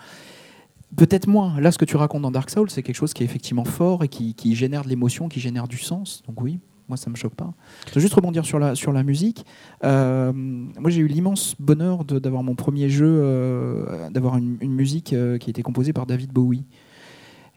peut-être 0.95 1.27
moins. 1.27 1.59
Là, 1.59 1.71
ce 1.71 1.79
que 1.79 1.85
tu 1.85 1.97
racontes 1.97 2.21
dans 2.21 2.31
Dark 2.31 2.49
Souls, 2.51 2.69
c'est 2.69 2.83
quelque 2.83 2.95
chose 2.95 3.13
qui 3.13 3.23
est 3.23 3.25
effectivement 3.25 3.65
fort 3.65 4.03
et 4.03 4.07
qui 4.07 4.55
génère 4.55 4.83
de 4.83 4.89
l'émotion, 4.89 5.29
qui 5.29 5.39
génère 5.39 5.67
du 5.67 5.79
sens. 5.79 6.21
Donc 6.27 6.39
oui, 6.41 6.59
moi, 6.89 6.97
ça 6.97 7.09
me 7.09 7.15
choque 7.15 7.35
pas. 7.35 7.53
Je 7.87 7.93
veux 7.93 8.01
juste 8.01 8.15
rebondir 8.15 8.45
sur 8.45 8.59
la, 8.59 8.75
sur 8.75 8.91
la 8.91 9.03
musique. 9.03 9.45
Euh, 9.83 10.33
moi, 10.33 10.89
j'ai 10.89 11.01
eu 11.01 11.07
l'immense 11.07 11.55
bonheur 11.59 12.03
d'avoir 12.03 12.43
mon 12.43 12.55
premier 12.55 12.89
jeu, 12.89 13.07
euh, 13.07 14.09
d'avoir 14.09 14.37
une, 14.37 14.57
une 14.59 14.73
musique 14.73 15.13
euh, 15.13 15.37
qui 15.37 15.49
a 15.49 15.51
été 15.51 15.61
composée 15.61 15.93
par 15.93 16.07
David 16.07 16.31
Bowie. 16.33 16.65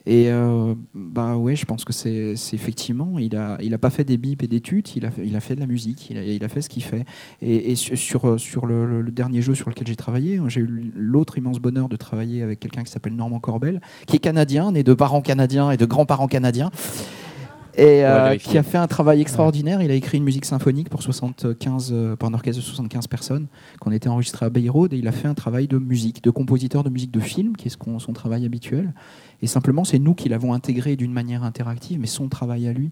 Et 0.04 0.30
bah 0.96 1.36
ouais, 1.36 1.54
je 1.54 1.64
pense 1.64 1.84
que 1.84 1.92
c'est 1.92 2.34
effectivement, 2.52 3.20
il 3.20 3.36
a, 3.36 3.56
il 3.62 3.72
a 3.72 3.78
pas 3.78 3.90
fait 3.90 4.02
des 4.02 4.16
bips 4.16 4.42
et 4.42 4.48
des 4.48 4.60
tutes, 4.60 4.96
il 4.96 5.06
a, 5.06 5.10
il 5.24 5.36
a 5.36 5.40
fait 5.40 5.54
de 5.54 5.60
la 5.60 5.68
musique, 5.68 6.10
il 6.10 6.18
a, 6.18 6.24
il 6.24 6.42
a 6.42 6.48
fait 6.48 6.60
ce 6.60 6.68
qu'il 6.68 6.82
fait. 6.82 7.04
Et, 7.40 7.76
sur, 7.76 8.40
sur, 8.40 8.66
le, 8.66 9.04
dernier 9.12 9.42
jeu 9.42 9.54
sur 9.54 9.70
lequel 9.70 9.86
j'ai 9.86 9.94
travaillé, 9.94 10.40
j'ai 10.48 10.60
eu 10.60 10.92
l'autre 10.96 11.38
immense 11.38 11.60
bonheur 11.60 11.88
de 11.88 11.94
travailler 11.94 12.42
avec 12.42 12.58
quelqu'un 12.58 12.82
qui 12.82 12.90
s'appelle 12.90 13.14
Normand 13.14 13.38
Corbel, 13.38 13.80
qui 14.08 14.16
est 14.16 14.18
canadien, 14.18 14.72
né 14.72 14.82
de 14.82 14.92
parents 14.92 15.22
canadiens 15.22 15.70
et 15.70 15.76
de 15.76 15.86
grands-parents 15.86 16.26
canadiens. 16.26 16.72
Et 17.74 18.04
euh, 18.04 18.36
qui 18.36 18.58
a 18.58 18.62
fait 18.62 18.76
un 18.78 18.86
travail 18.86 19.20
extraordinaire. 19.22 19.80
Il 19.82 19.90
a 19.90 19.94
écrit 19.94 20.18
une 20.18 20.24
musique 20.24 20.44
symphonique 20.44 20.90
pour 20.90 21.02
75, 21.02 21.90
euh, 21.92 22.16
pour 22.16 22.28
un 22.28 22.34
orchestre 22.34 22.60
de 22.60 22.64
75 22.66 23.06
personnes, 23.06 23.46
qu'on 23.80 23.92
était 23.92 24.08
enregistré 24.08 24.44
à 24.44 24.50
Bay 24.50 24.68
Road. 24.68 24.92
Et 24.92 24.98
il 24.98 25.08
a 25.08 25.12
fait 25.12 25.28
un 25.28 25.34
travail 25.34 25.68
de 25.68 25.78
musique, 25.78 26.22
de 26.22 26.30
compositeur 26.30 26.84
de 26.84 26.90
musique 26.90 27.10
de 27.10 27.20
film, 27.20 27.56
qui 27.56 27.68
est 27.68 27.70
ce 27.70 27.76
qu'on- 27.78 27.98
son 27.98 28.12
travail 28.12 28.44
habituel. 28.44 28.92
Et 29.40 29.46
simplement, 29.46 29.84
c'est 29.84 29.98
nous 29.98 30.14
qui 30.14 30.28
l'avons 30.28 30.52
intégré 30.52 30.96
d'une 30.96 31.12
manière 31.12 31.44
interactive, 31.44 31.98
mais 31.98 32.06
son 32.06 32.28
travail 32.28 32.68
à 32.68 32.72
lui, 32.72 32.90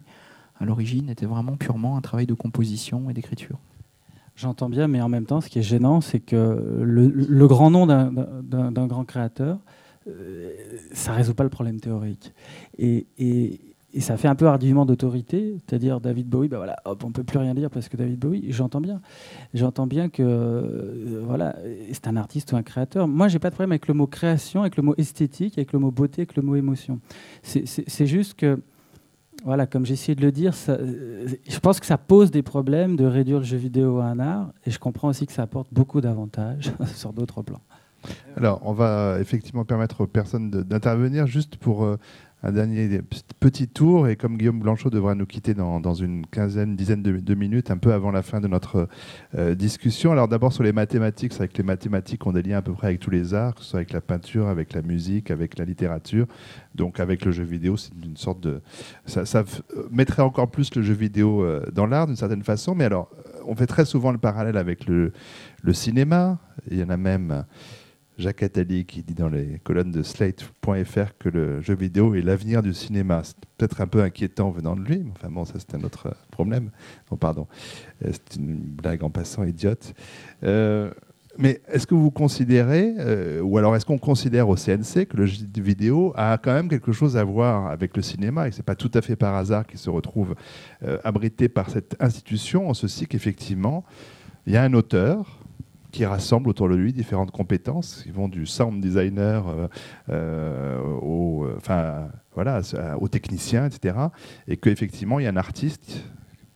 à 0.59 0.65
l'origine, 0.65 1.11
était 1.11 1.27
vraiment 1.27 1.57
purement 1.57 1.97
un 1.97 2.01
travail 2.01 2.27
de 2.27 2.35
composition 2.35 3.11
et 3.11 3.13
d'écriture. 3.13 3.59
J'entends 4.37 4.71
bien, 4.71 4.89
mais 4.89 5.03
en 5.03 5.09
même 5.11 5.27
temps, 5.27 5.43
ce 5.43 5.51
qui 5.51 5.59
est 5.59 5.63
gênant, 5.63 6.01
c'est 6.01 6.21
que 6.21 6.81
le, 6.83 7.09
le 7.09 7.47
grand 7.47 7.71
nom 7.71 7.87
d'un- 7.87 8.87
grand 8.87 9.05
créateur, 9.05 9.59
euh, 10.09 10.51
ça 10.93 11.13
résout 11.13 11.35
pas 11.35 11.45
le 11.45 11.51
problème 11.51 11.79
théorique. 11.81 12.33
Et, 12.79 13.07
et- 13.19 13.61
et 13.93 14.01
ça 14.01 14.17
fait 14.17 14.29
un 14.29 14.35
peu 14.35 14.47
argument 14.47 14.87
d'autorité, 14.87 15.57
c'est-à-dire 15.67 16.01
David 16.01 16.29
Bowie, 16.29 16.49
bah 16.49 16.59
voilà, 16.59 16.77
hop, 16.85 17.03
on 17.05 17.11
peut 17.11 17.25
plus 17.25 17.39
rien 17.39 17.55
dire 17.55 17.71
parce 17.71 17.89
que 17.89 17.97
David 17.97 18.19
Bowie, 18.19 18.47
j'entends 18.53 18.81
bien. 18.81 19.01
J'entends 19.53 19.87
bien 19.87 20.09
que 20.09 20.23
euh, 20.23 21.23
voilà, 21.27 21.57
c'est 21.93 22.07
un 22.07 22.17
artiste 22.17 22.53
ou 22.53 22.57
un 22.57 22.63
créateur. 22.63 23.09
Moi, 23.09 23.29
j'ai 23.29 23.39
pas 23.39 23.51
de 23.51 23.55
problème 23.55 23.73
avec 23.73 23.89
le 23.89 23.95
mot 23.95 24.07
création, 24.07 24.61
avec 24.61 24.77
le 24.77 24.83
mot 24.83 24.95
esthétique, 24.97 25.59
avec 25.59 25.73
le 25.73 25.79
mot 25.81 25.91
beauté, 25.91 26.23
avec 26.23 26.37
le 26.37 26.43
mot 26.43 26.55
émotion. 26.57 27.01
C'est- 27.43 28.07
juste 28.07 28.35
que 28.35 28.61
voilà, 29.45 29.67
comme 29.67 29.85
essayé 29.87 30.15
de 30.15 30.23
le 30.23 30.33
dire, 30.33 30.53
euh, 30.69 31.27
je 31.49 31.59
pense 31.59 31.81
que 31.81 31.87
ça 31.87 31.99
pose 31.99 32.31
des 32.31 32.43
problèmes 32.43 32.97
de 32.97 33.05
réduire 33.07 33.39
le 33.39 33.45
jeu 33.45 33.57
vidéo 33.57 33.99
à 33.99 34.05
un 34.05 34.19
art, 34.19 34.53
et 34.67 34.71
je 34.71 34.79
comprends 34.79 35.09
aussi 35.09 35.27
que 35.27 35.33
ça 35.33 35.43
apporte 35.43 35.69
beaucoup 35.73 36.01
d'avantages 36.01 36.73
sur 36.95 37.13
d'autres 37.13 37.43
plans. 37.43 37.61
Alors, 38.37 38.61
on 38.65 38.73
va 38.73 39.19
effectivement 39.21 39.65
permettre 39.65 40.03
aux 40.03 40.07
personnes 40.07 40.51
d'intervenir 40.51 41.27
juste 41.27 41.57
pour 41.57 41.85
euh, 41.85 41.99
un 42.43 42.53
dernier 42.53 43.03
petit 43.39 43.69
tour 43.69 44.09
et 44.09 44.17
comme 44.17 44.37
Guillaume 44.39 44.61
Blanchot 44.61 44.91
devra 44.91 45.15
nous 45.15 45.27
quitter 45.27 45.55
dans, 45.55 45.95
une 45.95 46.27
quinzaine, 46.27 46.75
dizaine 46.75 47.03
de, 47.03 47.35
minutes, 47.35 47.71
un 47.71 47.77
peu 47.77 47.93
avant 47.93 48.11
la 48.11 48.23
fin 48.23 48.41
de 48.41 48.49
notre 48.49 48.89
euh, 49.37 49.55
discussion. 49.55 50.13
Alors 50.13 50.29
d'abord 50.29 50.53
sur 50.53 50.63
les 50.63 50.73
mathématiques, 50.73 51.33
c'est 51.33 51.39
vrai 51.39 51.49
que 51.49 51.59
les 51.59 51.65
mathématiques 51.65 52.27
ont 52.27 52.33
des 52.33 52.43
liens 52.43 52.59
à 52.59 52.63
peu 52.63 52.73
près 52.73 52.89
avec 52.89 53.01
tous 53.01 53.11
les 53.11 53.35
arts, 53.35 53.55
que 53.55 53.63
ce 53.63 53.71
soit 53.71 53.79
avec 53.79 53.93
la 53.93 54.01
peinture, 54.01 54.49
avec 54.49 54.73
la 54.73 54.83
musique, 54.83 55.31
avec 55.31 55.59
la 55.59 55.65
littérature, 55.65 56.27
donc 56.75 56.99
avec 56.99 57.25
le 57.25 57.33
jeu 57.33 57.45
vidéo, 57.45 57.77
c'est 57.77 57.93
une 58.03 58.17
sorte 58.17 58.41
de... 58.41 58.61
Ça, 59.05 59.27
ça, 59.27 59.45
mettrait 59.91 60.23
encore 60.23 60.51
plus 60.51 60.75
le 60.75 60.83
jeu 60.83 60.95
vidéo 60.95 61.45
euh, 61.45 61.65
dans 61.73 61.87
l'art 61.87 62.07
d'une 62.07 62.17
certaine 62.17 62.43
façon, 62.43 62.75
mais 62.75 62.85
alors 62.85 63.11
on 63.47 63.55
fait 63.55 63.67
très 63.67 63.85
souvent 63.85 64.13
le 64.13 64.19
parallèle 64.19 64.57
avec 64.57 64.87
le 64.87 65.13
cinéma, 65.73 66.39
il 66.71 66.79
y 66.79 66.83
en 66.83 66.91
a 66.91 66.97
même 66.97 67.45
Jacques 68.21 68.43
Attali 68.43 68.85
qui 68.85 69.03
dit 69.03 69.15
dans 69.15 69.29
les 69.29 69.61
colonnes 69.65 69.91
de 69.91 70.03
Slate.fr 70.03 71.17
que 71.19 71.29
le 71.29 71.61
jeu 71.63 71.75
vidéo 71.75 72.15
est 72.15 72.21
l'avenir 72.21 72.63
du 72.63 72.75
cinéma. 72.75 73.23
C'est 73.25 73.37
peut-être 73.57 73.81
un 73.81 73.87
peu 73.87 74.03
inquiétant 74.03 74.51
venant 74.51 74.77
de 74.77 74.83
lui, 74.83 74.99
mais 74.99 75.11
enfin 75.17 75.31
bon, 75.31 75.45
ça 75.45 75.55
c'est 75.59 75.75
un 75.75 75.83
autre 75.83 76.15
problème. 76.31 76.71
Non, 77.11 77.17
pardon, 77.17 77.47
euh, 78.05 78.11
c'est 78.13 78.39
une 78.39 78.59
blague 78.59 79.03
en 79.03 79.11
passant 79.11 79.43
idiote. 79.45 79.95
Euh, 80.45 80.91
mais 81.39 81.63
est-ce 81.69 81.87
que 81.87 81.95
vous 81.95 82.11
considérez, 82.11 82.95
euh, 82.99 83.41
ou 83.41 83.57
alors 83.57 83.75
est-ce 83.75 83.87
qu'on 83.87 83.99
considère 83.99 84.49
au 84.49 84.57
CNC 84.57 85.07
que 85.07 85.17
le 85.17 85.27
jeu 85.27 85.47
vidéo 85.57 86.13
a 86.17 86.37
quand 86.37 86.53
même 86.53 86.69
quelque 86.69 86.93
chose 86.93 87.17
à 87.17 87.25
voir 87.25 87.69
avec 87.69 87.97
le 87.97 88.03
cinéma 88.03 88.47
et 88.47 88.51
que 88.51 88.57
ce 88.57 88.61
n'est 88.61 88.65
pas 88.65 88.75
tout 88.75 88.91
à 88.93 89.01
fait 89.01 89.17
par 89.17 89.35
hasard 89.35 89.67
qu'il 89.67 89.79
se 89.79 89.89
retrouve 89.89 90.35
abrité 91.05 91.49
par 91.49 91.71
cette 91.71 91.97
institution, 92.01 92.69
en 92.69 92.75
ceci 92.75 93.07
qu'effectivement, 93.07 93.85
il 94.47 94.53
y 94.53 94.57
a 94.57 94.63
un 94.63 94.75
auteur, 94.75 95.41
qui 95.91 96.05
rassemble 96.05 96.49
autour 96.49 96.69
de 96.69 96.75
lui 96.75 96.93
différentes 96.93 97.31
compétences 97.31 98.03
qui 98.03 98.11
vont 98.11 98.29
du 98.29 98.47
sound 98.47 98.81
designer 98.81 99.49
euh, 99.49 99.69
euh, 100.09 100.79
au, 101.03 101.47
enfin, 101.57 102.09
voilà, 102.35 102.61
au 103.01 103.09
technicien, 103.09 103.67
etc. 103.67 103.97
Et 104.47 104.57
qu'effectivement, 104.57 105.19
il 105.19 105.25
y 105.25 105.27
a 105.27 105.31
un 105.31 105.37
artiste 105.37 106.05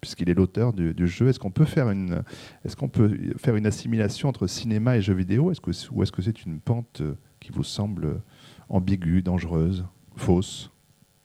puisqu'il 0.00 0.28
est 0.28 0.34
l'auteur 0.34 0.74
du, 0.74 1.06
jeu. 1.06 1.28
Est-ce 1.28 1.38
qu'on 1.38 1.50
peut 1.50 1.64
faire 1.64 1.88
une, 1.88 2.22
est-ce 2.64 2.76
peut 2.76 3.18
faire 3.38 3.56
une 3.56 3.66
assimilation 3.66 4.28
entre 4.28 4.46
cinéma 4.46 4.98
et 4.98 5.02
jeu 5.02 5.14
vidéo? 5.14 5.50
Ou 5.92 6.02
est-ce 6.02 6.12
que 6.12 6.22
c'est 6.22 6.44
une 6.44 6.60
pente 6.60 7.00
qui 7.40 7.50
vous 7.52 7.64
semble 7.64 8.20
ambiguë, 8.68 9.22
dangereuse, 9.22 9.86
fausse? 10.14 10.73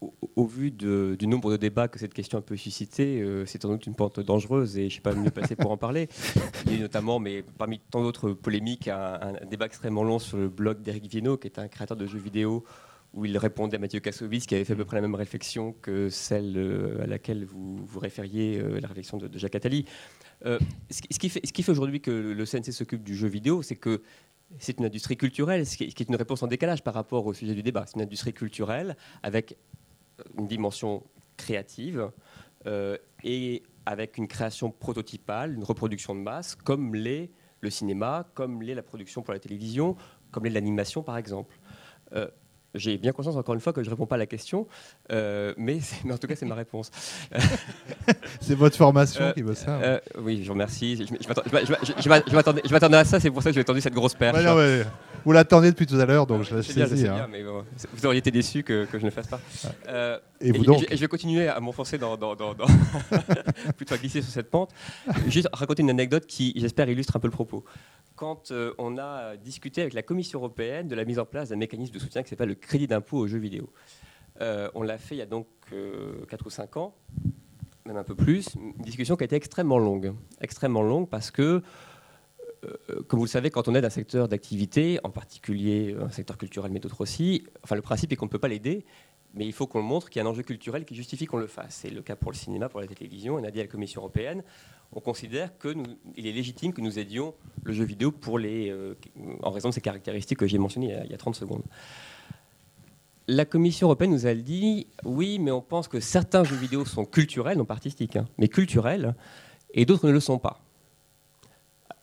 Au, 0.02 0.46
vu 0.46 0.72
du 0.72 1.28
nombre 1.28 1.52
de 1.52 1.58
débats 1.58 1.88
que 1.88 2.00
cette 2.00 2.14
question 2.14 2.42
peut 2.42 2.56
susciter, 2.56 3.22
euh, 3.22 3.46
c'est 3.46 3.62
sans 3.62 3.70
doute 3.70 3.86
une 3.86 3.96
pente 3.96 4.20
dangereuse 4.20 4.78
et 4.78 4.82
je 4.82 4.86
ne 4.86 4.90
suis 4.90 5.02
pas 5.02 5.14
mieux 5.14 5.30
placé 5.30 5.56
pour 5.56 5.72
en 5.72 5.78
parler. 5.78 6.08
Il 6.66 6.74
y 6.74 6.78
a 6.78 6.80
notamment, 6.80 7.20
mais 7.20 7.44
parmi 7.58 7.80
tant 7.80 8.02
d'autres 8.02 8.32
polémiques, 8.32 8.88
un, 8.88 9.34
débat 9.50 9.66
extrêmement 9.66 10.04
long 10.04 10.20
sur 10.20 10.38
le 10.38 10.48
blog 10.48 10.82
d'Eric 10.82 11.08
Viennot, 11.08 11.38
qui 11.38 11.48
est 11.48 11.60
un 11.60 11.68
créateur 11.68 11.98
de 11.98 12.06
jeux 12.06 12.20
vidéo, 12.20 12.64
où 13.14 13.26
il 13.26 13.38
répondait 13.38 13.76
à 13.76 13.80
Mathieu 13.80 14.00
Kassovitz, 14.00 14.46
qui 14.46 14.56
avait 14.56 14.64
fait 14.64 14.74
à 14.74 14.76
peu 14.78 14.86
près 14.86 14.96
la 14.96 15.02
même 15.02 15.16
réflexion 15.16 15.74
que 15.82 16.10
celle 16.10 16.58
euh, 16.58 17.04
à 17.04 17.08
laquelle 17.08 17.44
vous 17.44 17.86
vous 17.86 18.00
référiez, 18.00 18.60
euh, 18.60 18.80
la 18.80 18.88
réflexion 18.88 19.18
de, 19.18 19.30
Jacques 19.38 19.56
Attali. 19.56 19.86
ce, 20.46 21.02
qui 21.02 21.30
fait, 21.30 21.42
fait 21.46 21.72
aujourd'hui 21.72 22.00
que 22.00 22.12
le 22.12 22.46
CNC 22.46 22.72
s'occupe 22.72 23.04
du 23.04 23.16
jeu 23.16 23.28
vidéo, 23.28 23.64
c'est 23.64 23.76
que 23.76 24.02
c'est 24.58 24.80
une 24.80 24.86
industrie 24.86 25.18
culturelle, 25.18 25.66
ce 25.66 25.78
qui 25.78 25.84
est 25.84 26.10
une 26.10 26.16
réponse 26.16 26.42
en 26.42 26.48
décalage 26.48 26.84
par 26.84 26.94
rapport 26.94 27.26
au 27.26 27.34
sujet 27.34 27.54
du 27.54 27.62
débat. 27.62 27.84
C'est 27.86 27.96
une 27.96 28.02
industrie 28.02 28.34
culturelle 28.34 28.96
avec 29.22 29.58
une 30.38 30.48
dimension 30.48 31.04
créative 31.38 32.12
euh, 32.66 32.98
et 33.24 33.64
avec 33.86 34.18
une 34.18 34.28
création 34.28 34.72
prototypale, 34.72 35.54
une 35.54 35.64
reproduction 35.64 36.16
de 36.16 36.20
masse, 36.20 36.56
comme 36.56 36.96
l'est 36.96 37.32
le 37.62 37.70
cinéma, 37.70 38.30
comme 38.34 38.62
l'est 38.62 38.76
la 38.76 38.84
production 38.84 39.22
pour 39.22 39.34
la 39.34 39.40
télévision, 39.40 39.96
comme 40.32 40.46
l'est 40.46 40.52
l'animation 40.52 41.04
par 41.04 41.18
exemple. 41.18 41.58
Euh, 42.14 42.28
j'ai 42.76 42.98
bien 42.98 43.12
conscience, 43.12 43.36
encore 43.36 43.56
une 43.56 43.62
fois, 43.62 43.74
que 43.74 43.82
je 43.82 43.90
ne 43.90 43.96
réponds 43.96 44.06
pas 44.06 44.16
à 44.16 44.20
la 44.20 44.26
question, 44.26 44.68
euh, 45.12 45.54
mais, 45.58 45.80
en 46.12 46.18
tout 46.18 46.28
cas, 46.28 46.36
c'est 46.36 46.46
ma 46.46 46.56
réponse. 46.56 46.92
c'est 48.42 48.56
votre 48.56 48.78
formation 48.78 49.26
euh, 49.26 49.34
qui 49.34 49.42
veut 49.42 49.56
ça 49.56 49.80
euh, 49.82 50.00
Oui, 50.20 50.42
je 50.42 50.48
vous 50.48 50.54
remercie. 50.54 51.08
Je, 51.08 52.72
m'attendais 52.72 52.98
à 52.98 53.06
ça, 53.06 53.20
c'est 53.20 53.32
pour 53.32 53.42
ça 53.42 53.50
que 53.50 53.56
j'ai 53.56 53.64
tendu 53.64 53.82
cette 53.82 53.94
grosse 53.94 54.14
perche. 54.14 54.38
Vous 55.26 55.32
l'attendez 55.32 55.72
depuis 55.72 55.86
tout 55.86 55.96
à 55.96 56.06
l'heure, 56.06 56.28
donc 56.28 56.44
je 56.44 56.56
la 56.56 56.64
saisis. 56.64 57.08
Hein. 57.08 57.28
mais 57.30 57.44
vous 57.44 58.06
auriez 58.06 58.20
été 58.20 58.32
déçu 58.32 58.64
que, 58.64 58.88
je 58.92 59.06
ne 59.06 59.10
fasse 59.10 59.28
pas. 59.28 59.40
et 60.42 60.52
vous 60.52 60.64
donc 60.64 60.86
Je 60.90 60.96
vais 60.96 61.08
continuer 61.08 61.48
à 61.48 61.60
m'enfoncer 61.60 61.98
dans, 61.98 62.18
dans, 62.18 62.36
plutôt 63.78 63.96
à 63.96 63.98
glisser 63.98 64.22
sur 64.22 64.32
cette 64.32 64.50
pente. 64.50 64.72
Juste 65.28 65.50
raconter 65.54 65.84
une 65.84 65.90
anecdote 65.90 66.26
qui, 66.26 66.54
j'espère, 66.56 66.90
illustre 66.90 67.16
un 67.16 67.20
peu 67.20 67.28
le 67.28 67.32
propos 67.32 67.64
quand 68.20 68.52
euh, 68.52 68.74
on 68.78 68.98
a 68.98 69.38
discuté 69.38 69.80
avec 69.80 69.94
la 69.94 70.04
Commission 70.04 70.40
européenne 70.40 70.90
de 70.90 70.96
la 70.96 71.06
mise 71.06 71.20
en 71.20 71.26
place 71.26 71.50
d'un 71.50 71.56
mécanisme 71.56 71.94
de 71.94 72.00
soutien 72.00 72.22
qui 72.22 72.28
s'appelle 72.28 72.50
le 72.50 72.56
crédit 72.56 72.86
d'impôt 72.86 73.18
aux 73.18 73.28
jeux 73.28 73.40
vidéo. 73.40 73.72
Euh, 74.42 74.70
on 74.76 74.84
l'a 74.84 74.98
fait 74.98 75.16
il 75.16 75.20
y 75.20 75.22
a 75.22 75.26
donc 75.26 75.48
4 75.70 75.74
euh, 75.74 76.26
ou 76.46 76.50
5 76.50 76.76
ans, 76.76 76.96
même 77.86 77.96
un 77.96 78.04
peu 78.04 78.16
plus, 78.16 78.56
une 78.56 78.74
discussion 78.84 79.16
qui 79.16 79.24
a 79.24 79.26
été 79.26 79.38
extrêmement 79.38 79.78
longue. 79.78 80.14
Extrêmement 80.42 80.82
longue 80.82 81.08
parce 81.08 81.32
que, 81.32 81.64
comme 83.08 83.20
vous 83.20 83.26
le 83.26 83.30
savez, 83.30 83.50
quand 83.50 83.68
on 83.68 83.76
aide 83.76 83.86
un 83.86 83.90
secteur 83.90 84.28
d'activité, 84.28 85.00
en 85.04 85.10
particulier 85.10 85.96
un 86.00 86.10
secteur 86.10 86.38
culturel 86.38 86.72
mais 86.72 86.80
d'autres 86.80 87.02
aussi, 87.02 87.44
enfin, 87.64 87.76
le 87.76 87.82
principe 87.82 88.12
est 88.12 88.16
qu'on 88.16 88.26
ne 88.26 88.32
peut 88.32 88.40
pas 88.40 88.48
l'aider, 88.48 88.86
mais 89.34 89.46
il 89.46 89.54
faut 89.54 89.68
qu'on 89.68 89.82
montre 89.82 90.10
qu'il 90.10 90.22
y 90.22 90.26
a 90.26 90.28
un 90.28 90.32
enjeu 90.32 90.44
culturel 90.44 90.86
qui 90.86 90.96
justifie 90.96 91.26
qu'on 91.26 91.38
le 91.38 91.48
fasse. 91.48 91.80
C'est 91.82 91.90
le 91.90 92.02
cas 92.02 92.16
pour 92.16 92.32
le 92.32 92.38
cinéma, 92.38 92.70
pour 92.70 92.82
la 92.82 92.88
télévision. 92.88 93.36
On 93.36 93.44
a 93.44 93.52
dit 93.52 93.60
à 93.60 93.64
la 93.64 93.68
Commission 93.70 94.02
européenne, 94.02 94.44
on 94.92 95.00
considère 95.00 95.58
qu'il 95.60 96.28
est 96.28 96.32
légitime 96.32 96.74
que 96.74 96.82
nous 96.82 96.98
aidions 96.98 97.36
le 97.64 97.74
jeu 97.74 97.84
vidéo 97.84 98.14
euh, 98.28 98.96
en 99.44 99.52
raison 99.52 99.70
de 99.70 99.74
ces 99.74 99.82
caractéristiques 99.82 100.40
que 100.40 100.48
j'ai 100.48 100.58
mentionnées 100.58 100.98
il 101.06 101.12
y, 101.12 101.14
a, 101.14 101.18
30 101.18 101.36
secondes. 101.36 101.64
La 103.28 103.46
Commission 103.46 103.88
européenne 103.88 104.12
nous 104.12 104.26
a 104.26 104.34
dit 104.34 104.88
oui, 105.06 105.38
mais 105.38 105.52
on 105.52 105.62
pense 105.62 105.88
que 105.88 106.00
certains 106.00 106.44
jeux 106.44 106.56
vidéo 106.56 106.86
sont 106.86 107.06
culturels, 107.06 107.58
non 107.58 107.66
pas 107.66 107.76
artistiques, 107.76 108.16
hein, 108.16 108.26
mais 108.40 108.48
culturels, 108.48 109.14
et 109.76 109.86
d'autres 109.86 110.08
ne 110.08 110.12
le 110.12 110.20
sont 110.20 110.40
pas. 110.40 110.64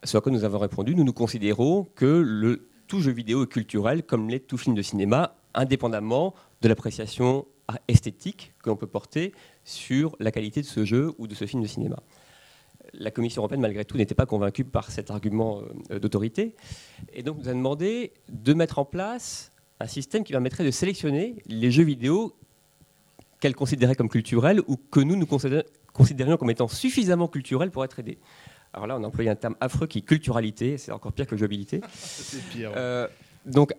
Ce 0.03 0.17
à 0.17 0.21
quoi 0.21 0.31
nous 0.31 0.43
avons 0.43 0.59
répondu, 0.59 0.95
nous 0.95 1.03
nous 1.03 1.13
considérons 1.13 1.87
que 1.95 2.05
le, 2.05 2.69
tout 2.87 3.01
jeu 3.01 3.11
vidéo 3.11 3.43
est 3.43 3.47
culturel, 3.47 4.03
comme 4.03 4.29
l'est 4.29 4.45
tout 4.45 4.57
film 4.57 4.75
de 4.75 4.81
cinéma, 4.81 5.35
indépendamment 5.53 6.33
de 6.61 6.67
l'appréciation 6.67 7.45
esthétique 7.87 8.53
que 8.63 8.69
l'on 8.69 8.75
peut 8.75 8.87
porter 8.87 9.33
sur 9.63 10.15
la 10.19 10.31
qualité 10.31 10.61
de 10.61 10.65
ce 10.65 10.85
jeu 10.85 11.13
ou 11.17 11.27
de 11.27 11.35
ce 11.35 11.45
film 11.45 11.61
de 11.61 11.67
cinéma 11.67 11.97
la 12.93 13.11
Commission 13.11 13.41
européenne, 13.41 13.61
malgré 13.61 13.85
tout, 13.85 13.97
n'était 13.97 14.15
pas 14.15 14.25
convaincue 14.25 14.63
par 14.63 14.91
cet 14.91 15.11
argument 15.11 15.61
euh, 15.91 15.99
d'autorité. 15.99 16.55
Et 17.13 17.23
donc, 17.23 17.37
nous 17.39 17.49
a 17.49 17.53
demandé 17.53 18.13
de 18.29 18.53
mettre 18.53 18.79
en 18.79 18.85
place 18.85 19.51
un 19.79 19.87
système 19.87 20.23
qui 20.23 20.31
permettrait 20.31 20.63
de 20.63 20.71
sélectionner 20.71 21.35
les 21.47 21.71
jeux 21.71 21.83
vidéo 21.83 22.35
qu'elle 23.39 23.55
considérait 23.55 23.95
comme 23.95 24.09
culturels 24.09 24.61
ou 24.67 24.77
que 24.77 24.99
nous, 24.99 25.15
nous 25.15 25.27
considérions 25.93 26.37
comme 26.37 26.49
étant 26.49 26.67
suffisamment 26.67 27.27
culturels 27.27 27.69
pour 27.69 27.83
être 27.85 27.99
aidés. 27.99 28.17
Alors 28.73 28.87
là, 28.87 28.97
on 28.97 29.03
a 29.03 29.07
employé 29.07 29.29
un 29.29 29.35
terme 29.35 29.55
affreux 29.59 29.87
qui 29.87 29.99
est 29.99 30.01
culturalité, 30.01 30.77
c'est 30.77 30.91
encore 30.91 31.13
pire 31.13 31.27
que 31.27 31.35
jouabilité. 31.35 31.81
c'est 31.93 32.43
pire. 32.49 32.71
Euh, 32.75 33.07
donc, 33.45 33.73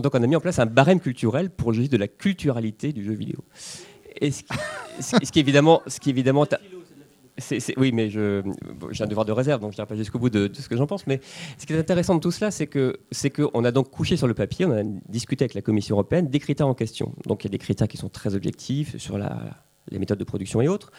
donc, 0.00 0.14
on 0.14 0.22
a 0.22 0.26
mis 0.26 0.36
en 0.36 0.40
place 0.40 0.58
un 0.58 0.66
barème 0.66 1.00
culturel 1.00 1.50
pour 1.50 1.72
juger 1.72 1.88
de 1.88 1.96
la 1.96 2.08
culturalité 2.08 2.92
du 2.92 3.04
jeu 3.04 3.12
vidéo. 3.12 3.44
Et 4.20 4.30
ce 4.30 5.30
qui, 5.30 5.40
évidemment, 5.40 5.82
ce 5.86 6.00
qui 6.00 6.10
évidemment 6.10 6.46
oui, 7.76 7.92
mais 7.92 8.10
j'ai 8.10 8.42
un 9.00 9.06
devoir 9.06 9.24
de 9.24 9.32
réserve, 9.32 9.60
donc 9.60 9.72
je 9.72 9.76
n'irai 9.76 9.86
pas 9.86 9.96
jusqu'au 9.96 10.18
bout 10.18 10.30
de, 10.30 10.50
ce 10.52 10.68
que 10.68 10.76
j'en 10.76 10.86
pense. 10.86 11.06
Mais 11.06 11.20
ce 11.58 11.66
qui 11.66 11.72
est 11.72 11.78
intéressant 11.78 12.14
de 12.14 12.20
tout 12.20 12.30
cela, 12.30 12.50
c'est 12.50 12.66
que 12.66 13.00
c'est 13.10 13.30
qu'on 13.30 13.64
a 13.64 13.70
donc 13.70 13.90
couché 13.90 14.16
sur 14.16 14.26
le 14.26 14.34
papier, 14.34 14.66
on 14.66 14.72
a 14.72 14.82
discuté 15.08 15.44
avec 15.44 15.54
la 15.54 15.62
Commission 15.62 15.96
européenne 15.96 16.28
des 16.28 16.38
critères 16.38 16.68
en 16.68 16.74
question. 16.74 17.14
Donc 17.26 17.44
il 17.44 17.48
y 17.48 17.50
a 17.50 17.52
des 17.52 17.58
critères 17.58 17.88
qui 17.88 17.96
sont 17.96 18.08
très 18.08 18.34
objectifs 18.34 18.96
sur 18.98 19.16
la, 19.16 19.38
les 19.90 19.98
méthodes 19.98 20.18
de 20.18 20.24
production 20.24 20.60
et 20.60 20.68
autres, 20.68 20.92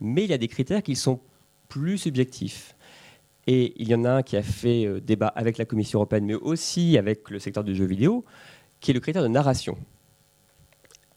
mais 0.00 0.24
il 0.24 0.30
y 0.30 0.34
a 0.34 0.38
des 0.38 0.48
critères 0.48 0.82
qui 0.82 0.96
sont 0.96 1.20
plus 1.68 1.98
subjectifs. 1.98 2.73
Et 3.46 3.74
il 3.76 3.88
y 3.88 3.94
en 3.94 4.04
a 4.04 4.10
un 4.10 4.22
qui 4.22 4.36
a 4.36 4.42
fait 4.42 4.86
euh, 4.86 5.00
débat 5.00 5.28
avec 5.28 5.58
la 5.58 5.64
Commission 5.64 5.98
européenne, 5.98 6.24
mais 6.24 6.34
aussi 6.34 6.96
avec 6.96 7.30
le 7.30 7.38
secteur 7.38 7.64
du 7.64 7.74
jeu 7.74 7.84
vidéo, 7.84 8.24
qui 8.80 8.90
est 8.90 8.94
le 8.94 9.00
critère 9.00 9.22
de 9.22 9.28
narration. 9.28 9.76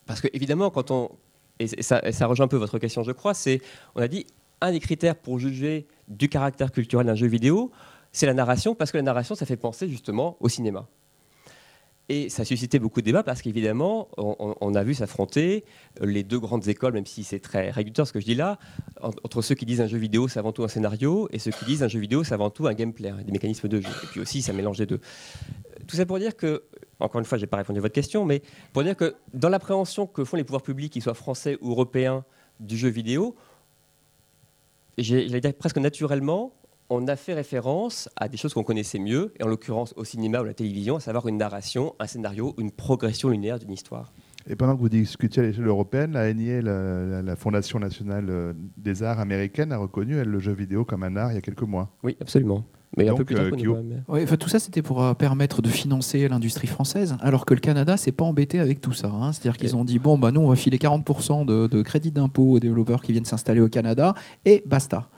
Parce 0.05 0.21
que 0.21 0.27
évidemment, 0.33 0.69
quand 0.69 0.91
on 0.91 1.11
et 1.59 1.67
ça, 1.81 2.01
et 2.03 2.11
ça 2.11 2.27
rejoint 2.27 2.45
un 2.45 2.49
peu 2.49 2.57
votre 2.57 2.77
question, 2.79 3.03
je 3.03 3.11
crois, 3.11 3.33
c'est 3.33 3.61
on 3.95 4.01
a 4.01 4.07
dit 4.07 4.27
un 4.61 4.71
des 4.71 4.79
critères 4.79 5.15
pour 5.15 5.39
juger 5.39 5.87
du 6.07 6.29
caractère 6.29 6.71
culturel 6.71 7.07
d'un 7.07 7.15
jeu 7.15 7.27
vidéo, 7.27 7.71
c'est 8.11 8.25
la 8.25 8.33
narration, 8.33 8.75
parce 8.75 8.91
que 8.91 8.97
la 8.97 9.03
narration, 9.03 9.35
ça 9.35 9.45
fait 9.45 9.57
penser 9.57 9.87
justement 9.89 10.37
au 10.39 10.49
cinéma. 10.49 10.87
Et 12.09 12.29
ça 12.29 12.43
a 12.43 12.45
suscité 12.45 12.79
beaucoup 12.79 13.01
de 13.01 13.05
débats 13.05 13.23
parce 13.23 13.41
qu'évidemment, 13.41 14.07
on, 14.17 14.75
a 14.75 14.83
vu 14.83 14.93
s'affronter 14.93 15.65
les 16.01 16.23
deux 16.23 16.39
grandes 16.39 16.67
écoles, 16.69 16.93
même 16.93 17.05
si 17.05 17.25
c'est 17.25 17.39
très 17.41 17.69
réducteur 17.69 18.07
ce 18.07 18.13
que 18.13 18.21
je 18.21 18.25
dis 18.25 18.35
là, 18.35 18.57
entre 19.01 19.41
ceux 19.41 19.55
qui 19.55 19.65
disent 19.65 19.81
un 19.81 19.87
jeu 19.87 19.97
vidéo 19.97 20.29
c'est 20.29 20.39
avant 20.39 20.53
tout 20.53 20.63
un 20.63 20.69
scénario 20.69 21.27
et 21.33 21.39
ceux 21.39 21.51
qui 21.51 21.65
disent 21.65 21.83
un 21.83 21.89
jeu 21.89 21.99
vidéo 21.99 22.23
c'est 22.23 22.33
avant 22.33 22.49
tout 22.49 22.65
un 22.65 22.73
gameplay, 22.73 23.11
des 23.25 23.31
mécanismes 23.33 23.67
de 23.67 23.81
jeu. 23.81 23.89
Et 24.03 24.07
puis 24.07 24.21
aussi, 24.21 24.41
ça 24.41 24.53
mélange 24.53 24.79
les 24.79 24.85
deux. 24.85 25.01
Tout 25.85 25.97
ça 25.97 26.05
pour 26.05 26.17
dire 26.17 26.37
que, 26.37 26.63
encore 27.01 27.19
une 27.19 27.25
fois, 27.25 27.37
je 27.37 27.43
n'ai 27.43 27.47
pas 27.47 27.57
répondu 27.57 27.79
à 27.79 27.81
votre 27.81 27.93
question, 27.93 28.23
mais 28.23 28.41
pour 28.71 28.83
dire 28.83 28.95
que 28.95 29.15
dans 29.33 29.49
l'appréhension 29.49 30.07
que 30.07 30.23
font 30.23 30.37
les 30.37 30.45
pouvoirs 30.45 30.63
publics, 30.63 30.93
qu'ils 30.93 31.03
soient 31.03 31.13
français 31.13 31.57
ou 31.61 31.71
européens, 31.71 32.23
du 32.59 32.77
jeu 32.77 32.89
vidéo, 32.89 33.35
j'allais 34.97 35.41
dire 35.41 35.53
presque 35.53 35.77
naturellement, 35.77 36.53
on 36.89 37.07
a 37.07 37.15
fait 37.15 37.33
référence 37.33 38.09
à 38.15 38.27
des 38.29 38.37
choses 38.37 38.53
qu'on 38.53 38.63
connaissait 38.63 38.99
mieux, 38.99 39.33
et 39.39 39.43
en 39.43 39.47
l'occurrence 39.47 39.93
au 39.97 40.03
cinéma 40.03 40.39
ou 40.39 40.43
à 40.43 40.47
la 40.47 40.53
télévision, 40.53 40.95
à 40.95 40.99
savoir 40.99 41.27
une 41.27 41.37
narration, 41.37 41.95
un 41.99 42.07
scénario, 42.07 42.55
une 42.57 42.71
progression 42.71 43.29
linéaire 43.29 43.59
d'une 43.59 43.71
histoire. 43.71 44.13
Et 44.49 44.55
pendant 44.55 44.75
que 44.75 44.81
vous 44.81 44.87
discutiez 44.89 45.43
à 45.43 45.45
l'échelle 45.45 45.67
européenne, 45.67 46.13
la 46.13 46.33
NIA, 46.33 46.61
la, 46.61 47.21
la 47.21 47.35
Fondation 47.35 47.79
nationale 47.79 48.27
euh, 48.29 48.53
des 48.77 49.03
arts 49.03 49.19
américaine, 49.19 49.73
a 49.73 49.77
reconnu 49.77 50.15
elle, 50.15 50.29
le 50.29 50.39
jeu 50.39 50.53
vidéo 50.53 50.85
comme 50.85 51.03
un 51.03 51.17
art 51.17 51.33
il 51.33 51.35
y 51.35 51.37
a 51.37 51.41
quelques 51.41 51.63
mois. 51.63 51.89
Oui, 52.03 52.15
absolument. 52.21 52.63
Mais 52.95 53.09
un 53.09 53.15
peu 53.15 53.25
plus 53.25 53.35
tard 53.35 53.43
euh, 53.43 53.83
Ouais, 54.07 54.23
enfin, 54.23 54.37
tout 54.37 54.47
ça, 54.47 54.59
c'était 54.59 54.81
pour 54.81 55.03
euh, 55.03 55.13
permettre 55.13 55.61
de 55.61 55.67
financer 55.67 56.25
l'industrie 56.29 56.67
française, 56.67 57.17
alors 57.19 57.45
que 57.45 57.53
le 57.53 57.59
Canada 57.59 57.97
s'est 57.97 58.13
pas 58.13 58.23
embêté 58.23 58.61
avec 58.61 58.79
tout 58.79 58.93
ça. 58.93 59.09
hein. 59.09 59.33
C'est-à-dire 59.33 59.57
qu'ils 59.57 59.75
ont 59.75 59.83
dit 59.83 59.99
bon, 59.99 60.17
bah 60.17 60.31
nous, 60.31 60.39
on 60.39 60.47
va 60.47 60.55
filer 60.55 60.77
40% 60.77 61.45
de, 61.45 61.67
de 61.67 61.81
crédit 61.81 62.11
d'impôt 62.11 62.53
aux 62.53 62.59
développeurs 62.61 63.01
qui 63.01 63.11
viennent 63.11 63.25
s'installer 63.25 63.59
au 63.59 63.67
Canada, 63.67 64.15
et 64.45 64.63
basta. 64.65 65.09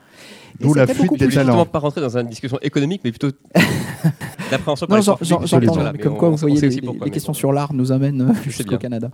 D'où 0.60 0.74
la 0.74 0.88
fuite 0.88 1.18
des 1.20 1.30
talents. 1.30 1.66
Pas 1.66 1.80
rentrer 1.80 2.02
dans 2.02 2.18
une 2.18 2.28
discussion 2.28 2.60
économique, 2.62 3.02
mais 3.04 3.12
plutôt 3.12 3.32
d'appréhension 4.52 4.88
par 4.88 4.98
Non, 4.98 5.18
les 5.20 5.26
j'entends, 5.28 5.94
comme 6.02 6.14
on- 6.14 6.18
quoi, 6.18 6.30
vous 6.30 6.38
voyez, 6.38 6.60
les, 6.60 6.68
aussi 6.68 6.82
pourquoi, 6.82 7.06
les 7.06 7.12
questions 7.12 7.32
bon. 7.34 7.38
sur 7.38 7.52
l'art 7.54 7.74
nous 7.74 7.92
amènent 7.92 8.22
euh, 8.22 8.34
jusqu'au. 8.44 8.78
Canada. 8.78 9.10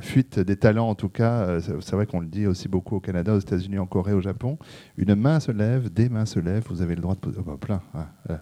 Fuite 0.00 0.38
des 0.38 0.54
talents, 0.56 0.88
en 0.88 0.94
tout 0.94 1.08
cas, 1.08 1.40
euh, 1.42 1.60
c'est 1.80 1.92
vrai 1.96 2.06
qu'on 2.06 2.20
le 2.20 2.26
dit 2.26 2.46
aussi 2.46 2.68
beaucoup 2.68 2.96
au 2.96 3.00
Canada, 3.00 3.34
aux 3.34 3.40
États-Unis, 3.40 3.78
en 3.78 3.86
Corée, 3.86 4.12
au 4.12 4.20
Japon. 4.20 4.56
Une 4.96 5.16
main 5.16 5.40
se 5.40 5.50
lève, 5.50 5.92
des 5.92 6.08
mains 6.08 6.24
se 6.24 6.38
lèvent, 6.38 6.66
vous 6.70 6.82
avez 6.82 6.94
le 6.94 7.00
droit 7.02 7.16
de 7.16 7.20
poser. 7.20 7.38
Oh, 7.44 7.56
plein. 7.56 7.82
Vous 8.28 8.34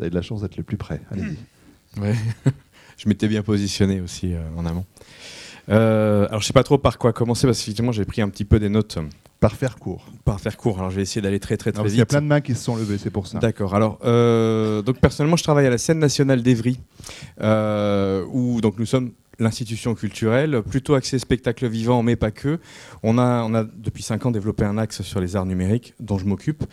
avez 0.00 0.10
de 0.10 0.14
la 0.16 0.22
chance 0.22 0.40
d'être 0.42 0.56
le 0.56 0.64
plus 0.64 0.76
près. 0.76 1.00
Allez-y. 1.10 1.36
Ouais. 2.00 2.14
je 2.96 3.06
m'étais 3.06 3.28
bien 3.28 3.42
positionné 3.42 4.00
aussi 4.00 4.32
euh, 4.32 4.40
en 4.56 4.64
amont. 4.64 4.86
Euh, 5.68 6.26
alors 6.28 6.40
je 6.40 6.46
sais 6.46 6.54
pas 6.54 6.62
trop 6.62 6.78
par 6.78 6.96
quoi 6.96 7.12
commencer 7.12 7.46
parce 7.46 7.58
qu'effectivement 7.58 7.92
j'ai 7.92 8.06
pris 8.06 8.22
un 8.22 8.30
petit 8.30 8.46
peu 8.46 8.58
des 8.58 8.70
notes 8.70 8.96
Par 9.42 9.56
faire 9.56 9.76
court. 9.76 10.06
par 10.24 10.40
faire 10.40 10.56
court. 10.56 10.78
Alors 10.78 10.90
je 10.90 10.96
vais 10.96 11.02
essayer 11.02 11.20
d'aller 11.20 11.40
très 11.40 11.56
très 11.56 11.72
très 11.72 11.82
parce 11.82 11.92
qu'il 11.92 11.98
y 11.98 12.00
a 12.00 12.04
vite. 12.04 12.10
plein 12.10 12.22
de 12.22 12.26
mains 12.26 12.40
qui 12.40 12.54
se 12.54 12.62
sont 12.62 12.76
levées, 12.76 12.96
c'est 12.96 13.10
pour 13.10 13.26
ça. 13.26 13.40
D'accord. 13.40 13.74
Alors, 13.74 13.98
euh, 14.04 14.80
donc 14.82 14.98
personnellement, 15.00 15.36
je 15.36 15.42
travaille 15.42 15.66
à 15.66 15.70
la 15.70 15.78
scène 15.78 15.98
nationale 15.98 16.42
d'Evry, 16.42 16.78
euh, 17.40 18.24
où 18.32 18.60
donc 18.60 18.78
nous 18.78 18.86
sommes 18.86 19.10
l'institution 19.38 19.94
culturelle, 19.94 20.62
plutôt 20.62 20.94
axée 20.94 21.18
spectacle 21.18 21.66
vivant, 21.66 22.02
mais 22.02 22.16
pas 22.16 22.30
que. 22.30 22.60
On 23.02 23.18
a, 23.18 23.42
on 23.42 23.54
a 23.54 23.64
depuis 23.64 24.02
cinq 24.02 24.24
ans 24.26 24.30
développé 24.30 24.64
un 24.64 24.78
axe 24.78 25.02
sur 25.02 25.20
les 25.20 25.36
arts 25.36 25.46
numériques, 25.46 25.94
dont 26.00 26.18
je 26.18 26.24
m'occupe. 26.24 26.64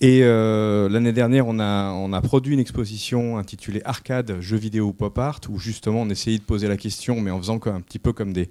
Et 0.00 0.20
euh, 0.22 0.88
l'année 0.88 1.12
dernière, 1.12 1.46
on 1.46 1.58
a, 1.58 1.90
on 1.90 2.12
a 2.12 2.20
produit 2.20 2.54
une 2.54 2.60
exposition 2.60 3.38
intitulée 3.38 3.82
Arcade, 3.84 4.36
jeux 4.40 4.56
vidéo 4.56 4.92
pop 4.92 5.18
art, 5.18 5.40
où 5.48 5.58
justement 5.58 6.02
on 6.02 6.10
essayait 6.10 6.38
de 6.38 6.44
poser 6.44 6.68
la 6.68 6.76
question, 6.76 7.20
mais 7.20 7.30
en 7.30 7.38
faisant 7.38 7.60
un 7.66 7.80
petit 7.80 7.98
peu 7.98 8.12
comme 8.12 8.32
des 8.32 8.48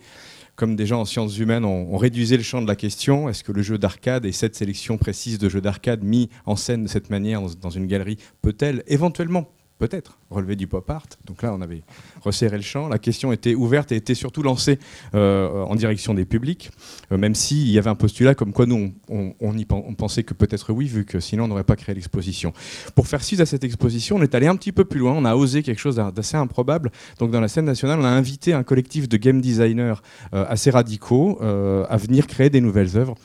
comme 0.56 0.78
gens 0.86 1.02
en 1.02 1.06
sciences 1.06 1.38
humaines, 1.38 1.66
on, 1.66 1.98
réduisait 1.98 2.38
le 2.38 2.44
champ 2.44 2.62
de 2.62 2.68
la 2.68 2.76
question. 2.76 3.30
Est-ce 3.30 3.44
que 3.44 3.52
le 3.52 3.62
jeu 3.62 3.78
d'arcade 3.78 4.26
et 4.26 4.32
cette 4.32 4.56
sélection 4.56 4.98
précise 4.98 5.38
de 5.38 5.50
jeux 5.50 5.62
d'arcade 5.62 6.04
mis 6.04 6.30
en 6.46 6.56
scène 6.56 6.84
de 6.84 6.88
cette 6.88 7.10
manière 7.10 7.42
dans 7.62 7.70
une 7.70 7.88
galerie 7.88 8.18
peut-elle 8.42 8.84
éventuellement, 8.88 9.50
peut-être, 9.82 10.20
relever 10.30 10.56
du 10.56 10.68
pop 10.68 10.88
art 10.92 11.08
Donc 11.26 11.42
là, 11.42 11.52
on 11.54 11.60
avait 11.60 11.82
resserré 12.22 12.56
le 12.56 12.62
champ. 12.62 12.88
La 12.88 13.00
question 13.00 13.32
était 13.32 13.56
ouverte 13.56 13.92
et 13.92 13.96
était 13.96 14.14
surtout 14.14 14.44
lancée 14.44 14.78
euh, 15.16 15.64
en 15.64 15.74
direction 15.76 16.14
des 16.14 16.24
publics, 16.24 16.70
euh, 17.12 17.18
même 17.18 17.34
s'il 17.34 17.68
y 17.68 17.80
avait 17.80 17.90
un 17.90 17.96
postulat 17.96 18.36
comme 18.36 18.54
quoi 18.54 18.68
nous, 18.68 18.94
on, 19.10 19.58
y 19.58 19.66
pensait 19.66 20.22
que 20.22 20.36
peut-être 20.36 20.72
oui, 20.72 20.86
vu 20.86 21.04
que 21.04 21.20
sinon 21.20 21.46
on 21.46 21.48
n'aurait 21.48 21.64
pas 21.64 21.76
créé 21.76 21.96
l'exposition. 21.96 22.54
Pour 22.94 23.08
faire 23.08 23.24
suite 23.24 23.40
à 23.40 23.48
cette 23.48 23.64
exposition, 23.64 24.18
on 24.18 24.22
est 24.22 24.36
allé 24.36 24.46
un 24.46 24.56
petit 24.56 24.72
peu 24.72 24.86
plus 24.86 25.00
loin, 25.00 25.14
on 25.14 25.26
a 25.26 25.36
osé 25.36 25.64
quelque 25.64 25.82
chose 25.82 25.96
d'assez 25.96 26.38
improbable. 26.38 26.92
Donc 27.18 27.32
dans 27.32 27.42
la 27.42 27.48
scène 27.48 27.66
nationale, 27.66 28.00
on 28.00 28.06
a 28.06 28.10
invité 28.10 28.54
un 28.54 28.64
collectif 28.64 29.10
de 29.10 29.18
game 29.18 29.42
designers 29.42 29.96
euh, 30.36 30.46
assez 30.48 30.70
radicaux 30.70 31.40
euh, 31.42 31.86
à 31.90 31.98
venir 31.98 32.28
créer 32.28 32.52
des 32.52 32.62
nouvelles 32.62 32.98
œuvres 32.98 33.16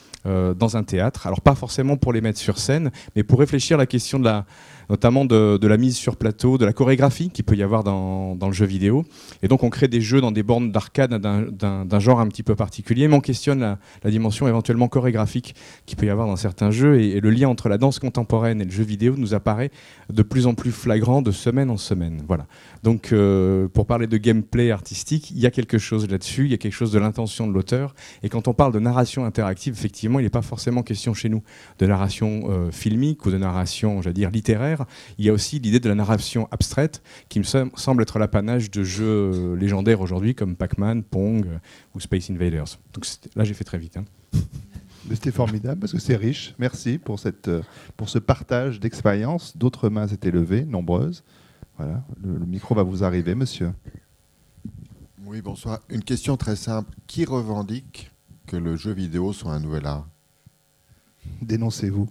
dans 0.58 0.76
un 0.76 0.82
théâtre. 0.82 1.28
Alors 1.28 1.40
pas 1.40 1.54
forcément 1.54 1.96
pour 1.96 2.12
les 2.12 2.20
mettre 2.20 2.40
sur 2.40 2.58
scène, 2.58 2.90
mais 3.14 3.22
pour 3.22 3.38
réfléchir 3.38 3.76
à 3.76 3.78
la 3.78 3.86
question 3.86 4.18
de 4.18 4.24
la, 4.24 4.44
notamment 4.88 5.24
de, 5.24 5.66
la 5.66 5.76
mise 5.76 5.96
sur 5.96 6.16
plateau, 6.16 6.58
de 6.58 6.64
la 6.64 6.72
chorégraphie 6.72 7.30
qu'il 7.30 7.44
peut 7.44 7.56
y 7.56 7.62
avoir 7.62 7.84
dans, 7.84 8.34
dans 8.36 8.46
le 8.46 8.52
jeu 8.52 8.66
vidéo. 8.66 9.04
Et 9.42 9.48
donc 9.48 9.62
on 9.62 9.70
crée 9.70 9.88
des 9.88 10.00
jeux 10.00 10.20
dans 10.20 10.32
des 10.32 10.42
bornes 10.42 10.72
d'arcade 10.72 11.14
d'un- 11.14 11.98
genre 11.98 12.20
un 12.20 12.28
petit 12.28 12.42
peu 12.42 12.54
particulier, 12.54 13.08
mais 13.08 13.16
on 13.16 13.20
questionne 13.20 13.60
la, 13.60 13.78
la 14.04 14.10
dimension 14.10 14.46
éventuellement 14.48 14.88
chorégraphique 14.88 15.54
qu'il 15.86 15.96
peut 15.96 16.06
y 16.06 16.10
avoir 16.10 16.26
dans 16.26 16.36
certains 16.36 16.70
jeux. 16.70 17.00
Et, 17.00 17.16
et 17.16 17.20
le 17.20 17.30
lien 17.30 17.48
entre 17.48 17.68
la 17.68 17.78
danse 17.78 17.98
contemporaine 17.98 18.60
et 18.60 18.64
le 18.64 18.70
jeu 18.70 18.84
vidéo 18.84 19.14
nous 19.16 19.34
apparaît 19.34 19.70
de 20.12 20.22
plus 20.22 20.46
en 20.46 20.54
plus 20.54 20.72
flagrant 20.72 21.22
de 21.22 21.30
semaine 21.30 21.70
en 21.70 21.76
semaine. 21.76 22.22
Voilà. 22.28 22.46
Donc 22.86 23.12
euh, 23.12 23.66
pour 23.66 23.84
parler 23.84 24.06
de 24.06 24.16
gameplay 24.16 24.70
artistique, 24.70 25.32
il 25.32 25.40
y 25.40 25.46
a 25.46 25.50
quelque 25.50 25.76
chose 25.76 26.08
là-dessus, 26.08 26.44
il 26.44 26.52
y 26.52 26.54
a 26.54 26.56
quelque 26.56 26.72
chose 26.80 26.92
de 26.92 27.00
l'intention 27.00 27.48
de 27.48 27.52
l'auteur. 27.52 27.96
Et 28.22 28.28
quand 28.28 28.46
on 28.46 28.54
parle 28.54 28.72
de 28.72 28.78
narration 28.78 29.24
interactive, 29.24 29.74
effectivement, 29.74 30.20
il 30.20 30.22
n'est 30.22 30.30
pas 30.30 30.40
forcément 30.40 30.84
question 30.84 31.12
chez 31.12 31.28
nous 31.28 31.42
de 31.80 31.86
narration 31.86 32.48
euh, 32.48 32.70
filmique 32.70 33.26
ou 33.26 33.32
de 33.32 33.38
narration, 33.38 34.02
j'allais 34.02 34.14
dire, 34.14 34.30
littéraire. 34.30 34.84
Il 35.18 35.24
y 35.24 35.28
a 35.30 35.32
aussi 35.32 35.58
l'idée 35.58 35.80
de 35.80 35.88
la 35.88 35.96
narration 35.96 36.46
abstraite 36.52 37.02
qui 37.28 37.40
me 37.40 37.44
sem- 37.44 37.70
semble 37.74 38.02
être 38.02 38.20
l'apanage 38.20 38.70
de 38.70 38.84
jeux 38.84 39.04
euh, 39.04 39.56
légendaires 39.56 40.00
aujourd'hui 40.00 40.36
comme 40.36 40.54
Pac-Man, 40.54 41.02
Pong 41.02 41.44
euh, 41.44 41.58
ou 41.96 41.98
Space 41.98 42.30
Invaders. 42.30 42.78
Donc 42.94 43.04
là, 43.34 43.42
j'ai 43.42 43.54
fait 43.54 43.64
très 43.64 43.78
vite. 43.78 43.96
hein. 43.96 44.04
C'était 45.10 45.32
formidable 45.32 45.80
parce 45.80 45.92
que 45.92 45.98
c'est 46.00 46.14
riche. 46.16 46.54
Merci 46.60 46.98
pour, 46.98 47.18
cette, 47.18 47.50
pour 47.96 48.08
ce 48.08 48.20
partage 48.20 48.78
d'expérience. 48.78 49.56
D'autres 49.56 49.88
mains 49.88 50.06
s'étaient 50.06 50.30
levées, 50.30 50.64
nombreuses. 50.64 51.24
Voilà, 51.76 52.02
le, 52.22 52.38
le 52.38 52.46
micro 52.46 52.74
va 52.74 52.82
vous 52.82 53.04
arriver, 53.04 53.34
monsieur. 53.34 53.72
Oui, 55.24 55.42
bonsoir. 55.42 55.80
Une 55.88 56.02
question 56.02 56.36
très 56.36 56.56
simple. 56.56 56.90
Qui 57.06 57.24
revendique 57.24 58.10
que 58.46 58.56
le 58.56 58.76
jeu 58.76 58.92
vidéo 58.92 59.32
soit 59.32 59.52
un 59.52 59.60
nouvel 59.60 59.86
art? 59.86 60.06
Dénoncez-vous. 61.42 62.08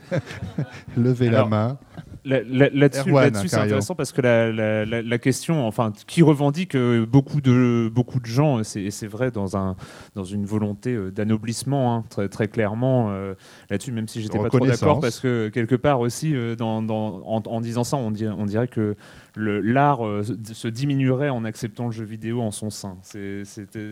Levez 0.96 1.28
Alors, 1.28 1.44
la 1.44 1.48
main. 1.48 1.78
Là- 2.26 2.40
là- 2.42 2.68
Là-dessus, 2.72 3.48
c'est 3.48 3.56
intéressant 3.64 3.94
parce 3.94 4.12
que 4.12 4.20
la, 4.20 4.52
la- 4.52 4.84
la- 4.84 5.00
la 5.02 5.18
question, 5.18 5.66
enfin, 5.66 5.92
qui 6.06 6.22
revendique 6.22 6.74
euh, 6.74 7.06
beaucoup 7.06 7.40
de 7.40 7.88
beaucoup 7.94 8.18
de 8.20 8.26
gens, 8.26 8.62
c'est 8.64 8.82
et 8.82 8.90
c'est 8.90 9.06
vrai 9.06 9.30
dans 9.30 9.56
un 9.56 9.76
dans 10.16 10.24
une 10.24 10.44
volonté 10.44 10.92
euh, 10.94 11.10
d'anoblissement, 11.12 11.94
hein, 11.96 12.04
très 12.10 12.28
très 12.28 12.48
clairement 12.48 13.10
euh, 13.10 13.34
là-dessus, 13.70 13.92
même 13.92 14.08
si 14.08 14.20
j'étais 14.22 14.38
pas 14.44 14.48
trop 14.58 14.66
d'accord 14.72 14.94
parce 15.00 15.20
que 15.20 15.48
quelque 15.48 15.76
part 15.76 16.00
aussi, 16.00 16.34
dans, 16.58 16.82
dans- 16.82 17.22
en, 17.26 17.42
en 17.46 17.60
disant 17.60 17.84
ça, 17.84 17.96
on 17.96 18.10
dirait, 18.10 18.34
on 18.36 18.44
dirait 18.46 18.68
que 18.68 18.96
l'art 19.36 20.04
euh, 20.06 20.22
se- 20.22 20.68
diminuerait 20.68 21.28
en 21.28 21.44
acceptant 21.44 21.86
le 21.86 21.92
jeu 21.92 22.04
vidéo 22.04 22.40
en 22.40 22.50
son 22.50 22.70
sein. 22.70 22.96
C'est- 23.02 23.44
C'était 23.44 23.90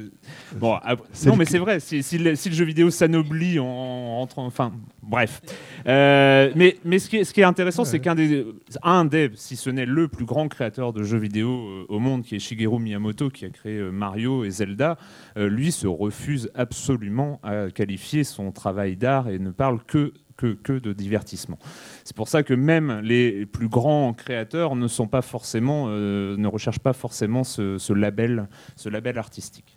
bon. 0.56 0.76
ah, 0.82 0.96
non, 1.26 1.36
mais 1.36 1.44
c'est 1.44 1.58
vrai. 1.58 1.80
Si, 1.80 2.02
si 2.02 2.18
le, 2.18 2.34
si 2.34 2.48
le 2.48 2.54
jeu 2.54 2.64
vidéo 2.64 2.90
s'anoblit 2.90 3.58
en, 3.58 3.66
en 3.66 4.28
enfin, 4.36 4.72
bref. 5.02 5.42
Euh, 5.86 6.50
mais 6.56 6.78
mais 6.84 6.98
ce 6.98 7.08
qui 7.10 7.18
est, 7.18 7.24
ce 7.24 7.32
qui 7.34 7.40
est 7.40 7.44
intéressant, 7.44 7.82
Ouais. 7.82 7.88
c'est 7.88 8.00
qu'un 8.00 8.14
des, 8.14 8.46
un 8.82 9.04
des, 9.04 9.30
si 9.34 9.56
ce 9.56 9.70
n'est 9.70 9.86
le 9.86 10.08
plus 10.08 10.24
grand 10.24 10.48
créateur 10.48 10.92
de 10.92 11.02
jeux 11.02 11.18
vidéo 11.18 11.50
euh, 11.50 11.86
au 11.88 11.98
monde, 11.98 12.22
qui 12.22 12.34
est 12.36 12.38
Shigeru 12.38 12.78
Miyamoto, 12.80 13.28
qui 13.30 13.44
a 13.44 13.50
créé 13.50 13.80
Mario 13.92 14.44
et 14.44 14.50
Zelda, 14.50 14.96
lui 15.36 15.72
se 15.72 15.86
refuse 15.86 16.50
absolument 16.54 17.40
à 17.42 17.70
qualifier 17.70 18.24
son 18.24 18.50
travail 18.52 18.96
d'art 18.96 19.28
et 19.28 19.38
ne 19.38 19.50
parle 19.50 19.80
que 19.86 20.12
que, 20.36 20.54
que 20.54 20.72
de 20.72 20.92
divertissement. 20.92 21.58
C'est 22.04 22.16
pour 22.16 22.28
ça 22.28 22.42
que 22.42 22.54
même 22.54 23.00
les 23.00 23.46
plus 23.46 23.68
grands 23.68 24.12
créateurs 24.12 24.76
ne 24.76 24.88
sont 24.88 25.06
pas 25.06 25.22
forcément, 25.22 25.86
euh, 25.88 26.36
ne 26.36 26.48
recherchent 26.48 26.80
pas 26.80 26.92
forcément 26.92 27.44
ce, 27.44 27.78
ce 27.78 27.92
label, 27.92 28.48
ce 28.76 28.88
label 28.88 29.18
artistique. 29.18 29.76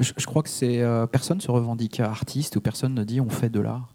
Je, 0.00 0.24
crois 0.24 0.42
que 0.42 0.48
c'est 0.48 0.80
euh, 0.80 1.06
personne 1.06 1.42
se 1.42 1.50
revendique 1.50 2.00
artiste 2.00 2.56
ou 2.56 2.62
personne 2.62 2.94
ne 2.94 3.04
dit 3.04 3.20
on 3.20 3.28
fait 3.28 3.50
de 3.50 3.60
l'art. 3.60 3.92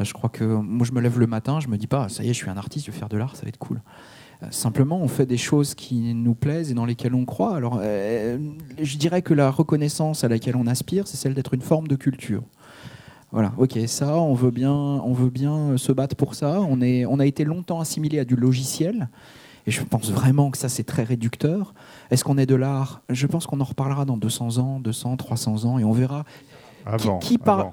Euh, 0.00 0.04
Je 0.04 0.12
crois 0.12 0.30
que 0.30 0.44
moi 0.44 0.86
je 0.86 0.92
me 0.92 1.00
lève 1.00 1.18
le 1.18 1.26
matin, 1.26 1.58
je 1.58 1.66
me 1.66 1.76
dis 1.76 1.88
pas 1.88 2.08
ça 2.08 2.22
y 2.22 2.30
est, 2.30 2.32
je 2.32 2.38
suis 2.38 2.50
un 2.50 2.56
artiste, 2.56 2.86
je 2.86 2.92
vais 2.92 2.98
faire 2.98 3.08
de 3.08 3.16
l'art, 3.16 3.34
ça 3.34 3.42
va 3.42 3.48
être 3.48 3.58
cool. 3.58 3.82
Euh, 4.44 4.46
Simplement, 4.50 5.00
on 5.00 5.08
fait 5.08 5.26
des 5.26 5.36
choses 5.36 5.74
qui 5.74 6.14
nous 6.14 6.36
plaisent 6.36 6.70
et 6.70 6.74
dans 6.74 6.84
lesquelles 6.84 7.14
on 7.14 7.24
croit. 7.24 7.56
Alors, 7.56 7.80
je 7.82 8.96
dirais 8.98 9.22
que 9.22 9.34
la 9.34 9.50
reconnaissance 9.50 10.22
à 10.22 10.28
laquelle 10.28 10.54
on 10.54 10.68
aspire, 10.68 11.08
c'est 11.08 11.16
celle 11.16 11.34
d'être 11.34 11.54
une 11.54 11.62
forme 11.62 11.88
de 11.88 11.96
culture. 11.96 12.44
Voilà, 13.30 13.52
ok, 13.58 13.78
ça, 13.86 14.16
on 14.16 14.32
veut 14.32 14.50
bien, 14.50 14.72
on 14.72 15.12
veut 15.12 15.28
bien 15.28 15.76
se 15.76 15.92
battre 15.92 16.16
pour 16.16 16.34
ça. 16.34 16.60
On, 16.60 16.80
est, 16.80 17.04
on 17.04 17.18
a 17.18 17.26
été 17.26 17.44
longtemps 17.44 17.80
assimilé 17.80 18.18
à 18.18 18.24
du 18.24 18.36
logiciel, 18.36 19.08
et 19.66 19.70
je 19.70 19.82
pense 19.82 20.10
vraiment 20.10 20.50
que 20.50 20.56
ça, 20.56 20.70
c'est 20.70 20.84
très 20.84 21.02
réducteur. 21.02 21.74
Est-ce 22.10 22.24
qu'on 22.24 22.38
est 22.38 22.46
de 22.46 22.54
l'art? 22.54 23.02
Je 23.10 23.26
pense 23.26 23.46
qu'on 23.46 23.60
en 23.60 23.64
reparlera 23.64 24.06
dans 24.06 24.16
200 24.16 24.56
ans, 24.56 24.80
200, 24.80 25.18
300 25.18 25.66
ans, 25.66 25.78
et 25.78 25.84
on 25.84 25.92
verra 25.92 26.24
Avant. 26.88 27.18
qui 27.18 27.36
par- 27.38 27.70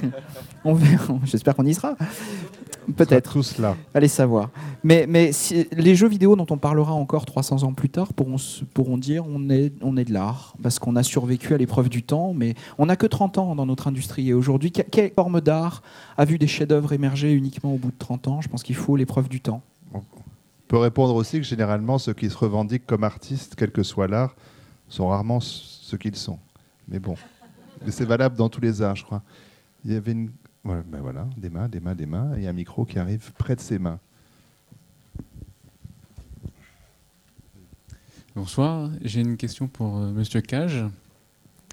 on 0.64 0.74
verra. 0.74 1.14
J'espère 1.24 1.54
qu'on 1.56 1.64
y 1.66 1.74
sera. 1.74 1.96
Peut-être. 2.96 3.32
Tout 3.32 3.42
cela. 3.42 3.76
Allez 3.94 4.08
savoir. 4.08 4.50
Mais, 4.82 5.06
mais 5.08 5.32
si- 5.32 5.66
les 5.72 5.94
jeux 5.94 6.08
vidéo 6.08 6.34
dont 6.36 6.46
on 6.50 6.58
parlera 6.58 6.92
encore 6.92 7.24
300 7.24 7.62
ans 7.62 7.72
plus 7.72 7.88
tard 7.88 8.12
pourront, 8.12 8.98
dire 8.98 9.24
on 9.28 9.48
est, 9.50 9.72
on 9.82 9.96
est 9.96 10.04
de 10.04 10.12
l'art, 10.12 10.54
parce 10.62 10.78
qu'on 10.78 10.96
a 10.96 11.02
survécu 11.02 11.54
à 11.54 11.56
l'épreuve 11.58 11.88
du 11.88 12.02
temps, 12.02 12.32
mais 12.34 12.54
on 12.78 12.86
n'a 12.86 12.96
que 12.96 13.06
30 13.06 13.38
ans 13.38 13.54
dans 13.54 13.66
notre 13.66 13.86
industrie. 13.88 14.28
Et 14.28 14.34
aujourd'hui, 14.34 14.72
que- 14.72 14.82
quelle 14.82 15.12
forme 15.12 15.40
d'art 15.40 15.82
a 16.16 16.24
vu 16.24 16.36
des 16.38 16.46
chefs-d'œuvre 16.48 16.92
émerger 16.92 17.32
uniquement 17.32 17.72
au 17.74 17.78
bout 17.78 17.90
de 17.90 17.98
30 17.98 18.28
ans? 18.28 18.40
Je 18.40 18.48
pense 18.48 18.62
qu'il 18.62 18.76
faut 18.76 18.96
l'épreuve 18.96 19.28
du 19.28 19.40
temps. 19.40 19.62
On 19.94 20.02
peut 20.68 20.78
répondre 20.78 21.14
aussi 21.14 21.38
que 21.38 21.44
généralement, 21.46 21.98
ceux 21.98 22.14
qui 22.14 22.28
se 22.30 22.36
revendiquent 22.36 22.86
comme 22.86 23.04
artistes, 23.04 23.54
quel 23.56 23.70
que 23.70 23.82
soit 23.82 24.08
l'art, 24.08 24.34
sont 24.88 25.08
rarement 25.08 25.40
ce 25.40 25.94
qu'ils 25.96 26.16
sont. 26.16 26.38
Mais 26.88 26.98
bon, 26.98 27.14
Mais 27.84 27.90
c'est 27.90 28.04
valable 28.04 28.36
dans 28.36 28.48
tous 28.48 28.60
les 28.60 28.82
arts, 28.82 28.96
je 28.96 29.04
crois. 29.04 29.22
Il 29.84 29.92
y 29.92 29.96
avait 29.96 30.12
une... 30.12 30.30
ouais, 30.64 30.82
ben 30.86 31.00
voilà, 31.00 31.28
des 31.36 31.50
mains, 31.50 31.68
des 31.68 31.80
mains, 31.80 31.94
des 31.94 32.06
mains, 32.06 32.34
et 32.36 32.46
un 32.46 32.52
micro 32.52 32.84
qui 32.84 32.98
arrive 32.98 33.32
près 33.38 33.56
de 33.56 33.60
ses 33.60 33.78
mains. 33.78 33.98
Bonsoir, 38.36 38.90
j'ai 39.02 39.20
une 39.20 39.36
question 39.36 39.66
pour 39.66 39.98
euh, 39.98 40.12
Monsieur 40.12 40.40
Cage. 40.40 40.84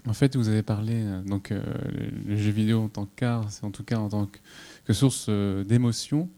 En 0.07 0.13
fait, 0.13 0.35
vous 0.35 0.47
avez 0.47 0.63
parlé 0.63 0.93
euh, 0.95 1.21
donc 1.21 1.51
euh, 1.51 1.61
le, 2.25 2.37
jeu 2.37 2.51
vidéo 2.51 2.81
en 2.81 2.87
tant 2.87 3.05
qu'art, 3.05 3.51
c'est 3.51 3.63
en 3.65 3.71
tout 3.71 3.83
cas 3.83 3.97
en 3.97 4.09
tant 4.09 4.27
que, 4.85 4.93
source 4.93 5.27
euh, 5.29 5.63
d'émotion. 5.63 6.29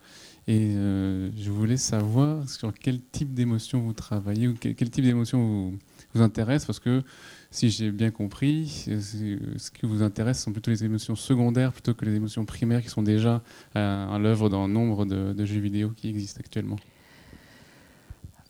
Et 0.48 0.74
euh, 0.76 1.30
je 1.38 1.52
voulais 1.52 1.78
savoir 1.78 2.50
sur 2.50 2.74
quel 2.74 3.00
type 3.00 3.36
d'émotion 3.36 3.82
vous 3.82 3.94
travaillez 3.94 4.48
ou 4.48 4.56
quel, 4.60 4.74
quel 4.74 4.90
type 4.90 5.06
d'émotion 5.06 5.40
vous, 5.40 5.80
vous 6.16 6.22
intéresse, 6.22 6.66
parce 6.66 6.80
que 6.80 7.04
si 7.52 7.70
j'ai 7.72 7.92
bien 7.92 8.12
compris, 8.12 8.86
ce 9.00 9.72
qui 9.72 9.86
vous 9.86 10.04
intéresse 10.04 10.44
sont 10.44 10.52
plutôt 10.52 10.70
les 10.70 10.84
émotions 10.84 11.16
secondaires 11.16 11.72
plutôt 11.72 11.94
que 11.94 12.06
les 12.06 12.16
émotions 12.16 12.46
primaires 12.46 12.82
qui 12.82 12.90
sont 12.90 13.02
déjà 13.02 13.42
à, 13.74 14.14
à 14.14 14.20
l'œuvre 14.20 14.50
dans 14.50 14.68
nombre 14.68 15.06
de, 15.06 15.46
jeux 15.46 15.60
vidéo 15.60 15.92
qui 15.96 16.10
existent 16.10 16.40
actuellement. 16.40 16.78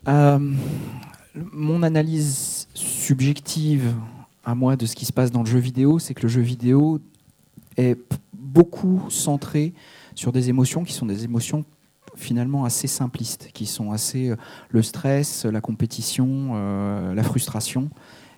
Euh, 0.07 0.53
mon 1.35 1.83
analyse 1.83 2.67
subjective 2.73 3.93
à 4.43 4.55
moi 4.55 4.75
de 4.75 4.85
ce 4.85 4.95
qui 4.95 5.05
se 5.05 5.13
passe 5.13 5.31
dans 5.31 5.43
le 5.43 5.49
jeu 5.49 5.59
vidéo, 5.59 5.99
c'est 5.99 6.13
que 6.13 6.23
le 6.23 6.29
jeu 6.29 6.41
vidéo 6.41 6.99
est 7.77 7.97
beaucoup 8.33 9.05
centré 9.09 9.73
sur 10.15 10.31
des 10.31 10.49
émotions 10.49 10.83
qui 10.83 10.93
sont 10.93 11.05
des 11.05 11.23
émotions 11.23 11.63
finalement 12.15 12.65
assez 12.65 12.87
simplistes, 12.87 13.49
qui 13.53 13.65
sont 13.65 13.91
assez 13.91 14.29
euh, 14.29 14.35
le 14.69 14.81
stress, 14.81 15.45
la 15.45 15.61
compétition, 15.61 16.51
euh, 16.53 17.13
la 17.13 17.23
frustration, 17.23 17.89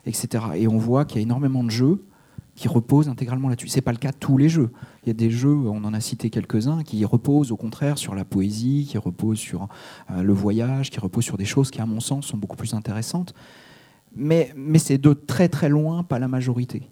etc. 0.06 0.44
Et 0.56 0.68
on 0.68 0.78
voit 0.78 1.06
qu'il 1.06 1.18
y 1.18 1.20
a 1.20 1.24
énormément 1.24 1.64
de 1.64 1.70
jeux 1.72 2.04
qui 2.56 2.68
reposent 2.68 3.08
intégralement 3.10 3.48
là-dessus. 3.50 3.70
C'est 3.70 3.82
pas 3.82 3.94
le 3.94 3.98
cas 3.98 4.12
de 4.12 4.18
tous 4.18 4.38
les 4.38 4.50
jeux. 4.50 4.72
Il 5.04 5.08
y 5.08 5.10
a 5.10 5.14
des 5.14 5.32
jeux, 5.32 5.56
on 5.56 5.84
en 5.86 5.94
a 5.94 6.00
cité 6.02 6.30
quelques-uns, 6.30 6.84
qui 6.84 7.04
reposent 7.06 7.52
au 7.52 7.56
contraire 7.58 7.98
sur 7.98 8.14
la 8.14 8.26
poésie, 8.26 8.88
qui 8.90 8.98
reposent 8.98 9.40
sur 9.40 9.68
euh, 10.12 10.22
le 10.22 10.34
voyage, 10.34 10.90
qui 10.90 11.00
reposent 11.00 11.24
sur 11.26 11.38
des 11.38 11.46
choses 11.46 11.72
qui, 11.72 11.82
à 11.82 11.86
mon 11.86 12.00
sens, 12.02 12.28
sont 12.28 12.38
beaucoup 12.38 12.58
plus 12.58 12.74
intéressantes. 12.74 13.34
Mais, 14.16 14.52
mais 14.58 14.80
c'est 14.80 14.98
de 14.98 15.14
très 15.14 15.48
très 15.48 15.70
loin 15.70 16.04
pas 16.04 16.20
la 16.20 16.28
majorité. 16.28 16.90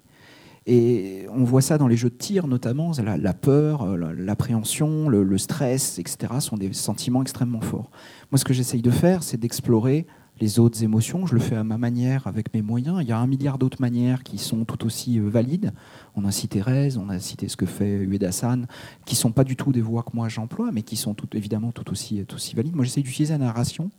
Et 0.66 1.26
on 1.34 1.44
voit 1.44 1.62
ça 1.62 1.78
dans 1.78 1.88
les 1.88 1.98
jeux 1.98 2.10
de 2.10 2.16
tir 2.16 2.48
notamment, 2.48 2.92
la, 3.04 3.34
peur, 3.34 3.82
euh, 3.82 3.98
la- 3.98 4.14
l'appréhension, 4.14 5.10
le, 5.10 5.24
le 5.24 5.38
stress, 5.38 6.00
etc. 6.00 6.34
sont 6.40 6.58
des 6.58 6.72
sentiments 6.74 7.22
extrêmement 7.22 7.62
forts. 7.62 7.90
Moi, 8.32 8.38
ce 8.38 8.46
que 8.46 8.54
j'essaye 8.54 8.82
de 8.82 8.92
faire, 8.92 9.24
c'est 9.24 9.38
d'explorer 9.38 10.06
les 10.40 10.60
autres 10.60 10.84
émotions. 10.84 11.26
Je 11.26 11.34
le 11.34 11.40
fais 11.40 11.56
à 11.56 11.64
ma 11.64 11.78
manière, 11.78 12.28
avec 12.28 12.54
mes 12.54 12.62
moyens. 12.62 13.00
Il 13.02 13.08
y 13.08 13.12
a 13.12 13.20
un 13.20 13.28
milliard 13.28 13.58
d'autres 13.58 13.82
manières 13.82 14.24
qui 14.24 14.38
sont 14.38 14.66
tout 14.66 14.86
aussi 14.86 15.20
euh, 15.20 15.30
valides. 15.30 15.74
On 16.22 16.26
a 16.26 16.32
cité 16.32 16.62
Rez, 16.62 16.98
on 16.98 17.08
a 17.08 17.18
cité 17.18 17.48
ce 17.48 17.56
que 17.56 17.66
fait 17.66 18.04
Ueda-san, 18.04 18.68
qui 19.06 19.16
sont 19.16 19.32
pas 19.32 19.46
du 19.46 19.56
tout 19.56 19.72
des 19.72 19.80
voies 19.82 20.04
que 20.04 20.12
moi 20.14 20.28
j'emploie, 20.28 20.70
mais 20.74 20.82
qui 20.82 20.98
sont 20.98 21.14
tout, 21.14 21.30
évidemment 21.34 21.72
tout 21.72 21.90
aussi, 21.92 22.26
tout 22.28 22.36
aussi 22.36 22.56
valides. 22.56 22.76
Moi, 22.76 22.84
j'essaye 22.84 23.04
d'utiliser 23.04 23.34
la 23.34 23.46
narration 23.46 23.90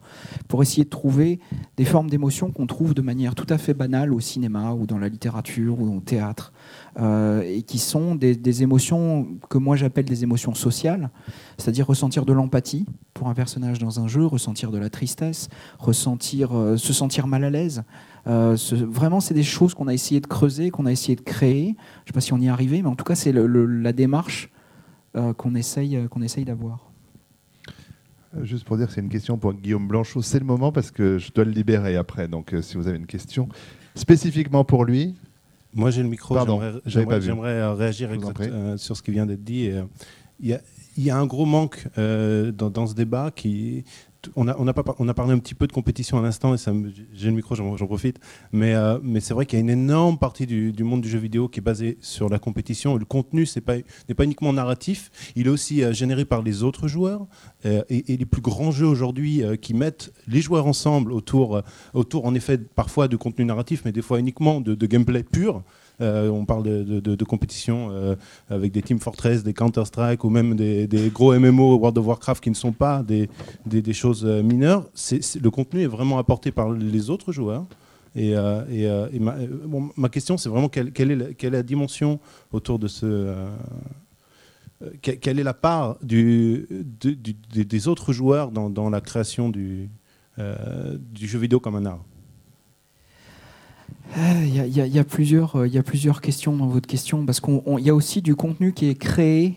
pour 0.46 0.62
essayer 0.62 0.84
de 0.84 0.90
trouver 0.90 1.40
des 1.78 1.86
formes 1.86 2.10
d'émotions 2.10 2.50
qu'on 2.50 2.66
trouve 2.66 2.92
de 2.92 3.00
manière 3.00 3.34
tout 3.34 3.46
à 3.48 3.56
fait 3.56 3.72
banale 3.72 4.12
au 4.12 4.20
cinéma 4.20 4.72
ou 4.72 4.86
dans 4.86 4.98
la 4.98 5.08
littérature 5.08 5.80
ou 5.80 5.96
au 5.96 6.00
théâtre, 6.00 6.52
euh, 6.98 7.42
et 7.42 7.62
qui 7.62 7.78
sont 7.78 8.14
des, 8.14 8.36
des 8.36 8.62
émotions 8.62 9.26
que 9.48 9.56
moi 9.56 9.76
j'appelle 9.76 10.04
des 10.04 10.22
émotions 10.22 10.54
sociales, 10.54 11.10
c'est-à-dire 11.56 11.86
ressentir 11.86 12.26
de 12.26 12.34
l'empathie 12.34 12.84
pour 13.14 13.28
un 13.28 13.34
personnage 13.34 13.78
dans 13.78 14.00
un 14.00 14.08
jeu, 14.08 14.26
ressentir 14.26 14.70
de 14.70 14.78
la 14.78 14.90
tristesse, 14.90 15.48
ressentir, 15.78 16.56
euh, 16.56 16.76
se 16.76 16.92
sentir 16.92 17.26
mal 17.26 17.44
à 17.44 17.50
l'aise. 17.50 17.82
Euh, 18.26 18.56
ce- 18.56 18.74
vraiment, 18.74 19.20
c'est 19.20 19.34
des 19.34 19.42
choses 19.42 19.72
qu'on 19.74 19.88
a 19.88 19.94
essayé 19.94 20.20
de 20.20 20.26
creuser, 20.26 20.70
qu'on 20.70 20.86
a 20.86 20.92
essayé 20.92 21.16
de 21.16 21.22
créer. 21.22 21.64
Je 21.64 21.70
ne 21.70 22.06
sais 22.08 22.12
pas 22.12 22.20
si 22.20 22.32
on 22.32 22.38
y 22.38 22.46
est 22.46 22.50
arrivé, 22.50 22.82
mais 22.82 22.88
en 22.88 22.94
tout 22.96 23.04
cas, 23.04 23.14
c'est 23.14 23.32
le- 23.32 23.46
le- 23.46 23.66
la 23.66 23.92
démarche 23.92 24.50
euh, 25.16 25.32
qu'on 25.32 25.54
essaye, 25.56 25.96
euh, 25.96 26.06
qu'on 26.08 26.22
essaye 26.22 26.44
d'avoir. 26.44 26.90
Juste 28.42 28.64
pour 28.64 28.76
dire 28.76 28.86
que 28.86 28.92
c'est 28.92 29.00
une 29.00 29.08
question 29.08 29.38
pour 29.38 29.52
Guillaume 29.54 29.88
Blanchot, 29.88 30.22
c'est 30.22 30.38
le 30.38 30.44
moment 30.44 30.70
parce 30.70 30.92
que 30.92 31.18
je 31.18 31.32
dois 31.32 31.44
le 31.44 31.50
libérer 31.50 31.96
après. 31.96 32.28
Donc 32.28 32.54
euh, 32.54 32.62
si 32.62 32.76
vous 32.76 32.86
avez 32.86 32.96
une 32.96 33.06
question 33.06 33.48
spécifiquement 33.96 34.62
pour 34.64 34.84
lui, 34.84 35.16
Moi, 35.74 35.90
j'ai 35.90 36.02
le 36.02 36.08
micro. 36.08 36.34
Pardon, 36.34 36.60
j'aimerais- 36.60 36.80
j'avais 36.86 37.06
pas 37.06 37.20
J'aimerais 37.20 37.50
vu. 37.54 37.58
j'aimerais, 37.60 37.74
réagir 37.74 38.12
exact- 38.12 38.40
euh, 38.42 38.76
sur 38.76 38.96
ce 38.96 39.02
qui 39.02 39.10
vient 39.12 39.26
d'être 39.26 39.42
dit. 39.44 39.68
euh, 39.70 39.82
Il 40.40 40.48
y, 40.48 40.54
a, 40.54 40.60
il 40.96 41.02
y 41.04 41.10
a 41.10 41.16
un 41.18 41.26
gros 41.26 41.44
manque 41.44 41.86
euh, 41.98 42.50
dans, 42.52 42.70
dans 42.70 42.86
ce 42.86 42.94
débat 42.94 43.30
qui. 43.34 43.84
On 44.36 44.48
a, 44.48 44.56
on, 44.58 44.66
a 44.68 44.74
pas, 44.74 44.82
parlé 44.82 45.32
un 45.32 45.38
petit 45.38 45.54
peu 45.54 45.66
de 45.66 45.72
compétition 45.72 46.18
à 46.18 46.22
l'instant 46.22 46.54
et 46.54 46.58
j'ai 47.12 47.28
le 47.28 47.36
micro, 47.36 47.54
j'en 47.54 47.86
profite. 47.86 48.18
Mais, 48.52 48.74
euh, 48.74 48.98
mais 49.02 49.20
c'est 49.20 49.34
vrai 49.34 49.46
qu'il 49.46 49.58
y 49.58 49.60
a 49.60 49.64
une 49.64 49.70
énorme 49.70 50.18
partie 50.18 50.46
du, 50.46 50.84
monde 50.84 51.00
du 51.00 51.08
jeu 51.08 51.18
vidéo 51.18 51.48
qui 51.48 51.60
est 51.60 51.62
basée 51.62 51.96
sur 52.00 52.28
la 52.28 52.38
compétition. 52.38 52.96
Le 52.96 53.04
contenu 53.04 53.46
c'est 53.46 53.60
pas- 53.60 53.76
n'est 54.08 54.14
pas 54.14 54.24
uniquement 54.24 54.52
narratif, 54.52 55.10
il 55.36 55.46
est 55.46 55.50
aussi 55.50 55.82
euh, 55.82 55.92
généré 55.92 56.24
par 56.24 56.42
les 56.42 56.62
autres 56.62 56.88
joueurs. 56.88 57.26
Euh, 57.64 57.82
et, 57.88 58.16
les 58.16 58.26
plus 58.26 58.42
grands 58.42 58.70
jeux 58.70 58.86
aujourd'hui 58.86 59.42
qui 59.62 59.72
mettent 59.72 60.12
les 60.26 60.40
joueurs 60.40 60.66
ensemble 60.66 61.12
autour, 61.12 61.62
autour, 61.94 62.26
en 62.26 62.34
effet, 62.34 62.58
parfois 62.58 63.08
de 63.08 63.16
contenu 63.16 63.44
narratif, 63.44 63.82
mais 63.84 63.92
des 63.92 64.02
fois 64.02 64.18
uniquement 64.18 64.60
de, 64.60 64.74
de 64.74 64.86
gameplay 64.86 65.22
pur. 65.22 65.62
Euh, 66.00 66.28
on 66.30 66.44
parle 66.44 66.62
de, 66.62 66.82
de- 66.82 67.00
de- 67.00 67.14
de 67.14 67.24
compétition 67.24 67.90
euh, 67.90 68.16
avec 68.48 68.72
des 68.72 68.80
Team 68.82 68.98
Fortress, 68.98 69.42
des 69.42 69.52
Counter-Strike 69.52 70.24
ou 70.24 70.30
même 70.30 70.54
des, 70.54 70.88
gros 71.12 71.38
MMO 71.38 71.76
World 71.76 71.98
of 71.98 72.06
Warcraft 72.06 72.42
qui 72.42 72.50
ne 72.50 72.54
sont 72.54 72.72
pas 72.72 73.02
des, 73.02 73.28
choses 73.92 74.24
euh, 74.24 74.42
mineures. 74.42 74.88
Le 75.40 75.48
contenu 75.50 75.82
est 75.82 75.86
vraiment 75.86 76.18
apporté 76.18 76.52
par 76.52 76.70
les 76.72 77.10
autres 77.10 77.32
joueurs. 77.32 77.66
Et, 78.16 78.34
ma, 79.20 80.08
question, 80.08 80.36
c'est 80.36 80.48
vraiment 80.48 80.68
quelle, 80.68 80.92
quelle 80.92 81.10
est 81.12 81.50
la, 81.50 81.62
dimension 81.62 82.18
autour 82.52 82.78
de 82.78 82.88
ce. 82.88 83.34
que- 85.02 85.10
quelle 85.12 85.38
est 85.38 85.44
la 85.44 85.54
part 85.54 85.96
des- 86.02 86.66
autres 87.86 88.12
joueurs 88.12 88.50
dans, 88.50 88.90
la 88.90 89.00
création 89.00 89.48
du, 89.48 89.90
jeu 91.14 91.38
vidéo 91.38 91.60
comme 91.60 91.76
un 91.76 91.86
art? 91.86 92.04
Il 94.16 94.54
y, 94.54 94.60
a- 94.60 94.86
il 94.86 94.92
y 94.94 94.98
a- 94.98 95.04
plusieurs, 95.04 95.56
euh, 95.56 95.82
plusieurs 95.84 96.20
questions 96.20 96.56
dans 96.56 96.66
votre 96.66 96.88
question, 96.88 97.24
parce 97.24 97.40
qu'il 97.40 97.60
y 97.78 97.90
a 97.90 97.94
aussi 97.94 98.22
du 98.22 98.34
contenu 98.34 98.72
qui 98.72 98.86
est 98.88 98.94
créé, 98.96 99.56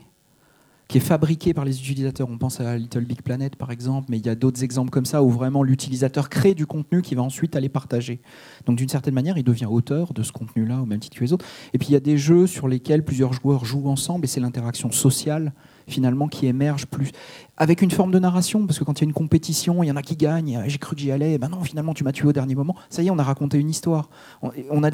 qui 0.87 0.97
est 0.99 1.01
fabriqué 1.01 1.53
par 1.55 1.65
les 1.65 1.79
utilisateurs. 1.79 2.29
On 2.29 2.37
pense 2.37 2.59
à 2.59 2.77
Little 2.77 3.05
Big 3.05 3.21
Planet, 3.23 3.55
par 3.55 3.71
exemple, 3.71 4.07
mais 4.09 4.17
il 4.19 4.25
y 4.25 4.29
a 4.29 4.35
d'autres 4.35 4.63
exemples 4.63 4.91
comme 4.91 5.05
ça 5.05 5.23
où 5.23 5.29
vraiment 5.29 5.63
l'utilisateur 5.63 6.29
crée 6.29 6.53
du 6.53 6.67
contenu 6.67 7.01
qui 7.01 7.15
va 7.15 7.23
ensuite 7.23 7.55
aller 7.55 7.69
partager. 7.69 8.21
Donc 8.67 8.77
d'une 8.77 8.89
certaine 8.89 9.15
manière, 9.15 9.37
il 9.37 9.43
devient 9.43 9.65
auteur 9.65 10.13
de 10.13 10.21
ce 10.21 10.31
contenu-là, 10.31 10.81
au 10.81 10.85
même 10.85 10.99
titre 10.99 11.17
que 11.17 11.23
les 11.23 11.33
autres. 11.33 11.45
Et 11.73 11.79
puis 11.79 11.87
il 11.89 11.93
y 11.93 11.97
a 11.97 11.99
des 12.01 12.17
jeux 12.17 12.45
sur 12.45 12.67
lesquels 12.67 13.03
plusieurs 13.03 13.33
joueurs 13.33 13.65
jouent 13.65 13.87
ensemble, 13.89 14.25
et 14.25 14.27
c'est 14.27 14.41
l'interaction 14.41 14.91
sociale 14.91 15.53
finalement 15.87 16.27
qui 16.27 16.45
émerge 16.45 16.85
plus 16.85 17.11
avec 17.55 17.81
une 17.83 17.91
forme 17.91 18.11
de 18.11 18.17
narration 18.19 18.65
parce 18.65 18.79
que 18.79 18.83
quand 18.83 18.99
il 18.99 19.03
y 19.03 19.05
a 19.05 19.09
une 19.09 19.13
compétition 19.13 19.83
il 19.83 19.87
y 19.87 19.91
en 19.91 19.95
a 19.95 20.01
qui 20.01 20.15
gagnent 20.15 20.63
j'ai 20.65 20.79
cru 20.79 20.95
que 20.95 21.01
j'y 21.01 21.11
allais 21.11 21.37
ben 21.37 21.49
non 21.49 21.63
finalement 21.63 21.93
tu 21.93 22.03
m'as 22.03 22.11
tué 22.11 22.27
au 22.27 22.33
dernier 22.33 22.55
moment. 22.55 22.75
Ça 22.89 23.03
y 23.03 23.07
est 23.07 23.11
on 23.11 23.19
a 23.19 23.23
raconté 23.23 23.59
une 23.59 23.69
histoire. 23.69 24.09
On, 24.71 24.83
a 24.83 24.89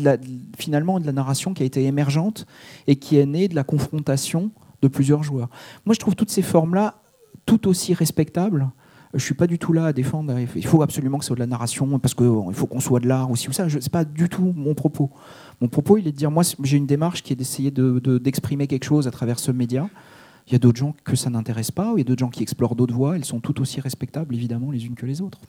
finalement 0.58 1.00
de 1.00 1.06
la 1.06 1.14
narration 1.14 1.54
qui 1.54 1.64
a 1.64 1.66
été 1.66 1.86
émergente 1.86 2.46
et 2.88 2.98
qui 2.98 3.18
est 3.18 3.26
née 3.26 3.48
de 3.48 3.56
la 3.56 3.64
confrontation 3.64 4.52
de 4.82 4.88
plusieurs 4.90 5.24
joueurs. 5.24 5.50
Moi 5.86 5.94
je 5.94 6.00
trouve 6.00 6.16
toutes 6.16 6.32
ces 6.32 6.42
formes 6.42 6.76
là 6.76 6.96
tout 7.46 7.68
aussi 7.68 7.94
respectables. 7.94 8.70
Je 9.14 9.24
suis 9.24 9.34
pas 9.34 9.48
du 9.48 9.58
tout 9.58 9.74
là 9.74 9.86
à 9.86 9.94
défendre 9.94 10.38
il 10.38 10.66
faut 10.66 10.82
absolument 10.84 11.18
que 11.18 11.24
ce 11.24 11.30
soit 11.30 11.36
de 11.36 11.40
la 11.40 11.48
narration 11.48 11.98
parce 11.98 12.14
qu'il 12.14 12.28
faut 12.54 12.68
qu'on 12.68 12.80
soit 12.82 13.00
de 13.00 13.08
l'art 13.08 13.32
aussi 13.32 13.48
ou 13.50 13.54
ça 13.54 13.68
c'est 13.70 13.90
pas 13.90 14.04
du 14.06 14.28
tout 14.28 14.54
mon 14.56 14.74
propos. 14.76 15.10
Mon 15.62 15.70
propos 15.70 15.98
il 15.98 16.08
est 16.08 16.12
de 16.12 16.18
dire 16.18 16.30
moi 16.30 16.44
j'ai 16.64 16.78
une 16.78 16.86
démarche 16.86 17.24
qui 17.24 17.32
est 17.34 17.36
d'essayer 17.38 17.72
de- 17.72 18.00
de- 18.00 18.18
d'exprimer 18.18 18.68
quelque 18.68 18.84
chose 18.84 19.08
à 19.08 19.12
travers 19.12 19.40
ce 19.40 19.52
média 19.52 19.90
il 20.50 20.54
y 20.54 20.56
a 20.56 20.60
d'autres 20.60 20.78
gens 20.80 20.94
que 21.04 21.16
ça 21.16 21.30
n'intéresse 21.30 21.72
pas, 21.72 21.94
ou 21.94 21.98
il 21.98 22.02
y 22.02 22.02
a 22.02 22.04
d'autres 22.06 22.20
gens 22.20 22.30
qui 22.30 22.44
explorent 22.44 22.76
d'autres 22.76 22.94
voies. 22.96 23.16
Elles 23.16 23.24
sont 23.26 23.40
toutes 23.40 23.60
aussi 23.62 23.80
respectables, 23.80 24.36
évidemment, 24.36 24.72
les 24.72 24.86
unes 24.86 24.96
que 24.96 25.06
les 25.06 25.22
autres. 25.22 25.40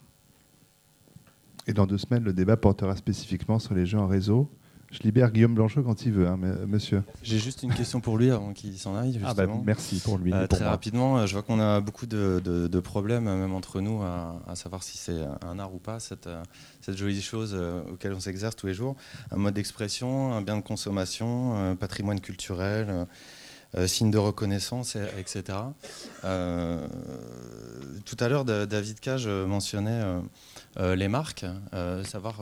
et 1.67 1.73
dans 1.73 1.85
deux 1.85 1.97
semaines, 1.97 2.23
le 2.23 2.33
débat 2.33 2.57
portera 2.57 2.95
spécifiquement 2.95 3.59
sur 3.59 3.73
les 3.73 3.85
jeux 3.85 3.99
en 3.99 4.07
réseau. 4.07 4.49
Je 4.91 4.99
libère 5.03 5.31
Guillaume 5.31 5.53
Blanchot 5.55 5.83
quand 5.83 6.05
il 6.05 6.11
veut, 6.11 6.27
hein, 6.27 6.37
monsieur. 6.67 7.01
J'ai 7.23 7.39
juste 7.39 7.63
une 7.63 7.73
question 7.73 8.01
pour 8.01 8.17
lui 8.17 8.29
avant 8.29 8.51
qu'il 8.51 8.77
s'en 8.77 8.93
aille. 8.93 9.21
Ah 9.23 9.33
bah, 9.33 9.45
merci 9.63 10.01
pour 10.03 10.17
lui. 10.17 10.33
Euh, 10.33 10.39
pour 10.47 10.57
très 10.57 10.65
moi. 10.65 10.71
rapidement, 10.71 11.17
euh, 11.17 11.25
je 11.27 11.31
vois 11.33 11.43
qu'on 11.43 11.61
a 11.61 11.79
beaucoup 11.79 12.05
de, 12.07 12.41
de- 12.43 12.67
de 12.67 12.79
problèmes, 12.81 13.25
euh, 13.27 13.37
même 13.39 13.53
entre 13.53 13.79
nous, 13.79 14.01
à, 14.01 14.41
à 14.49 14.55
savoir 14.55 14.83
si 14.83 14.97
c'est 14.97 15.21
un 15.47 15.59
art 15.59 15.73
ou 15.73 15.77
pas, 15.77 16.01
cette, 16.01 16.27
euh, 16.27 16.43
cette 16.81 16.97
jolie 16.97 17.21
chose 17.21 17.51
euh, 17.57 17.81
auquel 17.93 18.11
on 18.11 18.19
s'exerce 18.19 18.57
tous 18.57 18.67
les 18.67 18.73
jours. 18.73 18.97
Un 19.31 19.37
mode 19.37 19.53
d'expression, 19.53 20.33
un 20.33 20.41
bien 20.41 20.57
de 20.57 20.61
consommation, 20.61 21.55
un 21.55 21.77
patrimoine 21.77 22.19
culturel, 22.19 23.07
euh, 23.75 23.81
euh, 23.81 23.87
signe 23.87 24.11
de 24.11 24.17
reconnaissance, 24.17 24.95
et- 24.95 25.07
etc. 25.19 25.57
Euh, 26.23 26.87
tout 28.05 28.17
à 28.19 28.27
l'heure, 28.29 28.45
Da- 28.45 28.65
David 28.65 28.99
Cage 28.99 29.25
euh, 29.27 29.45
mentionnait 29.45 30.03
euh, 30.77 30.95
les 30.95 31.07
marques, 31.07 31.45
savoir 32.03 32.41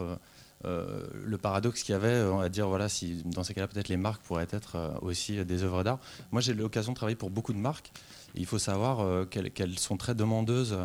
le 0.66 1.38
paradoxe 1.38 1.84
qu'il 1.84 1.94
y 1.94 1.96
avait, 1.96 2.22
va 2.24 2.50
dire, 2.50 2.68
voilà, 2.68 2.90
si 2.90 3.22
dans 3.26 3.44
ces 3.44 3.54
cas-là, 3.54 3.68
peut-être 3.68 3.88
les 3.88 3.98
marques 3.98 4.22
pourraient 4.24 4.48
être 4.52 5.00
aussi 5.02 5.44
des 5.46 5.64
œuvres 5.64 5.84
d'art. 5.84 6.00
Moi, 6.32 6.42
j'ai 6.42 6.54
l'occasion 6.54 6.92
de 6.92 6.98
travailler 6.98 7.16
pour 7.16 7.30
beaucoup 7.30 7.54
de 7.54 7.58
marques. 7.58 7.92
Il 8.36 8.46
faut 8.46 8.60
savoir 8.60 9.28
qu'elles 9.30 9.80
sont 9.80 9.98
très 9.98 10.14
demandeuses 10.16 10.78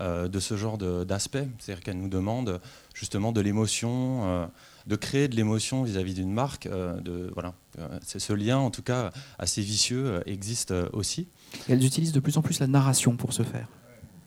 de 0.00 0.40
ce 0.40 0.56
genre 0.56 0.78
d'aspect. 0.78 1.48
C'est-à-dire 1.58 1.82
qu'elles 1.82 1.98
nous 1.98 2.08
demandent 2.08 2.60
justement 2.94 3.32
de 3.32 3.40
l'émotion, 3.40 4.48
de 4.86 4.96
créer 4.96 5.28
de 5.28 5.36
l'émotion 5.36 5.82
vis-à-vis 5.82 6.14
d'une 6.14 6.32
marque. 6.32 6.66
euh, 6.66 7.00
de, 7.00 7.30
voilà. 7.34 7.54
Euh, 7.78 7.98
c'est 8.04 8.18
ce 8.18 8.32
lien, 8.32 8.58
en 8.58 8.70
tout 8.70 8.82
cas, 8.82 9.12
assez 9.38 9.60
vicieux, 9.62 10.06
euh, 10.06 10.20
existe 10.26 10.72
aussi, 10.92 11.28
Et 11.68 11.72
elles 11.72 11.84
utilisent 11.84 12.12
de 12.12 12.20
plus 12.20 12.36
en 12.36 12.42
plus 12.42 12.60
la 12.60 12.66
narration 12.66 13.16
pour 13.16 13.32
ce 13.32 13.42
faire. 13.42 13.68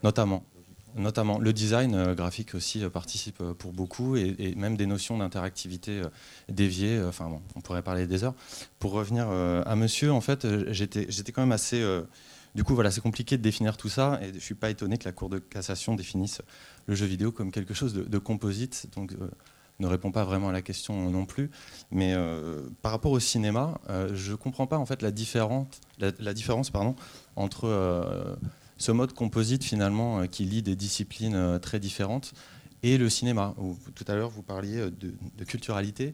notamment. 0.03 0.44
notamment 0.95 1.40
le 1.40 1.53
design 1.53 2.14
graphique 2.14 2.56
aussi 2.56 2.80
participe 2.91 3.41
pour 3.60 3.73
beaucoup 3.73 4.15
et, 4.18 4.36
et 4.40 4.56
même 4.56 4.76
des 4.76 4.86
notions 4.86 5.18
d'interactivité 5.18 6.02
déviées. 6.49 7.02
Enfin, 7.07 7.30
bon, 7.30 7.41
on 7.56 7.61
pourrait 7.61 7.84
parler 7.84 8.07
des 8.07 8.23
heures. 8.23 8.34
Pour 8.80 8.91
revenir 8.91 9.30
à 9.30 9.76
Monsieur, 9.76 10.11
en 10.11 10.22
fait, 10.22 10.48
j'étais 10.72 11.06
j'étais 11.10 11.31
quand 11.31 11.41
même 11.41 11.52
assez. 11.52 11.81
du 12.56 12.64
coup, 12.64 12.73
voilà, 12.76 12.91
c'est 12.91 13.02
compliqué 13.02 13.38
de 13.38 13.44
définir 13.44 13.77
tout 13.77 13.90
ça 13.90 14.19
et 14.23 14.34
je 14.34 14.40
suis 14.40 14.56
pas 14.56 14.69
étonné 14.69 14.98
que 14.98 15.06
la 15.06 15.11
Cour 15.14 15.30
de 15.30 15.38
cassation 15.40 15.95
définisse 15.95 16.41
le 16.88 16.95
jeu 16.95 17.06
vidéo 17.06 17.31
comme 17.31 17.52
quelque 17.52 17.73
chose 17.73 17.94
de, 17.94 18.03
de 18.03 18.18
composite. 18.18 18.88
Donc, 18.95 19.14
euh, 19.14 19.30
ne 19.80 19.88
répond 19.88 20.11
pas 20.11 20.23
vraiment 20.23 20.49
à 20.49 20.51
la 20.51 20.61
question 20.61 21.10
non 21.10 21.26
plus. 21.26 21.49
Mais 21.91 22.14
euh, 22.14 22.61
par 22.81 22.91
rapport 22.91 23.11
au 23.11 23.19
cinéma, 23.19 23.80
euh, 23.89 24.10
je 24.14 24.34
comprends 24.34 24.68
pas 24.68 24.77
en 24.77 24.85
fait 24.85 25.01
la 25.01 25.11
différence, 25.11 25.68
la, 25.99 26.34
différence 26.34 26.69
pardon, 26.69 26.95
entre 27.35 27.65
euh, 27.65 28.35
ce 28.77 28.91
mode 28.91 29.14
composite 29.14 29.64
finalement 29.64 30.27
qui 30.27 30.45
lie 30.45 30.61
des 30.61 30.76
disciplines 30.76 31.60
très 31.61 31.80
différentes 31.80 32.34
et 32.84 32.97
le 32.97 33.10
cinéma. 33.10 33.56
Tout 33.95 34.06
à 34.07 34.15
l'heure, 34.15 34.30
vous 34.30 34.43
parliez 34.43 34.89
de, 34.89 35.43
culturalité 35.43 36.14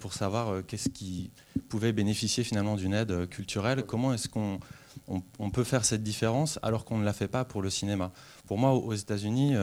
pour 0.00 0.12
savoir 0.12 0.64
qu'est-ce 0.66 0.88
qui 0.88 1.30
pouvait 1.68 1.92
bénéficier 1.92 2.42
finalement 2.42 2.74
d'une 2.74 2.92
aide 2.92 3.28
culturelle. 3.28 3.84
Comment 3.84 4.12
est-ce 4.12 4.28
qu'on 4.28 4.58
on, 5.06 5.22
on 5.38 5.50
peut 5.50 5.62
faire 5.62 5.84
cette 5.84 6.02
différence 6.02 6.58
alors 6.62 6.84
qu'on 6.84 6.98
ne 6.98 7.04
la 7.04 7.12
fait 7.12 7.28
pas 7.28 7.44
pour 7.44 7.62
le 7.62 7.70
cinéma? 7.70 8.10
Pour 8.46 8.58
moi, 8.58 8.72
aux 8.72 8.94
États-Unis, 8.94 9.54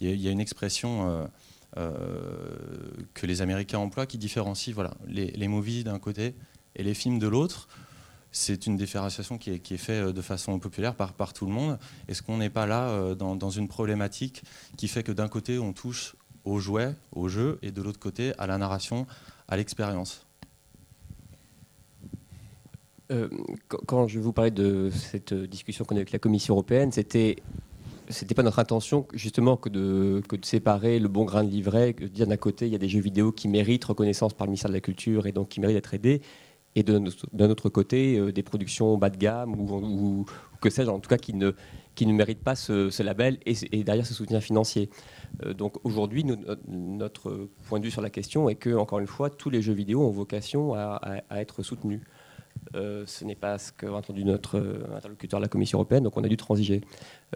il 0.00 0.20
y, 0.20 0.28
a- 0.28 0.30
une 0.30 0.40
expression 0.40 1.28
que 1.74 3.26
les 3.26 3.40
Américains 3.40 3.78
emploient 3.78 4.06
qui 4.06 4.18
différencie 4.18 4.74
voilà, 4.74 4.94
les, 5.06 5.28
les 5.30 5.48
movies 5.48 5.84
d'un 5.84 5.98
côté 5.98 6.34
et 6.76 6.82
les 6.82 6.94
films 6.94 7.18
de 7.18 7.28
l'autre. 7.28 7.68
C'est 8.34 8.66
une 8.66 8.76
différenciation 8.76 9.36
qui 9.36 9.50
est, 9.50 9.58
qui 9.58 9.74
est 9.74 9.78
faite 9.78 10.06
euh, 10.06 10.12
de 10.12 10.22
façon 10.22 10.58
populaire 10.58 10.94
par, 10.94 11.12
par 11.12 11.34
tout 11.34 11.44
le 11.44 11.52
monde. 11.52 11.78
Est-ce 12.08 12.22
qu'on 12.22 12.38
n'est 12.38 12.48
pas 12.48 12.64
là 12.64 12.88
euh, 12.88 13.14
dans, 13.14 13.36
dans 13.36 13.50
une 13.50 13.68
problématique 13.68 14.42
qui 14.78 14.88
fait 14.88 15.02
que 15.02 15.12
d'un 15.12 15.28
côté, 15.28 15.58
on 15.58 15.74
touche 15.74 16.16
aux 16.44 16.58
jouets, 16.58 16.94
au 17.12 17.28
jeu, 17.28 17.58
et 17.60 17.70
de 17.72 17.82
l'autre 17.82 18.00
côté, 18.00 18.32
à 18.38 18.46
la 18.46 18.56
narration, 18.56 19.06
à 19.48 19.58
l'expérience? 19.58 20.26
Euh, 23.10 23.28
quand 23.68 24.08
je 24.08 24.18
vous 24.18 24.32
parlais 24.32 24.50
de 24.50 24.90
cette 24.90 25.34
discussion 25.34 25.84
qu'on 25.84 25.96
a 25.96 25.98
avec 25.98 26.12
la 26.12 26.18
Commission 26.18 26.54
européenne, 26.54 26.90
c'était 26.90 27.36
c'était 28.12 28.34
pas 28.34 28.42
notre 28.42 28.58
intention 28.58 29.06
justement 29.14 29.56
que 29.56 29.68
de, 29.68 30.22
séparer 30.42 30.98
le 30.98 31.08
bon 31.08 31.24
grain 31.24 31.44
de 31.44 31.50
livret, 31.50 31.92
de 31.92 32.06
dire 32.06 32.26
d'un 32.26 32.36
côté 32.36 32.66
il 32.66 32.72
y 32.72 32.76
a 32.76 32.78
des 32.78 32.88
jeux 32.88 33.00
vidéo 33.00 33.32
qui 33.32 33.48
méritent 33.48 33.84
reconnaissance 33.84 34.34
par 34.34 34.46
le 34.46 34.50
ministère 34.50 34.70
de 34.70 34.74
la 34.74 34.80
Culture 34.80 35.26
et 35.26 35.32
donc 35.32 35.48
qui 35.48 35.60
méritent 35.60 35.76
d'être 35.76 35.94
aidés, 35.94 36.20
et 36.74 36.82
d'un 36.82 37.50
autre 37.50 37.68
côté 37.68 38.18
euh, 38.18 38.32
des 38.32 38.42
productions 38.42 38.96
bas 38.96 39.10
de 39.10 39.16
gamme 39.16 39.54
ou, 39.58 40.24
que 40.60 40.70
sais-je, 40.70 40.88
en 40.88 41.00
tout 41.00 41.08
cas 41.08 41.18
qui 41.18 41.34
ne, 41.34 41.52
qui 41.94 42.06
ne 42.06 42.12
méritent 42.12 42.42
pas 42.42 42.54
ce, 42.54 43.02
label 43.02 43.38
et, 43.44 43.84
derrière 43.84 44.06
ce 44.06 44.14
soutien 44.14 44.40
financier. 44.40 44.88
Euh, 45.44 45.52
donc 45.52 45.84
aujourd'hui, 45.84 46.24
notre- 46.68 47.48
point 47.66 47.78
de 47.78 47.84
vue 47.84 47.90
sur 47.90 48.00
la 48.00 48.10
question 48.10 48.48
est 48.48 48.54
que, 48.54 48.74
encore 48.74 49.00
une 49.00 49.06
fois, 49.06 49.28
tous 49.28 49.50
les 49.50 49.60
jeux 49.60 49.74
vidéo 49.74 50.02
ont 50.02 50.10
vocation 50.10 50.74
à 50.74 51.22
être 51.32 51.62
soutenus. 51.62 52.00
Euh, 52.74 53.04
ce 53.06 53.24
n'est 53.24 53.34
pas 53.34 53.58
ce 53.58 53.72
qu'a 53.72 53.92
entendu 53.92 54.24
notre 54.24 54.58
euh, 54.58 54.96
interlocuteur 54.96 55.40
de 55.40 55.44
la 55.44 55.48
Commission 55.48 55.78
européenne, 55.78 56.04
donc 56.04 56.16
on 56.16 56.24
a 56.24 56.28
dû 56.28 56.36
transiger. 56.36 56.80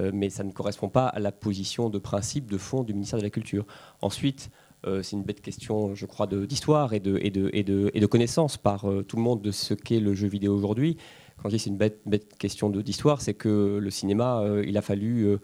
Euh, 0.01 0.11
mais 0.15 0.31
ça 0.31 0.45
ne 0.45 0.53
correspond 0.53 0.89
pas 0.89 1.07
à 1.07 1.19
la 1.19 1.33
position 1.33 1.91
de 1.91 1.99
principe, 1.99 2.51
de 2.51 2.59
fond 2.59 2.83
du 2.83 2.95
ministère 2.95 3.19
de 3.19 3.25
la 3.25 3.31
Culture. 3.31 3.67
Ensuite, 4.03 4.51
c'est 5.03 5.17
une 5.17 5.25
bête 5.25 5.41
question, 5.41 5.97
je 5.97 6.07
crois, 6.07 6.29
d'histoire 6.29 6.93
et 6.93 7.01
de, 7.01 7.19
et, 7.21 7.31
de, 7.31 7.51
et, 7.53 7.65
de, 7.65 7.91
et 7.93 7.99
de 7.99 8.07
connaissance 8.07 8.57
par 8.57 8.87
tout 9.09 9.17
le 9.17 9.23
monde 9.23 9.43
de 9.43 9.51
ce 9.51 9.75
qu'est 9.75 9.99
le 9.99 10.15
jeu 10.15 10.29
vidéo 10.29 10.55
aujourd'hui. 10.55 10.97
Quand 11.39 11.49
je 11.49 11.57
dis 11.57 11.59
c'est 11.59 11.71
une 11.71 11.77
bête, 11.77 12.03
bête 12.07 12.39
question 12.39 12.71
d'histoire, 12.71 13.21
c'est 13.21 13.35
que 13.35 13.79
le 13.79 13.91
cinéma, 13.91 14.45
il 14.65 14.79
a 14.79 14.83
fallu 14.83 15.39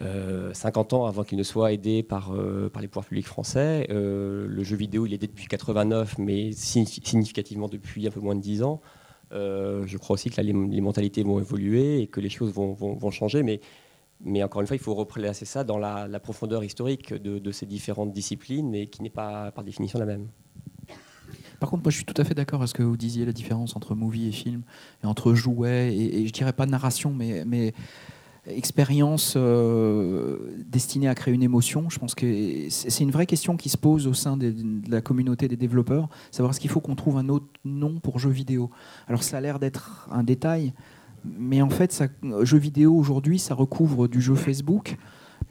euh, 0.00 0.50
euh, 0.50 0.54
50 0.54 0.92
ans 0.92 1.06
avant 1.06 1.24
qu'il 1.24 1.38
ne 1.38 1.42
soit 1.42 1.72
aidé 1.72 2.02
par, 2.02 2.32
euh, 2.34 2.70
par 2.70 2.82
les 2.82 2.88
pouvoirs 2.88 3.04
publics 3.06 3.26
français. 3.26 3.86
Euh, 3.90 4.46
le 4.48 4.62
jeu 4.62 4.76
vidéo, 4.76 5.06
il 5.06 5.12
est 5.12 5.16
aidé 5.16 5.26
depuis 5.26 5.46
89, 5.46 6.18
mais 6.18 6.50
signifi- 6.50 7.06
significativement 7.06 7.68
depuis 7.68 8.06
un 8.06 8.10
peu 8.10 8.20
moins 8.20 8.34
de 8.34 8.40
10 8.40 8.62
ans. 8.62 8.80
Je 9.32 9.96
crois 9.96 10.14
aussi 10.14 10.28
que 10.28 10.36
là, 10.36 10.42
les, 10.42 10.80
mentalités 10.80 11.22
vont 11.22 11.38
évoluer 11.38 12.02
et 12.02 12.06
que 12.06 12.20
les 12.20 12.28
choses 12.28 12.52
vont, 12.52 12.74
vont- 12.74 12.94
vont 12.94 13.10
changer, 13.10 13.42
mais, 13.42 13.60
mais 14.20 14.42
encore 14.42 14.60
une 14.60 14.66
fois, 14.66 14.76
il 14.76 14.82
faut 14.82 14.94
replacer 14.94 15.46
ça 15.46 15.64
dans 15.64 15.78
la, 15.78 16.20
profondeur 16.20 16.62
historique 16.62 17.14
de, 17.14 17.50
ces 17.50 17.64
différentes 17.64 18.12
disciplines 18.12 18.74
et 18.74 18.88
qui 18.88 19.02
n'est 19.02 19.10
pas 19.10 19.50
par 19.52 19.64
définition 19.64 19.98
la 19.98 20.04
même. 20.04 20.28
Par 21.60 21.70
contre, 21.70 21.84
moi, 21.84 21.90
je 21.90 21.96
suis 21.96 22.04
tout 22.04 22.20
à 22.20 22.24
fait 22.24 22.34
d'accord 22.34 22.60
à 22.60 22.66
ce 22.66 22.74
que 22.74 22.82
vous 22.82 22.96
disiez, 22.96 23.24
la 23.24 23.32
différence 23.32 23.74
entre 23.74 23.94
movie 23.94 24.28
et 24.28 24.32
film, 24.32 24.62
et 25.02 25.06
entre 25.06 25.32
jouet, 25.32 25.94
et, 25.94 26.20
et 26.20 26.26
je 26.26 26.32
dirais 26.32 26.52
pas 26.52 26.66
narration, 26.66 27.14
mais, 27.14 27.44
mais 27.46 27.72
expérience 28.46 29.34
euh, 29.36 30.36
destinée 30.66 31.08
à 31.08 31.14
créer 31.14 31.32
une 31.32 31.42
émotion. 31.42 31.88
Je 31.88 31.98
pense 31.98 32.14
que 32.14 32.68
c'est 32.70 33.04
une 33.04 33.10
vraie 33.10 33.26
question 33.26 33.56
qui 33.56 33.68
se 33.68 33.76
pose 33.76 34.06
au 34.06 34.14
sein 34.14 34.36
de 34.36 34.54
la 34.88 35.00
communauté 35.00 35.48
des 35.48 35.56
développeurs, 35.56 36.08
savoir 36.30 36.54
ce 36.54 36.60
qu'il 36.60 36.70
faut 36.70 36.80
qu'on 36.80 36.96
trouve 36.96 37.18
un 37.18 37.28
autre 37.28 37.46
nom 37.64 38.00
pour 38.00 38.18
jeu 38.18 38.30
vidéo. 38.30 38.70
Alors 39.06 39.22
ça 39.22 39.38
a 39.38 39.40
l'air 39.40 39.58
d'être 39.58 40.08
un 40.10 40.24
détail, 40.24 40.72
mais 41.24 41.62
en 41.62 41.70
fait, 41.70 41.92
ça, 41.92 42.08
jeu 42.42 42.58
vidéo 42.58 42.94
aujourd'hui, 42.94 43.38
ça 43.38 43.54
recouvre 43.54 44.08
du 44.08 44.20
jeu 44.20 44.34
Facebook 44.34 44.96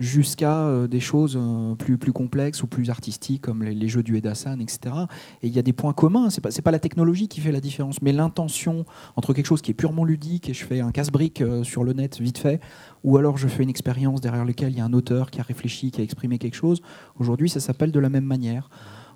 jusqu'à 0.02 0.64
euh, 0.64 0.88
des 0.88 0.99
choses 0.99 1.38
euh, 1.40 1.76
plus, 1.76 2.11
complexes 2.11 2.64
ou 2.64 2.68
plus 2.68 2.90
artistiques 2.90 3.44
comme 3.44 3.64
les, 3.64 3.88
jeux 3.88 4.03
du 4.03 4.18
Edasan, 4.18 4.60
etc. 4.60 4.95
Et 5.41 5.48
il 5.48 5.53
y 5.53 5.60
a 5.60 5.61
des 5.61 5.73
points 5.73 5.94
communs. 5.94 6.30
C'est 6.30 6.41
pas, 6.41 6.49
pas 6.49 6.72
la 6.72 6.80
technologie 6.80 7.28
qui 7.28 7.40
fait 7.40 7.52
la 7.52 7.61
différence, 7.61 8.02
mais 8.02 8.11
l'intention 8.11 8.86
entre 9.15 9.34
quelque 9.34 9.45
chose 9.45 9.61
qui 9.61 9.72
est 9.72 9.76
purement 9.76 10.03
ludique 10.03 10.49
et 10.49 10.53
je 10.53 10.65
fais 10.65 10.82
un 10.82 10.91
casse-brique 10.91 11.41
euh, 11.41 11.64
sur 11.64 11.84
le 11.84 11.94
net 11.94 12.19
vite 12.19 12.40
fait, 12.40 12.60
ou 13.03 13.18
alors 13.18 13.38
je 13.38 13.48
fais 13.48 13.64
une 13.64 13.69
expérience 13.69 14.22
derrière 14.22 14.44
laquelle 14.44 14.72
il 14.72 14.78
y 14.78 14.82
a 14.82 14.86
un 14.86 14.94
auteur 14.94 15.30
qui 15.30 15.40
a 15.40 15.44
réfléchi, 15.44 15.91
qui 15.91 16.02
a 16.02 16.03
exprimé 16.03 16.40
quelque 16.40 16.56
chose. 16.56 16.82
Aujourd'hui, 17.19 17.49
ça 17.49 17.60
s'appelle 17.60 17.91
de 17.91 17.99
la 17.99 18.10
même 18.10 18.26
manière. 18.26 18.69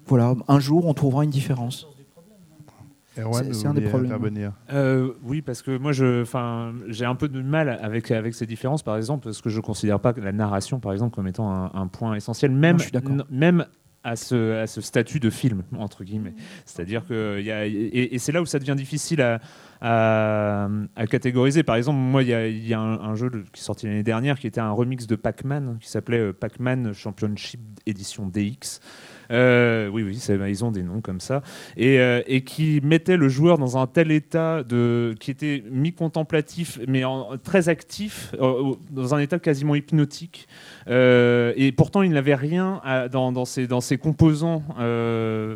Voilà, 0.07 0.35
un 0.47 0.59
jour, 0.59 0.85
on 0.85 0.93
trouvera 0.93 1.23
une 1.23 1.31
différence. 1.31 1.87
Erwan, 3.17 3.53
C'est- 3.53 3.67
un 3.67 3.73
des 3.73 3.81
problèmes. 3.81 4.11
intervenir 4.11 4.51
Euh, 4.73 5.13
oui, 5.23 5.41
parce 5.41 5.61
que 5.61 5.77
moi, 5.77 5.91
je, 5.91 6.21
enfin, 6.23 6.73
j'ai 6.87 7.05
un 7.05 7.15
peu 7.15 7.27
de 7.29 7.41
mal 7.41 7.69
avec 7.81 8.11
avec 8.11 8.33
ces 8.33 8.45
différences, 8.45 8.83
par 8.83 8.97
exemple, 8.97 9.23
parce 9.25 9.41
que 9.41 9.49
je 9.49 9.59
considère 9.61 9.99
pas 9.99 10.13
la 10.17 10.31
narration, 10.31 10.79
par 10.79 10.91
exemple, 10.91 11.15
comme 11.15 11.27
étant 11.27 11.49
un, 11.51 11.71
un 11.73 11.87
point 11.87 12.15
essentiel, 12.15 12.51
même 12.51 12.77
même 13.29 13.65
à 14.03 14.15
ce, 14.15 14.61
à 14.61 14.67
ce 14.67 14.81
statut 14.81 15.19
de 15.19 15.31
film 15.31 15.63
entre 15.79 16.03
guillemets. 16.03 16.35
C'est-à-dire 16.65 17.07
que 17.07 17.37
il 17.39 17.45
y 17.45 17.51
a, 17.51 17.65
et, 17.65 18.13
et 18.13 18.19
c'est 18.19 18.31
là 18.31 18.39
où 18.39 18.45
ça 18.45 18.59
devient 18.59 18.75
difficile 18.77 19.19
à, 19.23 19.39
à, 19.81 20.67
à 20.95 21.07
catégoriser. 21.07 21.63
Par 21.63 21.75
exemple, 21.75 21.97
moi, 21.99 22.21
il 22.23 22.29
y 22.29 22.33
a, 22.33 22.47
il 22.47 22.67
y 22.67 22.73
a 22.73 22.79
un, 22.79 22.99
un 22.99 23.15
jeu 23.15 23.29
qui 23.51 23.59
est 23.61 23.63
sorti 23.63 23.87
l'année 23.87 24.03
dernière 24.03 24.37
qui 24.39 24.47
était 24.47 24.61
un 24.61 24.71
remix 24.71 25.07
de 25.07 25.15
Pac-Man 25.15 25.77
qui 25.81 25.89
s'appelait 25.89 26.19
euh, 26.19 26.33
Pac-Man 26.33 26.93
Championship 26.93 27.59
Edition 27.87 28.27
DX. 28.27 28.79
Euh, 29.31 29.87
oui, 29.89 30.03
oui, 30.03 30.19
ils 30.47 30.65
ont 30.65 30.71
des 30.71 30.83
noms 30.83 31.01
comme 31.01 31.19
ça. 31.19 31.41
Et, 31.77 31.99
euh, 31.99 32.21
et 32.27 32.43
qui 32.43 32.79
mettait 32.83 33.17
le 33.17 33.29
joueur 33.29 33.57
dans 33.57 33.77
un 33.77 33.87
tel 33.87 34.11
état 34.11 34.63
de, 34.63 35.15
qui 35.19 35.31
était 35.31 35.63
mi-contemplatif, 35.69 36.79
mais 36.87 37.03
très 37.43 37.69
actif, 37.69 38.33
euh, 38.39 38.75
dans 38.91 39.15
un 39.15 39.19
état 39.19 39.39
quasiment 39.39 39.75
hypnotique. 39.75 40.47
Et 40.87 41.73
pourtant, 41.75 42.01
il 42.01 42.11
n'avait 42.11 42.35
rien 42.35 42.81
dans, 43.11 43.31
dans, 43.31 43.45
ses, 43.45 43.97
composants 43.97 44.63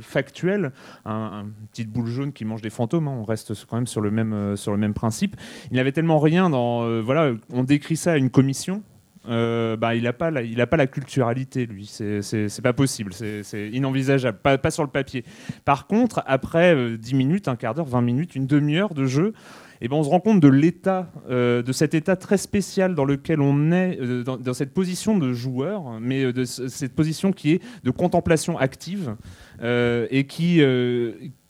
factuels. 0.01 0.71
Un, 1.05 1.13
un 1.13 1.45
petite 1.71 1.89
boule 1.89 2.07
jaune 2.07 2.33
qui 2.33 2.45
mange 2.45 2.61
des 2.61 2.69
fantômes, 2.69 3.07
hein, 3.07 3.17
on 3.19 3.23
reste 3.23 3.53
quand 3.65 3.77
même 3.77 3.87
sur 3.87 4.01
le 4.01 4.11
même, 4.11 4.93
principe. 4.93 5.35
Il 5.71 5.77
n'avait 5.77 5.91
tellement 5.91 6.19
rien 6.19 6.49
dans. 6.49 7.01
voilà, 7.01 7.33
on 7.51 7.63
décrit 7.63 7.97
ça 7.97 8.13
à 8.13 8.17
une 8.17 8.29
commission. 8.29 8.83
Euh, 9.27 9.75
bah, 9.75 9.95
il 9.95 10.03
n'a 10.03 10.13
pas, 10.13 10.31
la- 10.31 10.41
il 10.43 10.59
a 10.61 10.67
pas 10.67 10.77
la 10.77 10.87
culturalité, 10.87 11.65
lui. 11.65 11.85
C'est- 11.85 12.61
pas 12.61 12.73
possible, 12.73 13.13
c'est 13.13 13.69
inenvisageable, 13.69 14.37
pas, 14.39 14.71
sur 14.71 14.83
le 14.83 14.89
papier. 14.89 15.25
Par 15.65 15.87
contre, 15.87 16.23
après 16.25 16.73
euh, 16.73 16.97
10 16.97 17.15
minutes, 17.15 17.47
un 17.47 17.55
quart 17.57 17.73
d'heure, 17.75 17.85
20 17.85 18.01
minutes, 18.01 18.35
une 18.35 18.47
demi-heure 18.47 18.93
de 18.93 19.05
jeu, 19.05 19.33
eh 19.81 19.87
ben, 19.89 19.97
on 19.97 20.03
se 20.03 20.09
rend 20.09 20.19
compte 20.21 20.39
de 20.39 20.47
l'état, 20.47 21.11
euh, 21.29 21.61
de 21.61 21.71
cet 21.73 21.93
état 21.93 22.15
très 22.15 22.37
spécial 22.37 22.95
dans 22.95 23.05
lequel 23.05 23.41
on 23.41 23.71
est, 23.71 23.99
euh, 23.99 24.23
dans, 24.23 24.53
cette 24.53 24.73
position 24.73 25.17
de 25.17 25.33
joueur, 25.33 25.99
mais 25.99 26.23
euh, 26.23 26.33
de 26.33 26.45
ce- 26.45 26.67
cette 26.69 26.95
position 26.95 27.31
qui 27.33 27.53
est 27.53 27.61
de 27.83 27.91
contemplation 27.91 28.57
active 28.57 29.15
et 29.61 30.25
qui, 30.27 30.61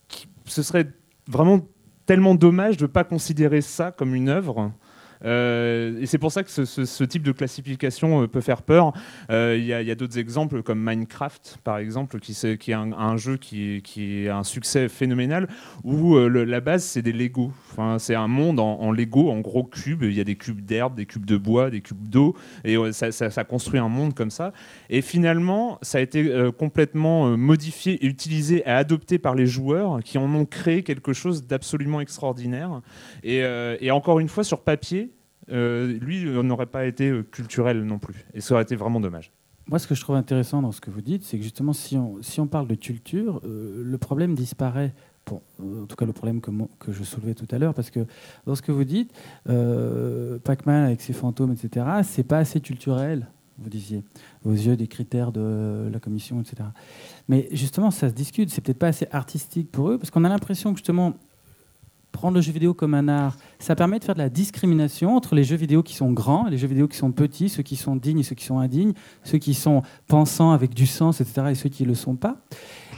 qui- 0.08 0.28
ce 0.46 0.64
serait 0.64 0.88
vraiment 1.28 1.68
tellement 2.08 2.34
dommage 2.34 2.78
de 2.78 2.84
ne 2.84 2.88
pas 2.88 3.04
considérer 3.04 3.62
ça 3.62 3.92
comme 3.92 4.16
une 4.16 4.30
œuvre. 4.30 4.72
Euh, 5.26 6.00
et 6.00 6.06
c'est 6.06 6.18
pour 6.18 6.32
ça 6.32 6.44
que 6.44 6.50
ce, 6.50 7.04
type 7.04 7.24
de 7.24 7.32
classification 7.32 8.24
euh, 8.24 8.28
peut 8.28 8.42
faire 8.42 8.62
peur. 8.62 8.94
Euh, 9.30 9.56
Il 9.58 9.66
y 9.66 9.74
a, 9.74 9.96
d'autres 9.96 10.18
exemples 10.18 10.64
comme 10.64 10.80
Minecraft, 10.82 11.60
par 11.64 11.78
exemple, 11.78 12.20
qui, 12.20 12.32
est 12.32 12.74
un, 12.74 13.18
jeu 13.18 13.38
qui, 13.38 13.82
qui 13.84 14.28
a 14.28 14.38
un 14.38 14.44
succès 14.44 14.88
phénoménal, 14.88 15.48
où 15.84 16.18
la 16.18 16.62
base, 16.62 16.84
c'est 16.84 17.02
des 17.02 17.12
Lego. 17.12 17.52
Enfin, 17.72 18.00
c'est 18.00 18.16
un 18.16 18.28
monde 18.28 18.60
en, 18.60 18.92
Lego, 18.92 19.30
en 19.30 19.40
gros 19.40 19.64
cubes. 19.64 20.04
Il 20.04 20.14
y 20.14 20.22
a 20.22 20.24
des 20.24 20.36
cubes 20.36 20.62
d'herbe, 20.62 20.96
des 20.96 21.06
cubes 21.06 21.26
de 21.26 21.38
bois, 21.38 21.70
des 21.70 21.82
cubes 21.82 22.08
d'eau, 22.08 22.36
et 22.64 22.78
ça, 22.92 23.44
construit 23.44 23.80
un 23.80 23.90
monde 23.90 24.14
comme 24.14 24.32
ça. 24.32 24.54
Et 24.90 25.02
finalement, 25.02 25.80
ça 25.82 25.98
a 25.98 26.02
été 26.02 26.32
complètement 26.58 27.38
modifié, 27.38 28.04
utilisé 28.06 28.64
et 28.66 28.70
adopté 28.70 29.20
par 29.20 29.36
les 29.36 29.46
joueurs 29.46 30.02
qui 30.04 30.18
en 30.18 30.34
ont 30.34 30.46
créé 30.46 30.84
quelque 30.84 31.14
chose 31.14 31.46
d'absolument 31.46 32.02
extraordinaire. 32.02 32.82
Et, 33.24 33.92
encore 33.92 34.20
une 34.20 34.30
fois, 34.30 34.44
sur 34.44 34.62
papier, 34.62 35.09
lui 35.50 36.26
euh, 36.26 36.44
n'aurait 36.44 36.66
pas 36.66 36.86
été 36.86 37.10
euh, 37.10 37.24
culturel 37.24 37.84
non 37.84 38.00
plus. 38.00 38.26
Et 38.34 38.42
ça 38.42 38.54
aurait 38.54 38.64
été 38.64 38.76
vraiment 38.76 39.00
dommage. 39.00 39.32
Moi, 39.70 39.78
ce 39.78 39.88
que 39.88 39.94
je 39.94 40.02
trouve 40.02 40.16
intéressant 40.16 40.64
dans 40.64 40.72
ce 40.72 40.82
que 40.82 40.90
vous 40.90 41.02
dites, 41.02 41.24
c'est 41.24 41.38
que 41.38 41.44
justement, 41.44 41.74
si 41.74 41.96
on, 41.96 42.18
si 42.24 42.40
on 42.40 42.48
parle 42.48 42.68
de 42.68 42.74
culture, 42.74 43.40
euh, 43.46 43.84
le 43.86 43.98
problème 44.00 44.34
disparaît. 44.34 44.96
Bon, 45.28 45.42
en 45.62 45.86
tout 45.86 45.96
cas, 45.96 46.06
le 46.06 46.14
problème 46.14 46.42
que, 46.42 46.50
que 46.80 46.92
je 46.92 47.04
soulevais 47.04 47.36
tout 47.36 47.46
à 47.52 47.60
l'heure, 47.60 47.76
parce 47.76 47.92
que 47.92 48.00
dans 48.48 48.56
ce 48.56 48.64
que 48.64 48.72
vous 48.72 48.84
dites, 48.84 49.14
euh, 49.48 50.40
Pac-Man 50.40 50.86
avec 50.86 51.02
ses 51.02 51.14
fantômes, 51.14 51.52
etc., 51.52 51.86
c'est 52.02 52.24
pas 52.24 52.40
assez 52.40 52.62
culturel, 52.62 53.28
vous 53.60 53.70
disiez, 53.70 54.04
aux 54.44 54.54
yeux 54.54 54.76
des 54.76 54.88
critères 54.88 55.32
de 55.32 55.88
la 55.94 56.00
commission, 56.00 56.42
etc. 56.42 56.70
Mais 57.28 57.48
justement, 57.52 57.92
ça 57.92 58.10
se 58.10 58.16
discute, 58.16 58.50
c'est 58.50 58.62
peut-être 58.62 58.80
pas 58.80 58.88
assez 58.88 59.08
artistique 59.12 59.72
pour 59.72 59.92
eux, 59.92 60.00
parce 60.00 60.10
qu'on 60.10 60.24
a 60.24 60.30
l'impression 60.30 60.72
que 60.72 60.78
justement, 60.78 61.14
prendre 62.20 62.36
le 62.36 62.42
jeu 62.42 62.52
vidéo 62.52 62.74
comme 62.74 62.96
un 62.96 63.08
art, 63.08 63.38
ça 63.60 63.78
permet 63.78 63.98
de 63.98 64.04
faire 64.04 64.14
de 64.14 64.20
la 64.20 64.28
discrimination 64.28 65.16
entre 65.16 65.36
les 65.36 65.46
jeux 65.46 65.56
vidéo 65.56 65.84
qui 65.84 65.96
sont 65.96 66.12
grands 66.12 66.50
les 66.50 66.58
jeux 66.58 66.68
vidéo 66.68 66.90
qui 66.90 66.98
sont 66.98 67.14
petits, 67.14 67.48
ceux 67.48 67.64
qui 67.64 67.78
sont 67.78 67.96
dignes 67.96 68.20
et 68.20 68.24
ceux 68.24 68.36
qui 68.36 68.44
sont 68.44 68.60
indignes, 68.60 68.92
ceux 69.24 69.38
qui 69.38 69.54
sont 69.54 69.84
pensants 70.08 70.52
avec 70.52 70.74
du 70.74 70.86
sens, 70.86 71.22
etc., 71.22 71.48
et 71.52 71.56
ceux 71.56 71.70
qui 71.70 71.84
ne 71.84 71.88
le 71.88 71.96
sont 71.96 72.18
pas. 72.18 72.42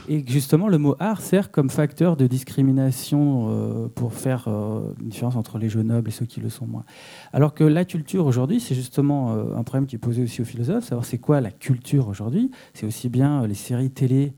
Et 0.08 0.24
justement, 0.26 0.66
le 0.66 0.78
mot 0.78 0.96
art 0.98 1.20
sert 1.20 1.52
comme 1.52 1.70
facteur 1.70 2.16
de 2.16 2.26
discrimination 2.26 3.46
euh, 3.48 3.88
pour 3.94 4.12
faire 4.12 4.46
euh, 4.48 4.92
une 5.00 5.10
différence 5.10 5.36
entre 5.36 5.58
les 5.58 5.68
jeux 5.68 5.84
nobles 5.84 6.08
et 6.08 6.12
ceux 6.12 6.26
qui 6.26 6.40
le 6.40 6.48
sont 6.48 6.66
moins. 6.66 6.84
Alors 7.32 7.54
que 7.54 7.62
la 7.62 7.84
culture 7.84 8.26
aujourd'hui, 8.26 8.58
c'est 8.58 8.74
justement 8.74 9.34
euh, 9.34 9.56
un 9.56 9.62
problème 9.62 9.86
qui 9.86 9.94
est 9.94 10.00
posé 10.00 10.20
aussi 10.24 10.42
aux 10.42 10.44
philosophes, 10.44 10.82
savoir 10.82 11.04
c'est 11.04 11.18
quoi 11.18 11.40
la 11.40 11.52
culture 11.52 12.08
aujourd'hui. 12.08 12.50
C'est 12.74 12.86
aussi 12.86 13.08
bien 13.08 13.46
les 13.46 13.54
séries 13.54 13.90
télé 13.90 14.32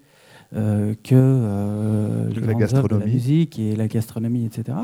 euh, 0.56 0.94
que 1.02 1.14
euh, 1.14 2.28
les 2.28 2.34
La 2.36 2.40
de 2.40 2.46
la 2.46 2.54
gastronomie. 2.54 3.12
musique 3.12 3.58
et 3.58 3.74
la 3.74 3.88
gastronomie, 3.88 4.44
etc. 4.44 4.78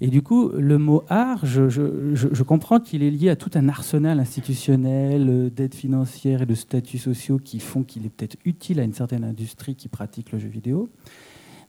Et 0.00 0.08
du 0.08 0.22
coup, 0.22 0.48
le 0.56 0.78
mot 0.78 1.02
art, 1.08 1.44
je, 1.44 1.68
je- 1.68 2.14
je- 2.14 2.28
je 2.32 2.42
comprends 2.42 2.80
qu'il 2.80 3.02
est 3.02 3.10
lié 3.10 3.28
à 3.28 3.36
tout 3.36 3.50
un 3.54 3.68
arsenal 3.68 4.18
institutionnel 4.20 5.26
euh, 5.28 5.50
d'aides 5.50 5.74
financières 5.74 6.42
et 6.42 6.46
de 6.46 6.54
statuts 6.54 6.98
sociaux 6.98 7.38
qui 7.42 7.60
font 7.60 7.82
qu'il 7.82 8.06
est 8.06 8.08
peut-être 8.08 8.36
utile 8.44 8.80
à 8.80 8.84
une 8.84 8.94
certaine 8.94 9.24
industrie 9.24 9.74
qui 9.74 9.88
pratique 9.88 10.32
le 10.32 10.38
jeu 10.38 10.48
vidéo. 10.48 10.88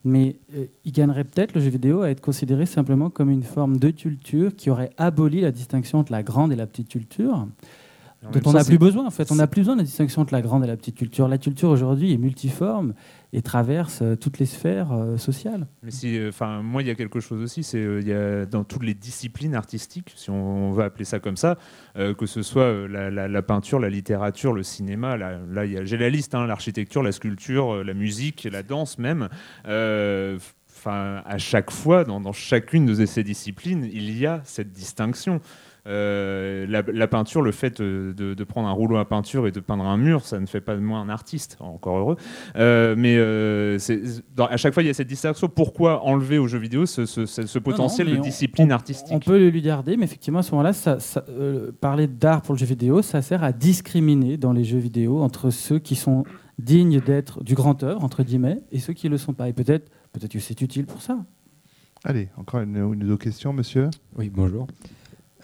Mais 0.08 0.36
euh, 0.56 0.66
il 0.86 0.92
gagnerait 0.92 1.24
peut-être 1.24 1.56
le 1.56 1.62
jeu 1.62 1.70
vidéo 1.72 2.02
à 2.04 2.12
être 2.12 2.22
considéré 2.22 2.66
simplement 2.66 3.10
comme 3.10 3.32
une 3.32 3.44
forme 3.44 3.78
de 3.78 3.90
culture 3.90 4.56
qui 4.56 4.70
aurait 4.70 4.92
aboli 4.98 5.42
la 5.42 5.52
distinction 5.52 6.00
entre 6.00 6.12
la 6.12 6.22
grande 6.24 6.54
et 6.54 6.56
la 6.56 6.68
petite 6.68 6.90
culture, 6.90 7.48
dont 8.24 8.42
on 8.50 8.54
n'a 8.54 8.64
plus 8.64 8.78
besoin 8.80 9.06
en 9.06 9.12
fait. 9.12 9.32
On 9.32 9.36
n'a 9.36 9.48
plus 9.48 9.62
besoin 9.62 9.76
de 9.76 9.82
la 9.82 9.86
distinction 9.86 10.22
entre 10.22 10.34
la 10.34 10.42
grande 10.42 10.64
et 10.64 10.68
la 10.68 10.78
petite 10.78 10.96
culture. 10.98 11.28
La 11.28 11.38
culture 11.38 11.70
aujourd'hui 11.70 12.14
est 12.14 12.18
multiforme 12.18 12.94
et 13.34 13.42
traverse 13.42 14.00
euh, 14.02 14.16
toutes 14.16 14.40
les 14.40 14.46
sphères 14.46 14.92
euh, 14.94 15.18
sociales. 15.18 15.68
Mais 15.84 15.92
si, 15.92 16.18
euh, 16.18 16.30
enfin, 16.30 16.62
moi, 16.62 16.82
il 16.82 16.88
y 16.88 16.92
a 16.92 16.96
quelque 16.96 17.20
chose 17.20 17.42
aussi, 17.42 17.64
c'est 17.64 17.78
euh, 17.80 18.00
il 18.02 18.08
y 18.08 18.14
a 18.14 18.46
dans 18.46 18.64
toutes 18.64 18.84
les 18.84 18.94
disciplines 18.94 19.54
artistiques, 19.56 20.14
si 20.16 20.30
on, 20.30 20.72
veut 20.72 20.84
appeler 20.84 21.06
ça 21.06 21.20
comme 21.20 21.36
ça, 21.38 21.58
euh, 21.98 22.14
que 22.14 22.26
ce 22.26 22.42
soit 22.42 22.64
euh, 22.64 22.88
la, 22.88 23.12
la- 23.12 23.28
la 23.28 23.42
peinture, 23.42 23.80
la 23.80 23.90
littérature, 23.90 24.54
le 24.54 24.64
cinéma. 24.64 25.18
Là, 25.18 25.38
j'ai 25.84 25.98
la 25.98 26.10
liste, 26.10 26.34
hein, 26.34 26.48
l'architecture, 26.48 27.04
la 27.04 27.12
sculpture, 27.12 27.76
euh, 27.76 27.84
la 27.84 27.94
musique, 27.94 28.48
la 28.52 28.64
danse 28.64 28.98
même. 28.98 29.30
Euh, 29.68 30.38
Enfin, 30.78 31.24
à 31.26 31.40
chaque 31.40 31.72
fois, 31.72 32.04
dans, 32.04 32.20
dans 32.22 32.34
chacune 32.34 32.86
de 32.86 33.06
ces 33.06 33.24
disciplines, 33.24 33.90
il 33.92 34.16
y 34.16 34.28
a 34.28 34.42
cette 34.44 34.72
distinction. 34.72 35.42
Euh, 35.88 36.66
la, 36.68 36.82
la 36.92 37.08
peinture, 37.08 37.42
le 37.44 37.52
fait 37.52 37.80
de, 37.82 38.12
de 38.34 38.44
prendre 38.44 38.68
un 38.68 38.72
rouleau 38.72 38.98
à 38.98 39.06
peinture 39.06 39.46
et 39.48 39.52
de 39.52 39.60
peindre 39.60 39.84
un 39.84 39.98
mur, 39.98 40.26
ça 40.26 40.40
ne 40.40 40.46
fait 40.48 40.62
pas 40.62 40.76
de 40.76 40.80
moi 40.82 40.98
un 41.00 41.10
artiste, 41.10 41.58
encore 41.60 41.98
heureux. 41.98 42.16
Euh, 42.56 42.96
mais 42.98 43.18
euh, 43.18 43.78
c'est- 43.78 44.02
dans- 44.36 44.48
à 44.48 44.58
chaque 44.58 44.74
fois, 44.74 44.82
il 44.82 44.88
y 44.88 44.90
a 44.90 44.94
cette 44.96 45.08
distinction. 45.08 45.48
Pourquoi 45.48 46.04
enlever 46.04 46.40
aux 46.40 46.48
jeux 46.48 46.58
vidéo 46.58 46.86
ce, 46.88 47.06
ce- 47.06 47.26
ce- 47.28 47.46
ce 47.46 47.60
potentiel 47.60 48.08
Non, 48.08 48.14
non, 48.14 48.18
de 48.18 48.22
on- 48.22 48.28
discipline 48.30 48.72
on- 48.72 48.76
artistique 48.76 49.08
On 49.16 49.20
peut 49.20 49.38
le 49.38 49.50
lui 49.50 49.62
garder, 49.62 49.96
mais 49.96 50.06
effectivement, 50.06 50.40
à 50.40 50.44
ce 50.44 50.52
moment-là, 50.52 50.74
ça, 50.74 51.00
ça, 51.00 51.24
euh, 51.30 51.72
parler 51.80 52.08
d'art 52.08 52.42
pour 52.42 52.56
le 52.56 52.60
jeu 52.60 52.66
vidéo, 52.66 53.02
ça 53.04 53.22
sert 53.22 53.44
à 53.44 53.52
discriminer 53.52 54.38
dans 54.38 54.54
les 54.54 54.64
jeux 54.64 54.80
vidéo 54.80 55.22
entre 55.22 55.52
ceux 55.52 55.78
qui 55.78 55.96
sont 55.96 56.24
dignes 56.58 57.00
d'être 57.00 57.44
du 57.44 57.54
grand 57.54 57.84
œuvre, 57.84 58.04
entre 58.04 58.24
guillemets, 58.24 58.62
et 58.72 58.80
ceux 58.80 58.94
qui 58.94 59.06
ne 59.08 59.12
le 59.12 59.18
sont 59.18 59.34
pas. 59.34 59.50
Et 59.50 59.54
peut-être 59.54 59.92
peut 60.14 60.28
que 60.28 60.40
c'est 60.40 60.62
utile 60.62 60.86
pour 60.86 61.02
ça. 61.02 61.20
Allez, 62.04 62.30
encore 62.38 62.62
une, 62.62 62.76
une 62.78 63.04
ou 63.04 63.08
deux 63.08 63.18
questions, 63.18 63.52
monsieur 63.54 63.90
Oui, 64.18 64.32
bonjour. 64.34 64.66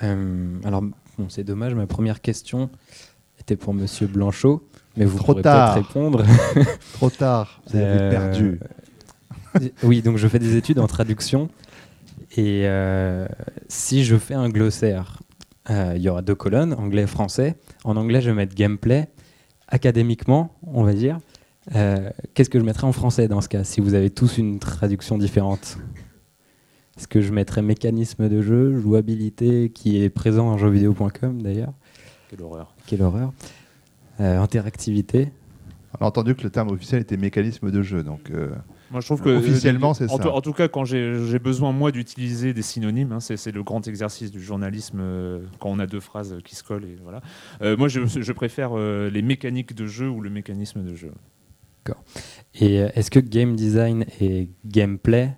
Euh, 0.04 0.58
alors, 0.64 0.82
bon, 0.82 1.30
c'est 1.30 1.44
dommage, 1.44 1.74
ma 1.76 1.88
première 1.88 2.22
question 2.22 2.70
était 3.40 3.56
pour 3.56 3.74
Monsieur 3.74 4.08
Blanchot, 4.08 4.68
mais 4.98 5.06
vous 5.06 5.18
Trop 5.18 5.34
pourrez 5.34 5.42
tard. 5.44 5.74
peut-être 5.76 5.88
répondre. 5.88 6.24
Trop 6.94 7.10
tard, 7.10 7.62
vous 7.68 7.78
avez 7.78 7.86
Euh, 7.86 8.10
perdu. 8.10 8.60
Oui, 9.84 10.02
donc 10.02 10.16
je 10.18 10.28
fais 10.30 10.40
des 10.40 10.56
études 10.56 10.80
en 10.80 10.88
traduction. 10.88 11.50
Et 12.38 12.62
euh, 12.66 13.28
si 13.68 14.06
je 14.06 14.16
fais 14.16 14.34
un 14.34 14.48
glossaire, 14.48 15.20
euh, 15.70 15.92
il 15.98 16.02
y 16.02 16.08
aura 16.08 16.22
deux 16.22 16.36
colonnes, 16.36 16.74
anglais 16.74 17.02
et 17.04 17.08
français. 17.08 17.58
En 17.84 17.98
anglais, 17.98 18.22
je 18.22 18.30
vais 18.30 18.36
mettre 18.36 18.56
gameplay. 18.56 19.10
Académiquement, 19.68 20.56
on 20.66 20.84
va 20.84 20.94
dire. 20.94 21.18
Euh, 21.76 22.10
Qu'est-ce 22.34 22.50
que 22.50 22.60
je 22.60 22.64
mettrais 22.64 22.88
en 22.88 22.94
français 22.94 23.28
dans 23.28 23.42
ce 23.42 23.50
cas, 23.50 23.64
si 23.66 23.82
vous 23.82 23.94
avez 23.94 24.10
tous 24.10 24.38
une 24.38 24.60
traduction 24.60 25.18
différente? 25.18 25.78
Est-ce 26.98 27.08
que 27.08 27.22
je 27.22 27.32
mettrais 27.32 27.62
mécanisme 27.62 28.28
de 28.30 28.42
jeu, 28.42 28.78
jouabilité, 28.80 29.70
qui 29.70 30.02
est 30.04 30.10
présent 30.10 30.48
en 30.50 30.58
jeuxvideo.com 30.58 31.42
d'ailleurs 31.42 31.74
Quelle 32.30 32.42
horreur. 32.42 32.76
Quelle 32.86 33.02
horreur. 33.02 33.32
Euh, 34.20 34.40
interactivité. 34.40 35.30
On 36.00 36.06
a 36.06 36.08
entendu 36.08 36.36
que 36.36 36.44
le 36.44 36.50
terme 36.50 36.70
officiel 36.70 37.02
était 37.02 37.18
mécanisme 37.18 37.70
de 37.72 37.82
jeu, 37.82 38.04
donc 38.04 38.30
euh, 38.30 38.50
Moi, 38.92 39.02
je 39.02 39.06
trouve 39.08 39.22
que 39.22 39.30
officiellement, 39.30 39.92
euh, 39.92 39.94
c'est 39.94 40.10
en 40.12 40.18
ça. 40.18 40.24
tout- 40.24 40.30
En 40.30 40.42
tout 40.42 40.54
cas, 40.54 40.68
quand 40.68 40.86
j'ai 40.86 41.40
besoin 41.40 41.72
moi 41.74 41.92
d'utiliser 41.92 42.54
des 42.54 42.62
synonymes, 42.62 43.12
hein, 43.14 43.20
c'est 43.20 43.52
le 43.52 43.64
grand 43.64 43.86
exercice 43.88 44.32
du 44.32 44.42
journalisme 44.42 45.00
euh, 45.02 45.40
quand 45.60 45.70
on 45.70 45.80
a 45.80 45.88
deux 45.88 46.00
phrases 46.00 46.38
qui 46.46 46.56
se 46.56 46.64
collent 46.64 46.86
et 46.86 46.98
voilà. 47.04 47.22
Euh, 47.62 47.76
moi, 47.78 47.88
je, 47.88 48.02
je 48.06 48.32
préfère 48.32 48.72
euh, 48.78 49.10
les 49.10 49.22
mécaniques 49.22 49.74
de 49.76 49.86
jeu 49.86 50.10
ou 50.10 50.22
le 50.22 50.30
mécanisme 50.30 50.84
de 50.84 50.94
jeu. 50.94 51.12
Et 52.56 52.80
euh, 52.82 52.90
est-ce 52.96 53.10
que 53.12 53.20
game 53.20 53.56
design 53.56 54.06
et 54.22 54.50
gameplay 54.66 55.32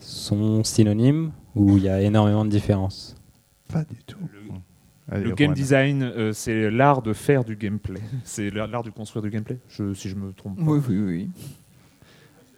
sont 0.00 0.62
synonymes 0.64 1.32
ou 1.54 1.76
il 1.76 1.84
y 1.84 1.88
a 1.88 2.00
énormément 2.00 2.44
de 2.44 2.50
différences 2.50 3.14
pas 3.70 3.84
du 3.84 4.02
tout. 4.06 4.16
Allez, 5.10 5.24
le 5.24 5.34
game 5.34 5.52
design, 5.52 6.02
euh, 6.02 6.32
c'est 6.32 6.70
l'art 6.70 7.02
de 7.02 7.12
faire 7.12 7.44
du 7.44 7.54
gameplay. 7.56 8.00
C'est 8.24 8.50
l'art 8.50 8.82
de 8.82 8.88
construire 8.90 9.22
du 9.22 9.30
gameplay, 9.30 9.58
je- 9.68 9.92
si 9.94 10.08
je 10.08 10.14
me 10.14 10.32
trompe 10.32 10.56
pas. 10.56 10.62
Oui, 10.70 10.80
oui, 10.88 10.98
oui. 10.98 11.30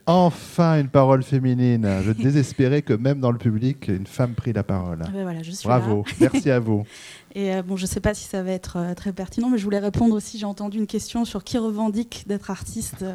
Enfin, 0.07 0.81
une 0.81 0.89
parole 0.89 1.23
féminine. 1.23 1.89
Je 2.03 2.11
désespérais 2.23 2.83
que 2.83 2.93
même 2.93 3.21
dans 3.21 3.31
le 3.31 3.39
public, 3.39 3.89
une 3.89 4.07
femme 4.07 4.35
prit 4.35 4.53
la 4.53 4.63
parole. 4.65 4.99
Ah 5.05 5.11
ben 5.13 5.23
voilà, 5.23 5.43
je 5.43 5.53
suis 5.53 5.67
Bravo, 5.67 6.05
là. 6.07 6.15
merci 6.33 6.51
à 6.51 6.59
vous. 6.59 6.85
Et 7.35 7.55
euh, 7.55 7.63
bon, 7.63 7.77
je 7.77 7.83
ne 7.83 7.89
sais 7.89 8.01
pas 8.01 8.15
si 8.15 8.25
ça 8.25 8.43
va 8.43 8.51
être 8.51 8.77
euh, 8.79 8.95
très 8.95 9.13
pertinent, 9.13 9.51
mais 9.51 9.59
je 9.59 9.65
voulais 9.65 9.79
répondre 9.79 10.15
aussi. 10.17 10.39
J'ai 10.39 10.47
entendu 10.47 10.79
une 10.79 10.87
question 10.89 11.25
sur 11.25 11.45
qui 11.45 11.59
revendique 11.59 12.25
d'être 12.27 12.51
artiste 12.51 13.03
euh, 13.03 13.15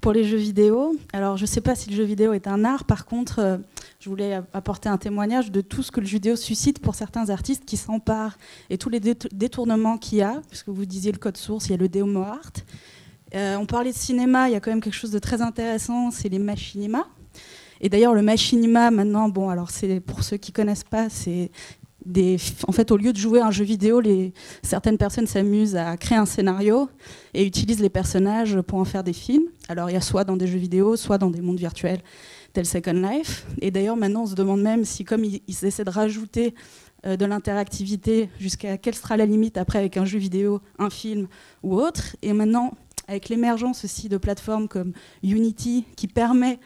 pour 0.00 0.12
les 0.12 0.24
jeux 0.24 0.36
vidéo. 0.36 0.96
Alors, 1.12 1.36
je 1.36 1.42
ne 1.42 1.46
sais 1.46 1.60
pas 1.60 1.74
si 1.74 1.90
le 1.90 1.96
jeu 1.96 2.04
vidéo 2.04 2.32
est 2.32 2.46
un 2.46 2.64
art. 2.64 2.84
Par 2.84 3.04
contre, 3.06 3.38
euh, 3.38 3.58
je 4.00 4.08
voulais 4.08 4.40
apporter 4.52 4.88
un 4.88 4.98
témoignage 4.98 5.50
de 5.50 5.60
tout 5.60 5.82
ce 5.82 5.90
que 5.90 6.00
le 6.00 6.06
jeu 6.06 6.14
vidéo 6.14 6.36
suscite 6.36 6.78
pour 6.80 6.94
certains 6.94 7.30
artistes 7.30 7.64
qui 7.64 7.76
s'emparent 7.76 8.38
et 8.70 8.78
tous 8.78 8.88
les 8.88 9.00
détour- 9.00 9.30
détournements 9.32 9.98
qu'il 9.98 10.18
y 10.18 10.22
a. 10.22 10.40
Puisque 10.48 10.68
vous 10.68 10.86
disiez 10.86 11.12
le 11.12 11.18
code 11.18 11.36
source, 11.36 11.66
il 11.66 11.72
y 11.72 11.74
a 11.74 11.78
le 11.78 11.88
démo 11.88 12.22
art. 12.22 12.52
Euh, 13.34 13.56
on 13.56 13.66
parlait 13.66 13.92
de 13.92 13.96
cinéma, 13.96 14.48
il 14.48 14.52
y 14.52 14.56
a 14.56 14.60
quand 14.60 14.70
même 14.70 14.80
quelque 14.80 14.94
chose 14.94 15.10
de 15.10 15.18
très 15.18 15.42
intéressant, 15.42 16.10
c'est 16.10 16.28
les 16.28 16.38
machinima. 16.38 17.06
Et 17.80 17.88
d'ailleurs, 17.88 18.14
le 18.14 18.22
machinima, 18.22 18.90
maintenant, 18.90 19.28
bon, 19.28 19.50
alors 19.50 19.70
c'est 19.70 20.00
pour 20.00 20.24
ceux 20.24 20.36
qui 20.36 20.50
connaissent 20.50 20.84
pas, 20.84 21.08
c'est 21.08 21.50
en 22.66 22.72
fait, 22.72 22.90
au 22.90 22.96
lieu 22.96 23.12
de 23.12 23.18
jouer 23.18 23.40
à 23.40 23.46
un 23.46 23.50
jeu 23.50 23.64
vidéo, 23.64 24.02
certaines 24.62 24.98
personnes 24.98 25.26
s'amusent 25.26 25.76
à 25.76 25.96
créer 25.96 26.18
un 26.18 26.26
scénario 26.26 26.88
et 27.34 27.46
utilisent 27.46 27.80
les 27.80 27.90
personnages 27.90 28.60
pour 28.62 28.78
en 28.78 28.84
faire 28.84 29.04
des 29.04 29.12
films. 29.12 29.44
Alors, 29.68 29.90
il 29.90 29.94
y 29.94 29.96
a 29.96 30.00
soit 30.00 30.24
dans 30.24 30.36
des 30.36 30.46
jeux 30.46 30.58
vidéo, 30.58 30.96
soit 30.96 31.18
dans 31.18 31.30
des 31.30 31.40
mondes 31.40 31.58
virtuels, 31.58 32.00
tel 32.52 32.64
Second 32.66 32.92
Life. 32.92 33.46
Et 33.60 33.70
d'ailleurs, 33.70 33.96
maintenant, 33.96 34.22
on 34.22 34.26
se 34.26 34.34
demande 34.34 34.62
même 34.62 34.84
si, 34.84 35.04
comme 35.04 35.24
ils, 35.24 35.42
ils 35.46 35.64
essaient 35.64 35.84
de 35.84 35.90
rajouter 35.90 36.54
euh, 37.06 37.16
de 37.16 37.24
l'interactivité, 37.26 38.28
jusqu'à 38.40 38.76
quelle 38.76 38.94
sera 38.94 39.16
la 39.16 39.24
limite 39.24 39.56
après 39.56 39.78
avec 39.78 39.96
un 39.96 40.04
jeu 40.04 40.18
vidéo, 40.18 40.60
un 40.80 40.90
film 40.90 41.28
ou 41.62 41.76
autre. 41.76 42.16
Et 42.22 42.32
maintenant, 42.32 42.72
avec 43.06 43.28
l'émergence 43.28 43.84
aussi 43.84 44.08
de 44.08 44.16
plateformes 44.16 44.66
comme 44.66 44.92
Unity, 45.22 45.84
qui 45.94 46.08
permet 46.08 46.58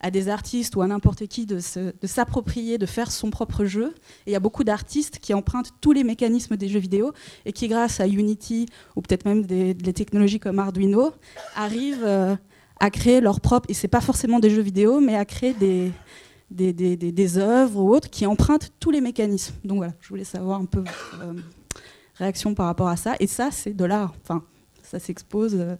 à 0.00 0.10
des 0.10 0.28
artistes 0.28 0.76
ou 0.76 0.82
à 0.82 0.86
n'importe 0.86 1.26
qui 1.26 1.46
de 1.46 1.58
s'approprier, 2.02 2.78
de, 2.78 2.86
faire 2.86 3.10
son 3.12 3.30
propre 3.30 3.64
jeu. 3.64 3.94
Et 4.26 4.30
il 4.30 4.32
y 4.32 4.36
a 4.36 4.40
beaucoup 4.40 4.64
d'artistes 4.64 5.18
qui 5.18 5.34
empruntent 5.34 5.72
tous 5.80 5.92
les 5.92 6.04
mécanismes 6.04 6.56
des 6.56 6.68
jeux 6.68 6.78
vidéo 6.80 7.12
et 7.44 7.52
qui, 7.52 7.68
grâce 7.68 8.00
à 8.00 8.06
Unity 8.06 8.66
ou 8.96 9.02
peut-être 9.02 9.24
même 9.24 9.44
des, 9.44 9.74
technologies 9.92 10.40
comme 10.40 10.58
Arduino, 10.58 11.12
arrivent 11.54 12.04
euh, 12.04 12.34
à 12.80 12.90
créer 12.90 13.20
leur 13.20 13.40
propre, 13.40 13.66
et 13.68 13.74
c'est 13.74 13.88
pas 13.88 14.00
forcément 14.00 14.38
des 14.38 14.48
jeux 14.48 14.62
vidéo, 14.62 15.00
mais 15.00 15.16
à 15.16 15.26
créer 15.26 15.52
des, 15.52 15.92
des, 16.50 16.72
des- 16.72 16.96
des- 16.96 17.12
des 17.12 17.38
œuvres 17.38 17.78
ou 17.80 17.94
autres 17.94 18.08
qui 18.08 18.24
empruntent 18.24 18.72
tous 18.80 18.90
les 18.90 19.02
mécanismes. 19.02 19.54
Donc 19.64 19.78
voilà, 19.78 19.92
je 20.00 20.08
voulais 20.08 20.24
savoir 20.24 20.60
un 20.60 20.64
peu 20.64 20.80
votre 20.80 21.20
euh, 21.22 21.34
réaction 22.14 22.54
par 22.54 22.66
rapport 22.66 22.88
à 22.88 22.96
ça. 22.96 23.16
Et 23.20 23.26
ça, 23.26 23.50
c'est 23.50 23.74
de 23.74 23.84
l'art. 23.84 24.14
Enfin, 24.22 24.42
ça 24.82 24.98
s'expose 24.98 25.56
euh, 25.58 25.76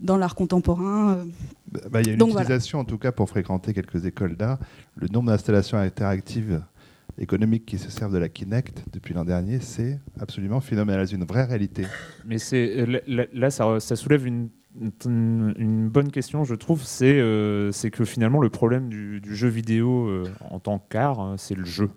dans 0.00 0.16
l'art 0.16 0.34
contemporain. 0.34 1.12
euh, 1.18 1.24
Bah, 1.72 1.80
bah, 1.90 2.00
Il 2.00 2.06
y 2.06 2.10
a 2.10 2.12
une 2.14 2.18
Donc 2.18 2.30
voilà. 2.30 2.44
utilisation, 2.46 2.78
en 2.80 2.84
tout 2.84 2.98
cas, 2.98 3.12
pour 3.12 3.28
fréquenter 3.28 3.72
quelques 3.74 4.04
écoles 4.06 4.36
d'art. 4.36 4.58
Le 4.96 5.08
nombre 5.08 5.30
d'installations 5.30 5.78
interactives 5.78 6.62
économiques 7.18 7.66
qui 7.66 7.78
se 7.78 7.90
servent 7.90 8.12
de 8.12 8.18
la 8.18 8.28
Kinect 8.28 8.84
depuis 8.92 9.12
l'an 9.14 9.24
dernier, 9.24 9.60
c'est 9.60 10.00
absolument 10.18 10.60
phénoménal, 10.60 11.06
c'est 11.06 11.16
une 11.16 11.24
vraie 11.24 11.44
réalité. 11.44 11.84
Mais 12.24 12.38
c'est 12.38 12.80
euh, 12.80 13.00
là- 13.32 13.50
ça, 13.50 13.78
ça 13.80 13.96
soulève 13.96 14.26
une, 14.26 14.48
bonne 15.88 16.10
question, 16.10 16.44
je 16.44 16.54
trouve. 16.54 16.82
C'est 16.84 17.18
euh, 17.18 17.70
que 17.92 18.04
finalement, 18.04 18.40
le 18.40 18.48
problème 18.50 18.88
du, 18.88 19.20
du 19.20 19.34
jeu 19.34 19.48
vidéo 19.48 20.06
euh, 20.08 20.24
en 20.50 20.60
tant 20.60 20.78
qu'art, 20.78 21.20
euh, 21.20 21.34
c'est 21.36 21.56
le 21.56 21.64
jeu. 21.64 21.90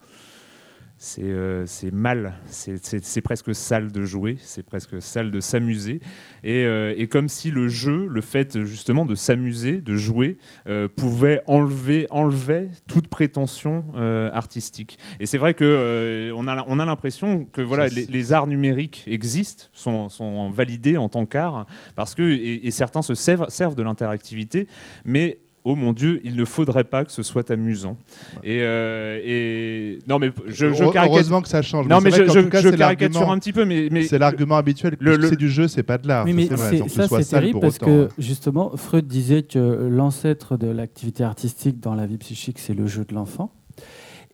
C'est 1.05 1.21
euh, 1.23 1.65
c'est 1.65 1.91
mal, 1.91 2.35
c'est- 2.45 3.19
presque 3.21 3.53
sale 3.53 3.91
de 3.91 4.05
jouer, 4.05 4.37
c'est 4.39 4.63
presque 4.63 5.01
sale 5.01 5.31
de 5.31 5.41
s'amuser. 5.41 5.99
Et, 6.45 6.63
euh, 6.63 6.93
et 6.95 7.07
comme 7.07 7.27
si 7.27 7.51
le 7.51 7.67
jeu, 7.67 8.07
le 8.09 8.21
fait 8.21 8.63
justement 8.63 9.05
de 9.05 9.13
s'amuser, 9.13 9.81
de 9.81 9.97
jouer, 9.97 10.37
euh, 10.69 10.87
pouvait 10.87 11.41
enlever, 11.45 12.07
enlever 12.09 12.69
toute 12.87 13.09
prétention 13.09 13.83
euh, 13.97 14.31
artistique. 14.31 14.97
Et 15.19 15.25
c'est 15.25 15.37
vrai 15.37 15.53
que 15.53 15.65
euh, 15.65 16.31
on 16.37 16.47
a, 16.47 16.63
on 16.69 16.79
a 16.79 16.85
l'impression 16.85 17.43
que 17.51 17.59
voilà, 17.61 17.89
les, 17.89 18.05
les 18.05 18.31
arts 18.31 18.47
numériques 18.47 19.03
existent, 19.05 19.65
sont, 19.73 20.07
sont 20.07 20.51
validés 20.51 20.95
en 20.95 21.09
tant 21.09 21.25
qu'art, 21.25 21.65
parce 21.97 22.15
que 22.15 22.23
et, 22.23 22.65
et 22.65 22.71
certains 22.71 23.01
se 23.01 23.13
servent, 23.13 23.49
servent 23.49 23.75
de 23.75 23.83
l'interactivité, 23.83 24.67
mais 25.03 25.39
Oh 25.65 25.75
mon 25.75 25.93
Dieu, 25.93 26.19
il 26.25 26.35
ne 26.35 26.43
faudrait 26.43 26.83
pas 26.83 27.05
que 27.05 27.11
ce 27.13 27.23
soit 27.23 27.49
amusant. 27.49 27.95
Et, 28.43 28.59
euh, 28.63 29.17
et- 29.23 29.99
non 30.09 30.19
mais 30.19 30.31
je, 30.47 30.65
caricature- 30.67 31.03
Heureusement 31.05 31.41
que 31.41 31.47
ça 31.47 31.61
change. 31.61 31.87
Non 31.87 32.01
mais, 32.01 32.11
je, 32.11 32.17
vrai 32.17 32.25
qu'en 32.27 32.33
je- 32.33 32.39
tout 32.41 32.49
cas, 32.49 32.61
je 32.61 32.69
c'est 32.69 32.77
caricature 32.77 33.31
un 33.31 33.39
petit 33.39 33.53
peu, 33.53 33.63
mais, 33.63 33.87
mais 33.89 34.03
c'est 34.03 34.19
l'argument 34.19 34.57
habituel. 34.57 34.97
le- 34.99 35.15
le- 35.15 35.27
c'est 35.29 35.37
du 35.37 35.49
jeu, 35.49 35.69
c'est 35.69 35.83
pas 35.83 35.97
de 35.97 36.07
l'art. 36.07 36.25
Oui, 36.25 36.33
mais 36.33 36.47
c'est 36.47 36.87
ça 36.89 37.07
c'est 37.07 37.29
terrible 37.29 37.59
parce 37.61 37.75
autant, 37.77 37.85
que 37.85 38.03
hein. 38.05 38.09
justement, 38.19 38.75
Freud 38.75 39.07
disait 39.07 39.43
que 39.43 39.87
l'ancêtre 39.89 40.57
de 40.57 40.67
l'activité 40.67 41.23
artistique 41.23 41.79
dans 41.79 41.95
la 41.95 42.07
vie 42.07 42.17
psychique, 42.17 42.59
c'est 42.59 42.73
le 42.73 42.85
jeu 42.87 43.05
de 43.05 43.13
l'enfant. 43.15 43.51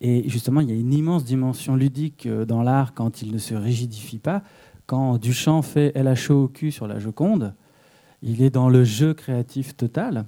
Et 0.02 0.28
justement, 0.30 0.62
il 0.62 0.70
y 0.70 0.72
a 0.72 0.76
une 0.76 0.94
immense 0.94 1.26
dimension 1.26 1.76
ludique 1.76 2.26
euh, 2.26 2.46
dans 2.46 2.64
l'art 2.64 2.94
quand 2.96 3.22
il 3.22 3.32
ne 3.34 3.38
se 3.38 3.54
rigidifie 3.54 4.18
pas. 4.18 4.42
Quand 4.88 5.20
Duchamp 5.20 5.62
fait 5.62 5.92
LHO 5.96 6.46
au 6.46 6.48
cul 6.48 6.72
sur 6.72 6.88
la 6.88 6.98
Joconde, 6.98 7.54
il 8.24 8.42
est 8.42 8.50
dans 8.50 8.70
le 8.70 8.84
jeu 8.84 9.14
créatif 9.14 9.76
total. 9.78 10.26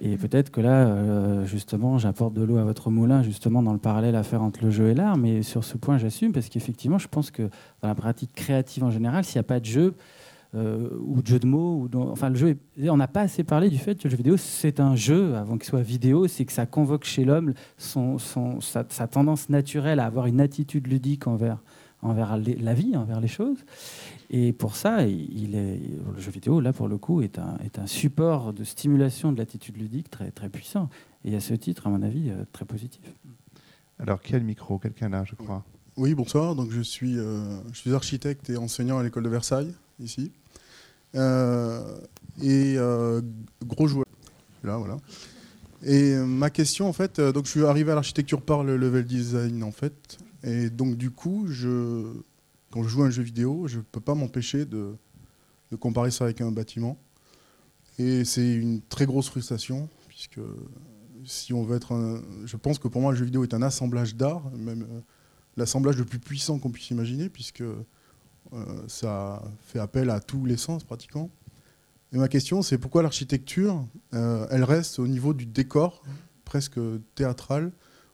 Et 0.00 0.16
peut-être 0.16 0.50
que 0.50 0.60
là, 0.60 0.86
euh, 0.86 1.44
justement, 1.46 1.98
j'apporte 1.98 2.34
de 2.34 2.42
l'eau 2.42 2.58
à 2.58 2.64
votre 2.64 2.90
moulin, 2.90 3.22
justement, 3.22 3.62
dans 3.62 3.72
le 3.72 3.78
parallèle 3.78 4.16
à 4.16 4.22
faire 4.22 4.42
entre 4.42 4.64
le 4.64 4.70
jeu 4.70 4.88
et 4.88 4.94
l'art. 4.94 5.16
Mais 5.16 5.42
sur 5.42 5.64
ce 5.64 5.76
point, 5.76 5.98
j'assume, 5.98 6.32
parce 6.32 6.48
qu'effectivement, 6.48 6.98
je 6.98 7.08
pense 7.08 7.30
que 7.30 7.42
dans 7.82 7.88
la 7.88 7.94
pratique 7.94 8.32
créative 8.34 8.84
en 8.84 8.90
général, 8.90 9.24
s'il 9.24 9.36
n'y 9.36 9.40
a 9.40 9.48
pas 9.48 9.60
de 9.60 9.64
jeu, 9.64 9.94
euh, 10.54 10.88
ou 11.04 11.22
de 11.22 11.26
jeu 11.26 11.38
de 11.38 11.46
mots, 11.46 11.88
enfin, 12.10 12.30
le 12.30 12.36
jeu 12.36 12.56
est- 12.78 12.88
on 12.88 12.96
n'a 12.96 13.08
pas 13.08 13.22
assez 13.22 13.44
parlé 13.44 13.68
du 13.68 13.78
fait 13.78 13.96
que 13.96 14.04
le 14.04 14.10
jeu 14.10 14.16
vidéo, 14.16 14.36
c'est 14.36 14.80
un 14.80 14.94
jeu, 14.94 15.34
avant 15.34 15.58
qu'il 15.58 15.68
soit 15.68 15.82
vidéo, 15.82 16.28
c'est 16.28 16.44
que 16.44 16.52
ça 16.52 16.66
convoque 16.66 17.04
chez 17.04 17.24
l'homme 17.24 17.52
sa, 17.78 19.06
tendance 19.08 19.50
naturelle 19.50 19.98
à 20.00 20.06
avoir 20.06 20.26
une 20.26 20.40
attitude 20.40 20.86
ludique 20.86 21.26
envers, 21.26 21.58
la 22.02 22.74
vie, 22.74 22.96
envers 22.96 23.20
les 23.20 23.28
choses. 23.28 23.58
Et 24.30 24.52
pour 24.52 24.76
ça, 24.76 25.06
il 25.06 25.32
il 25.38 25.54
est, 25.54 25.80
le 26.14 26.20
jeu 26.20 26.30
vidéo, 26.30 26.60
là, 26.60 26.72
pour 26.72 26.88
le 26.88 26.98
coup, 26.98 27.22
est 27.22 27.38
un, 27.38 27.56
est 27.64 27.78
un 27.78 27.86
support 27.86 28.52
de 28.52 28.64
stimulation 28.64 29.32
de 29.32 29.38
l'attitude 29.38 29.76
ludique 29.76 30.10
très, 30.10 30.30
très 30.30 30.48
puissant. 30.48 30.88
Et 31.24 31.36
à 31.36 31.40
ce 31.40 31.54
titre, 31.54 31.86
à 31.86 31.90
mon 31.90 32.02
avis, 32.02 32.30
euh, 32.30 32.44
très 32.52 32.64
positif. 32.64 33.02
Alors, 33.98 34.20
quel 34.20 34.42
micro? 34.42 34.78
Quelqu'un 34.78 35.08
là, 35.08 35.24
je 35.24 35.34
crois. 35.34 35.64
Oui, 35.96 36.14
bonsoir. 36.14 36.54
Donc, 36.54 36.70
je, 36.70 36.80
suis, 36.80 37.18
euh, 37.18 37.58
je 37.72 37.78
suis 37.78 37.94
architecte 37.94 38.50
et 38.50 38.56
enseignant 38.56 38.98
à 38.98 39.02
l'école 39.02 39.22
de 39.22 39.28
Versailles, 39.28 39.72
ici. 40.00 40.32
Euh, 41.14 41.98
et 42.42 42.74
euh, 42.76 43.22
gros 43.64 43.86
joueur. 43.86 44.06
Là, 44.62 44.76
voilà. 44.76 44.98
Et 45.82 46.14
ma 46.16 46.50
question, 46.50 46.88
en 46.88 46.92
fait, 46.92 47.18
euh, 47.18 47.32
donc 47.32 47.46
je 47.46 47.50
suis 47.50 47.64
arrivé 47.64 47.92
à 47.92 47.94
l'architecture 47.94 48.42
par 48.42 48.64
le 48.64 48.76
level 48.76 49.04
design, 49.04 49.62
en 49.62 49.70
fait. 49.70 50.18
Et 50.42 50.68
donc, 50.70 50.96
du 50.96 51.10
coup, 51.10 51.46
je, 51.48 52.04
quand 52.70 52.82
je 52.82 52.88
joue 52.88 53.02
à 53.02 53.06
un 53.06 53.10
jeu 53.10 53.22
vidéo, 53.22 53.66
je 53.66 53.78
ne 53.78 53.82
peux 53.82 54.00
pas 54.00 54.14
m'empêcher 54.14 54.64
de, 54.64 54.94
comparer 55.80 56.10
ça 56.10 56.24
avec 56.24 56.40
un 56.40 56.50
bâtiment. 56.50 56.98
Et 57.98 58.24
c'est 58.24 58.54
une 58.54 58.82
très 58.82 59.06
grosse 59.06 59.28
frustration, 59.28 59.88
puisque 60.08 60.40
si 61.24 61.52
on 61.52 61.62
veut 61.62 61.76
être 61.76 61.92
un- 61.92 62.22
Je 62.44 62.56
pense 62.56 62.78
que 62.78 62.88
pour 62.88 63.00
moi, 63.00 63.12
le 63.12 63.18
jeu 63.18 63.24
vidéo 63.24 63.42
est 63.42 63.54
un 63.54 63.62
assemblage 63.62 64.14
d'art, 64.14 64.50
même 64.56 64.82
euh, 64.82 65.00
l'assemblage 65.56 65.96
le 65.96 66.04
plus 66.04 66.18
puissant 66.18 66.58
qu'on 66.58 66.70
puisse 66.70 66.90
imaginer, 66.90 67.28
puisque 67.28 67.62
euh, 67.62 67.74
ça 68.86 69.42
fait 69.60 69.78
appel 69.78 70.10
à 70.10 70.20
tous 70.20 70.44
les 70.44 70.56
sens 70.56 70.84
pratiquement. 70.84 71.30
Et 72.12 72.18
ma 72.18 72.28
question, 72.28 72.62
c'est 72.62 72.78
pourquoi 72.78 73.02
l'architecture, 73.02 73.84
euh, 74.14 74.46
elle 74.50 74.64
reste 74.64 74.98
au 74.98 75.08
niveau 75.08 75.34
du 75.34 75.46
décor, 75.46 76.02
presque 76.44 76.78
théâtral, 77.14 77.72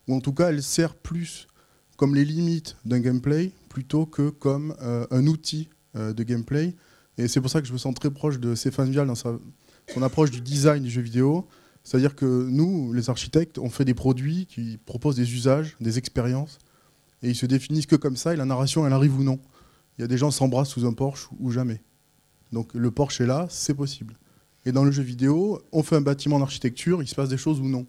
ou 0.08 0.14
en 0.14 0.20
tout 0.20 0.32
cas, 0.32 0.48
elle 0.48 0.62
sert 0.62 0.94
plus 0.94 1.46
comme 1.96 2.14
les 2.14 2.24
limites 2.24 2.76
d'un 2.84 3.00
gameplay 3.00 3.52
plutôt 3.72 4.04
que 4.04 4.28
comme 4.28 4.74
euh, 4.82 5.06
un 5.10 5.26
outil 5.26 5.70
euh, 5.96 6.12
de 6.12 6.22
gameplay. 6.22 6.76
Et 7.16 7.26
c'est 7.26 7.40
pour 7.40 7.50
ça 7.50 7.62
que 7.62 7.66
je 7.66 7.72
me 7.72 7.78
sens 7.78 7.94
très 7.94 8.10
proche 8.10 8.38
de 8.38 8.54
Stéphane 8.54 8.90
Vial 8.90 9.06
dans 9.06 9.14
son 9.14 9.40
approche 10.02 10.30
du 10.30 10.42
design 10.42 10.82
du 10.82 10.90
jeu 10.90 11.00
vidéo. 11.00 11.48
C'est-à-dire 11.82 12.14
que 12.14 12.26
nous, 12.26 12.92
les 12.92 13.08
architectes, 13.08 13.58
on 13.58 13.70
fait 13.70 13.86
des 13.86 13.94
produits 13.94 14.46
qui 14.46 14.78
proposent 14.84 15.16
des 15.16 15.32
usages, 15.32 15.76
des 15.80 15.98
expériences, 15.98 16.58
et 17.22 17.30
ils 17.30 17.34
se 17.34 17.46
définissent 17.46 17.86
que 17.86 17.96
comme 17.96 18.16
ça, 18.16 18.34
et 18.34 18.36
la 18.36 18.44
narration, 18.44 18.86
elle 18.86 18.92
arrive 18.92 19.18
ou 19.18 19.24
non. 19.24 19.40
Il 19.96 20.02
y 20.02 20.04
a 20.04 20.06
des 20.06 20.18
gens 20.18 20.30
s'embrassent 20.30 20.68
sous 20.68 20.86
un 20.86 20.92
Porsche 20.92 21.28
ou 21.40 21.50
jamais. 21.50 21.82
Donc 22.52 22.74
le 22.74 22.90
Porsche 22.90 23.22
est 23.22 23.26
là, 23.26 23.46
c'est 23.48 23.74
possible. 23.74 24.18
Et 24.66 24.72
dans 24.72 24.84
le 24.84 24.92
jeu 24.92 25.02
vidéo, 25.02 25.60
on 25.72 25.82
fait 25.82 25.96
un 25.96 26.02
bâtiment 26.02 26.36
en 26.36 26.42
architecture, 26.42 27.02
il 27.02 27.08
se 27.08 27.14
passe 27.14 27.30
des 27.30 27.38
choses 27.38 27.58
ou 27.60 27.68
non. 27.68 27.86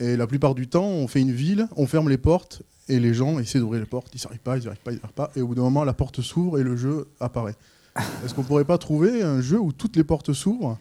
Et 0.00 0.16
la 0.16 0.26
plupart 0.26 0.54
du 0.54 0.66
temps, 0.66 0.86
on 0.86 1.06
fait 1.06 1.20
une 1.20 1.32
ville, 1.32 1.68
on 1.76 1.86
ferme 1.86 2.08
les 2.08 2.18
portes, 2.18 2.62
et 2.88 2.98
les 2.98 3.14
gens 3.14 3.38
essaient 3.38 3.60
d'ouvrir 3.60 3.80
les 3.80 3.86
portes, 3.86 4.08
ils 4.14 4.18
n'y 4.18 4.24
arrivent 4.26 4.40
pas, 4.40 4.56
ils 4.56 4.60
n'y 4.60 4.66
arrivent 4.66 4.80
pas, 4.80 4.90
ils 4.90 4.94
n'y 4.94 5.00
arrivent 5.02 5.14
pas, 5.14 5.30
et 5.36 5.42
au 5.42 5.46
bout 5.46 5.54
d'un 5.54 5.62
moment, 5.62 5.84
la 5.84 5.92
porte 5.92 6.22
s'ouvre 6.22 6.58
et 6.58 6.62
le 6.62 6.76
jeu 6.76 7.06
apparaît. 7.20 7.54
Est-ce 8.24 8.34
qu'on 8.34 8.42
pourrait 8.42 8.64
pas 8.64 8.78
trouver 8.78 9.22
un 9.22 9.40
jeu 9.40 9.58
où 9.58 9.72
toutes 9.72 9.96
les 9.96 10.04
portes 10.04 10.32
s'ouvrent, 10.32 10.78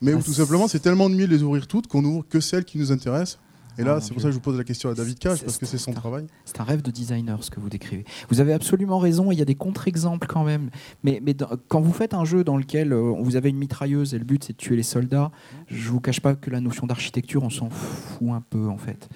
mais 0.00 0.14
où 0.14 0.18
Ah, 0.20 0.22
tout 0.22 0.32
simplement 0.32 0.68
c'est 0.68 0.78
tellement 0.78 1.04
ennuyé 1.04 1.26
de 1.26 1.32
les 1.32 1.42
ouvrir 1.42 1.66
toutes 1.66 1.88
qu'on 1.88 2.04
ouvre 2.04 2.24
que 2.28 2.40
celles 2.40 2.64
qui 2.64 2.78
nous 2.78 2.92
intéressent 2.92 3.38
Et 3.80 3.82
Ah, 3.82 3.86
là, 3.86 3.94
mon 3.94 4.00
c'est 4.00 4.12
pour 4.12 4.20
ça 4.22 4.28
que 4.28 4.32
je 4.32 4.36
vous 4.36 4.42
pose 4.42 4.58
la 4.58 4.64
question 4.64 4.90
à 4.90 4.94
David 4.94 5.18
Cage, 5.18 5.42
parce 5.42 5.58
que 5.58 5.66
c'est 5.66 5.78
son 5.78 5.92
travail. 5.92 6.26
C'est 6.44 6.60
un 6.60 6.64
rêve 6.64 6.82
de 6.82 6.90
designer 6.90 7.42
ce 7.42 7.50
que 7.50 7.58
vous 7.60 7.68
décrivez. 7.70 8.04
Vous 8.28 8.40
avez 8.40 8.52
absolument 8.52 8.98
raison, 8.98 9.32
il 9.32 9.38
y 9.38 9.42
a 9.42 9.44
des 9.44 9.54
contre-exemples 9.54 10.26
quand 10.26 10.44
même. 10.44 10.70
Mais, 11.02 11.20
mais 11.24 11.34
dans- 11.34 11.48
quand 11.68 11.80
vous 11.80 11.92
faites 11.92 12.14
un 12.14 12.24
jeu 12.24 12.44
dans 12.44 12.56
lequel 12.56 12.92
euh, 12.92 13.14
vous 13.20 13.36
avez 13.36 13.48
une 13.48 13.58
mitrailleuse 13.58 14.14
et 14.14 14.18
le 14.18 14.24
but 14.24 14.44
c'est 14.44 14.52
de 14.52 14.58
tuer 14.58 14.76
les 14.76 14.82
soldats, 14.82 15.30
je 15.68 15.88
vous 15.90 16.00
cache 16.00 16.20
pas 16.20 16.34
que 16.34 16.50
la 16.50 16.60
notion 16.60 16.86
d'architecture, 16.86 17.42
on 17.42 17.50
s'en 17.50 17.70
fout 17.70 18.28
un 18.30 18.42
peu 18.48 18.68
en 18.68 18.78
fait. 18.78 19.08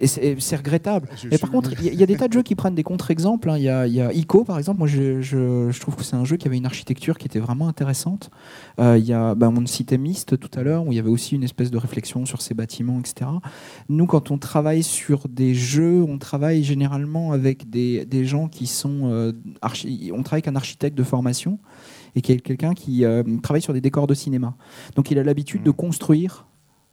Et 0.00 0.06
c'est 0.06 0.56
regrettable. 0.56 1.08
Mais 1.30 1.36
par 1.38 1.50
contre, 1.50 1.72
il 1.72 1.84
y, 1.84 1.88
a- 1.90 1.92
il 1.92 2.00
y 2.00 2.02
a 2.02 2.06
des 2.06 2.16
tas 2.16 2.26
de 2.28 2.32
jeux 2.32 2.42
qui 2.42 2.54
prennent 2.54 2.74
des 2.74 2.82
contre-exemples. 2.82 3.50
hein. 3.50 3.58
Il 3.58 3.62
y, 3.64 3.68
a, 3.68 3.86
il 3.86 3.92
y 3.92 4.00
a 4.00 4.12
ICO, 4.14 4.44
par 4.44 4.56
exemple. 4.58 4.78
Moi, 4.78 4.88
je, 4.88 5.20
je- 5.20 5.68
je 5.70 5.80
trouve 5.80 5.94
que 5.96 6.02
c'est 6.04 6.16
un 6.16 6.24
jeu 6.24 6.36
qui 6.38 6.48
avait 6.48 6.56
une 6.56 6.64
architecture 6.64 7.18
qui 7.18 7.26
était 7.26 7.38
vraiment 7.38 7.68
intéressante. 7.68 8.30
Euh, 8.80 8.96
il 8.96 9.04
y 9.04 9.12
a, 9.12 9.34
bah, 9.34 9.50
on 9.54 9.66
citait 9.66 9.98
Myst 9.98 10.38
tout 10.38 10.50
à 10.58 10.62
l'heure, 10.62 10.86
où 10.86 10.92
il 10.92 10.96
y 10.96 10.98
avait 10.98 11.10
aussi 11.10 11.34
une 11.34 11.42
espèce 11.44 11.70
de 11.70 11.76
réflexion 11.76 12.24
sur 12.24 12.40
ces 12.40 12.54
bâtiments, 12.54 12.98
etc. 12.98 13.30
Nous, 13.90 14.06
quand 14.06 14.30
on 14.30 14.38
travaille 14.38 14.82
sur 14.82 15.28
des 15.28 15.54
jeux, 15.54 16.02
on 16.02 16.16
travaille 16.18 16.64
généralement 16.64 17.32
avec 17.32 17.68
des, 17.68 18.06
des 18.06 18.24
gens 18.24 18.48
qui 18.48 18.66
sont... 18.66 19.00
euh, 19.04 19.32
archi- 19.60 20.10
on 20.14 20.22
travaille 20.22 20.38
avec 20.38 20.48
un 20.48 20.56
architecte 20.56 20.96
de 20.96 21.02
formation 21.04 21.58
et 22.16 22.22
qui 22.22 22.32
est 22.32 22.40
quelqu'un 22.40 22.72
qui 22.74 23.04
euh, 23.04 23.22
travaille 23.42 23.62
sur 23.62 23.72
des 23.74 23.80
décors 23.80 24.06
de 24.06 24.14
cinéma. 24.14 24.56
Donc 24.96 25.10
il 25.10 25.18
a 25.18 25.22
l'habitude 25.22 25.62
de 25.62 25.70
construire 25.70 26.46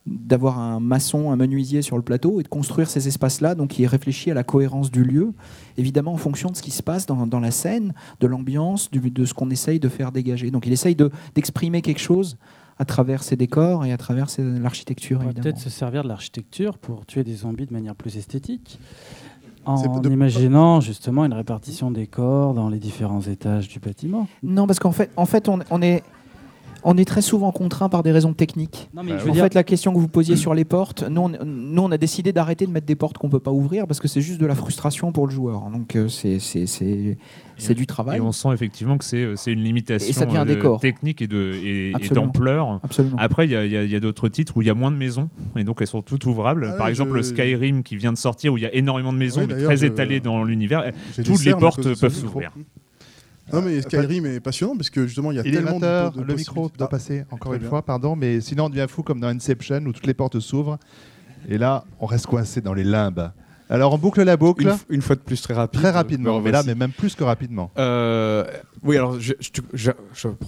d'avoir 0.07 0.57
un 0.59 0.79
maçon, 0.79 1.31
un 1.31 1.35
menuisier 1.35 1.81
sur 1.81 1.97
le 1.97 2.01
plateau 2.01 2.39
et 2.39 2.43
de 2.43 2.47
construire 2.47 2.89
ces 2.89 3.07
espaces-là. 3.07 3.55
Donc 3.55 3.77
il 3.77 3.85
réfléchit 3.85 4.31
à 4.31 4.33
la 4.33 4.43
cohérence 4.43 4.89
du 4.89 5.03
lieu, 5.03 5.33
évidemment 5.77 6.13
en 6.13 6.17
fonction 6.17 6.49
de 6.49 6.55
ce 6.55 6.61
qui 6.61 6.71
se 6.71 6.81
passe 6.81 7.05
dans, 7.05 7.27
dans 7.27 7.39
la 7.39 7.51
scène, 7.51 7.93
de 8.19 8.27
l'ambiance, 8.27 8.89
de 8.91 9.25
ce 9.25 9.33
qu'on 9.33 9.49
essaye 9.49 9.79
de 9.79 9.89
faire 9.89 10.11
dégager. 10.11 10.49
Donc 10.51 10.65
il 10.65 10.73
essaye 10.73 10.95
de- 10.95 11.11
d'exprimer 11.35 11.81
quelque 11.81 11.99
chose 12.01 12.37
à 12.79 12.85
travers 12.85 13.23
ses 13.23 13.35
décors 13.35 13.85
et 13.85 13.91
à 13.91 13.97
travers 13.97 14.27
l'architecture, 14.39 15.19
On 15.21 15.25
va 15.27 15.33
peut-être 15.33 15.57
se 15.59 15.69
servir 15.69 16.03
de 16.03 16.07
l'architecture 16.07 16.77
pour 16.77 17.05
tuer 17.05 17.23
des 17.23 17.33
zombies 17.35 17.65
de 17.65 17.73
manière 17.73 17.95
plus 17.95 18.17
esthétique. 18.17 18.79
C'est 19.81 19.87
En 19.89 19.99
de- 19.99 20.09
imaginant 20.09 20.79
justement 20.79 21.25
une 21.25 21.33
répartition 21.33 21.91
des 21.91 22.07
corps 22.07 22.53
dans 22.53 22.69
les 22.69 22.79
différents 22.79 23.21
étages 23.21 23.67
du 23.67 23.79
bâtiment. 23.79 24.27
Non, 24.41 24.65
parce 24.67 24.79
qu'en 24.79 24.93
fait, 24.93 25.09
en 25.17 25.25
fait 25.25 25.49
on, 25.49 25.59
on 25.71 25.81
est, 25.81 26.03
on 26.83 26.97
est 26.97 27.05
très 27.05 27.21
souvent 27.21 27.51
contraint 27.51 27.89
par 27.89 28.03
des 28.03 28.11
raisons 28.11 28.33
techniques. 28.33 28.89
Non, 28.93 29.03
mais 29.03 29.11
je 29.19 29.23
veux 29.23 29.29
en 29.29 29.33
dire, 29.33 29.43
fait, 29.43 29.53
la 29.53 29.63
question 29.63 29.93
que 29.93 29.99
vous 29.99 30.07
posiez 30.07 30.35
sur 30.35 30.53
les 30.53 30.65
portes, 30.65 31.03
nous 31.09 31.21
on, 31.21 31.29
nous, 31.45 31.81
on 31.81 31.91
a 31.91 31.97
décidé 31.97 32.31
d'arrêter 32.33 32.65
de 32.65 32.71
mettre 32.71 32.85
des 32.85 32.95
portes 32.95 33.17
qu'on 33.17 33.29
peut 33.29 33.39
pas 33.39 33.51
ouvrir 33.51 33.87
parce 33.87 33.99
que 33.99 34.07
c'est 34.07 34.21
juste 34.21 34.39
de 34.39 34.45
la 34.45 34.55
frustration 34.55 35.11
pour 35.11 35.27
le 35.27 35.33
joueur. 35.33 35.61
Donc 35.71 35.95
euh, 35.95 36.07
c'est 36.07 36.39
c'est- 36.39 36.65
c'est- 36.65 37.17
c'est 37.57 37.73
du 37.73 37.87
travail. 37.87 38.17
Et 38.19 38.21
on 38.21 38.31
sent 38.31 38.49
effectivement 38.53 38.97
que 38.97 39.03
c'est 39.05 39.17
euh, 39.23 39.35
c'est 39.35 39.51
une 39.51 39.63
limitation 39.63 40.07
Et 40.09 40.13
ça 40.13 40.25
devient 40.25 40.37
un 40.37 40.41
euh, 40.47 40.55
décor. 40.55 40.79
technique 40.79 41.21
et 41.23 41.91
d'ampleur. 42.11 42.79
Absolument. 42.83 43.17
Après, 43.19 43.45
il 43.45 43.51
y 43.51 43.55
a, 43.55 43.65
il 43.65 43.71
y 43.71 43.77
a- 43.77 43.83
il 43.83 43.89
y 43.91 43.95
a 43.95 43.99
d'autres 43.99 44.27
titres 44.29 44.55
où 44.57 44.61
il 44.61 44.67
y 44.67 44.71
a 44.71 44.75
moins 44.75 44.91
de 44.91 44.97
maisons 44.97 45.29
et 45.55 45.63
donc 45.63 45.77
elles 45.81 45.87
sont 45.87 46.01
toutes 46.01 46.25
ouvrables. 46.25 46.69
Ah 46.73 46.77
Par 46.77 46.87
exemple, 46.87 47.11
je- 47.11 47.15
le 47.17 47.23
Skyrim 47.23 47.83
qui 47.83 47.95
vient 47.95 48.13
de 48.13 48.17
sortir 48.17 48.53
où 48.53 48.57
il 48.57 48.63
y 48.63 48.67
a 48.67 48.73
énormément 48.75 49.11
de 49.13 49.17
maisons 49.17 49.41
Oui, 49.41 49.47
mais 49.55 49.63
très 49.63 49.77
je- 49.77 49.85
étalées 49.87 50.19
dans 50.19 50.43
l'univers. 50.43 50.91
Toutes 51.25 51.43
les 51.45 51.53
portes 51.55 51.81
peuvent 51.99 52.13
s'ouvrir. 52.13 52.51
Non, 53.53 53.61
mais 53.61 53.81
Skyrim 53.81 54.25
est 54.25 54.39
passionnant 54.39 54.75
parce 54.75 54.89
que 54.89 55.07
justement, 55.07 55.31
il 55.31 55.37
y 55.37 55.39
a 55.39 55.43
tellement 55.43 55.79
de, 55.79 56.17
de 56.17 56.23
le 56.23 56.35
micro 56.35 56.69
doit 56.77 56.87
Ah, 56.87 56.91
passer 56.91 57.23
encore 57.31 57.51
très 57.51 57.55
une 57.57 57.61
bien. 57.61 57.69
fois, 57.69 57.81
pardon, 57.81 58.15
mais 58.15 58.41
sinon 58.41 58.65
on 58.65 58.69
devient 58.69 58.87
fou 58.89 59.03
comme 59.03 59.19
dans 59.19 59.29
Inception 59.29 59.81
où 59.85 59.93
toutes 59.93 60.05
les 60.07 60.13
portes 60.13 60.39
s'ouvrent 60.39 60.77
et 61.47 61.57
là 61.57 61.85
on 61.99 62.05
reste 62.05 62.25
coincé 62.27 62.59
dans 62.61 62.73
les 62.73 62.83
limbes 62.83 63.31
Alors 63.69 63.93
on 63.93 63.97
boucle 63.97 64.21
la 64.23 64.35
boucle. 64.37 64.63
Une, 64.67 64.95
une 64.95 65.01
fois 65.01 65.15
de 65.15 65.21
plus 65.21 65.41
très 65.41 65.53
rapide. 65.53 65.79
Très 65.79 65.91
rapidement, 65.91 66.37
Euh, 66.37 66.41
mais 66.43 66.51
là, 66.51 66.63
mais 66.65 66.75
même 66.75 66.91
plus 66.91 67.15
que 67.15 67.23
rapidement. 67.23 67.71
Euh, 67.77 68.43
oui, 68.83 68.97
alors 68.97 69.19
je, 69.19 69.33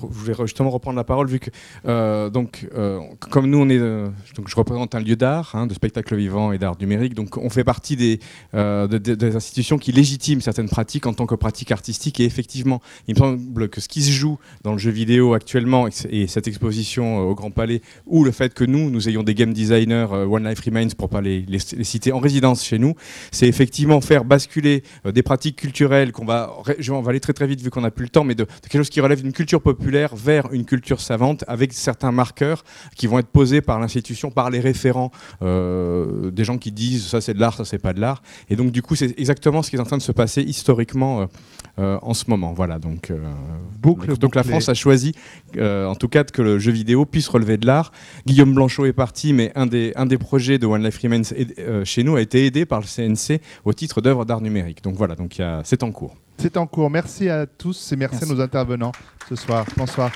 voulais 0.01 0.33
justement 0.41 0.69
reprendre 0.69 0.97
la 0.97 1.03
parole 1.03 1.27
vu 1.27 1.39
que 1.39 1.49
euh, 1.85 2.29
donc 2.29 2.67
euh, 2.75 2.99
comme 3.29 3.47
nous 3.47 3.57
on 3.59 3.69
est 3.69 3.77
euh, 3.79 4.09
donc 4.35 4.47
je 4.49 4.55
représente 4.55 4.95
un 4.95 4.99
lieu 4.99 5.15
d'art, 5.15 5.51
hein, 5.53 5.67
de 5.67 5.73
spectacle 5.73 6.15
vivant 6.15 6.51
et 6.51 6.57
d'art 6.57 6.75
numérique, 6.79 7.13
donc 7.13 7.37
on 7.37 7.49
fait 7.49 7.63
partie 7.63 7.95
des, 7.95 8.19
de- 8.53 8.87
de- 8.87 9.15
des 9.15 9.35
institutions 9.35 9.77
qui 9.77 9.91
légitiment 9.91 10.41
certaines 10.41 10.69
pratiques 10.69 11.05
en 11.05 11.13
tant 11.13 11.25
que 11.25 11.35
pratiques 11.35 11.71
artistiques. 11.71 12.19
Et 12.19 12.25
effectivement 12.25 12.81
il 13.07 13.15
me 13.15 13.19
semble 13.19 13.69
que 13.69 13.81
ce 13.81 13.87
qui 13.87 14.01
se 14.01 14.11
joue 14.11 14.37
dans 14.63 14.73
le 14.73 14.77
jeu 14.77 14.91
vidéo 14.91 15.33
actuellement 15.33 15.87
et, 15.87 15.91
et 16.09 16.27
cette 16.27 16.47
exposition 16.47 17.19
au 17.19 17.35
Grand 17.35 17.51
Palais 17.51 17.81
ou 18.05 18.23
le 18.23 18.31
fait 18.31 18.53
que 18.53 18.63
nous 18.63 18.89
nous 18.89 19.09
ayons 19.09 19.23
des 19.23 19.35
game 19.35 19.53
designers 19.53 20.07
One 20.11 20.47
Life 20.47 20.59
Remains 20.61 20.89
pour 20.97 21.09
pas 21.09 21.21
les, 21.21 21.45
citer 21.59 22.11
en 22.11 22.19
résidence 22.19 22.63
chez 22.63 22.79
nous, 22.79 22.95
c'est 23.31 23.47
effectivement 23.47 24.01
faire 24.01 24.25
basculer 24.25 24.83
des 25.05 25.23
pratiques 25.23 25.55
culturelles 25.57 26.11
qu'on 26.11 26.25
va, 26.25 26.53
on 26.89 27.01
va 27.01 27.09
aller 27.09 27.19
très 27.19 27.33
très 27.33 27.47
vite 27.47 27.61
vu 27.61 27.69
qu'on 27.69 27.81
n'a 27.81 27.91
plus 27.91 28.03
le 28.05 28.09
temps, 28.09 28.18
mais 28.23 28.35
de, 28.35 28.43
de 28.43 28.49
quelque 28.63 28.77
chose 28.77 28.89
qui 28.89 29.01
relève 29.01 29.21
d'une 29.21 29.33
culture 29.33 29.61
populaire 29.61 30.15
vers 30.15 30.51
une 30.51 30.65
culture 30.65 31.01
savante 31.01 31.43
avec 31.47 31.73
certains 31.73 32.11
marqueurs 32.11 32.63
qui 32.95 33.07
vont 33.07 33.19
être 33.19 33.27
posés 33.27 33.61
par 33.61 33.79
l'institution, 33.79 34.31
par 34.31 34.49
les 34.49 34.59
référents, 34.59 35.11
euh, 35.41 36.31
des 36.31 36.43
gens 36.43 36.57
qui 36.57 36.71
disent 36.71 37.07
ça 37.07 37.21
c'est 37.21 37.33
de 37.33 37.39
l'art, 37.39 37.55
ça 37.55 37.65
c'est 37.65 37.79
pas 37.79 37.93
de 37.93 37.99
l'art. 37.99 38.21
Et 38.49 38.55
donc 38.55 38.71
du 38.71 38.81
coup 38.81 38.95
c'est 38.95 39.17
exactement 39.19 39.61
ce 39.61 39.69
qui 39.69 39.75
est 39.75 39.79
en 39.79 39.85
train 39.85 39.97
de 39.97 40.01
se 40.01 40.11
passer 40.11 40.41
historiquement 40.41 41.21
euh, 41.21 41.25
euh, 41.79 41.99
en 42.01 42.13
ce 42.13 42.25
moment. 42.27 42.53
Voilà 42.53 42.79
donc. 42.79 43.11
Boucle 43.79 44.07
donc, 44.07 44.19
donc 44.19 44.35
la. 44.35 44.43
France 44.43 44.69
a 44.69 44.73
choisi, 44.73 45.13
en 45.59 45.95
tout 45.95 46.07
cas, 46.07 46.23
que 46.23 46.41
le 46.41 46.59
jeu 46.59 46.71
vidéo 46.71 47.05
puisse 47.05 47.27
relever 47.27 47.57
de 47.57 47.67
l'art. 47.67 47.91
Guillaume 48.25 48.53
Blanchot 48.53 48.85
est 48.85 48.93
parti, 48.93 49.31
mais 49.31 49.51
un 49.55 49.67
des, 49.67 49.93
un 49.95 50.05
des 50.05 50.17
projets 50.17 50.57
de 50.57 50.65
One 50.65 50.83
Life 50.83 50.99
Remains 51.01 51.21
chez 51.83 52.03
nous 52.03 52.15
a 52.15 52.21
été 52.21 52.45
aidé 52.45 52.65
par 52.65 52.81
le 52.81 52.85
CNC 52.85 53.41
au 53.65 53.73
titre 53.73 54.01
d'œuvre 54.01 54.25
d'art 54.25 54.41
numérique. 54.41 54.83
Donc 54.83 54.95
voilà, 54.95 55.15
donc 55.15 55.39
c'est 55.63 55.83
en 55.83 55.91
cours. 55.91 56.15
C'est 56.39 56.55
en 56.55 56.65
cours. 56.65 56.89
Merci 56.89 57.29
à 57.29 57.45
tous 57.45 57.91
et 57.91 57.97
merci, 57.97 58.15
Merci. 58.21 58.31
à 58.31 58.35
nos 58.35 58.41
intervenants 58.41 58.93
ce 59.27 59.35
soir. 59.35 59.65
Bonsoir. 59.75 60.09